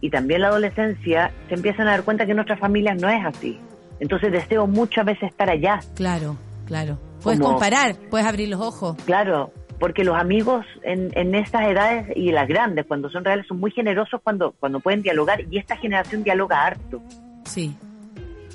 y 0.00 0.10
también 0.10 0.42
la 0.42 0.48
adolescencia 0.48 1.32
se 1.48 1.54
empiezan 1.54 1.88
a 1.88 1.92
dar 1.92 2.02
cuenta 2.04 2.26
que 2.26 2.34
nuestra 2.34 2.56
familia 2.56 2.94
no 2.94 3.08
es 3.08 3.24
así. 3.24 3.58
Entonces 4.00 4.32
deseo 4.32 4.66
muchas 4.66 5.04
veces 5.04 5.30
estar 5.30 5.48
allá. 5.50 5.80
Claro, 5.94 6.36
claro. 6.66 6.98
Puedes 7.22 7.40
comparar, 7.40 7.96
puedes 8.10 8.26
abrir 8.26 8.48
los 8.48 8.60
ojos. 8.60 8.96
Claro, 9.04 9.50
porque 9.78 10.04
los 10.04 10.16
amigos 10.16 10.64
en, 10.82 11.10
en 11.14 11.34
estas 11.34 11.66
edades 11.66 12.06
y 12.16 12.30
las 12.30 12.46
grandes, 12.46 12.86
cuando 12.86 13.10
son 13.10 13.24
reales, 13.24 13.46
son 13.46 13.58
muy 13.58 13.70
generosos 13.70 14.20
cuando, 14.22 14.52
cuando 14.58 14.80
pueden 14.80 15.02
dialogar 15.02 15.40
y 15.50 15.58
esta 15.58 15.76
generación 15.76 16.22
dialoga 16.22 16.64
harto. 16.64 17.02
Sí. 17.44 17.76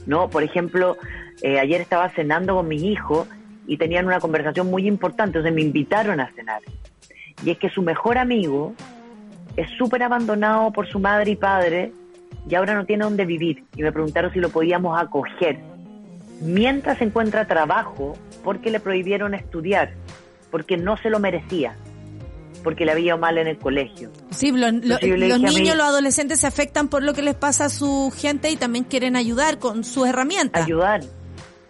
¿No? 0.06 0.30
Por 0.30 0.44
ejemplo, 0.44 0.98
eh, 1.42 1.60
ayer 1.60 1.82
estaba 1.82 2.10
cenando 2.10 2.56
con 2.56 2.68
mis 2.68 2.84
hijos 2.84 3.28
y 3.68 3.78
tenían 3.78 4.06
una 4.06 4.20
conversación 4.20 4.68
muy 4.68 4.88
importante, 4.88 5.38
entonces 5.38 5.54
me 5.54 5.62
invitaron 5.62 6.20
a 6.20 6.32
cenar. 6.34 6.62
Y 7.44 7.52
es 7.52 7.58
que 7.58 7.70
su 7.70 7.82
mejor 7.82 8.18
amigo 8.18 8.74
es 9.56 9.70
súper 9.78 10.04
abandonado 10.04 10.72
por 10.72 10.88
su 10.88 11.00
madre 11.00 11.32
y 11.32 11.36
padre 11.36 11.92
y 12.50 12.56
ahora 12.56 12.76
no 12.76 12.86
tiene 12.86 13.04
dónde 13.04 13.26
vivir. 13.26 13.64
Y 13.76 13.84
me 13.84 13.92
preguntaron 13.92 14.32
si 14.34 14.40
lo 14.40 14.50
podíamos 14.50 15.00
acoger. 15.00 15.60
Mientras 16.42 17.02
encuentra 17.02 17.46
trabajo, 17.46 18.18
porque 18.44 18.72
le 18.72 18.80
prohibieron 18.80 19.34
estudiar, 19.34 19.94
porque 20.50 20.76
no 20.76 20.98
se 20.98 21.10
lo 21.10 21.20
merecía, 21.20 21.76
porque 22.64 22.86
le 22.86 22.94
había 22.94 23.16
mal 23.16 23.38
en 23.38 23.48
el 23.48 23.58
colegio. 23.58 24.10
Sí, 24.32 24.52
los 24.52 24.74
niños, 24.74 25.78
los 25.78 25.86
adolescentes 25.86 26.40
se 26.40 26.48
afectan 26.48 26.88
por 26.88 27.04
lo 27.04 27.14
que 27.14 27.22
les 27.22 27.36
pasa 27.36 27.66
a 27.66 27.70
su 27.70 28.12
gente 28.16 28.50
y 28.50 28.56
también 28.56 28.86
quieren 28.86 29.16
ayudar 29.16 29.60
con 29.60 29.84
sus 29.84 30.08
herramientas. 30.08 30.66
Ayudar. 30.66 31.02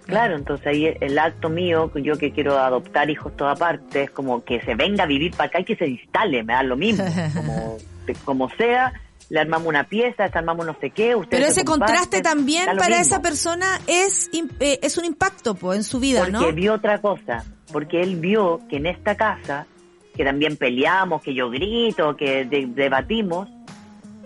Claro, 0.05 0.35
entonces 0.35 0.67
ahí 0.67 0.93
el 0.99 1.17
acto 1.19 1.49
mío, 1.49 1.91
yo 1.95 2.17
que 2.17 2.31
quiero 2.31 2.57
adoptar 2.57 3.09
hijos 3.09 3.35
toda 3.37 3.55
parte, 3.55 4.03
es 4.03 4.11
como 4.11 4.43
que 4.43 4.59
se 4.61 4.75
venga 4.75 5.03
a 5.03 5.07
vivir 5.07 5.31
para 5.31 5.47
acá 5.47 5.59
y 5.61 5.65
que 5.65 5.75
se 5.75 5.87
instale, 5.87 6.43
me 6.43 6.53
da 6.53 6.63
lo 6.63 6.75
mismo, 6.75 7.05
como, 7.33 7.77
como 8.25 8.49
sea, 8.51 8.93
le 9.31 9.39
armamos 9.39 9.69
una 9.69 9.85
pieza, 9.85 10.27
le 10.27 10.31
armamos 10.33 10.65
no 10.65 10.75
sé 10.81 10.89
qué. 10.89 11.15
Pero 11.29 11.45
ese 11.45 11.63
contraste 11.63 12.21
también 12.21 12.65
para 12.77 12.99
esa 12.99 13.21
persona 13.21 13.79
es, 13.87 14.29
eh, 14.59 14.79
es 14.81 14.97
un 14.97 15.05
impacto 15.05 15.55
pues, 15.55 15.77
en 15.77 15.83
su 15.85 16.01
vida, 16.01 16.27
¿no? 16.27 16.39
Porque 16.39 16.53
vio 16.53 16.73
otra 16.73 16.99
cosa, 16.99 17.45
porque 17.71 18.01
él 18.01 18.17
vio 18.17 18.59
que 18.69 18.75
en 18.75 18.87
esta 18.87 19.15
casa, 19.15 19.67
que 20.13 20.25
también 20.25 20.57
peleamos, 20.57 21.21
que 21.21 21.33
yo 21.33 21.49
grito, 21.49 22.17
que 22.17 22.43
debatimos, 22.43 23.47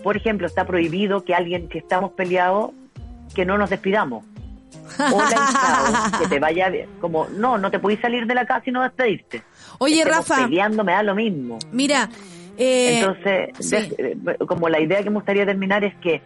por 0.02 0.16
ejemplo, 0.16 0.48
está 0.48 0.64
prohibido 0.64 1.24
que 1.24 1.36
alguien, 1.36 1.68
si 1.70 1.78
estamos 1.78 2.10
peleados, 2.10 2.72
que 3.32 3.46
no 3.46 3.56
nos 3.58 3.70
despidamos. 3.70 4.24
O 4.98 5.20
la 5.20 6.18
que 6.18 6.26
te 6.26 6.40
vaya 6.40 6.68
bien. 6.68 6.88
Como, 7.00 7.28
no, 7.28 7.58
no 7.58 7.70
te 7.70 7.78
puedes 7.78 8.00
salir 8.00 8.26
de 8.26 8.34
la 8.34 8.44
casa 8.44 8.64
y 8.66 8.72
no 8.72 8.82
despedirte. 8.82 9.44
Oye, 9.78 10.04
Rafa. 10.04 10.48
Peleando 10.48 10.82
me 10.82 10.92
da 10.92 11.04
lo 11.04 11.14
mismo. 11.14 11.60
Mira. 11.70 12.08
Eh, 12.56 12.98
Entonces, 12.98 13.94
eh, 13.98 14.16
como 14.46 14.68
la 14.68 14.80
idea 14.80 15.02
que 15.02 15.10
me 15.10 15.16
gustaría 15.16 15.44
terminar 15.44 15.84
es 15.84 15.94
que 15.96 16.22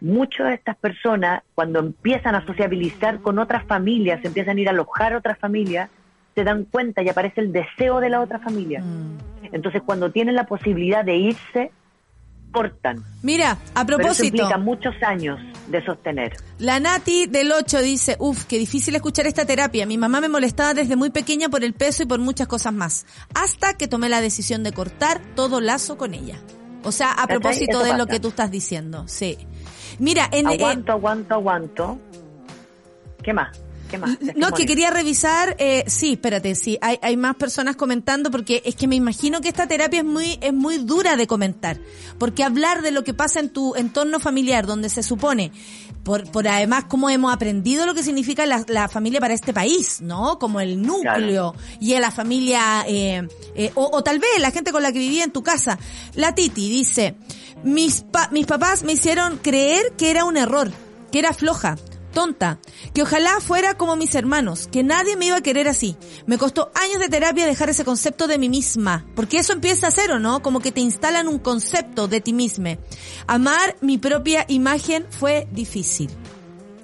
muchas 0.00 0.48
de 0.48 0.54
estas 0.54 0.76
personas, 0.76 1.42
cuando 1.54 1.80
empiezan 1.80 2.34
a 2.34 2.44
sociabilizar 2.44 3.20
con 3.20 3.38
otras 3.38 3.64
familias, 3.64 4.24
empiezan 4.24 4.58
a 4.58 4.60
ir 4.60 4.68
a 4.68 4.72
alojar 4.72 5.12
a 5.14 5.18
otras 5.18 5.38
familias, 5.38 5.90
se 6.34 6.44
dan 6.44 6.64
cuenta 6.64 7.02
y 7.02 7.08
aparece 7.08 7.40
el 7.40 7.52
deseo 7.52 8.00
de 8.00 8.10
la 8.10 8.20
otra 8.20 8.38
familia. 8.38 8.80
Mm. 8.80 9.18
Entonces, 9.52 9.82
cuando 9.82 10.10
tienen 10.10 10.34
la 10.34 10.44
posibilidad 10.44 11.04
de 11.04 11.16
irse, 11.16 11.70
cortan. 12.54 13.04
Mira, 13.22 13.58
a 13.74 13.84
propósito. 13.84 14.30
Pero 14.30 14.44
implica 14.44 14.58
muchos 14.58 14.94
años 15.02 15.38
de 15.66 15.84
sostener. 15.84 16.36
La 16.58 16.78
Nati 16.78 17.26
del 17.26 17.50
8 17.50 17.82
dice, 17.82 18.16
uff, 18.20 18.44
qué 18.44 18.58
difícil 18.58 18.94
escuchar 18.94 19.26
esta 19.26 19.44
terapia. 19.44 19.86
Mi 19.86 19.98
mamá 19.98 20.20
me 20.20 20.28
molestaba 20.28 20.72
desde 20.72 20.94
muy 20.94 21.10
pequeña 21.10 21.48
por 21.48 21.64
el 21.64 21.74
peso 21.74 22.04
y 22.04 22.06
por 22.06 22.20
muchas 22.20 22.46
cosas 22.46 22.72
más. 22.72 23.06
Hasta 23.34 23.74
que 23.74 23.88
tomé 23.88 24.08
la 24.08 24.20
decisión 24.20 24.62
de 24.62 24.72
cortar 24.72 25.20
todo 25.34 25.60
lazo 25.60 25.98
con 25.98 26.14
ella. 26.14 26.38
O 26.84 26.92
sea, 26.92 27.12
a 27.12 27.26
propósito 27.26 27.82
de 27.82 27.98
lo 27.98 28.06
que 28.06 28.20
tú 28.20 28.28
estás 28.28 28.50
diciendo, 28.50 29.04
sí. 29.08 29.36
Mira, 29.98 30.28
en... 30.30 30.46
Aguanto, 30.46 30.92
aguanto, 30.92 31.34
aguanto. 31.34 31.98
¿Qué 33.22 33.32
más? 33.32 33.58
No, 34.36 34.50
que 34.52 34.66
quería 34.66 34.90
revisar, 34.90 35.56
eh, 35.58 35.84
sí, 35.86 36.12
espérate, 36.12 36.54
sí, 36.54 36.78
hay, 36.80 36.98
hay 37.02 37.16
más 37.16 37.36
personas 37.36 37.76
comentando 37.76 38.30
porque 38.30 38.62
es 38.64 38.74
que 38.74 38.88
me 38.88 38.96
imagino 38.96 39.40
que 39.40 39.48
esta 39.48 39.66
terapia 39.66 40.00
es 40.00 40.04
muy, 40.04 40.38
es 40.40 40.52
muy 40.52 40.78
dura 40.78 41.16
de 41.16 41.26
comentar. 41.26 41.78
Porque 42.18 42.44
hablar 42.44 42.82
de 42.82 42.90
lo 42.90 43.04
que 43.04 43.14
pasa 43.14 43.40
en 43.40 43.50
tu 43.50 43.74
entorno 43.74 44.20
familiar, 44.20 44.66
donde 44.66 44.88
se 44.88 45.02
supone, 45.02 45.52
por, 46.02 46.30
por 46.30 46.46
además 46.46 46.84
cómo 46.88 47.08
hemos 47.10 47.32
aprendido 47.32 47.86
lo 47.86 47.94
que 47.94 48.02
significa 48.02 48.46
la, 48.46 48.64
la 48.68 48.88
familia 48.88 49.20
para 49.20 49.34
este 49.34 49.52
país, 49.52 50.00
¿no? 50.00 50.38
Como 50.38 50.60
el 50.60 50.82
núcleo 50.82 51.54
y 51.80 51.98
la 51.98 52.10
familia, 52.10 52.84
eh, 52.86 53.26
eh, 53.54 53.72
o, 53.74 53.90
o 53.92 54.02
tal 54.02 54.18
vez 54.18 54.30
la 54.40 54.50
gente 54.50 54.72
con 54.72 54.82
la 54.82 54.92
que 54.92 54.98
vivía 54.98 55.24
en 55.24 55.32
tu 55.32 55.42
casa. 55.42 55.78
La 56.14 56.34
Titi 56.34 56.68
dice, 56.68 57.16
mis, 57.62 58.02
pa 58.02 58.28
mis 58.30 58.46
papás 58.46 58.82
me 58.82 58.92
hicieron 58.92 59.38
creer 59.38 59.92
que 59.96 60.10
era 60.10 60.24
un 60.24 60.36
error, 60.36 60.70
que 61.10 61.18
era 61.18 61.32
floja 61.32 61.76
tonta, 62.14 62.58
que 62.94 63.02
ojalá 63.02 63.40
fuera 63.40 63.74
como 63.74 63.96
mis 63.96 64.14
hermanos, 64.14 64.68
que 64.72 64.82
nadie 64.82 65.16
me 65.16 65.26
iba 65.26 65.36
a 65.36 65.42
querer 65.42 65.68
así. 65.68 65.96
Me 66.26 66.38
costó 66.38 66.70
años 66.74 67.00
de 67.00 67.10
terapia 67.10 67.44
dejar 67.44 67.68
ese 67.68 67.84
concepto 67.84 68.26
de 68.26 68.38
mí 68.38 68.48
misma, 68.48 69.04
porque 69.14 69.38
eso 69.38 69.52
empieza 69.52 69.88
a 69.88 69.90
ser 69.90 70.10
o 70.12 70.18
no, 70.18 70.40
como 70.40 70.60
que 70.60 70.72
te 70.72 70.80
instalan 70.80 71.28
un 71.28 71.38
concepto 71.38 72.08
de 72.08 72.22
ti 72.22 72.32
misma. 72.32 72.78
Amar 73.26 73.76
mi 73.82 73.98
propia 73.98 74.46
imagen 74.48 75.04
fue 75.10 75.46
difícil. 75.52 76.10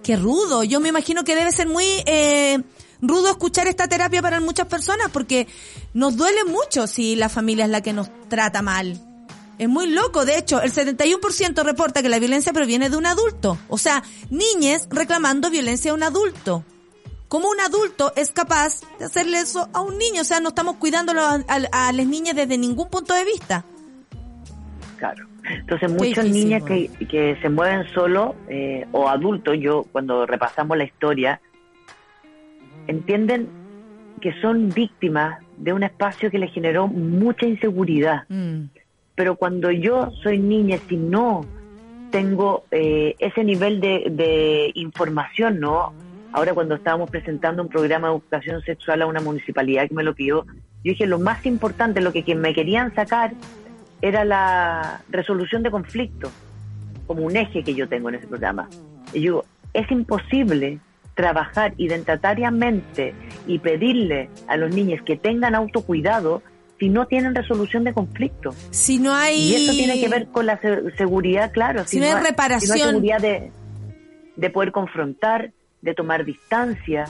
Qué 0.03 0.17
rudo, 0.17 0.65
yo 0.65 0.81
me 0.81 0.89
imagino 0.89 1.25
que 1.25 1.37
debe 1.37 1.53
ser 1.53 1.69
muy 1.69 1.87
eh, 2.05 2.59
rudo 3.01 3.31
escuchar 3.31 3.69
esta 3.69 3.89
terapia 3.89 4.21
para 4.21 4.41
muchas 4.41 4.67
personas, 4.67 5.09
porque 5.13 5.47
nos 5.95 6.17
duele 6.17 6.45
mucho 6.45 6.87
si 6.87 7.17
la 7.17 7.29
familia 7.29 7.65
es 7.65 7.71
la 7.71 7.81
que 7.81 7.93
nos 7.93 8.11
trata 8.29 8.61
mal. 8.61 9.10
Es 9.61 9.69
muy 9.69 9.93
loco. 9.93 10.25
De 10.25 10.39
hecho, 10.39 10.63
el 10.63 10.73
71% 10.73 11.63
reporta 11.63 12.01
que 12.01 12.09
la 12.09 12.19
violencia 12.19 12.51
proviene 12.51 12.89
de 12.89 12.97
un 12.97 13.05
adulto. 13.05 13.59
O 13.69 13.77
sea, 13.77 14.03
niñes 14.31 14.89
reclamando 14.91 15.51
violencia 15.51 15.91
a 15.91 15.95
un 15.95 16.03
adulto. 16.03 16.65
¿Cómo 17.29 17.51
un 17.51 17.61
adulto 17.61 18.11
es 18.17 18.31
capaz 18.31 18.81
de 18.99 19.05
hacerle 19.05 19.41
eso 19.41 19.69
a 19.75 19.83
un 19.83 19.99
niño? 19.99 20.23
O 20.23 20.25
sea, 20.25 20.41
no 20.41 20.49
estamos 20.49 20.77
cuidándolo 20.77 21.21
a, 21.21 21.93
las 21.93 22.07
niñas 22.07 22.37
desde 22.37 22.57
ningún 22.57 22.89
punto 22.89 23.13
de 23.13 23.23
vista. 23.27 23.63
Claro. 24.97 25.27
Entonces, 25.45 25.93
muchos 25.93 26.25
niños 26.25 26.65
que, 26.65 26.89
que, 27.07 27.37
se 27.43 27.51
mueven 27.51 27.87
solo 27.93 28.37
eh, 28.49 28.87
o 28.93 29.11
adultos, 29.11 29.59
yo 29.61 29.85
cuando 29.93 30.25
repasamos 30.25 30.79
la 30.79 30.85
historia, 30.85 31.39
entienden 32.87 33.47
que 34.23 34.33
son 34.41 34.71
víctimas 34.71 35.39
de 35.59 35.75
un 35.75 35.83
espacio 35.83 36.31
que 36.31 36.39
les 36.39 36.51
generó 36.51 36.87
mucha 36.89 37.45
inseguridad. 37.45 38.25
Mm 38.31 38.80
pero 39.21 39.37
cuando 39.37 39.71
yo 39.71 40.13
soy 40.23 40.39
niña, 40.39 40.79
si 40.89 40.97
no 40.97 41.45
tengo 42.11 42.65
eh, 42.71 43.17
ese 43.19 43.45
nivel 43.45 43.79
de, 43.79 44.73
información, 44.75 45.61
¿no? 45.61 45.93
Ahora 46.33 46.55
cuando 46.55 46.77
estábamos 46.77 47.11
presentando 47.11 47.63
un 47.63 47.69
programa 47.69 48.09
de 48.09 48.15
educación 48.15 48.63
sexual 48.63 49.03
a 49.03 49.07
una 49.07 49.21
municipalidad 49.21 49.87
que 49.87 49.95
me 49.95 50.05
lo 50.05 50.15
pidió, 50.15 50.47
yo 50.83 50.93
dije 50.93 51.05
lo 51.05 51.19
más 51.19 51.45
importante, 51.45 52.01
lo 52.01 52.15
que, 52.15 52.35
me 52.35 52.55
querían 52.55 52.95
sacar 52.95 53.35
era 54.01 54.25
la 54.25 55.03
resolución 55.11 55.63
de 55.63 55.71
conflictos, 55.71 56.33
como 57.07 57.27
un 57.27 57.37
eje 57.37 57.63
que 57.63 57.75
yo 57.75 57.91
tengo 57.91 58.09
en 58.09 58.15
ese 58.15 58.27
programa. 58.27 58.71
Y 59.13 59.21
yo, 59.21 59.45
es 59.75 59.91
imposible 59.91 60.79
trabajar 61.13 61.75
identitariamente 61.77 63.13
y 63.47 63.59
pedirle 63.59 64.31
a 64.49 64.57
los 64.57 64.75
niños 64.75 65.03
que 65.03 65.19
tengan 65.19 65.55
autocuidado 65.55 66.43
si 66.81 66.89
no 66.89 67.07
tienen 67.07 67.35
resolución 67.35 67.85
de 67.85 67.93
conflicto. 67.93 68.55
Si 68.71 68.99
no 68.99 69.15
hay... 69.15 69.39
Y 69.39 69.55
eso 69.55 69.73
tiene 69.73 70.01
que 70.01 70.09
ver 70.09 70.29
con 70.29 70.47
la 70.47 70.59
seguridad, 70.97 71.53
claro. 71.53 71.85
Si, 71.87 72.01
no, 72.01 72.07
hay 72.07 72.15
reparación. 72.15 72.61
Si 72.61 72.69
no 72.69 72.75
hay 72.75 72.81
seguridad 72.81 73.21
de, 73.21 73.53
de 74.37 74.51
poder 74.51 74.73
confrontar, 74.73 75.53
de 75.83 75.95
tomar 75.95 76.25
distancia, 76.25 77.05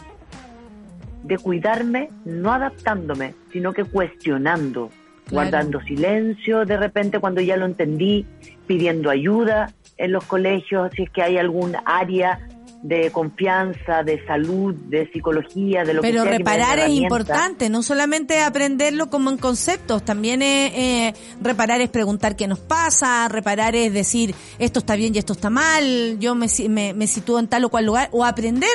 de 1.22 1.38
cuidarme, 1.38 2.10
no 2.24 2.52
adaptándome, 2.52 3.34
sino 3.52 3.72
que 3.72 3.84
cuestionando, 3.84 4.90
guardando 5.30 5.80
silencio 5.82 6.64
de 6.64 6.76
repente 6.76 7.20
cuando 7.20 7.40
ya 7.40 7.56
lo 7.56 7.64
entendí, 7.66 8.26
pidiendo 8.66 9.08
ayuda 9.08 9.72
en 9.98 10.10
los 10.10 10.24
colegios, 10.24 10.90
si 10.96 11.04
es 11.04 11.10
que 11.10 11.22
hay 11.22 11.38
algún 11.38 11.76
área 11.84 12.40
de 12.82 13.10
confianza, 13.10 14.02
de 14.02 14.24
salud, 14.26 14.74
de 14.74 15.10
psicología, 15.12 15.84
de 15.84 15.94
lo 15.94 16.00
Pero 16.00 16.22
que 16.22 16.22
sea. 16.22 16.24
Pero 16.24 16.38
reparar 16.38 16.78
es 16.78 16.90
importante, 16.90 17.68
no 17.68 17.82
solamente 17.82 18.40
aprenderlo 18.40 19.10
como 19.10 19.30
en 19.30 19.36
conceptos, 19.36 20.04
también 20.04 20.40
es, 20.40 20.72
eh, 20.74 21.14
reparar 21.42 21.80
es 21.82 21.90
preguntar 21.90 22.36
qué 22.36 22.48
nos 22.48 22.58
pasa, 22.58 23.28
reparar 23.28 23.74
es 23.76 23.92
decir 23.92 24.34
esto 24.58 24.78
está 24.78 24.96
bien 24.96 25.14
y 25.14 25.18
esto 25.18 25.34
está 25.34 25.50
mal, 25.50 26.18
yo 26.18 26.34
me, 26.34 26.46
me, 26.68 27.06
sitúo 27.06 27.38
en 27.38 27.48
tal 27.48 27.64
o 27.64 27.68
cual 27.68 27.84
lugar, 27.84 28.08
o 28.12 28.24
aprender 28.24 28.70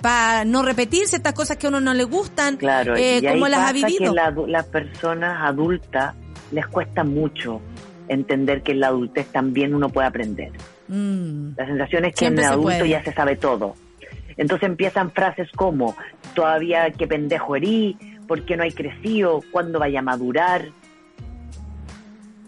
para 0.00 0.44
no 0.44 0.62
repetirse 0.62 1.16
estas 1.16 1.32
cosas 1.32 1.56
que 1.56 1.66
a 1.66 1.70
uno 1.70 1.80
no 1.80 1.94
le 1.94 2.04
gustan, 2.04 2.56
claro, 2.56 2.96
eh, 2.96 3.22
como 3.26 3.46
las 3.48 3.60
ha 3.60 3.72
vivido. 3.72 4.12
Que 4.12 4.50
las 4.50 4.66
personas 4.66 5.42
adultas 5.42 6.14
les 6.50 6.66
cuesta 6.66 7.04
mucho 7.04 7.60
entender 8.08 8.62
que 8.62 8.72
en 8.72 8.80
la 8.80 8.88
adultez 8.88 9.26
también 9.28 9.74
uno 9.74 9.88
puede 9.88 10.08
aprender. 10.08 10.52
Mm. 10.88 11.50
La 11.56 11.66
sensación 11.66 12.04
es 12.04 12.14
que 12.14 12.26
en 12.26 12.38
el 12.38 12.44
adulto 12.44 12.84
ya 12.84 13.02
se 13.02 13.12
sabe 13.12 13.36
todo. 13.36 13.74
Entonces 14.36 14.68
empiezan 14.68 15.10
frases 15.10 15.50
como, 15.52 15.96
todavía 16.34 16.90
qué 16.90 17.06
pendejo 17.06 17.56
erí, 17.56 17.96
por 18.26 18.44
qué 18.44 18.56
no 18.56 18.64
hay 18.64 18.72
crecido, 18.72 19.42
cuándo 19.52 19.78
vaya 19.78 20.00
a 20.00 20.02
madurar, 20.02 20.66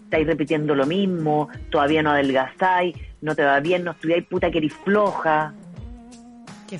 estáis 0.03 0.27
repitiendo 0.27 0.75
lo 0.75 0.85
mismo, 0.85 1.49
todavía 1.69 2.01
no 2.01 2.11
adelgazáis, 2.11 2.95
no 3.21 3.35
te 3.35 3.43
va 3.43 3.59
bien, 3.59 3.83
no 3.83 3.91
estudiáis, 3.91 4.25
puta 4.25 4.51
que 4.51 4.57
eres 4.59 4.73
floja. 4.73 5.53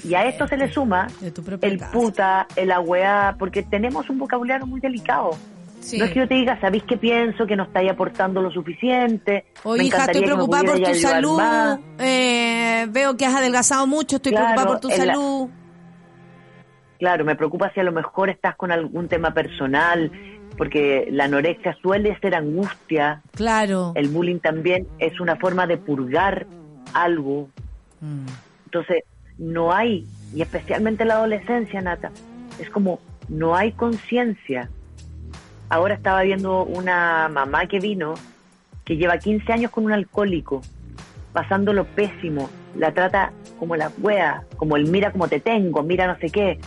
y 0.04 0.14
a 0.14 0.26
esto 0.26 0.48
se 0.48 0.58
le 0.58 0.72
suma 0.72 1.08
el 1.62 1.80
puta, 1.92 2.48
el 2.56 2.72
agüeá, 2.72 3.36
porque 3.38 3.64
tenemos 3.64 4.10
un 4.10 4.20
vocabulario 4.20 4.66
muy 4.66 4.82
delicado. 4.82 5.32
No 5.96 6.06
es 6.06 6.12
que 6.12 6.20
yo 6.20 6.28
te 6.28 6.36
diga, 6.36 6.60
¿sabéis 6.60 6.84
qué 6.84 6.98
pienso? 6.98 7.46
Que 7.46 7.56
no 7.56 7.64
estáis 7.64 7.90
aportando 7.90 8.42
lo 8.42 8.52
suficiente. 8.52 9.46
O 9.64 9.76
hija, 9.76 10.06
estoy 10.06 10.24
preocupada 10.24 10.64
por 10.64 10.80
tu 10.82 10.94
salud. 10.96 11.40
Eh, 12.00 12.88
veo 12.90 13.16
que 13.16 13.26
has 13.26 13.36
adelgazado 13.36 13.88
mucho, 13.88 14.18
estoy 14.18 14.34
preocupada 14.34 14.68
por 14.68 14.80
tu 14.80 14.90
salud. 14.90 15.50
Claro, 17.00 17.26
me 17.26 17.36
preocupa 17.36 17.72
si 17.74 17.80
a 17.80 17.84
lo 17.84 17.92
mejor 17.92 18.30
estás 18.30 18.56
con 18.56 18.72
algún 18.72 19.08
tema 19.08 19.34
personal, 19.34 20.12
porque 20.58 21.08
la 21.12 21.26
anorexia 21.26 21.78
suele 21.82 22.20
ser 22.20 22.34
angustia. 22.36 23.22
Claro. 23.36 23.92
El 23.96 24.10
bullying 24.10 24.40
también 24.40 24.88
es 24.98 25.20
una 25.20 25.36
forma 25.36 25.68
de 25.68 25.78
purgar 25.78 26.48
algo. 26.94 27.50
Mm. 28.02 28.26
Entonces, 28.66 29.04
no 29.38 29.72
hay, 29.72 30.08
y 30.34 30.42
especialmente 30.42 31.04
en 31.04 31.10
la 31.10 31.16
adolescencia, 31.16 31.82
Nata, 31.82 32.12
es 32.60 32.70
como 32.72 33.00
no 33.30 33.56
hay 33.56 33.74
conciencia 33.74 34.70
Ahora 35.70 35.96
estaba 35.96 36.22
viendo 36.22 36.64
una 36.64 37.28
mamá 37.28 37.66
que 37.68 37.80
vino 37.80 38.14
que 38.86 38.96
lleva 38.96 39.18
15 39.18 39.52
años 39.52 39.72
con 39.72 39.84
un 39.84 39.92
alcohólico, 39.92 40.62
pasándolo 41.34 41.84
pésimo, 41.84 42.50
la 42.78 42.94
trata 42.94 43.34
como 43.60 43.76
la 43.76 43.92
wea, 44.02 44.46
como 44.56 44.78
el 44.78 44.90
mira 44.90 45.12
como 45.12 45.28
te 45.28 45.42
tengo, 45.42 45.84
mira 45.84 46.08
no 46.08 46.18
sé 46.20 46.30
qué. 46.30 46.60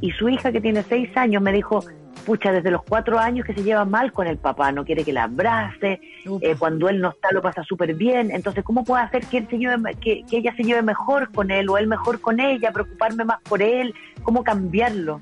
Y 0.00 0.12
su 0.12 0.28
hija 0.28 0.52
que 0.52 0.60
tiene 0.60 0.84
6 0.84 1.16
años 1.16 1.42
me 1.42 1.52
dijo, 1.52 1.82
pucha, 2.24 2.52
desde 2.52 2.70
los 2.70 2.84
4 2.84 3.18
años 3.18 3.44
que 3.44 3.54
se 3.54 3.64
lleva 3.64 3.84
mal 3.84 4.12
con 4.12 4.28
el 4.28 4.38
papá, 4.38 4.70
no 4.70 4.84
quiere 4.84 5.04
que 5.04 5.12
la 5.12 5.24
abrace, 5.24 6.00
eh, 6.40 6.54
cuando 6.56 6.88
él 6.88 7.00
no 7.00 7.10
está 7.10 7.32
lo 7.32 7.42
pasa 7.42 7.64
súper 7.64 7.94
bien, 7.94 8.30
entonces 8.30 8.62
¿cómo 8.62 8.84
puedo 8.84 9.02
hacer 9.02 9.26
que, 9.26 9.38
él 9.38 9.48
se 9.50 9.58
lleve, 9.58 9.96
que, 9.96 10.22
que 10.30 10.36
ella 10.36 10.54
se 10.56 10.62
lleve 10.62 10.82
mejor 10.82 11.32
con 11.32 11.50
él 11.50 11.68
o 11.68 11.76
él 11.76 11.88
mejor 11.88 12.20
con 12.20 12.38
ella, 12.38 12.70
preocuparme 12.70 13.24
más 13.24 13.40
por 13.42 13.62
él? 13.62 13.94
¿Cómo 14.22 14.44
cambiarlo? 14.44 15.20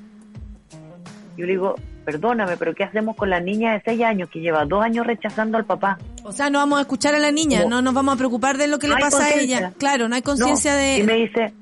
Yo 1.37 1.45
le 1.45 1.53
digo, 1.53 1.75
perdóname, 2.05 2.57
pero 2.57 2.75
¿qué 2.75 2.85
hacemos 2.85 3.17
con 3.17 3.29
la 3.31 3.41
niña 3.41 3.73
de 3.73 3.83
seis 3.85 4.03
años 4.03 4.31
que 4.31 4.41
lleva 4.41 4.65
dos 4.65 4.83
años 4.83 5.07
rechazando 5.07 5.59
al 5.59 5.65
papá? 5.65 5.99
O 6.23 6.33
sea, 6.33 6.49
no 6.51 6.59
vamos 6.59 6.79
a 6.79 6.83
escuchar 6.83 7.15
a 7.15 7.19
la 7.19 7.31
niña, 7.31 7.65
no 7.67 7.83
nos 7.83 7.95
vamos 7.95 8.15
a 8.15 8.19
preocupar 8.19 8.57
de 8.57 8.69
lo 8.69 8.79
que 8.79 8.89
le 8.89 8.97
pasa 8.97 9.25
a 9.25 9.35
ella. 9.35 9.73
Claro, 9.79 10.09
no 10.09 10.15
hay 10.15 10.23
conciencia 10.23 10.75
de... 10.75 10.99
Y 10.99 11.03
me 11.03 11.15
dice, 11.15 11.53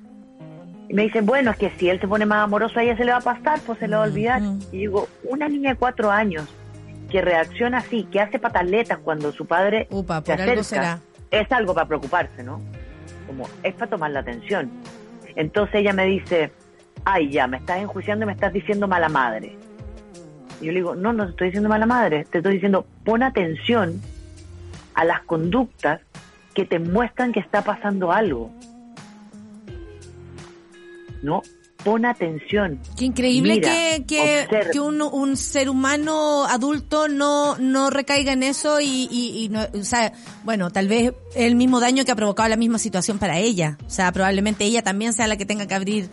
y 0.88 0.94
me 0.94 1.05
dice, 1.05 1.22
bueno, 1.22 1.51
es 1.51 1.56
que 1.56 1.70
si 1.78 1.88
él 1.88 2.01
se 2.01 2.06
pone 2.06 2.26
más 2.26 2.44
amoroso 2.44 2.78
a 2.78 2.82
ella 2.82 2.96
se 2.96 3.05
le 3.05 3.12
va 3.12 3.18
a 3.18 3.22
pasar, 3.22 3.60
pues 3.66 3.78
se 3.78 3.88
le 3.88 3.96
va 3.96 4.05
a 4.05 4.06
olvidar. 4.06 4.42
Y 4.70 4.78
digo, 4.78 5.09
una 5.24 5.48
niña 5.48 5.70
de 5.70 5.76
cuatro 5.76 6.10
años 6.10 6.46
que 7.10 7.22
reacciona 7.22 7.78
así, 7.78 8.05
que 8.10 8.20
hace 8.20 8.38
pataletas 8.38 8.98
cuando 8.98 9.32
su 9.32 9.46
padre 9.46 9.86
Upa, 9.90 10.20
por 10.20 10.40
algo 10.40 10.62
será. 10.62 11.01
es 11.30 11.51
algo 11.52 11.74
para 11.74 11.86
preocuparse, 11.86 12.42
¿no? 12.42 12.60
Como, 13.26 13.48
es 13.62 13.74
para 13.74 13.90
tomar 13.90 14.10
la 14.10 14.20
atención. 14.20 14.70
Entonces 15.36 15.76
ella 15.76 15.92
me 15.92 16.06
dice, 16.06 16.52
ay, 17.05 17.30
ya, 17.30 17.46
me 17.46 17.56
estás 17.56 17.78
enjuiciando 17.78 18.24
y 18.24 18.26
me 18.26 18.32
estás 18.32 18.52
diciendo 18.52 18.86
mala 18.86 19.09
madre. 19.09 19.56
Yo 20.65 20.73
le 20.73 20.78
digo, 20.78 20.95
no, 20.95 21.12
no 21.12 21.24
te 21.27 21.31
estoy 21.31 21.47
diciendo 21.49 21.69
mala 21.69 21.86
madre, 21.86 22.27
te 22.31 22.39
estoy 22.39 22.55
diciendo, 22.55 22.86
pon 23.05 23.23
atención 23.23 24.01
a 24.95 25.05
las 25.05 25.23
conductas 25.23 26.01
que 26.55 26.65
te 26.65 26.78
muestran 26.78 27.32
que 27.32 27.41
está 27.41 27.62
pasando 27.62 28.12
algo. 28.12 28.51
¿No? 31.23 31.43
Pon 31.82 32.07
atención. 32.07 32.81
Qué 32.97 33.05
increíble 33.05 33.61
que, 33.61 34.05
que, 34.07 34.81
un, 34.81 35.36
ser 35.36 35.69
humano 35.69 36.45
adulto 36.45 37.09
no, 37.09 37.59
no 37.59 37.91
recaiga 37.91 38.32
en 38.32 38.43
eso 38.43 38.81
y, 38.81 39.09
y, 39.11 39.49
no, 39.51 39.66
o 39.78 39.85
sea, 39.85 40.12
bueno, 40.45 40.70
tal 40.70 40.89
vez 40.89 41.12
el 41.35 41.57
mismo 41.57 41.81
daño 41.81 42.05
que 42.07 42.12
ha 42.12 42.16
provocado 42.16 42.49
la 42.49 42.57
misma 42.57 42.78
situación 42.78 43.19
para 43.19 43.39
ella. 43.39 43.77
O 43.86 43.91
sea, 43.91 44.12
probablemente 44.12 44.65
ella 44.65 44.82
también 44.82 45.12
sea 45.12 45.27
la 45.27 45.36
que 45.36 45.45
tenga 45.45 45.66
que 45.66 45.74
abrir 45.74 46.09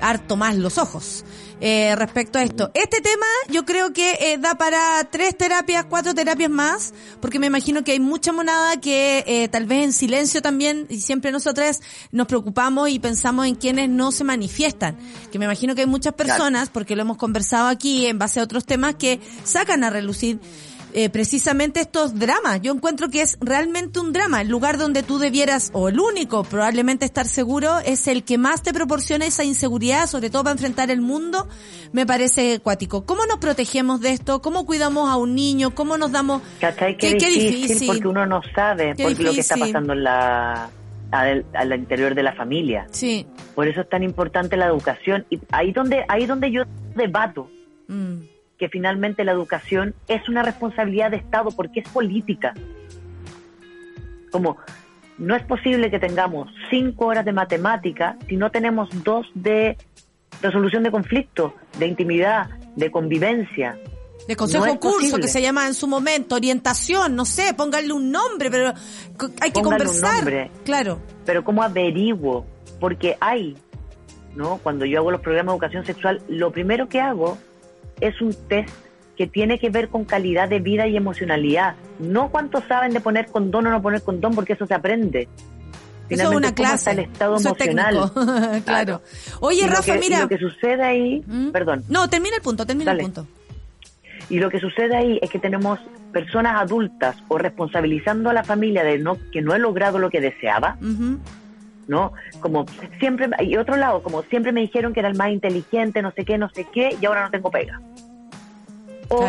harto 0.00 0.36
más 0.36 0.56
los 0.56 0.78
ojos 0.78 1.24
eh, 1.60 1.94
respecto 1.96 2.38
a 2.38 2.42
esto. 2.42 2.70
Este 2.74 3.00
tema 3.00 3.26
yo 3.48 3.64
creo 3.64 3.92
que 3.92 4.12
eh, 4.20 4.38
da 4.38 4.56
para 4.56 5.04
tres 5.10 5.36
terapias, 5.36 5.86
cuatro 5.88 6.14
terapias 6.14 6.50
más, 6.50 6.94
porque 7.20 7.38
me 7.38 7.46
imagino 7.48 7.82
que 7.82 7.92
hay 7.92 8.00
mucha 8.00 8.32
monada 8.32 8.80
que 8.80 9.24
eh, 9.26 9.48
tal 9.48 9.66
vez 9.66 9.84
en 9.84 9.92
silencio 9.92 10.40
también, 10.40 10.86
y 10.88 11.00
siempre 11.00 11.32
nosotras 11.32 11.80
nos 12.12 12.26
preocupamos 12.26 12.90
y 12.90 12.98
pensamos 12.98 13.46
en 13.46 13.56
quienes 13.56 13.88
no 13.88 14.12
se 14.12 14.24
manifiestan. 14.24 14.96
Que 15.32 15.38
me 15.38 15.46
imagino 15.46 15.74
que 15.74 15.80
hay 15.82 15.86
muchas 15.86 16.14
personas, 16.14 16.68
porque 16.68 16.94
lo 16.94 17.02
hemos 17.02 17.16
conversado 17.16 17.68
aquí 17.68 18.06
en 18.06 18.18
base 18.18 18.40
a 18.40 18.44
otros 18.44 18.64
temas, 18.64 18.94
que 18.94 19.20
sacan 19.44 19.82
a 19.82 19.90
relucir 19.90 20.40
eh, 20.94 21.10
precisamente 21.10 21.80
estos 21.80 22.18
dramas. 22.18 22.60
Yo 22.62 22.72
encuentro 22.72 23.08
que 23.10 23.20
es 23.20 23.36
realmente 23.40 24.00
un 24.00 24.12
drama. 24.12 24.40
El 24.40 24.48
lugar 24.48 24.78
donde 24.78 25.02
tú 25.02 25.18
debieras, 25.18 25.70
o 25.74 25.88
el 25.88 26.00
único, 26.00 26.44
probablemente 26.44 27.04
estar 27.04 27.26
seguro, 27.26 27.78
es 27.84 28.06
el 28.08 28.24
que 28.24 28.38
más 28.38 28.62
te 28.62 28.72
proporciona 28.72 29.26
esa 29.26 29.44
inseguridad, 29.44 30.06
sobre 30.06 30.30
todo 30.30 30.44
para 30.44 30.52
enfrentar 30.52 30.90
el 30.90 31.00
mundo, 31.00 31.48
me 31.92 32.06
parece 32.06 32.54
acuático. 32.54 33.04
¿Cómo 33.04 33.26
nos 33.26 33.38
protegemos 33.38 34.00
de 34.00 34.12
esto? 34.12 34.40
¿Cómo 34.40 34.64
cuidamos 34.64 35.10
a 35.10 35.16
un 35.16 35.34
niño? 35.34 35.74
¿Cómo 35.74 35.98
nos 35.98 36.10
damos... 36.12 36.42
¿Cachai? 36.60 36.96
Qué, 36.96 37.14
difícil, 37.14 37.86
porque 37.86 38.08
uno 38.08 38.26
no 38.26 38.42
sabe 38.54 38.94
lo 38.96 39.32
que 39.32 39.40
está 39.40 39.56
pasando 39.56 39.92
en 39.92 40.04
la 40.04 40.70
al, 41.10 41.72
interior 41.74 42.14
de 42.14 42.22
la 42.22 42.32
familia. 42.34 42.86
Sí. 42.90 43.26
Por 43.54 43.68
eso 43.68 43.82
es 43.82 43.88
tan 43.88 44.02
importante 44.02 44.56
la 44.56 44.66
educación 44.66 45.26
y 45.30 45.38
ahí 45.50 45.72
donde 45.72 46.04
ahí 46.08 46.26
donde 46.26 46.50
yo 46.50 46.62
debato. 46.94 47.50
Mm 47.88 48.37
que 48.58 48.68
finalmente 48.68 49.24
la 49.24 49.32
educación 49.32 49.94
es 50.08 50.28
una 50.28 50.42
responsabilidad 50.42 51.10
de 51.10 51.18
Estado 51.18 51.50
porque 51.52 51.80
es 51.80 51.88
política. 51.88 52.54
Como 54.30 54.58
no 55.16 55.34
es 55.34 55.42
posible 55.44 55.90
que 55.90 55.98
tengamos 55.98 56.48
cinco 56.70 57.06
horas 57.06 57.24
de 57.24 57.32
matemática 57.32 58.16
si 58.28 58.36
no 58.36 58.50
tenemos 58.50 58.88
dos 59.04 59.26
de 59.34 59.76
resolución 60.42 60.82
de 60.82 60.90
conflicto, 60.90 61.54
de 61.78 61.86
intimidad, 61.86 62.50
de 62.76 62.90
convivencia. 62.90 63.78
De 64.26 64.36
consejo 64.36 64.78
curso, 64.78 65.16
que 65.16 65.28
se 65.28 65.40
llama 65.40 65.66
en 65.66 65.74
su 65.74 65.86
momento, 65.86 66.34
orientación, 66.34 67.16
no 67.16 67.24
sé, 67.24 67.54
pónganle 67.54 67.92
un 67.92 68.10
nombre, 68.10 68.50
pero 68.50 68.74
hay 69.40 69.50
que 69.50 69.62
conversar. 69.62 70.16
nombre, 70.16 70.50
claro. 70.64 71.00
Pero 71.24 71.42
¿cómo 71.44 71.62
averiguo? 71.62 72.44
Porque 72.78 73.16
hay, 73.20 73.56
¿no? 74.34 74.58
Cuando 74.58 74.84
yo 74.84 74.98
hago 74.98 75.10
los 75.10 75.22
programas 75.22 75.52
de 75.52 75.56
educación 75.56 75.86
sexual, 75.86 76.22
lo 76.28 76.52
primero 76.52 76.88
que 76.88 77.00
hago 77.00 77.38
es 78.00 78.20
un 78.20 78.34
test 78.48 78.70
que 79.16 79.26
tiene 79.26 79.58
que 79.58 79.68
ver 79.68 79.88
con 79.88 80.04
calidad 80.04 80.48
de 80.48 80.60
vida 80.60 80.86
y 80.86 80.96
emocionalidad. 80.96 81.74
No 81.98 82.30
cuánto 82.30 82.62
saben 82.68 82.92
de 82.92 83.00
poner 83.00 83.26
condón 83.26 83.66
o 83.66 83.70
no 83.70 83.82
poner 83.82 84.02
condón, 84.02 84.34
porque 84.34 84.52
eso 84.52 84.64
se 84.64 84.74
aprende. 84.74 85.28
eso 86.08 86.30
es 86.30 86.36
una 86.36 86.54
clase. 86.54 86.92
el 86.92 87.00
estado 87.00 87.36
emocional. 87.36 88.12
claro. 88.64 89.02
Oye, 89.40 89.66
Rafa, 89.66 89.96
mira. 89.96 90.20
Lo 90.20 90.28
que 90.28 90.38
sucede 90.38 90.84
ahí. 90.84 91.24
¿Mm? 91.26 91.50
Perdón. 91.50 91.84
No, 91.88 92.08
termina 92.08 92.36
el 92.36 92.42
punto, 92.42 92.64
termina 92.64 92.92
el 92.92 92.98
punto. 92.98 93.26
Y 94.30 94.38
lo 94.38 94.50
que 94.50 94.60
sucede 94.60 94.96
ahí 94.96 95.18
es 95.20 95.30
que 95.30 95.38
tenemos 95.38 95.80
personas 96.12 96.60
adultas 96.60 97.16
o 97.28 97.38
responsabilizando 97.38 98.30
a 98.30 98.32
la 98.32 98.44
familia 98.44 98.84
de 98.84 98.98
no 98.98 99.16
que 99.32 99.42
no 99.42 99.54
he 99.54 99.58
logrado 99.58 99.98
lo 99.98 100.10
que 100.10 100.20
deseaba. 100.20 100.76
¿No? 101.88 102.12
Como 102.40 102.66
siempre, 103.00 103.28
y 103.40 103.56
otro 103.56 103.76
lado, 103.76 104.02
como 104.02 104.22
siempre 104.22 104.52
me 104.52 104.60
dijeron 104.60 104.92
que 104.92 105.00
era 105.00 105.08
el 105.08 105.16
más 105.16 105.30
inteligente, 105.30 106.02
no 106.02 106.12
sé 106.12 106.24
qué, 106.24 106.38
no 106.38 106.48
sé 106.50 106.66
qué, 106.72 106.96
y 107.00 107.06
ahora 107.06 107.24
no 107.24 107.30
tengo 107.30 107.50
pega. 107.50 107.80
O 109.08 109.24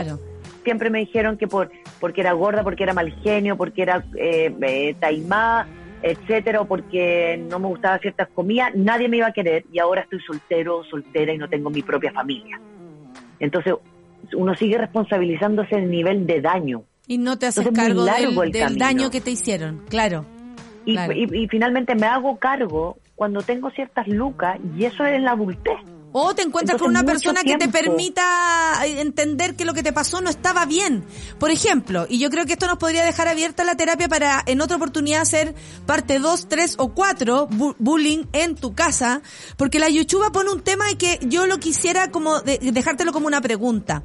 siempre 0.64 0.90
me 0.90 1.00
dijeron 1.00 1.38
que 1.38 1.48
por 1.48 1.72
porque 2.00 2.22
era 2.22 2.34
gorda, 2.34 2.64
porque 2.64 2.84
era 2.84 2.94
mal 2.94 3.12
genio, 3.24 3.58
porque 3.58 3.82
era 3.82 4.06
eh, 4.16 4.54
eh, 4.62 4.96
taimá, 5.00 5.68
etcétera, 6.02 6.62
o 6.62 6.66
porque 6.66 7.44
no 7.50 7.60
me 7.60 7.68
gustaba 7.68 7.98
ciertas 8.00 8.28
comidas, 8.30 8.72
nadie 8.76 9.10
me 9.10 9.18
iba 9.18 9.28
a 9.28 9.34
querer 9.34 9.66
y 9.72 9.80
ahora 9.80 10.02
estoy 10.02 10.20
soltero, 10.22 10.84
soltera 10.84 11.34
y 11.34 11.38
no 11.38 11.50
tengo 11.50 11.70
mi 11.70 11.82
propia 11.82 12.12
familia. 12.12 12.60
Entonces, 13.40 13.74
uno 14.34 14.54
sigue 14.56 14.78
responsabilizándose 14.78 15.76
el 15.76 15.90
nivel 15.90 16.28
de 16.28 16.42
daño. 16.42 16.84
Y 17.08 17.18
no 17.18 17.40
te 17.40 17.48
haces 17.48 17.68
cargo 17.74 18.06
del 18.06 18.78
daño 18.78 19.10
que 19.10 19.22
te 19.22 19.32
hicieron, 19.32 19.84
claro. 19.90 20.26
Y, 20.86 21.48
finalmente 21.48 21.96
me 21.96 22.08
hago 22.08 22.38
cargo 22.38 22.98
cuando 23.16 23.42
tengo 23.42 23.70
ciertas 23.72 24.08
lucas 24.08 24.58
y 24.78 24.86
eso 24.86 25.06
es 25.06 25.22
la 25.22 25.32
adultez. 25.32 25.78
O 26.12 26.34
te 26.34 26.42
encuentras 26.42 26.80
con 26.80 26.90
una 26.90 27.04
persona 27.04 27.44
que 27.44 27.56
te 27.58 27.68
permita 27.68 28.24
entender 28.84 29.56
que 29.56 29.64
lo 29.64 29.76
que 29.76 29.84
te 29.84 29.94
pasó 29.94 30.22
no 30.22 30.30
estaba 30.32 30.66
bien. 30.66 31.04
Por 31.38 31.52
ejemplo, 31.52 32.08
y 32.10 32.18
yo 32.18 32.32
creo 32.32 32.48
que 32.48 32.54
esto 32.54 32.66
nos 32.66 32.80
podría 32.80 33.06
dejar 33.06 33.28
abierta 33.28 33.64
la 33.64 33.76
terapia 33.76 34.08
para 34.08 34.42
en 34.48 34.60
otra 34.60 34.78
oportunidad 34.78 35.22
hacer 35.22 35.54
parte 35.86 36.18
2, 36.18 36.48
3 36.48 36.76
o 36.80 36.96
4, 36.96 37.48
bullying 37.78 38.26
en 38.34 38.56
tu 38.56 38.74
casa, 38.74 39.22
porque 39.56 39.78
la 39.78 39.90
YouTube 39.90 40.32
pone 40.32 40.50
un 40.50 40.62
tema 40.62 40.90
y 40.92 40.96
que 40.96 41.20
yo 41.22 41.46
lo 41.46 41.60
quisiera 41.60 42.10
como 42.10 42.40
dejártelo 42.42 43.14
como 43.14 43.28
una 43.28 43.42
pregunta 43.42 44.04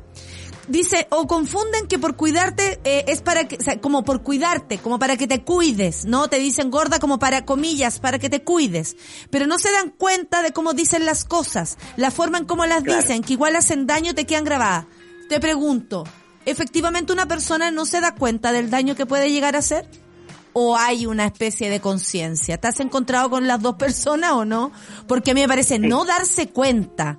dice, 0.68 1.06
o 1.10 1.26
confunden 1.26 1.86
que 1.86 1.98
por 1.98 2.16
cuidarte 2.16 2.80
eh, 2.84 3.04
es 3.08 3.22
para 3.22 3.46
que, 3.46 3.56
o 3.56 3.62
sea, 3.62 3.80
como 3.80 4.04
por 4.04 4.22
cuidarte, 4.22 4.78
como 4.78 4.98
para 4.98 5.16
que 5.16 5.26
te 5.26 5.42
cuides, 5.42 6.04
¿no? 6.04 6.28
Te 6.28 6.38
dicen 6.38 6.70
gorda 6.70 6.98
como 6.98 7.18
para 7.18 7.44
comillas, 7.44 7.98
para 7.98 8.18
que 8.18 8.30
te 8.30 8.42
cuides. 8.42 8.96
Pero 9.30 9.46
no 9.46 9.58
se 9.58 9.72
dan 9.72 9.90
cuenta 9.90 10.42
de 10.42 10.52
cómo 10.52 10.72
dicen 10.72 11.04
las 11.04 11.24
cosas, 11.24 11.78
la 11.96 12.10
forma 12.10 12.38
en 12.38 12.44
cómo 12.44 12.66
las 12.66 12.84
dicen, 12.84 13.22
que 13.22 13.34
igual 13.34 13.56
hacen 13.56 13.86
daño, 13.86 14.14
te 14.14 14.26
quedan 14.26 14.44
grabadas. 14.44 14.86
Te 15.28 15.40
pregunto, 15.40 16.04
¿efectivamente 16.44 17.12
una 17.12 17.26
persona 17.26 17.70
no 17.70 17.86
se 17.86 18.00
da 18.00 18.14
cuenta 18.14 18.52
del 18.52 18.70
daño 18.70 18.94
que 18.94 19.06
puede 19.06 19.30
llegar 19.30 19.56
a 19.56 19.60
hacer? 19.60 19.88
¿O 20.52 20.76
hay 20.76 21.06
una 21.06 21.26
especie 21.26 21.68
de 21.68 21.80
conciencia? 21.80 22.58
¿Te 22.58 22.68
has 22.68 22.80
encontrado 22.80 23.30
con 23.30 23.46
las 23.46 23.60
dos 23.60 23.74
personas 23.78 24.32
o 24.32 24.44
no? 24.44 24.72
Porque 25.06 25.32
a 25.32 25.34
mí 25.34 25.40
me 25.40 25.48
parece 25.48 25.78
no 25.78 26.04
darse 26.04 26.48
cuenta 26.48 27.18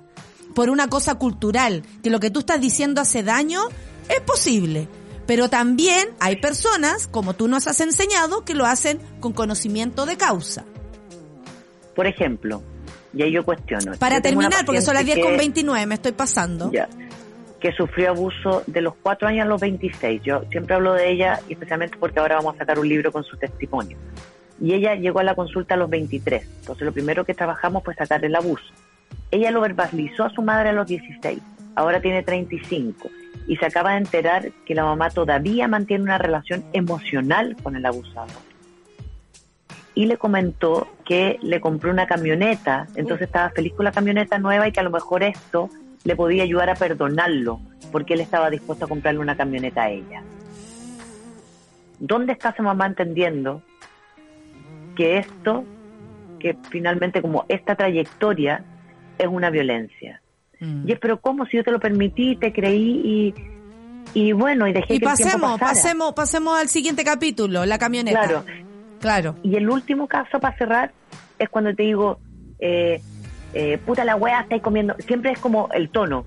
por 0.56 0.70
una 0.70 0.88
cosa 0.88 1.16
cultural, 1.16 1.82
que 2.02 2.08
lo 2.08 2.18
que 2.18 2.30
tú 2.30 2.40
estás 2.40 2.62
diciendo 2.62 3.02
hace 3.02 3.22
daño, 3.22 3.60
es 4.08 4.22
posible. 4.22 4.88
Pero 5.26 5.50
también 5.50 6.08
hay 6.18 6.36
personas, 6.36 7.08
como 7.08 7.34
tú 7.34 7.46
nos 7.46 7.66
has 7.66 7.78
enseñado, 7.80 8.42
que 8.42 8.54
lo 8.54 8.64
hacen 8.64 8.98
con 9.20 9.34
conocimiento 9.34 10.06
de 10.06 10.16
causa. 10.16 10.64
Por 11.94 12.06
ejemplo, 12.06 12.62
y 13.12 13.22
ahí 13.22 13.32
yo 13.32 13.44
cuestiono. 13.44 13.98
Para 13.98 14.22
terminar, 14.22 14.64
porque 14.64 14.80
son 14.80 14.94
las 14.94 15.04
10 15.04 15.18
con 15.18 15.36
29, 15.36 15.84
me 15.84 15.96
estoy 15.96 16.12
pasando. 16.12 16.72
Ya, 16.72 16.88
que 17.60 17.72
sufrió 17.72 18.08
abuso 18.08 18.62
de 18.66 18.80
los 18.80 18.94
4 19.02 19.28
años 19.28 19.44
a 19.44 19.48
los 19.48 19.60
26. 19.60 20.22
Yo 20.22 20.44
siempre 20.50 20.74
hablo 20.74 20.94
de 20.94 21.10
ella, 21.10 21.38
especialmente 21.50 21.98
porque 22.00 22.18
ahora 22.18 22.36
vamos 22.36 22.54
a 22.54 22.58
sacar 22.60 22.78
un 22.78 22.88
libro 22.88 23.12
con 23.12 23.24
su 23.24 23.36
testimonio. 23.36 23.98
Y 24.58 24.72
ella 24.72 24.94
llegó 24.94 25.18
a 25.18 25.22
la 25.22 25.34
consulta 25.34 25.74
a 25.74 25.76
los 25.76 25.90
23. 25.90 26.46
Entonces 26.60 26.86
lo 26.86 26.92
primero 26.92 27.26
que 27.26 27.34
trabajamos 27.34 27.84
fue 27.84 27.94
sacar 27.94 28.24
el 28.24 28.34
abuso. 28.34 28.64
Ella 29.30 29.50
lo 29.50 29.60
verbalizó 29.60 30.24
a 30.24 30.30
su 30.30 30.42
madre 30.42 30.70
a 30.70 30.72
los 30.72 30.86
16, 30.86 31.40
ahora 31.74 32.00
tiene 32.00 32.22
35 32.22 33.08
y 33.46 33.56
se 33.56 33.66
acaba 33.66 33.92
de 33.92 33.98
enterar 33.98 34.50
que 34.64 34.74
la 34.74 34.84
mamá 34.84 35.10
todavía 35.10 35.68
mantiene 35.68 36.04
una 36.04 36.18
relación 36.18 36.64
emocional 36.72 37.56
con 37.62 37.76
el 37.76 37.86
abusador. 37.86 38.30
Y 39.94 40.06
le 40.06 40.18
comentó 40.18 40.88
que 41.04 41.38
le 41.42 41.60
compró 41.60 41.90
una 41.90 42.06
camioneta, 42.06 42.86
entonces 42.96 43.26
estaba 43.28 43.50
feliz 43.50 43.72
con 43.74 43.84
la 43.84 43.92
camioneta 43.92 44.38
nueva 44.38 44.68
y 44.68 44.72
que 44.72 44.80
a 44.80 44.82
lo 44.82 44.90
mejor 44.90 45.22
esto 45.22 45.70
le 46.04 46.16
podía 46.16 46.42
ayudar 46.42 46.70
a 46.70 46.74
perdonarlo, 46.74 47.60
porque 47.92 48.14
él 48.14 48.20
estaba 48.20 48.50
dispuesto 48.50 48.84
a 48.84 48.88
comprarle 48.88 49.20
una 49.20 49.36
camioneta 49.36 49.84
a 49.84 49.90
ella. 49.90 50.22
¿Dónde 51.98 52.32
está 52.32 52.50
esa 52.50 52.62
mamá 52.62 52.86
entendiendo 52.86 53.62
que 54.96 55.18
esto, 55.18 55.64
que 56.38 56.56
finalmente 56.70 57.22
como 57.22 57.46
esta 57.48 57.74
trayectoria 57.74 58.64
es 59.18 59.26
una 59.26 59.50
violencia. 59.50 60.20
Mm. 60.60 60.88
Y 60.88 60.92
es, 60.92 60.98
pero 60.98 61.20
¿cómo? 61.20 61.46
Si 61.46 61.56
yo 61.56 61.64
te 61.64 61.70
lo 61.70 61.80
permití, 61.80 62.36
te 62.36 62.52
creí 62.52 63.00
y, 63.04 63.34
y 64.14 64.32
bueno, 64.32 64.66
y 64.66 64.72
dejé 64.72 64.94
y 64.94 64.98
que 64.98 65.04
pasemos, 65.04 65.34
el 65.34 65.40
tiempo 65.40 65.58
pasemos, 65.58 66.12
pasemos 66.14 66.58
al 66.58 66.68
siguiente 66.68 67.04
capítulo, 67.04 67.66
la 67.66 67.78
camioneta. 67.78 68.22
Claro. 68.22 68.44
Claro. 69.00 69.36
Y 69.42 69.56
el 69.56 69.68
último 69.68 70.08
caso 70.08 70.40
para 70.40 70.56
cerrar 70.56 70.92
es 71.38 71.48
cuando 71.48 71.74
te 71.74 71.82
digo, 71.82 72.18
eh, 72.58 73.00
eh, 73.52 73.78
puta 73.84 74.04
la 74.04 74.16
wea, 74.16 74.40
estáis 74.40 74.62
comiendo. 74.62 74.96
Siempre 75.06 75.32
es 75.32 75.38
como 75.38 75.68
el 75.72 75.90
tono. 75.90 76.24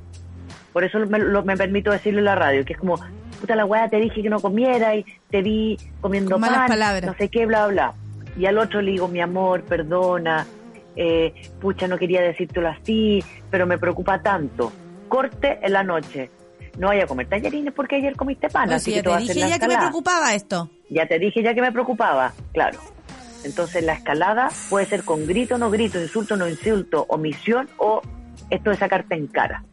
Por 0.72 0.84
eso 0.84 1.00
me, 1.00 1.20
me 1.20 1.58
permito 1.58 1.92
decirlo 1.92 2.20
en 2.20 2.26
la 2.26 2.36
radio, 2.36 2.64
que 2.64 2.74
es 2.74 2.80
como, 2.80 3.00
puta 3.42 3.56
la 3.56 3.66
wea, 3.66 3.90
te 3.90 3.98
dije 3.98 4.22
que 4.22 4.30
no 4.30 4.40
comiera 4.40 4.96
y 4.96 5.06
te 5.30 5.42
vi 5.42 5.78
comiendo 6.00 6.32
Con 6.32 6.42
pan, 6.42 6.68
palabras. 6.68 7.06
no 7.06 7.16
sé 7.18 7.30
qué, 7.30 7.46
bla, 7.46 7.68
bla. 7.68 7.94
Y 8.38 8.46
al 8.46 8.58
otro 8.58 8.82
le 8.82 8.92
digo, 8.92 9.08
mi 9.08 9.20
amor, 9.20 9.64
perdona, 9.64 10.46
eh, 11.02 11.34
pucha, 11.62 11.88
no 11.88 11.98
quería 11.98 12.22
decírtelo 12.22 12.68
así, 12.68 13.24
pero 13.50 13.66
me 13.66 13.78
preocupa 13.78 14.22
tanto. 14.22 14.70
Corte 15.08 15.58
en 15.62 15.72
la 15.72 15.82
noche. 15.82 16.30
No 16.78 16.88
vaya 16.88 17.06
a 17.06 17.08
comer 17.08 17.30
tallarines 17.30 17.74
porque 17.74 17.96
ayer 17.96 18.18
comiste 18.18 18.50
pan. 18.50 18.66
Pues 18.66 18.82
así 18.82 18.92
sí, 18.92 19.02
que 19.02 19.10
ya 19.10 19.18
te 19.18 19.26
te 19.26 19.34
dije 19.34 19.50
ya 19.50 19.60
que 19.60 19.68
me 19.70 19.78
preocupaba 19.78 20.34
esto. 20.36 20.70
Ya 20.90 21.08
te 21.08 21.18
dije 21.18 21.42
ya 21.42 21.54
que 21.54 21.62
me 21.62 21.72
preocupaba, 21.72 22.34
claro. 22.52 22.80
Entonces 23.46 23.82
la 23.86 23.94
escalada 23.94 24.50
puede 24.70 24.88
ser 24.88 25.06
con 25.06 25.26
grito 25.26 25.56
o 25.56 25.58
no 25.58 25.72
grito, 25.72 26.02
insulto 26.02 26.34
o 26.34 26.38
no 26.38 26.50
insulto, 26.50 27.06
omisión 27.08 27.70
o 27.78 28.02
esto 28.50 28.70
de 28.70 28.76
sacarte 28.76 29.16
en 29.16 29.28
cara. 29.28 29.64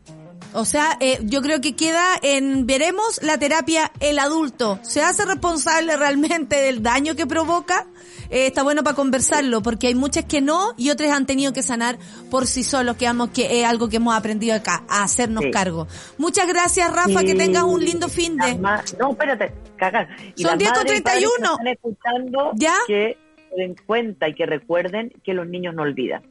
O 0.52 0.64
sea, 0.64 0.96
eh, 1.00 1.18
yo 1.22 1.42
creo 1.42 1.60
que 1.60 1.76
queda 1.76 2.04
en, 2.22 2.66
veremos 2.66 3.22
la 3.22 3.38
terapia 3.38 3.92
el 4.00 4.18
adulto. 4.18 4.78
¿Se 4.82 5.02
hace 5.02 5.24
responsable 5.24 5.96
realmente 5.96 6.56
del 6.56 6.82
daño 6.82 7.14
que 7.14 7.26
provoca? 7.26 7.86
Eh, 8.30 8.46
está 8.46 8.62
bueno 8.62 8.82
para 8.82 8.96
conversarlo, 8.96 9.62
porque 9.62 9.86
hay 9.86 9.94
muchas 9.94 10.24
que 10.24 10.40
no 10.40 10.72
y 10.76 10.90
otras 10.90 11.10
han 11.10 11.26
tenido 11.26 11.52
que 11.52 11.62
sanar 11.62 11.98
por 12.30 12.46
sí 12.46 12.64
solos, 12.64 12.96
que, 12.96 13.08
que 13.32 13.60
es 13.60 13.66
algo 13.66 13.88
que 13.88 13.96
hemos 13.96 14.14
aprendido 14.14 14.54
acá, 14.54 14.84
a 14.88 15.04
hacernos 15.04 15.44
cargo. 15.52 15.86
Muchas 16.18 16.46
gracias, 16.48 16.92
Rafa, 16.92 17.22
que 17.22 17.34
tengas 17.34 17.62
un 17.62 17.84
lindo 17.84 18.08
fin 18.08 18.36
de... 18.36 18.56
No, 18.56 19.10
espérate, 19.10 19.52
cagar. 19.76 20.08
Son 20.34 20.58
10 20.58 20.72
con 20.72 20.86
31. 20.86 21.28
Están 21.36 21.66
escuchando 21.68 22.52
¿Ya? 22.56 22.74
que 22.86 23.16
se 23.50 23.56
den 23.56 23.76
cuenta 23.86 24.28
y 24.28 24.34
que 24.34 24.46
recuerden 24.46 25.12
que 25.22 25.34
los 25.34 25.46
niños 25.46 25.74
no 25.74 25.82
olvidan. 25.82 26.22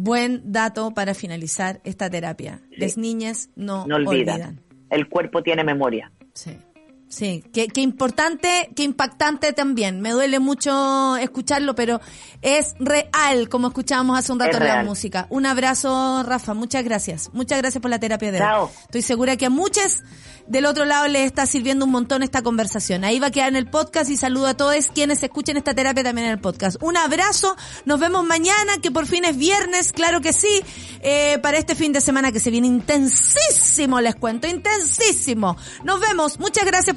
Buen 0.00 0.52
dato 0.52 0.92
para 0.92 1.12
finalizar 1.12 1.80
esta 1.82 2.08
terapia. 2.08 2.60
Las 2.70 2.96
niñas 2.96 3.50
no, 3.56 3.84
no 3.84 3.96
olvidan. 3.96 4.60
El 4.90 5.08
cuerpo 5.08 5.42
tiene 5.42 5.64
memoria. 5.64 6.12
Sí. 6.34 6.56
Sí, 7.08 7.42
qué, 7.54 7.68
qué 7.68 7.80
importante, 7.80 8.70
qué 8.76 8.82
impactante 8.82 9.54
también. 9.54 10.00
Me 10.00 10.10
duele 10.10 10.40
mucho 10.40 11.16
escucharlo, 11.16 11.74
pero 11.74 12.00
es 12.42 12.74
real, 12.78 13.48
como 13.48 13.68
escuchábamos 13.68 14.18
hace 14.18 14.30
un 14.32 14.40
rato 14.40 14.58
en 14.58 14.64
la 14.64 14.82
música. 14.82 15.26
Un 15.30 15.46
abrazo, 15.46 16.22
Rafa, 16.22 16.52
muchas 16.52 16.84
gracias. 16.84 17.30
Muchas 17.32 17.58
gracias 17.58 17.80
por 17.80 17.90
la 17.90 17.98
terapia 17.98 18.30
de 18.30 18.42
hoy. 18.42 18.68
Estoy 18.84 19.02
segura 19.02 19.36
que 19.36 19.46
a 19.46 19.50
muchas 19.50 20.02
del 20.48 20.66
otro 20.66 20.84
lado 20.84 21.06
les 21.08 21.26
está 21.26 21.46
sirviendo 21.46 21.84
un 21.84 21.92
montón 21.92 22.22
esta 22.22 22.42
conversación. 22.42 23.04
Ahí 23.04 23.18
va 23.18 23.28
a 23.28 23.30
quedar 23.30 23.48
en 23.48 23.56
el 23.56 23.68
podcast 23.68 24.10
y 24.10 24.16
saludo 24.16 24.46
a 24.46 24.54
todos 24.54 24.88
quienes 24.94 25.22
escuchen 25.22 25.56
esta 25.56 25.74
terapia 25.74 26.02
también 26.02 26.26
en 26.26 26.32
el 26.32 26.40
podcast. 26.40 26.82
Un 26.82 26.96
abrazo, 26.96 27.56
nos 27.84 28.00
vemos 28.00 28.24
mañana, 28.24 28.78
que 28.82 28.90
por 28.90 29.06
fin 29.06 29.24
es 29.24 29.36
viernes, 29.36 29.92
claro 29.92 30.20
que 30.20 30.32
sí, 30.32 30.62
eh, 31.00 31.38
para 31.42 31.58
este 31.58 31.74
fin 31.74 31.92
de 31.92 32.00
semana 32.00 32.32
que 32.32 32.40
se 32.40 32.50
viene 32.50 32.66
intensísimo, 32.66 34.00
les 34.00 34.14
cuento, 34.14 34.46
intensísimo. 34.46 35.56
Nos 35.84 36.00
vemos, 36.00 36.38
muchas 36.38 36.64
gracias 36.64 36.96